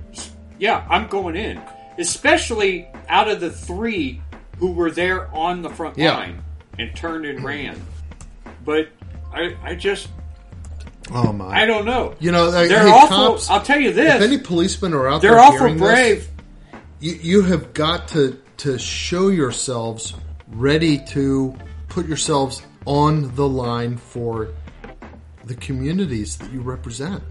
[0.64, 1.62] "Yeah, I'm going in,"
[2.00, 4.22] especially out of the three
[4.60, 6.16] who were there on the front Yeah.
[6.16, 6.42] line
[6.80, 7.76] and turned and ran.
[8.64, 8.88] But
[9.34, 10.08] I, I just,
[11.12, 11.64] Oh my!
[11.64, 12.16] I don't know.
[12.22, 13.34] You know, they're hey, awful.
[13.34, 15.90] cops, I'll tell you if this: any policemen are out there, they're awful hearing this,
[15.90, 16.28] brave.
[17.02, 20.14] you, you have got to to show yourselves
[20.48, 21.54] ready to
[21.90, 24.48] put yourselves on the line for
[25.44, 27.22] the communities that you represent.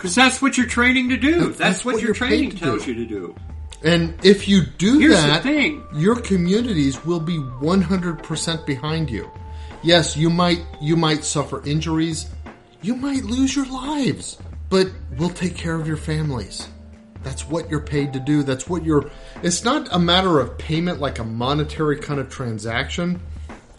[0.00, 1.48] Because that's what you're training to do.
[1.48, 2.94] That's, that's what, what your you're training to tells do.
[2.94, 3.36] you to do.
[3.82, 5.86] And if you do Here's the that, thing.
[5.92, 9.30] your communities will be 100% behind you.
[9.82, 12.30] Yes, you might you might suffer injuries,
[12.80, 14.38] you might lose your lives,
[14.70, 16.66] but we'll take care of your families.
[17.22, 18.42] That's what you're paid to do.
[18.42, 19.10] That's what you're
[19.42, 23.20] It's not a matter of payment like a monetary kind of transaction.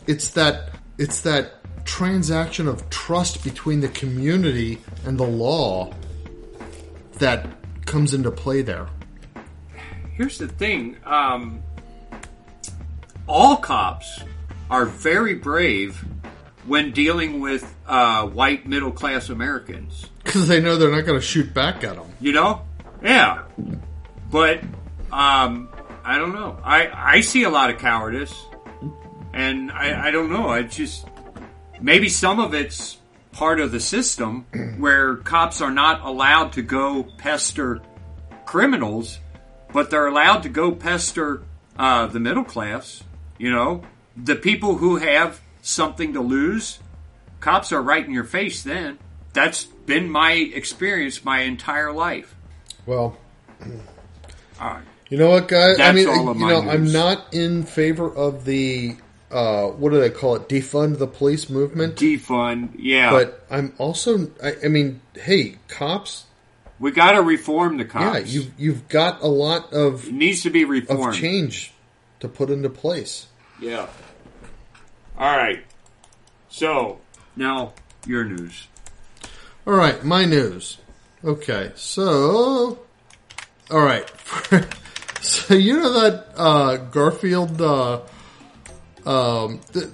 [0.06, 5.92] It's that it's that transaction of trust between the community and the law
[7.22, 7.48] that
[7.86, 8.88] comes into play there.
[10.14, 10.98] Here's the thing.
[11.06, 11.64] Um,
[13.28, 14.22] all cops
[14.70, 16.04] are very brave
[16.66, 20.08] when dealing with uh, white middle class Americans.
[20.24, 22.08] Because they know they're not going to shoot back at them.
[22.22, 22.62] You know?
[23.04, 23.44] Yeah.
[24.30, 24.62] But
[25.12, 25.68] um,
[26.06, 26.58] I don't know.
[26.64, 28.34] I, I see a lot of cowardice.
[29.34, 30.48] And I, I don't know.
[30.48, 31.06] I just.
[31.82, 33.01] Maybe some of it's
[33.32, 34.46] part of the system
[34.78, 37.82] where cops are not allowed to go pester
[38.46, 39.20] criminals,
[39.74, 41.44] but they're allowed to go pester
[41.78, 43.04] uh, the middle class.
[43.38, 43.84] You know?
[44.18, 46.80] The people who have something to lose.
[47.40, 49.00] Cops are right in your face then.
[49.34, 52.36] That's been my experience my entire life.
[52.86, 53.18] Well,
[54.60, 54.84] All right.
[55.10, 55.76] you know what, guys?
[55.80, 58.98] I That's mean, all of you my know, I'm not in favor of the
[59.32, 60.48] uh, what do they call it?
[60.50, 61.96] Defund the police movement.
[61.96, 63.12] Defund, yeah.
[63.12, 66.26] But I'm also, I, I mean, hey, cops,
[66.80, 68.34] We got to reform the cops.
[68.34, 71.74] Yeah, you've you've got a lot of it needs to be reformed of change
[72.20, 73.28] to put into place.
[73.60, 73.88] Yeah.
[75.18, 75.64] All right.
[76.50, 77.00] So
[77.36, 77.74] now
[78.06, 78.68] your news.
[79.66, 80.78] All right, my news.
[81.24, 82.80] Okay, so
[83.70, 84.12] all right,
[85.22, 88.02] so you know that uh, Garfield, uh,
[89.06, 89.90] um, the,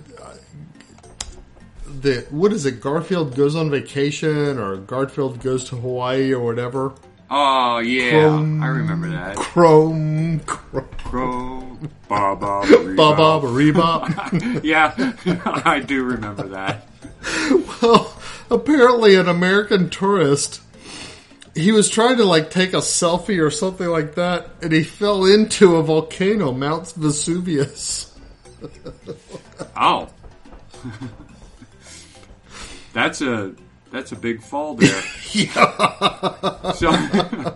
[2.02, 2.82] the what is it?
[2.82, 6.94] Garfield goes on vacation, or Garfield goes to Hawaii, or whatever.
[7.30, 9.36] Oh yeah, Chrome- I remember that.
[9.36, 12.64] Chrome, chrome ba ba
[12.96, 14.62] ba ba reba.
[14.64, 14.94] Yeah,
[15.66, 16.88] I do remember that.
[17.82, 18.14] Well,
[18.50, 20.62] apparently, an American tourist.
[21.54, 25.26] He was trying to like take a selfie or something like that, and he fell
[25.26, 28.07] into a volcano, Mount Vesuvius.
[29.76, 30.08] Oh,
[32.94, 33.54] that's a
[33.92, 35.02] that's a big fall there.
[35.34, 36.72] Yeah.
[36.72, 36.90] So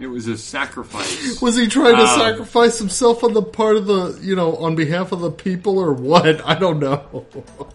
[0.00, 1.40] it was a sacrifice.
[1.42, 4.74] Was he trying to Um, sacrifice himself on the part of the, you know, on
[4.76, 6.44] behalf of the people or what?
[6.46, 7.26] I don't know.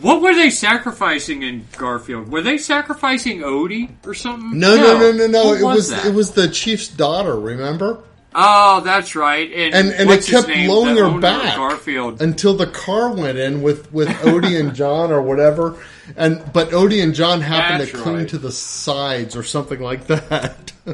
[0.00, 2.28] What were they sacrificing in Garfield?
[2.28, 4.58] Were they sacrificing Odie or something?
[4.58, 5.44] No, no, no, no, no.
[5.46, 6.04] What It was that?
[6.04, 7.34] it was the chief's daughter.
[7.40, 8.02] Remember?
[8.34, 9.48] Oh, that's right.
[9.52, 10.66] And And and it kept name?
[10.68, 12.20] blowing her back Garfield.
[12.20, 15.76] until the car went in with with Odie and John or whatever.
[16.16, 18.28] And but Odie and John happened That's to cling right.
[18.30, 20.72] to the sides or something like that.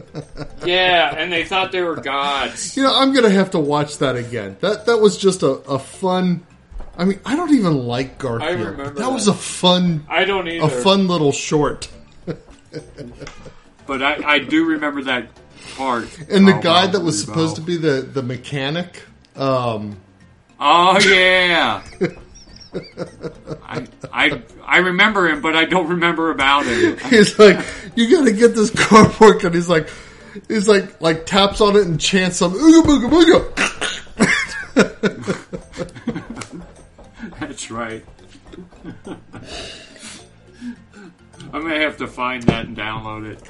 [0.65, 2.77] Yeah, and they thought they were gods.
[2.77, 4.57] you know, I'm gonna have to watch that again.
[4.61, 6.47] That that was just a, a fun.
[6.97, 8.53] I mean, I don't even like Garfield.
[8.61, 9.11] remember that, that.
[9.13, 10.65] was a fun I don't either.
[10.65, 11.89] a fun little short.
[13.87, 15.29] but I, I do remember that
[15.77, 16.09] part.
[16.29, 19.03] And the Oh, guy that was supposed to be the the mechanic.
[19.37, 19.97] Um,
[20.59, 21.83] Oh yeah.
[23.65, 26.99] I, I I remember him, but I don't remember about him.
[27.11, 27.59] he's like,
[27.97, 29.89] "You got to get this car working." He's like,
[30.47, 33.47] he's like, like taps on it and chants some ooga booga booga.
[37.41, 38.05] That's right.
[41.53, 43.41] I'm gonna have to find that and download it.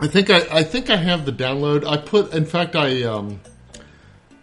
[0.00, 1.86] I think I, I think I have the download.
[1.86, 3.40] I put, in fact, I um,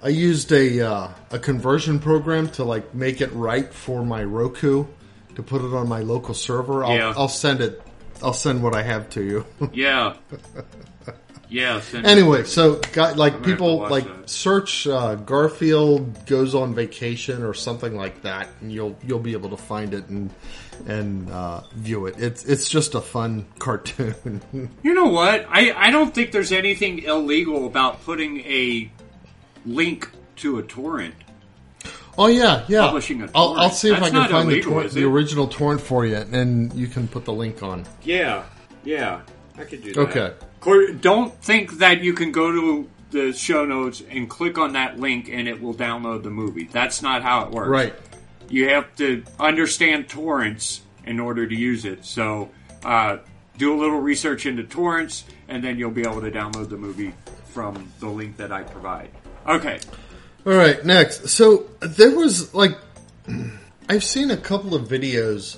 [0.02, 4.86] I used a uh, a conversion program to like make it right for my Roku
[5.36, 6.84] to put it on my local server.
[6.84, 7.14] I'll, Yeah.
[7.16, 7.82] I'll send it.
[8.22, 9.46] I'll send what I have to you.
[9.74, 10.16] Yeah.
[11.50, 11.82] Yeah.
[11.82, 14.30] send- anyway, so got like people like that.
[14.30, 19.52] search uh, Garfield goes on vacation or something like that, and you'll you'll be able
[19.52, 20.32] to find it and
[20.88, 22.16] and uh, view it.
[22.18, 24.42] It's it's just a fun cartoon.
[24.84, 25.46] You know what?
[25.50, 28.92] I, I don't think there's anything illegal about putting a
[29.66, 31.16] link to a torrent.
[32.18, 32.86] oh yeah, yeah.
[32.88, 35.48] Publishing a I'll, I'll see if That's I can find illegal, the, tor- the original
[35.48, 37.86] torrent for you, and you can put the link on.
[38.04, 38.44] Yeah.
[38.84, 39.22] Yeah.
[39.58, 40.00] I could do that.
[40.62, 40.98] Okay.
[41.02, 45.30] Don't think that you can go to the show notes and click on that link
[45.30, 46.66] and it will download the movie.
[46.66, 47.70] That's not how it works.
[47.70, 47.94] Right.
[48.50, 52.06] You have to understand torrents in order to use it.
[52.06, 52.50] So
[52.84, 53.18] uh,
[53.58, 57.14] do a little research into torrents, and then you'll be able to download the movie
[57.48, 59.10] from the link that I provide.
[59.48, 59.80] Okay.
[60.46, 61.30] All right, next.
[61.30, 62.78] So there was like,
[63.90, 65.58] I've seen a couple of videos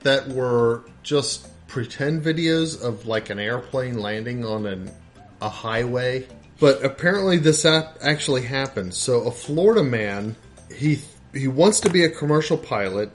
[0.00, 4.90] that were just pretend videos of like an airplane landing on an
[5.42, 6.26] a highway,
[6.58, 8.94] but apparently this app actually happened.
[8.94, 10.36] So a Florida man,
[10.74, 11.00] he
[11.34, 13.10] he wants to be a commercial pilot,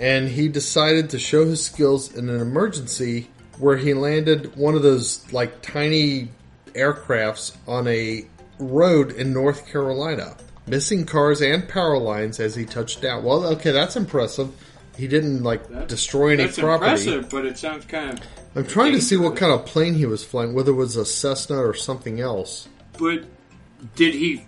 [0.00, 4.82] and he decided to show his skills in an emergency where he landed one of
[4.82, 6.28] those like tiny
[6.74, 8.26] aircrafts on a
[8.58, 13.22] road in North Carolina, missing cars and power lines as he touched down.
[13.22, 14.50] Well, okay, that's impressive.
[14.96, 16.90] He didn't like destroy any That's property.
[16.90, 18.26] impressive, but it sounds kind of.
[18.56, 21.04] I'm trying to see what kind of plane he was flying, whether it was a
[21.04, 22.68] Cessna or something else.
[22.98, 23.24] But
[23.96, 24.44] did he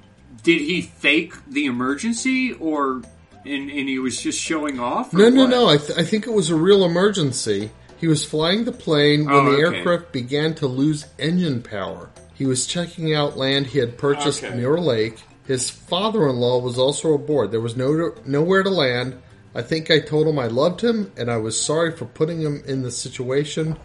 [0.47, 3.03] did he fake the emergency, or
[3.45, 5.13] and, and he was just showing off?
[5.13, 5.51] No, no, what?
[5.51, 5.69] no.
[5.69, 7.73] I, th- I think it was a real emergency.
[7.99, 9.79] He was flying the plane when Oh, the okay.
[9.79, 12.11] aircraft began to lose engine power.
[12.35, 14.57] He was checking out land he had purchased Okay.
[14.57, 15.19] near a lake.
[15.49, 17.51] His father-in-law was also aboard.
[17.51, 19.21] There was no nowhere to land.
[19.53, 22.63] I think I told him I loved him and I was sorry for putting him
[22.67, 23.77] in the situation.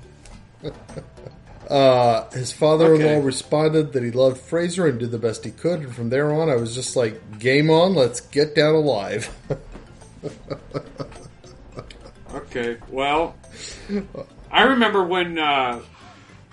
[1.69, 3.21] uh, his father-in-law Okay.
[3.21, 5.79] responded that he loved Fraser and did the best he could.
[5.81, 7.93] And from there on, I was just like, "Game on!
[7.95, 9.29] Let's get down alive."
[12.33, 13.35] Okay, well,
[14.51, 15.81] I remember when uh,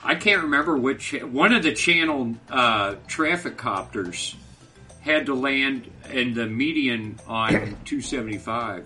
[0.03, 4.35] I can't remember which one of the channel uh, traffic copters
[5.01, 7.53] had to land in the median on
[7.85, 8.85] 275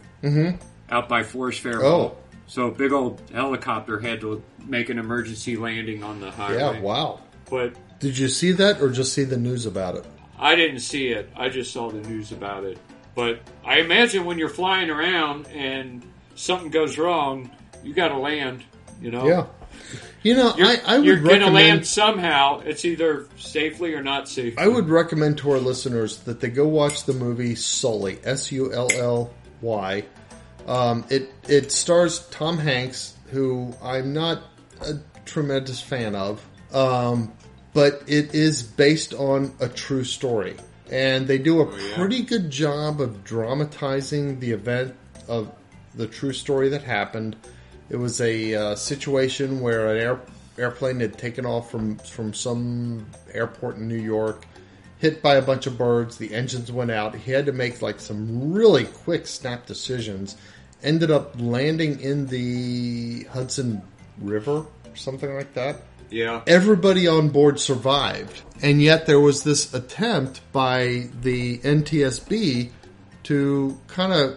[0.90, 1.82] out by Forest Fair.
[1.82, 2.16] Oh.
[2.52, 6.58] So a big old helicopter had to make an emergency landing on the highway.
[6.58, 7.20] Yeah, wow.
[7.48, 10.04] But Did you see that or just see the news about it?
[10.38, 11.30] I didn't see it.
[11.34, 12.76] I just saw the news about it.
[13.14, 17.50] But I imagine when you're flying around and something goes wrong,
[17.82, 18.62] you got to land.
[19.00, 19.26] You know.
[19.26, 19.46] Yeah.
[20.22, 22.60] You know, You're, I, I would you're gonna land somehow.
[22.60, 24.58] It's either safely or not safe.
[24.58, 28.74] I would recommend to our listeners that they go watch the movie Sully, S U
[28.74, 29.32] L L
[29.62, 30.04] Y.
[30.66, 34.42] Um, it it stars Tom Hanks, who I'm not
[34.80, 37.32] a tremendous fan of, um,
[37.72, 40.56] but it is based on a true story,
[40.90, 41.96] and they do a Oh, yeah?
[41.96, 44.94] pretty good job of dramatizing the event
[45.28, 45.50] of
[45.94, 47.36] the true story that happened.
[47.90, 50.20] It was a uh, situation where an air,
[50.58, 54.46] airplane had taken off from from some airport in New York,
[55.02, 56.16] hit by a bunch of birds.
[56.16, 57.16] The engines went out.
[57.16, 60.36] He had to make like some really quick snap decisions.
[60.80, 63.82] Ended up landing in the Hudson
[64.18, 65.82] River or something like that.
[66.08, 66.42] yeah.
[66.46, 72.70] Everybody on board survived, and yet there was this attempt by the NTSB
[73.24, 74.36] to kind of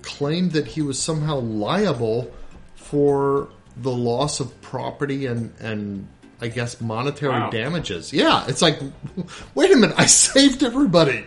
[0.00, 2.32] claim that he was somehow liable
[2.74, 6.06] for the loss of property and and
[6.44, 7.48] I guess monetary Wow.
[7.48, 8.12] damages.
[8.12, 8.78] Yeah, it's like,
[9.54, 11.24] wait a minute, I saved everybody.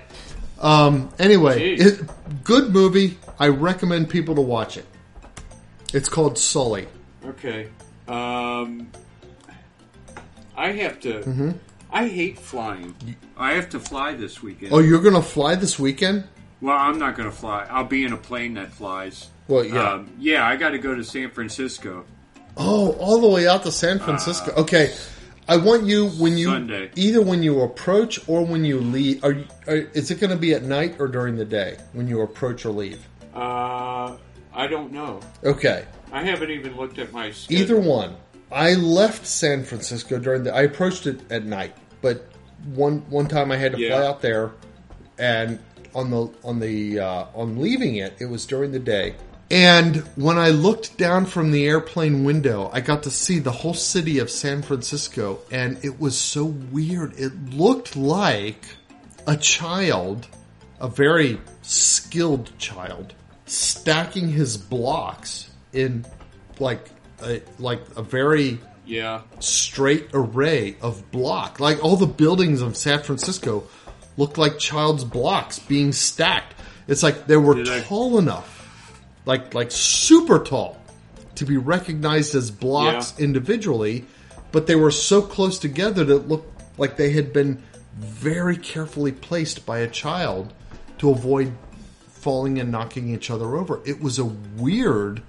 [0.61, 2.01] Um, anyway, it,
[2.43, 3.17] good movie.
[3.39, 4.85] I recommend people to watch it.
[5.91, 6.87] It's called Sully.
[7.25, 7.69] Okay.
[8.07, 8.91] Um,
[10.55, 11.13] I have to.
[11.21, 11.51] Mm-hmm.
[11.91, 12.93] I hate flying.
[13.35, 14.71] I have to fly this weekend.
[14.71, 16.25] Oh, you're gonna fly this weekend?
[16.61, 17.65] Well, I'm not going to fly.
[17.69, 19.29] I'll be in a plane that flies.
[19.47, 19.93] Well, yeah.
[19.93, 22.03] Um, yeah, I got to go to San Francisco.
[22.57, 24.51] Oh, all the way out to San Francisco.
[24.57, 24.93] okay,
[25.47, 26.89] I want you when you Sunday.
[26.95, 29.23] either when you approach or when you leave.
[29.23, 32.07] Are, you, are is it going to be at night or during the day when
[32.07, 33.07] you approach or leave?
[33.33, 34.17] Uh,
[34.53, 35.19] I don't know.
[35.43, 37.61] Okay, I haven't even looked at my schedule.
[37.61, 38.15] either one.
[38.51, 40.53] I left San Francisco during the.
[40.55, 42.25] I approached it at night, but
[42.73, 43.89] one one time I had to Yeah.
[43.97, 44.51] fly out there,
[45.19, 45.59] and
[45.93, 49.15] on the on the uh, on leaving it, it was during the day.
[49.49, 53.73] And when I looked down from the airplane window, I got to see the whole
[53.73, 57.13] city of San Francisco, and it was so weird.
[57.17, 58.61] It looked like
[59.25, 60.27] a child,
[60.81, 63.13] a very skilled child,
[63.45, 66.05] stacking his blocks in
[66.59, 66.89] like
[67.23, 69.21] a, like a very Yeah.
[69.39, 71.61] straight array of block.
[71.61, 73.63] Like all the buildings of San Francisco
[74.17, 76.53] looked like child's blocks being stacked.
[76.87, 78.56] It's like they were Did I- tall enough,
[79.27, 80.81] like like super tall,
[81.35, 83.25] to be recognized as blocks Yeah.
[83.25, 84.05] individually,
[84.51, 87.61] but they were so close together that it looked like they had been
[87.99, 90.53] very carefully placed by a child
[90.99, 91.51] to avoid
[92.07, 93.81] falling and knocking each other over.
[93.85, 95.21] It was a weird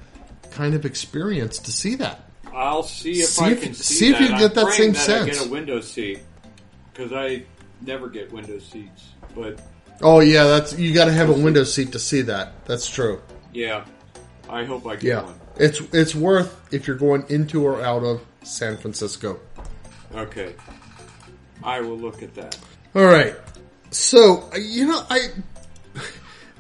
[0.51, 2.25] kind of experience to see that.
[2.55, 4.21] I'll see if See I if- can see, see if that.
[4.23, 5.39] you can get I'm that same that I sense.
[5.39, 6.21] get a window seat
[6.93, 7.43] because I
[7.85, 9.05] never get window seats.
[9.35, 9.61] But
[10.01, 12.53] Oh yeah, that's you got to have a window seat to see that.
[12.67, 13.21] That's true.
[13.59, 13.85] Yeah,
[14.49, 15.35] I hope I get Yeah, one.
[15.59, 19.41] it's it's worth if you're going into or out of San Francisco.
[20.15, 20.55] Okay,
[21.63, 22.57] I will look at that.
[22.95, 23.35] All right,
[23.91, 25.29] so you know I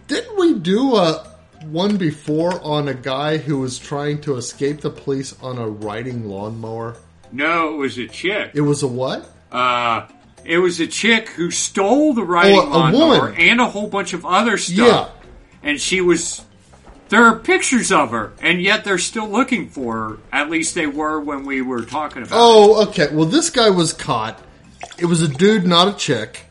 [0.06, 1.24] didn't we do a
[1.64, 6.28] one before on a guy who was trying to escape the police on a riding
[6.28, 6.96] lawnmower.
[7.32, 8.52] No, it was a chick.
[8.54, 9.28] It was a what?
[9.52, 10.06] Uh,
[10.44, 13.34] it was a chick who stole the riding Oh, a lawnmower woman.
[13.38, 15.10] and a whole bunch of other stuff.
[15.12, 15.68] Yeah.
[15.68, 16.42] And she was.
[17.08, 20.18] There are pictures of her, and yet they're still looking for her.
[20.30, 22.38] At least they were when we were talking about it.
[22.38, 23.08] Oh, okay.
[23.10, 24.42] Well, this guy was caught.
[24.98, 26.44] It was a dude, not a chick.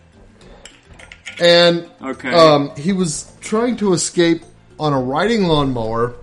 [1.39, 2.33] And Okay.
[2.33, 4.43] um, he was trying to escape
[4.79, 6.15] on a riding lawnmower.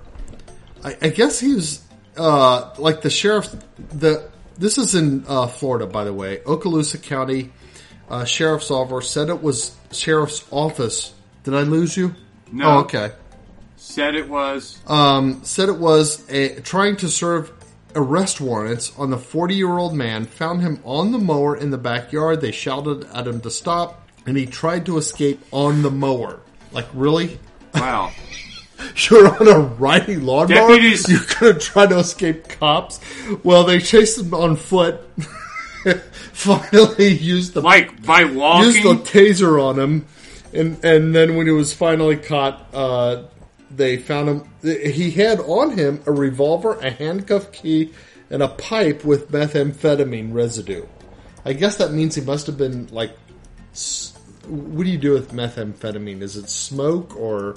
[0.82, 1.80] I, I guess he was
[2.16, 3.54] uh, like the sheriff.
[3.92, 6.38] The this is in uh, Florida, by the way.
[6.38, 7.52] Okaloosa County
[8.08, 11.12] uh, Sheriff's Office said it was sheriff's office.
[11.44, 12.14] Did I lose you?
[12.50, 12.66] No.
[12.66, 13.12] Oh, okay
[13.94, 14.78] Said it was.
[14.88, 17.52] um, said it was a, trying to serve
[17.94, 21.78] arrest warrants on the 40 year old man, found him on the mower in the
[21.78, 22.40] backyard.
[22.40, 26.40] They shouted at him to stop, and he tried to escape on the mower.
[26.72, 27.38] Like, really?
[27.74, 28.10] Wow.
[29.08, 30.76] You're on a riding lawnmower?
[30.76, 32.98] Deputies- You're going to try to escape cops?
[33.44, 35.00] Well, they chased him on foot.
[36.32, 40.06] Finally used the like, by walking used the taser on him,
[40.52, 43.22] and and then when he was finally caught, uh,
[43.76, 44.44] they found him.
[44.62, 47.92] He had on him a revolver, a handcuff key,
[48.30, 50.84] and a pipe with methamphetamine residue.
[51.44, 53.16] I guess that means he must have been like.
[54.46, 56.20] What do you do with methamphetamine?
[56.22, 57.56] Is it smoke or?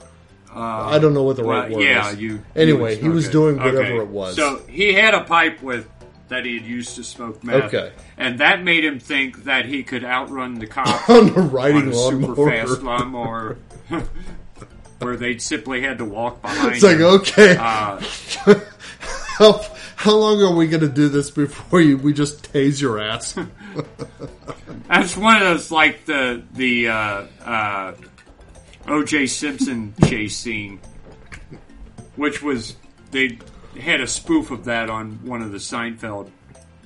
[0.56, 2.18] Uh, I don't know what the right Well, word yeah, is.
[2.18, 2.42] you.
[2.56, 3.98] Anyway, you he was smoke doing whatever Okay.
[3.98, 4.36] it was.
[4.38, 5.88] So he had a pipe with
[6.30, 7.66] that he had used to smoke meth.
[7.74, 7.92] Okay.
[8.18, 11.88] and that made him think that he could outrun the cops on a on riding
[11.90, 12.50] a super lawnmower.
[12.52, 13.58] fast lawnmower,
[15.00, 16.76] where they simply had to walk behind.
[16.76, 17.04] It's like him.
[17.04, 18.02] okay, Uh,
[19.38, 19.62] how,
[19.96, 23.38] how long are we going to do this before you, we just tase your ass?
[24.88, 27.94] That's one of those like the the uh, uh,
[28.88, 29.28] O.J.
[29.28, 30.80] Simpson chase scene,
[32.16, 32.76] which was
[33.12, 33.38] they
[33.80, 36.32] had a spoof of that on one of the Seinfeld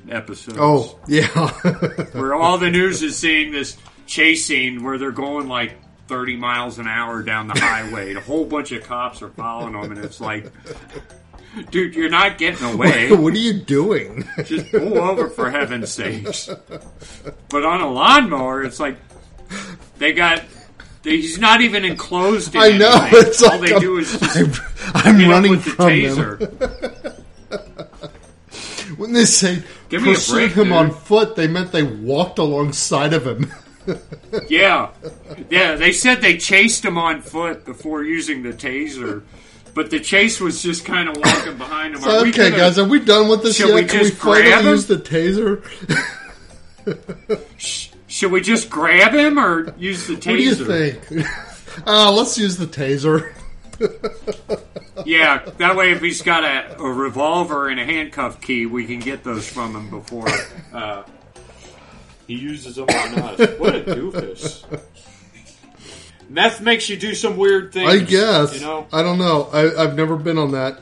[0.10, 0.58] episodes.
[0.60, 1.28] oh yeah,
[2.14, 5.74] where all the news is seeing this chase scene where they're going like
[6.12, 8.10] 30 miles an hour down the highway.
[8.10, 10.52] and a whole bunch of cops are following them, and it's like,
[11.70, 13.10] dude, you're not getting away.
[13.16, 14.28] what are you doing?
[14.44, 16.50] Just pull over for heaven's sakes.
[17.50, 18.98] But on a lawnmower, it's like
[20.00, 20.44] they got.
[21.02, 22.56] He's not even enclosed.
[22.56, 22.92] In I know.
[23.14, 24.38] It's All like they I'm, do is just
[24.94, 26.60] I'm, I'm running with the from taser.
[26.60, 27.14] them.
[28.98, 30.74] When they say Give me a pursue break, him dude.
[30.74, 33.52] on foot, they meant they walked alongside of him.
[34.50, 34.92] Yeah,
[35.50, 35.76] yeah.
[35.76, 39.24] They said they chased him on foot before using the taser,
[39.74, 42.02] but the chase was just kind of walking behind him.
[42.02, 43.74] So, okay, gonna- guys, are we done with this yet?
[43.74, 44.68] we Can we just finally grab him?
[44.68, 45.64] use the taser?
[48.08, 50.28] Should we just grab him or use the taser?
[50.32, 51.26] What do you think?
[51.88, 53.32] Uh, let's use the taser.
[55.06, 59.00] Yeah, that way if he's got a, a revolver and a handcuff key, we can
[59.00, 60.28] get those from him before
[60.74, 61.04] uh,
[62.38, 63.40] he uses them on us.
[63.60, 64.64] What a doofus!
[66.30, 67.90] Meth makes you do some weird things.
[67.92, 68.54] I guess.
[68.56, 68.88] you know.
[68.94, 69.50] I don't know.
[69.52, 70.80] I, I've never been on that.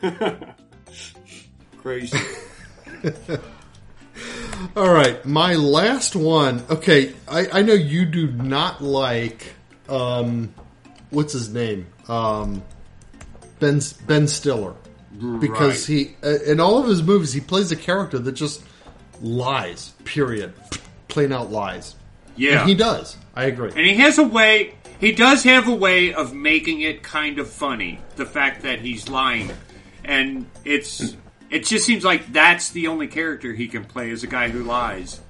[1.78, 2.18] Crazy.
[4.76, 6.64] All right, my last one.
[6.70, 9.52] Okay, I, I know you do not like
[9.88, 10.54] um,
[11.10, 12.62] what's his name, um,
[13.60, 14.74] Ben Ben Stiller,
[15.40, 15.96] because Right.
[15.98, 18.62] he uh, in all of his movies he plays a character that just
[19.22, 19.92] lies.
[20.04, 20.52] Period.
[21.08, 21.94] Plain out lies.
[22.36, 23.16] Yeah, And he does.
[23.34, 23.70] I agree.
[23.70, 24.74] And he has a way.
[25.00, 27.98] He does have a way of making it kind of funny.
[28.16, 29.50] The fact that he's lying,
[30.04, 31.16] and it's
[31.50, 34.62] it just seems like that's the only character he can play is a guy who
[34.64, 35.20] lies.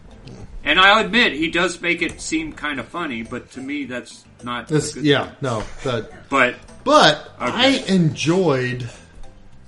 [0.64, 4.24] And I'll admit he does make it seem kind of funny, but to me that's
[4.42, 4.66] not.
[4.68, 5.36] This, good yeah, thing.
[5.42, 6.28] no, that.
[6.28, 7.52] But But Okay.
[7.52, 8.88] I enjoyed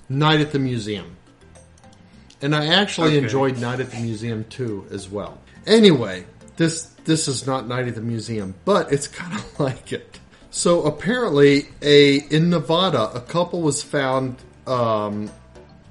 [0.09, 1.17] Night at the Museum.
[2.41, 3.19] And I actually Okay.
[3.19, 5.39] enjoyed Night at the Museum too as well.
[5.67, 6.25] Anyway,
[6.57, 10.21] this this is not Night at the Museum, but it's kind of like it.
[10.51, 14.37] So apparently, a in Nevada, a couple was found
[14.67, 15.31] um,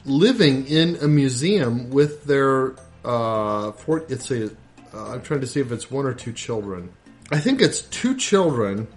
[0.06, 4.46] living in a museum with their uh, four, it's a.
[4.94, 6.90] Uh, I'm trying to see if it's one or two children.
[7.30, 8.88] I think it's two children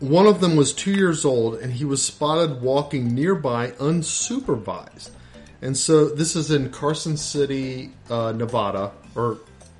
[0.00, 5.10] one of them was two years old, and he was spotted walking nearby unsupervised.
[5.62, 9.38] And so this is in Carson City, uh, Nevada, or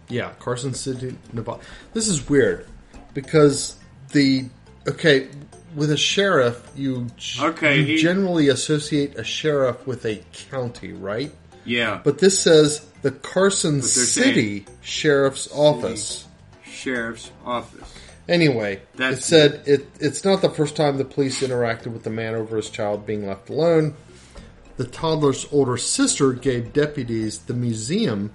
[0.08, 1.60] yeah, Carson City, Nevada.
[1.94, 2.66] This is weird
[3.14, 3.76] because
[4.12, 4.46] the
[4.88, 5.28] okay
[5.76, 10.92] with a sheriff, you g- Okay, you he- generally associate a sheriff with a county,
[10.92, 11.30] right?
[11.64, 16.24] yeah, But this says the Carson City Sheriff's Office.
[16.64, 17.92] sheriff's office.
[18.28, 22.10] Anyway, That's- it said it, it's not the first time the police interacted with the
[22.10, 23.94] man over his child being left alone.
[24.78, 28.32] The toddler's older sister gave deputies the museum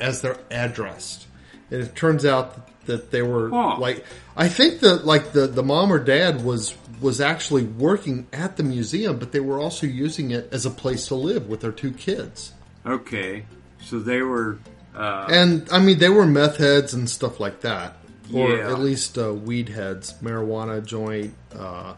[0.00, 1.26] as their address.
[1.70, 3.78] And it turns out that they were Huh.
[3.78, 4.04] like
[4.36, 8.62] I think that like the, the mom or dad was was actually working at the
[8.62, 11.90] museum, but they were also using it as a place to live with their two
[11.92, 12.52] kids.
[12.86, 13.44] Okay,
[13.82, 14.58] so they were.
[14.94, 17.96] Uh, And I mean, they were meth heads and stuff like that,
[18.32, 18.70] or Yeah.
[18.72, 21.34] at least uh, weed heads, marijuana joint.
[21.58, 21.94] Uh,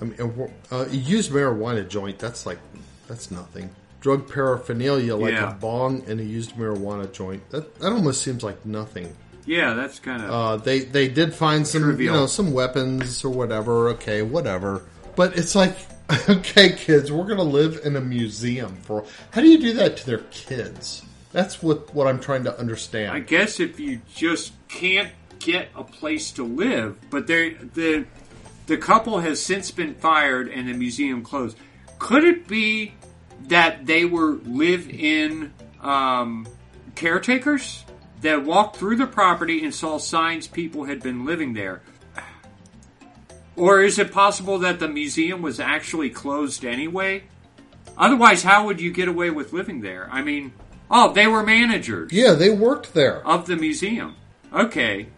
[0.00, 2.18] I mean, uh, you use marijuana joint.
[2.18, 2.58] That's like
[3.08, 3.70] that's nothing.
[4.00, 5.50] Drug paraphernalia like Yeah.
[5.50, 7.48] a bong and a used marijuana joint.
[7.50, 9.14] That that almost seems like nothing.
[9.46, 10.30] yeah, that's kind of.
[10.30, 13.88] Uh, they they did find some you know some weapons or whatever.
[13.90, 14.82] Okay, whatever.
[15.16, 15.76] But it's like
[16.28, 19.04] okay, kids, we're gonna live in a museum for.
[19.32, 21.02] How do you do that to their kids?
[21.32, 23.12] That's what what I'm trying to understand.
[23.12, 28.04] I guess if you just can't get a place to live, but they the
[28.66, 31.56] the couple has since been fired and the museum closed.
[31.98, 32.94] Could it be
[33.48, 35.52] that they were live in
[35.82, 36.46] um,
[36.94, 37.84] caretakers
[38.20, 41.82] that walked through the property and saw signs people had been living there?
[43.56, 47.24] Or is it possible that the museum was actually closed anyway?
[47.96, 50.08] Otherwise, how would you get away with living there?
[50.12, 50.52] I mean,
[50.88, 53.26] oh, they were managers Yeah, they worked there.
[53.26, 54.14] of the museum.
[54.52, 55.08] Okay.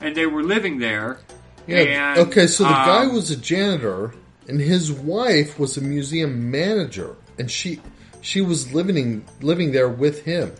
[0.00, 1.20] And they were living there.
[1.68, 2.14] Yeah.
[2.16, 4.14] And, okay, so the guy um, was a janitor,
[4.48, 7.80] and his wife was a museum manager, and she
[8.20, 10.52] she was living living there with him.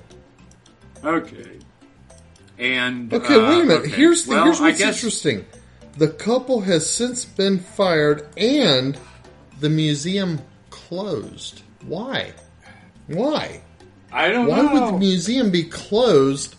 [1.05, 1.59] okay.
[2.59, 3.81] And Okay, uh, wait a minute.
[3.83, 3.91] okay.
[3.91, 5.45] Here's the, well, here's what's guess interesting.
[5.99, 8.99] The couple has since been fired, and
[9.61, 10.41] the museum
[10.71, 11.63] closed.
[11.85, 12.33] Why?
[13.09, 13.61] Why?
[14.13, 14.53] I don't know.
[14.53, 14.73] Why know.
[14.73, 16.55] would the museum be closed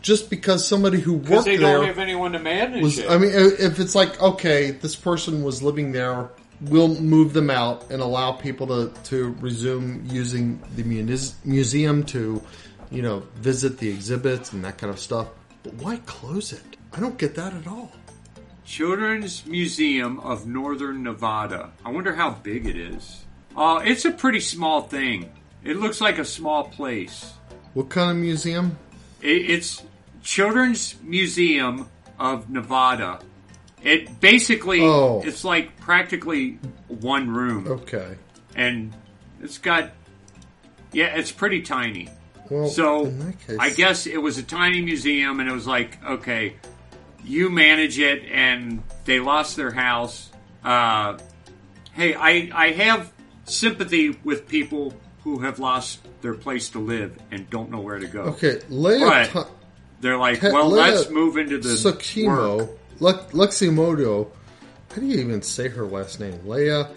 [0.00, 2.98] just because somebody who worked they there don't have anyone to manage was?
[2.98, 3.10] it.
[3.10, 6.30] I mean, if it's like okay, this person was living there,
[6.62, 10.84] we'll move them out and allow people to to resume using the
[11.44, 12.42] museum to,
[12.90, 15.28] you know, visit the exhibits and that kind of stuff.
[15.62, 16.62] But why close it?
[16.92, 17.92] I don't get that at all.
[18.64, 21.72] Children's Museum of Northern Nevada.
[21.84, 23.24] I wonder how big it is.
[23.56, 25.30] Uh, it's a pretty small thing.
[25.64, 27.32] It looks like a small place.
[27.74, 28.78] What kind of museum?
[29.20, 29.82] It, it's
[30.22, 33.20] Children's Museum of Nevada.
[33.82, 35.22] It basically, Oh.
[35.24, 38.16] it's like practically one room, Okay.
[38.54, 38.92] and
[39.42, 39.90] it's got,
[40.92, 42.08] yeah, it's pretty tiny.
[42.48, 45.66] Well, So in that case, I guess it was a tiny museum, and it was
[45.66, 46.54] like, okay,
[47.24, 50.30] you manage it, and they lost their house.
[50.64, 51.18] Uh,
[51.92, 53.10] hey, I I have
[53.44, 54.94] sympathy with people
[55.24, 58.22] who have lost their place to live and don't know where to go.
[58.22, 59.50] Okay, Leia But
[60.00, 62.70] They're like, well, Leia let's move into the Tsukimo, work.
[63.02, 64.30] Lux- Luximoto.
[64.90, 66.38] How do you even say her last name?
[66.46, 66.88] Leia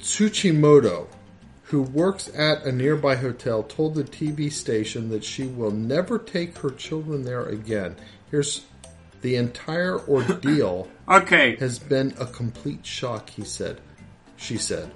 [0.00, 1.06] Tsuchimoto,
[1.62, 6.58] who works at a nearby hotel, told the TV station that she will never take
[6.58, 7.94] her children there again.
[8.32, 8.64] Here's
[9.22, 13.30] the entire ordeal Okay, has been a complete shock.
[13.30, 13.80] He said.
[14.36, 14.90] She said.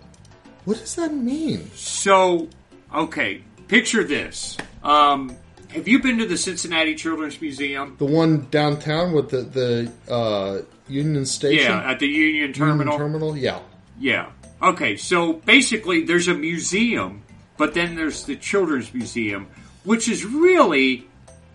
[0.64, 1.70] What does that mean?
[1.76, 2.48] so
[2.92, 4.56] okay, picture this.
[4.82, 5.36] Um,
[5.70, 7.96] have you been to the Cincinnati Children's Museum?
[7.98, 11.70] The one downtown with the the uh, Union Station.
[11.72, 12.98] Yeah, at the Union Union Terminal.
[12.98, 13.36] Terminal.
[13.36, 13.60] Yeah.
[13.98, 14.30] Yeah.
[14.62, 17.22] Okay, so basically there's a museum,
[17.56, 19.46] but then there's the Children's Museum,
[19.84, 21.06] which is really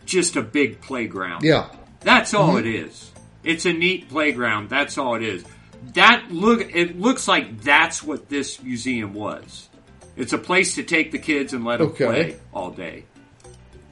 [0.05, 1.43] just a big playground.
[1.43, 1.69] Yeah.
[2.01, 3.11] That's all it is.
[3.43, 4.69] It's a neat playground.
[4.69, 5.43] That's all it is.
[5.95, 9.67] That look it looks like that's what this museum was.
[10.15, 12.05] It's a place to take the kids and let them Okay.
[12.05, 13.05] play all day.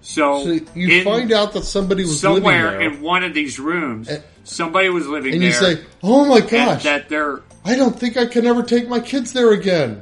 [0.02, 3.34] So, So you in- find out that somebody was somewhere living there, in one of
[3.34, 5.50] these rooms, Eh, somebody was living and there.
[5.50, 9.00] you say, "Oh my gosh, that they're I don't think I can ever take my
[9.00, 10.02] kids there again."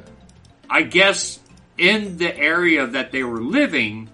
[0.70, 1.38] I guess
[1.76, 4.08] in the area that they were living,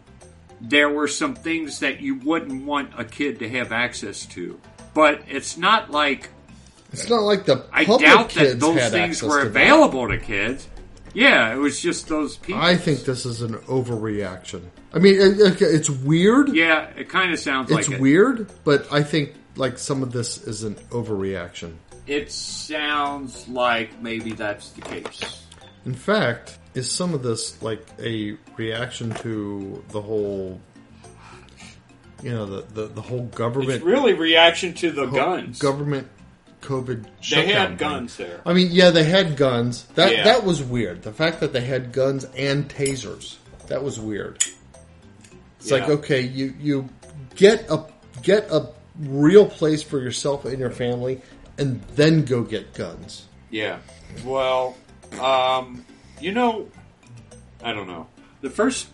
[0.61, 4.59] there were some things that you wouldn't want a kid to have access to.
[4.95, 6.31] But it's not like
[6.93, 9.61] It's not like the I doubt kids that those things were to that.
[9.63, 10.67] available to kids.
[11.17, 12.61] Yeah, it was just those people.
[12.61, 14.63] I think this is an overreaction.
[14.93, 16.51] I mean, it, it- it's weird.
[16.55, 18.01] yeah, it kind of sounds it's like it.
[18.03, 21.77] weird, but I think like some of this is an overreaction.
[22.07, 25.45] It sounds like maybe that's the case.
[25.87, 30.61] In fact, is some of this like a reaction to the whole,
[32.23, 35.59] you know, the the, the whole government It's really reaction to the guns.
[35.59, 36.09] government
[36.67, 37.77] COVID they had thing.
[37.79, 38.41] guns there.
[38.45, 39.85] I mean, yeah, they had guns.
[39.95, 40.25] That Yeah.
[40.25, 41.03] that was weird.
[41.03, 43.37] The fact that they had guns and tasers.
[43.69, 44.45] That was weird.
[45.61, 46.89] It's like okay, you you
[47.35, 47.85] get a
[48.23, 48.69] get a
[49.01, 51.23] real place for yourself and your family,
[51.59, 53.27] and then go get guns.
[53.51, 53.79] Yeah.
[54.25, 54.77] Well,
[55.21, 55.85] um,
[56.21, 56.69] you know,
[57.63, 58.07] I don't know.
[58.43, 58.89] The first,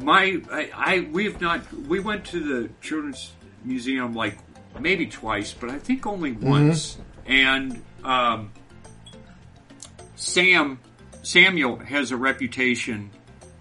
[0.00, 3.32] my, I, I, we've not, we went to the Children's
[3.64, 4.36] Museum like
[4.80, 6.98] maybe twice, but I think only once.
[7.26, 8.52] And, um,
[10.16, 10.80] Sam,
[11.22, 13.10] Samuel has a reputation,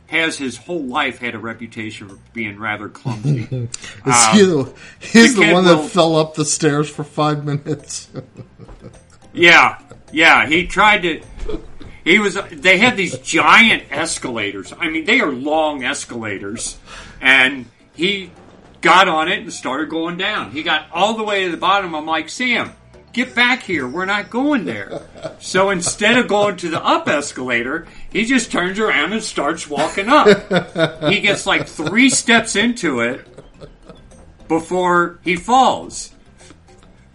[0.07, 3.39] has his whole life had a reputation for being rather clumsy.
[4.05, 7.45] Is he the, he's the the, one will- that fell up the stairs for five
[7.45, 8.09] minutes.
[9.33, 9.79] Yeah,
[10.11, 10.47] yeah.
[10.47, 11.21] He tried to.
[12.03, 12.39] He was.
[12.51, 14.73] They had these giant escalators.
[14.79, 16.77] I mean, they are long escalators,
[17.21, 18.31] and he
[18.81, 20.51] got on it and started going down.
[20.51, 21.95] He got all the way to the bottom.
[21.95, 22.73] I'm like, Sam,
[23.13, 23.87] get back here.
[23.87, 25.01] We're not going there.
[25.39, 30.09] So instead of going to the up escalator, he just turns around and starts walking
[30.09, 30.27] up.
[31.09, 33.27] He gets like three steps into it
[34.47, 36.13] before he falls.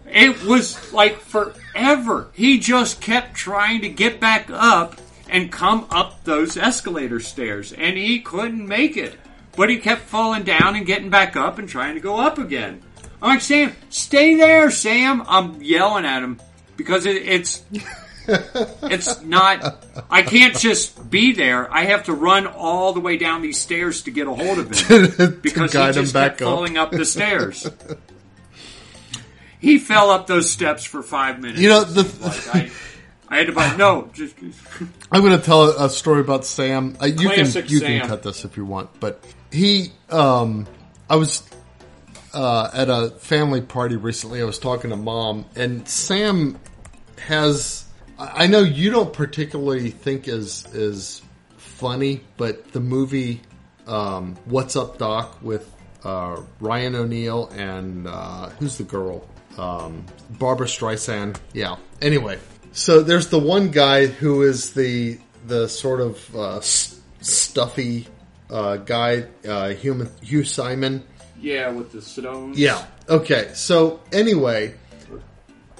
[0.05, 2.29] It was like forever.
[2.33, 7.97] He just kept trying to get back up and come up those escalator stairs, and
[7.97, 9.17] he couldn't make it.
[9.55, 12.81] But he kept falling down and getting back up and trying to go up again.
[13.21, 15.23] I'm like, Sam, stay there, Sam.
[15.27, 16.41] I'm yelling at him
[16.75, 17.63] because it, it's
[18.27, 19.85] it's not.
[20.09, 21.71] I can't just be there.
[21.73, 24.71] I have to run all the way down these stairs to get a hold of
[24.71, 26.47] him because he just back kept up.
[26.47, 27.69] falling up the stairs.
[29.59, 31.61] he fell up those steps for five minutes.
[31.61, 32.55] You know, the- like.
[32.55, 32.71] I,
[33.29, 34.11] I had to buy no.
[34.13, 34.35] Just
[35.11, 36.95] I'm going to tell a, story about Sam.
[37.01, 39.23] Uh, you can Classic you can cut this if you want, but
[39.53, 40.67] he, um,
[41.09, 41.43] I was
[42.33, 44.41] uh, at a family party recently.
[44.41, 46.59] I was talking to mom, and Sam
[47.19, 47.85] has.
[48.17, 51.21] I know you don't particularly think is is
[51.57, 53.41] funny, but the movie
[53.85, 55.71] um, "What's Up, Doc" with
[56.03, 59.27] uh, Ryan O'Neal and uh, who's the girl?
[59.57, 61.37] Um, Barbra Streisand.
[61.53, 61.75] Yeah.
[62.01, 62.39] Anyway,
[62.71, 68.07] so there's the one guy who is the the sort of uh, stuffy
[68.53, 71.03] uh, guy, uh, human Hugh Simon.
[71.41, 72.57] yeah, with the stones.
[72.57, 72.85] Yeah.
[73.09, 73.49] Okay.
[73.53, 74.75] So anyway,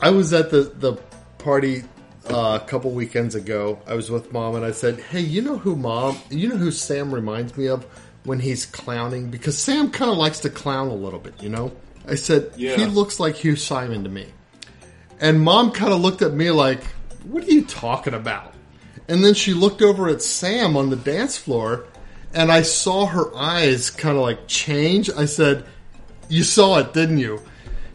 [0.02, 0.94] I was at the the
[1.38, 1.84] party
[2.30, 3.80] uh, a couple weekends ago.
[3.88, 6.18] I was with mom, and I said, "Hey, you know who mom?
[6.30, 7.86] You know who Sam reminds me of
[8.26, 9.30] when he's clowning?
[9.30, 11.72] Because Sam kind of likes to clown a little bit, you know."
[12.08, 12.76] I said, Yeah.
[12.76, 14.28] "He looks like Hugh Simon to me."
[15.22, 16.84] And mom kind of looked at me like,
[17.24, 18.54] "What are you talking about?"
[19.08, 21.86] And then she looked over at Sam on the dance floor,
[22.34, 25.10] and I saw her eyes kind of like change.
[25.12, 25.66] I said,
[26.30, 27.42] "You saw it, didn't you?"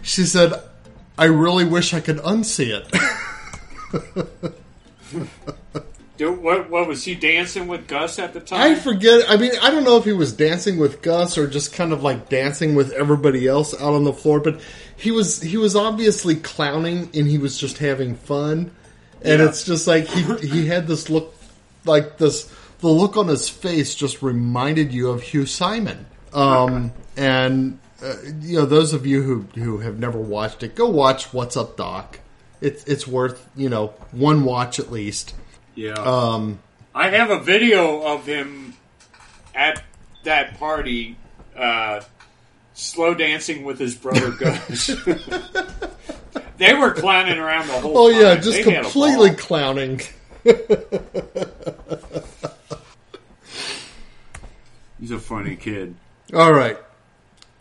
[0.02, 0.52] She said,
[1.16, 4.54] "I really wish I could unsee it."
[6.16, 8.60] Dude, what, what was he dancing with Gus at the time?
[8.60, 9.30] I forget.
[9.30, 12.02] I mean, I don't know if he was dancing with Gus or just kind of
[12.02, 14.60] like dancing with everybody else out on the floor, but
[14.96, 18.72] he was he was obviously clowning and he was just having fun.
[19.22, 19.48] And Yeah.
[19.48, 21.32] it's just like he he had this look
[21.84, 26.06] like this the look on his face just reminded you of Hugh Simon.
[26.32, 30.88] Um and uh, you know those of you who who have never watched it, go
[30.88, 32.20] watch What's Up Doc.
[32.60, 35.34] It's it's worth, you know, one watch at least.
[35.74, 35.94] yeah.
[35.94, 36.58] Um
[36.94, 38.74] I have a video of him
[39.54, 39.82] at
[40.24, 41.16] that party,
[41.56, 42.00] uh,
[42.74, 44.86] slow dancing with his brother Gus.
[46.58, 48.20] they were clowning around the whole Oh time.
[48.20, 50.00] yeah, just They completely clowning.
[55.00, 55.94] He's a funny kid.
[56.34, 56.76] All right.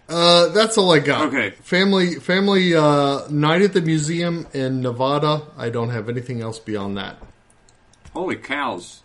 [0.09, 1.27] Uh, that's all I got.
[1.27, 1.51] Okay.
[1.61, 5.41] Family family uh, night at the museum in Nevada.
[5.57, 7.17] I don't have anything else beyond that.
[8.13, 9.01] Holy cows.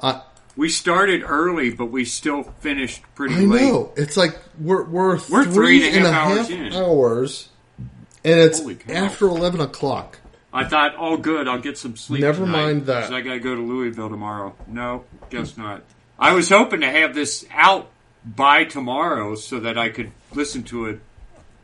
[0.00, 0.22] I
[0.56, 3.60] We started early, but we still finished pretty I late.
[3.62, 3.92] know.
[3.96, 6.72] It's like we're we're, We're three three and a half hours in.
[6.72, 7.48] hours,
[8.24, 10.18] and it's after eleven o'clock.
[10.50, 12.22] I thought, oh, good, I'll get some sleep.
[12.22, 13.12] Never tonight, mind that.
[13.12, 14.56] I got to go to Louisville tomorrow.
[14.66, 15.82] No, guess not.
[16.18, 17.90] I was hoping to have this out
[18.24, 21.00] by tomorrow so that I could listen to it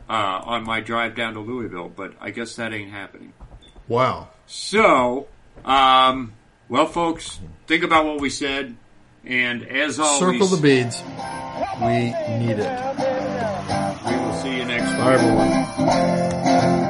[0.08, 0.12] uh,
[0.44, 3.33] on my drive down to Louisville, but I guess that ain't happening.
[3.89, 4.28] Wow.
[4.47, 5.26] So,
[5.65, 6.33] um,
[6.68, 8.76] well, folks, think about what we said,
[9.24, 11.02] and as always, Circle the beads.
[11.81, 12.97] We need it.
[14.07, 14.92] we will see you next.
[14.92, 16.83] Bye everyone.